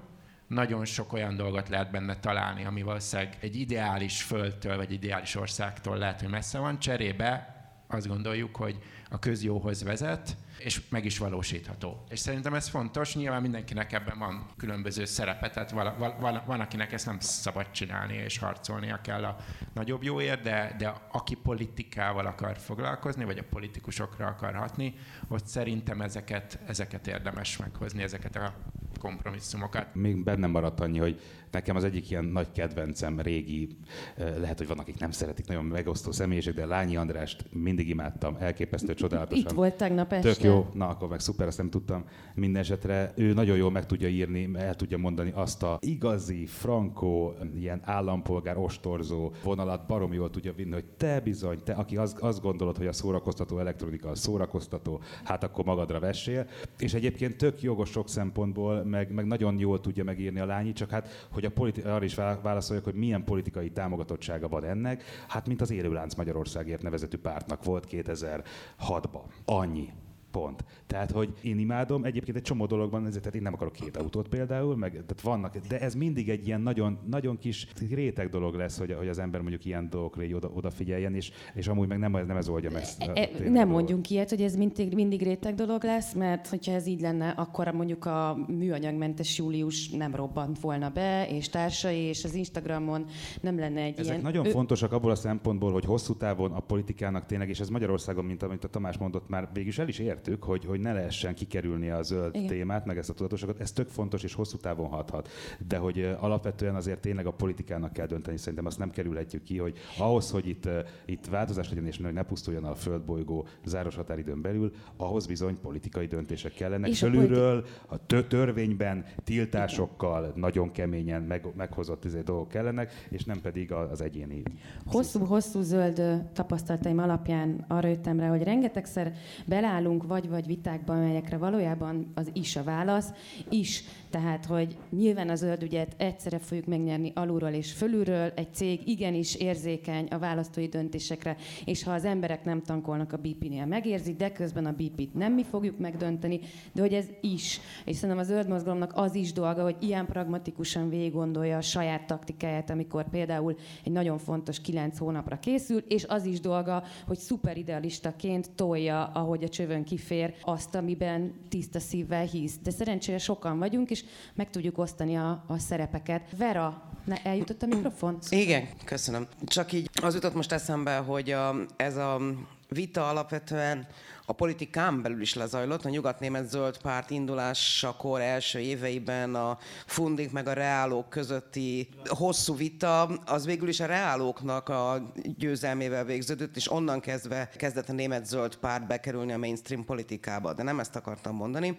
nagyon 0.47 0.85
sok 0.85 1.13
olyan 1.13 1.37
dolgot 1.37 1.69
lehet 1.69 1.91
benne 1.91 2.17
találni, 2.17 2.65
ami 2.65 2.83
valószínűleg 2.83 3.37
egy 3.41 3.57
ideális 3.57 4.23
földtől, 4.23 4.77
vagy 4.77 4.93
ideális 4.93 5.35
országtól 5.35 5.97
lehet, 5.97 6.21
hogy 6.21 6.31
messze 6.31 6.59
van. 6.59 6.79
Cserébe 6.79 7.55
azt 7.87 8.07
gondoljuk, 8.07 8.57
hogy 8.57 8.79
a 9.11 9.19
közjóhoz 9.19 9.83
vezet, 9.83 10.37
és 10.65 10.89
meg 10.89 11.05
is 11.05 11.19
valósítható. 11.19 12.05
És 12.09 12.19
szerintem 12.19 12.55
ez 12.55 12.69
fontos, 12.69 13.15
nyilván 13.15 13.43
mindenkinek 13.43 13.93
ebben 13.93 14.19
van 14.19 14.47
különböző 14.57 15.05
szerepe, 15.05 15.51
tehát 15.51 15.71
vala, 15.71 16.17
vala, 16.19 16.43
van, 16.47 16.61
akinek 16.61 16.93
ezt 16.93 17.07
nem 17.07 17.21
szabad 17.21 17.71
csinálni, 17.71 18.15
és 18.15 18.39
harcolnia 18.39 19.01
kell 19.01 19.25
a 19.25 19.37
nagyobb 19.75 20.03
jóért, 20.03 20.43
de, 20.43 20.75
de 20.79 20.95
aki 21.13 21.35
politikával 21.35 22.27
akar 22.27 22.59
foglalkozni, 22.59 23.25
vagy 23.25 23.39
a 23.39 23.45
politikusokra 23.51 24.27
akar 24.27 24.55
hatni, 24.55 24.95
ott 25.29 25.47
szerintem 25.47 26.01
ezeket, 26.01 26.59
ezeket 26.67 27.07
érdemes 27.07 27.57
meghozni, 27.57 28.03
ezeket 28.03 28.37
a 28.37 28.55
kompromisszumokat. 28.99 29.95
Még 29.95 30.25
bennem 30.25 30.51
maradt 30.51 30.81
annyi, 30.81 30.99
hogy 30.99 31.21
nekem 31.51 31.76
az 31.76 31.84
egyik 31.84 32.11
ilyen 32.11 32.24
nagy 32.24 32.53
kedvencem, 32.53 33.20
régi, 33.20 33.68
lehet, 34.16 34.59
hogy 34.59 34.66
van, 34.66 34.78
akik 34.78 34.98
nem 34.98 35.11
szeretik, 35.11 35.46
nagyon 35.46 35.64
megosztó 35.64 36.12
személyiség, 36.12 36.55
de 36.55 36.66
Lányi 36.66 36.96
Andrást 36.96 37.44
mindig 37.53 37.88
imádtam, 37.88 38.36
elképesztő, 38.38 38.94
csodálatosan. 38.94 39.44
Itt 39.44 39.51
volt 39.51 39.74
tegnap 39.74 40.12
este. 40.12 40.32
Tök 40.32 40.42
jó, 40.42 40.66
na 40.72 40.88
akkor 40.88 41.09
meg 41.09 41.20
szuper, 41.20 41.46
ezt 41.46 41.59
nem 41.59 41.70
tudtam. 41.70 42.05
Minden 42.34 42.62
esetre 42.62 43.12
ő 43.16 43.32
nagyon 43.32 43.57
jól 43.57 43.70
meg 43.70 43.86
tudja 43.86 44.09
írni, 44.09 44.51
el 44.55 44.74
tudja 44.74 44.98
mondani 44.98 45.32
azt 45.34 45.62
a 45.62 45.78
igazi, 45.80 46.46
frankó, 46.46 47.34
ilyen 47.55 47.80
állampolgár, 47.84 48.59
ostorzó 48.59 49.32
vonalat, 49.42 49.86
barom 49.86 50.12
jól 50.12 50.30
tudja 50.30 50.53
vinni, 50.53 50.72
hogy 50.72 50.84
te 50.84 51.20
bizony, 51.20 51.62
te, 51.64 51.72
aki 51.72 51.96
azt, 51.96 52.18
azt 52.18 52.40
gondolod, 52.40 52.76
hogy 52.76 52.86
a 52.86 52.92
szórakoztató 52.92 53.59
elektronika 53.59 54.09
a 54.09 54.14
szórakoztató, 54.14 55.01
hát 55.24 55.44
akkor 55.44 55.64
magadra 55.64 56.01
vessél. 56.01 56.46
És 56.78 56.94
egyébként 56.94 57.36
tök 57.36 57.62
jogos 57.62 57.90
sok 57.90 58.09
szempontból, 58.09 58.84
meg, 58.84 59.12
meg 59.12 59.26
nagyon 59.26 59.59
jól 59.59 59.80
tudja 59.80 60.05
megírni 60.05 60.40
a 60.40 60.46
lányi, 60.46 60.72
csak 60.72 60.90
hát, 60.90 61.28
hogy 61.30 61.39
a 61.45 61.51
politi- 61.51 61.80
arra 61.80 62.05
is 62.05 62.14
válaszoljak, 62.14 62.84
hogy 62.84 62.95
milyen 62.95 63.24
politikai 63.24 63.70
támogatottsága 63.70 64.49
van 64.49 64.64
ennek, 64.64 65.03
hát 65.28 65.47
mint 65.47 65.61
az 65.61 65.70
Élőlánc 65.70 66.14
Magyarországért 66.14 66.82
nevezetű 66.82 67.16
pártnak 67.16 67.64
volt 67.64 67.86
2006-ban. 67.91 69.22
Annyi. 69.45 69.88
Pont. 70.31 70.64
Tehát, 70.87 71.11
hogy 71.11 71.33
én 71.43 71.59
imádom, 71.59 72.05
egyébként 72.05 72.37
egy 72.37 72.43
csomó 72.43 72.66
dologban, 72.66 73.07
ezért, 73.07 73.20
tehát 73.20 73.35
én 73.35 73.43
nem 73.43 73.55
akarok 73.55 73.72
két 73.72 73.97
autót 73.97 74.28
például, 74.28 74.76
meg 74.76 74.91
tehát 74.91 75.20
vannak, 75.22 75.57
de 75.57 75.81
ez 75.81 75.95
mindig 75.95 76.28
egy 76.28 76.47
ilyen 76.47 76.61
nagyon, 76.61 76.99
nagyon 77.07 77.39
kis 77.39 77.68
réteg 77.91 78.28
dolog 78.28 78.55
lesz, 78.55 78.78
hogy, 78.78 78.95
hogy 78.99 79.09
az 79.09 79.18
ember 79.18 79.41
mondjuk 79.41 79.64
ilyen 79.64 79.91
dolgokra 79.91 80.22
így 80.22 80.33
oda, 80.33 80.51
odafigyeljen, 80.55 81.14
és, 81.14 81.31
és 81.55 81.68
amúgy 81.68 81.89
meg 81.89 81.99
nem, 81.99 82.12
nem 82.12 82.37
ez 82.37 82.49
oldja 82.49 82.70
meg. 82.70 82.83
E, 82.99 83.20
e 83.20 83.51
nem 83.51 83.68
mondjunk 83.68 84.11
ilyet, 84.11 84.28
hogy 84.28 84.43
ez 84.43 84.57
mindig, 84.57 84.95
mindig 84.95 85.22
réteg 85.22 85.55
dolog 85.55 85.85
lesz, 85.85 86.12
mert 86.12 86.47
hogyha 86.47 86.72
ez 86.72 86.87
így 86.87 87.01
lenne, 87.01 87.28
akkor 87.28 87.72
mondjuk 87.72 88.05
a 88.05 88.45
műanyagmentes 88.49 89.39
július 89.39 89.91
nem 89.91 90.14
robbant 90.14 90.61
volna 90.61 90.91
be, 90.91 91.28
és 91.28 91.49
társai, 91.49 91.99
és 91.99 92.24
az 92.24 92.35
Instagramon 92.35 93.05
nem 93.41 93.59
lenne 93.59 93.81
egy 93.81 93.99
Ezek 93.99 94.12
ilyen... 94.12 94.20
nagyon 94.20 94.47
ő... 94.47 94.51
fontosak 94.51 94.93
abból 94.93 95.11
a 95.11 95.14
szempontból, 95.14 95.72
hogy 95.72 95.85
hosszú 95.85 96.16
távon 96.16 96.53
a 96.53 96.61
politikának 96.61 97.26
tényleg, 97.26 97.49
és 97.49 97.61
ez 97.61 97.68
Magyarországon, 97.68 98.24
mint 98.24 98.43
amit 98.43 98.64
a 98.64 98.68
Tamás 98.68 98.99
mondott, 98.99 99.28
már 99.28 99.49
végül 99.53 99.68
is 99.68 99.78
el 99.78 99.89
is 99.89 99.99
értük, 100.21 100.45
hogy, 100.45 100.64
hogy 100.64 100.81
ne 100.81 100.93
lehessen 100.93 101.35
kikerülni 101.35 101.91
a 101.91 102.03
zöld 102.03 102.35
Igen. 102.35 102.47
témát, 102.47 102.85
meg 102.85 102.99
ezt 102.99 103.11
a 103.11 103.12
tudatosságot. 103.12 103.61
Ez 103.61 103.73
tök 103.73 103.89
fontos 103.89 104.23
és 104.23 104.35
hosszú 104.35 104.57
távon 104.57 104.89
hathat. 104.89 105.29
De 105.68 105.77
hogy 105.77 106.16
alapvetően 106.21 106.75
azért 106.75 107.01
tényleg 107.01 107.27
a 107.27 107.31
politikának 107.31 107.93
kell 107.93 108.07
dönteni, 108.07 108.37
szerintem 108.37 108.66
azt 108.66 108.79
nem 108.79 108.91
kerülhetjük 108.91 109.43
ki, 109.43 109.59
hogy 109.59 109.79
ahhoz, 109.99 110.31
hogy 110.31 110.49
itt, 110.49 110.68
itt 111.05 111.27
változás 111.27 111.68
legyen, 111.68 111.87
és 111.87 111.99
ne 111.99 112.23
pusztuljon 112.23 112.64
a 112.64 112.75
földbolygó 112.75 113.47
záros 113.64 113.95
határidőn 113.95 114.41
belül, 114.41 114.73
ahhoz 114.97 115.27
bizony 115.27 115.61
politikai 115.61 116.07
döntések 116.07 116.53
kellenek. 116.55 116.91
És 116.91 116.99
Fölülről, 116.99 117.57
a, 117.59 117.97
politi- 117.97 118.14
a 118.14 118.27
törvényben, 118.27 119.05
tiltásokkal, 119.24 120.23
Igen. 120.23 120.32
nagyon 120.36 120.70
keményen 120.70 121.23
meg, 121.23 121.47
meghozott 121.57 122.05
izé 122.05 122.20
dolgok 122.20 122.49
kellenek, 122.49 123.07
és 123.11 123.24
nem 123.24 123.40
pedig 123.40 123.73
az 123.73 124.01
egyéni. 124.01 124.43
Hosszú-hosszú 124.86 125.61
zöld 125.61 126.03
tapasztalataim 126.32 126.99
alapján 126.99 127.65
arra 127.69 127.89
jöttem 127.89 128.20
rá, 128.20 128.28
hogy 128.28 128.43
rengetegszer 128.43 129.12
beleállunk 129.47 130.07
vagy-vagy 130.11 130.47
vitákban, 130.47 130.97
melyekre 130.97 131.37
valójában 131.37 132.12
az 132.15 132.31
is 132.32 132.57
a 132.57 132.62
válasz, 132.62 133.12
is 133.49 133.85
tehát, 134.11 134.45
hogy 134.45 134.77
nyilván 134.91 135.28
az 135.28 135.39
zöldügyet 135.39 135.95
egyszerre 135.97 136.39
fogjuk 136.39 136.66
megnyerni 136.66 137.12
alulról 137.15 137.51
és 137.51 137.73
fölülről, 137.73 138.32
egy 138.35 138.55
cég 138.55 138.89
igenis 138.89 139.35
érzékeny 139.35 140.07
a 140.07 140.19
választói 140.19 140.66
döntésekre, 140.66 141.37
és 141.65 141.82
ha 141.82 141.93
az 141.93 142.05
emberek 142.05 142.45
nem 142.45 142.62
tankolnak 142.62 143.12
a 143.12 143.16
BP-nél, 143.16 143.66
megérzik, 143.66 144.16
de 144.16 144.32
közben 144.32 144.66
a 144.66 144.73
BP-t 144.73 145.15
nem 145.15 145.32
mi 145.32 145.45
fogjuk 145.45 145.78
megdönteni, 145.78 146.41
de 146.73 146.81
hogy 146.81 146.95
ez 146.95 147.07
is. 147.20 147.61
És 147.85 147.97
szerintem 147.97 148.19
a 148.19 148.23
zöld 148.23 148.49
mozgalomnak 148.49 148.93
az 148.95 149.15
is 149.15 149.32
dolga, 149.32 149.62
hogy 149.62 149.77
ilyen 149.81 150.07
pragmatikusan 150.07 150.89
végig 150.89 151.12
gondolja 151.12 151.57
a 151.57 151.61
saját 151.61 152.07
taktikáját, 152.07 152.70
amikor 152.70 153.09
például 153.09 153.57
egy 153.85 153.93
nagyon 153.93 154.19
fontos 154.19 154.61
kilenc 154.61 154.99
hónapra 154.99 155.39
készül, 155.39 155.78
és 155.89 156.05
az 156.05 156.24
is 156.24 156.41
dolga, 156.41 156.82
hogy 157.07 157.19
szuperidealistaként 157.19 158.51
tolja, 158.51 159.05
ahogy 159.05 159.45
a 159.45 159.49
csövön 159.49 159.85
kifér, 159.85 160.35
azt, 160.43 160.74
amiben 160.74 161.32
tiszta 161.49 161.78
szívvel 161.78 162.24
hisz. 162.24 162.59
De 162.62 162.70
szerencsére 162.70 163.19
sokan 163.19 163.59
vagyunk, 163.59 163.91
és 163.91 163.99
is 164.01 164.09
meg 164.35 164.51
tudjuk 164.51 164.78
osztani 164.78 165.16
a, 165.16 165.44
a 165.47 165.59
szerepeket. 165.59 166.22
Vera, 166.36 166.82
ne, 167.05 167.22
eljutott 167.22 167.62
a 167.62 167.66
mikrofon? 167.66 168.18
Igen, 168.28 168.68
köszönöm. 168.85 169.27
Csak 169.44 169.72
így 169.72 169.90
az 170.02 170.14
jutott 170.14 170.35
most 170.35 170.52
eszembe, 170.52 170.97
hogy 170.97 171.31
a, 171.31 171.55
ez 171.77 171.97
a 171.97 172.20
vita 172.68 173.09
alapvetően 173.09 173.86
a 174.31 174.32
politikán 174.32 175.02
belül 175.02 175.20
is 175.20 175.35
lezajlott. 175.35 175.85
A 175.85 175.89
nyugatnémet 175.89 176.48
zöld 176.48 176.78
párt 176.78 177.11
indulásakor 177.11 178.20
első 178.20 178.59
éveiben 178.59 179.35
a 179.35 179.59
fundik 179.86 180.32
meg 180.32 180.47
a 180.48 180.52
reálók 180.52 181.09
közötti 181.09 181.89
hosszú 182.05 182.57
vita, 182.57 183.02
az 183.27 183.44
végül 183.44 183.69
is 183.69 183.81
a 183.81 183.86
reálóknak 183.86 184.69
a 184.69 185.12
győzelmével 185.39 186.05
végződött, 186.05 186.57
és 186.57 186.73
onnan 186.73 187.01
kezdve 187.01 187.48
kezdett 187.57 187.89
a 187.89 187.93
német 187.93 188.27
zöld 188.27 188.57
párt 188.57 188.86
bekerülni 188.86 189.32
a 189.32 189.39
mainstream 189.39 189.85
politikába. 189.85 190.52
De 190.52 190.62
nem 190.62 190.81
ezt 190.81 190.97
akartam 190.97 191.35
mondani, 191.35 191.77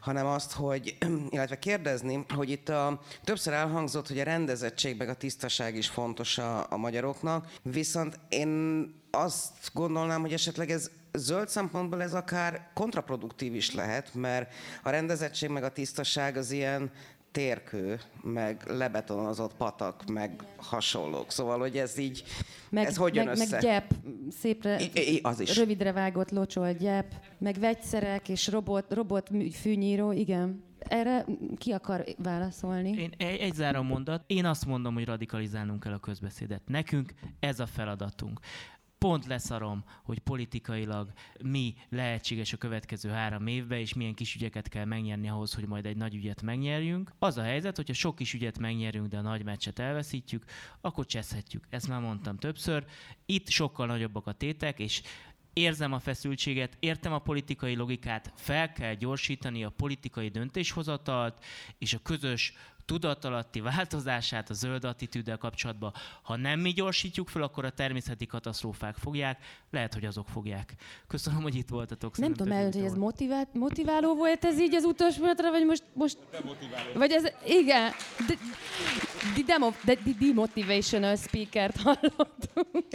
hanem 0.00 0.26
azt, 0.26 0.52
hogy, 0.52 0.96
illetve 1.30 1.58
kérdezni, 1.58 2.24
hogy 2.34 2.50
itt 2.50 2.68
a, 2.68 3.00
többször 3.24 3.52
elhangzott, 3.52 4.08
hogy 4.08 4.20
a 4.20 4.24
rendezettség 4.24 4.96
meg 4.98 5.08
a 5.08 5.14
tisztaság 5.14 5.76
is 5.76 5.88
fontos 5.88 6.38
a, 6.38 6.66
a 6.70 6.76
magyaroknak, 6.76 7.52
viszont 7.62 8.18
én 8.28 8.96
azt 9.10 9.70
gondolnám, 9.72 10.20
hogy 10.20 10.32
esetleg 10.32 10.70
ez 10.70 10.90
zöld 11.18 11.48
szempontból 11.48 12.02
ez 12.02 12.14
akár 12.14 12.70
kontraproduktív 12.74 13.54
is 13.54 13.74
lehet, 13.74 14.14
mert 14.14 14.54
a 14.82 14.90
rendezettség 14.90 15.48
meg 15.50 15.62
a 15.62 15.72
tisztaság 15.72 16.36
az 16.36 16.50
ilyen 16.50 16.90
térkő, 17.32 18.00
meg 18.22 18.62
lebetonozott 18.66 19.54
patak, 19.54 20.04
meg 20.12 20.44
hasonlók. 20.56 21.30
Szóval, 21.30 21.58
hogy 21.58 21.76
ez 21.76 21.98
így, 21.98 22.24
meg, 22.70 22.86
ez 22.86 22.96
hogy 22.96 23.14
jön 23.14 23.24
meg, 23.24 23.34
össze? 23.34 23.50
Meg 23.50 23.60
gyep, 23.60 23.94
szépre, 24.30 24.80
I, 24.80 24.90
I, 24.94 25.20
az 25.22 25.40
is. 25.40 25.56
rövidre 25.56 25.92
vágott 25.92 26.30
locsol 26.30 26.72
gyep, 26.72 27.14
meg 27.38 27.58
vegyszerek 27.58 28.28
és 28.28 28.48
robot, 28.48 28.92
robot 28.92 29.30
fűnyíró, 29.52 30.12
igen. 30.12 30.66
Erre 30.78 31.24
ki 31.58 31.72
akar 31.72 32.04
válaszolni? 32.22 32.90
Én 32.90 33.12
egy, 33.16 33.38
egy 33.38 33.54
záró 33.54 33.82
mondat. 33.82 34.22
Én 34.26 34.44
azt 34.44 34.66
mondom, 34.66 34.94
hogy 34.94 35.04
radikalizálnunk 35.04 35.80
kell 35.80 35.92
a 35.92 35.98
közbeszédet. 35.98 36.62
Nekünk 36.66 37.14
ez 37.40 37.60
a 37.60 37.66
feladatunk 37.66 38.40
pont 38.98 39.26
leszarom, 39.26 39.84
hogy 40.02 40.18
politikailag 40.18 41.12
mi 41.42 41.74
lehetséges 41.88 42.52
a 42.52 42.56
következő 42.56 43.08
három 43.08 43.46
évben, 43.46 43.78
és 43.78 43.94
milyen 43.94 44.14
kis 44.14 44.34
ügyeket 44.34 44.68
kell 44.68 44.84
megnyerni 44.84 45.28
ahhoz, 45.28 45.54
hogy 45.54 45.66
majd 45.66 45.86
egy 45.86 45.96
nagy 45.96 46.14
ügyet 46.14 46.42
megnyerjünk. 46.42 47.12
Az 47.18 47.38
a 47.38 47.42
helyzet, 47.42 47.76
hogyha 47.76 47.92
sok 47.92 48.16
kis 48.16 48.34
ügyet 48.34 48.58
megnyerünk, 48.58 49.08
de 49.08 49.16
a 49.16 49.22
nagy 49.22 49.44
meccset 49.44 49.78
elveszítjük, 49.78 50.44
akkor 50.80 51.06
cseszhetjük. 51.06 51.66
Ezt 51.70 51.88
már 51.88 52.00
mondtam 52.00 52.36
többször. 52.36 52.84
Itt 53.26 53.48
sokkal 53.48 53.86
nagyobbak 53.86 54.26
a 54.26 54.32
tétek, 54.32 54.78
és 54.78 55.02
érzem 55.58 55.92
a 55.92 55.98
feszültséget, 55.98 56.76
értem 56.80 57.12
a 57.12 57.18
politikai 57.18 57.76
logikát, 57.76 58.32
fel 58.36 58.72
kell 58.72 58.94
gyorsítani 58.94 59.64
a 59.64 59.70
politikai 59.76 60.28
döntéshozatalt, 60.28 61.44
és 61.78 61.94
a 61.94 61.98
közös 62.02 62.52
tudatalatti 62.88 63.60
változását 63.60 64.50
a 64.50 64.54
zöld 64.54 64.84
attitűddel 64.84 65.36
kapcsolatban. 65.36 65.92
Ha 66.22 66.36
nem 66.36 66.60
mi 66.60 66.70
gyorsítjuk 66.70 67.28
fel, 67.28 67.42
akkor 67.42 67.64
a 67.64 67.70
természeti 67.70 68.26
katasztrófák 68.26 68.96
fogják, 68.96 69.38
lehet, 69.70 69.94
hogy 69.94 70.04
azok 70.04 70.28
fogják. 70.28 70.74
Köszönöm, 71.06 71.42
hogy 71.42 71.54
itt 71.54 71.68
voltatok. 71.68 72.16
Nem 72.16 72.34
tudom 72.34 72.52
el, 72.52 72.64
hogy 72.64 72.76
ez 72.76 72.94
motivált, 72.94 73.54
motiváló 73.54 74.14
volt 74.14 74.44
ez 74.44 74.60
így 74.60 74.74
az 74.74 74.84
utolsó 74.84 75.16
pillanatra, 75.16 75.50
vagy 75.50 75.64
most... 75.64 75.82
most 75.92 76.18
vagy 76.94 77.10
ez, 77.10 77.24
igen, 77.46 77.92
de, 78.26 78.34
de, 79.36 79.42
demo, 79.46 79.70
de, 79.84 79.94
de 79.94 80.10
demotivational 80.18 81.16
speakert 81.16 81.76
hallottunk. 81.80 82.86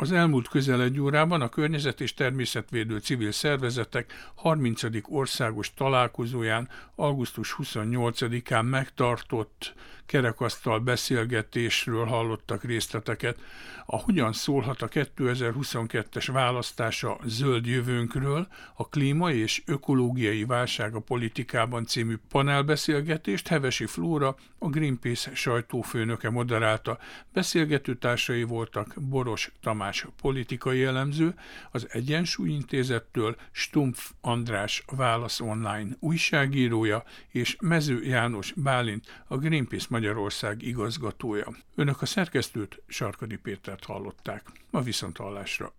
Az 0.00 0.12
elmúlt 0.12 0.48
közel 0.48 0.82
egy 0.82 1.00
órában 1.00 1.40
a 1.40 1.48
környezet 1.48 2.00
és 2.00 2.14
természetvédő 2.14 2.98
civil 2.98 3.32
szervezetek 3.32 4.30
30. 4.34 4.82
országos 5.02 5.74
találkozóján 5.74 6.68
augusztus 6.94 7.56
28-án 7.58 8.68
megtartott 8.68 9.74
kerekasztal 10.08 10.78
beszélgetésről 10.78 12.04
hallottak 12.04 12.64
részleteket. 12.64 13.38
A 13.86 13.96
Hogyan 13.96 14.32
szólhat 14.32 14.82
a 14.82 14.88
2022-es 14.88 16.28
választása 16.32 17.18
zöld 17.24 17.66
jövőnkről, 17.66 18.48
a 18.74 18.88
klíma 18.88 19.32
és 19.32 19.62
ökológiai 19.66 20.44
válság 20.44 20.94
a 20.94 21.00
politikában 21.00 21.86
című 21.86 22.16
panelbeszélgetést 22.28 23.48
Hevesi 23.48 23.86
Flóra, 23.86 24.36
a 24.58 24.68
Greenpeace 24.68 25.34
sajtófőnöke 25.34 26.30
moderálta. 26.30 26.98
Beszélgető 27.32 27.94
társai 27.94 28.42
voltak 28.42 28.94
Boros 29.00 29.52
Tamás 29.60 30.06
politikai 30.20 30.84
elemző, 30.84 31.34
az 31.70 31.86
Egyensúly 31.90 32.50
Intézettől 32.50 33.36
Stumpf 33.50 34.10
András 34.20 34.84
Válasz 34.96 35.40
Online 35.40 35.96
újságírója 36.00 37.04
és 37.28 37.56
Mező 37.60 38.04
János 38.04 38.52
Bálint, 38.56 39.22
a 39.26 39.36
Greenpeace 39.36 39.86
Magyarország 39.98 40.62
igazgatója. 40.62 41.46
Önök 41.74 42.02
a 42.02 42.06
szerkesztőt, 42.06 42.82
Sarkadi 42.86 43.36
Pétert 43.36 43.84
hallották. 43.84 44.42
A 44.70 44.80
viszonthallásra. 44.80 45.72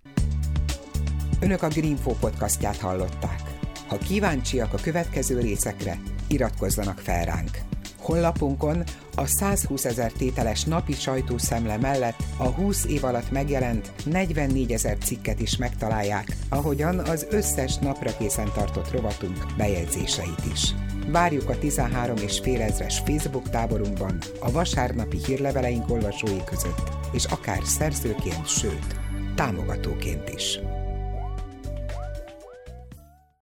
Önök 1.41 1.61
a 1.61 1.67
Greenfo 1.67 2.11
podcastját 2.11 2.77
hallották. 2.77 3.41
Ha 3.87 3.97
kíváncsiak 3.97 4.73
a 4.73 4.77
következő 4.81 5.39
részekre, 5.39 5.97
iratkozzanak 6.27 6.99
fel 6.99 7.25
ránk. 7.25 7.57
Honlapunkon 7.97 8.83
a 9.15 9.25
120 9.25 9.85
ezer 9.85 10.11
tételes 10.11 10.63
napi 10.63 10.93
sajtószemle 10.93 11.77
mellett 11.77 12.23
a 12.37 12.47
20 12.47 12.85
év 12.85 13.03
alatt 13.03 13.31
megjelent 13.31 13.91
44 14.05 14.71
ezer 14.71 14.97
cikket 14.97 15.39
is 15.39 15.57
megtalálják, 15.57 16.35
ahogyan 16.49 16.99
az 16.99 17.27
összes 17.29 17.77
napra 17.77 18.17
készen 18.17 18.51
tartott 18.53 18.91
rovatunk 18.91 19.45
bejegyzéseit 19.57 20.45
is. 20.53 20.73
Várjuk 21.11 21.49
a 21.49 21.57
13 21.57 22.17
és 22.17 22.39
fél 22.39 22.61
ezres 22.61 22.99
Facebook 23.05 23.49
táborunkban, 23.49 24.17
a 24.39 24.51
vasárnapi 24.51 25.17
hírleveleink 25.25 25.91
olvasói 25.91 26.43
között, 26.45 26.89
és 27.11 27.25
akár 27.25 27.59
szerzőként, 27.63 28.47
sőt, 28.47 28.95
támogatóként 29.35 30.29
is. 30.29 30.59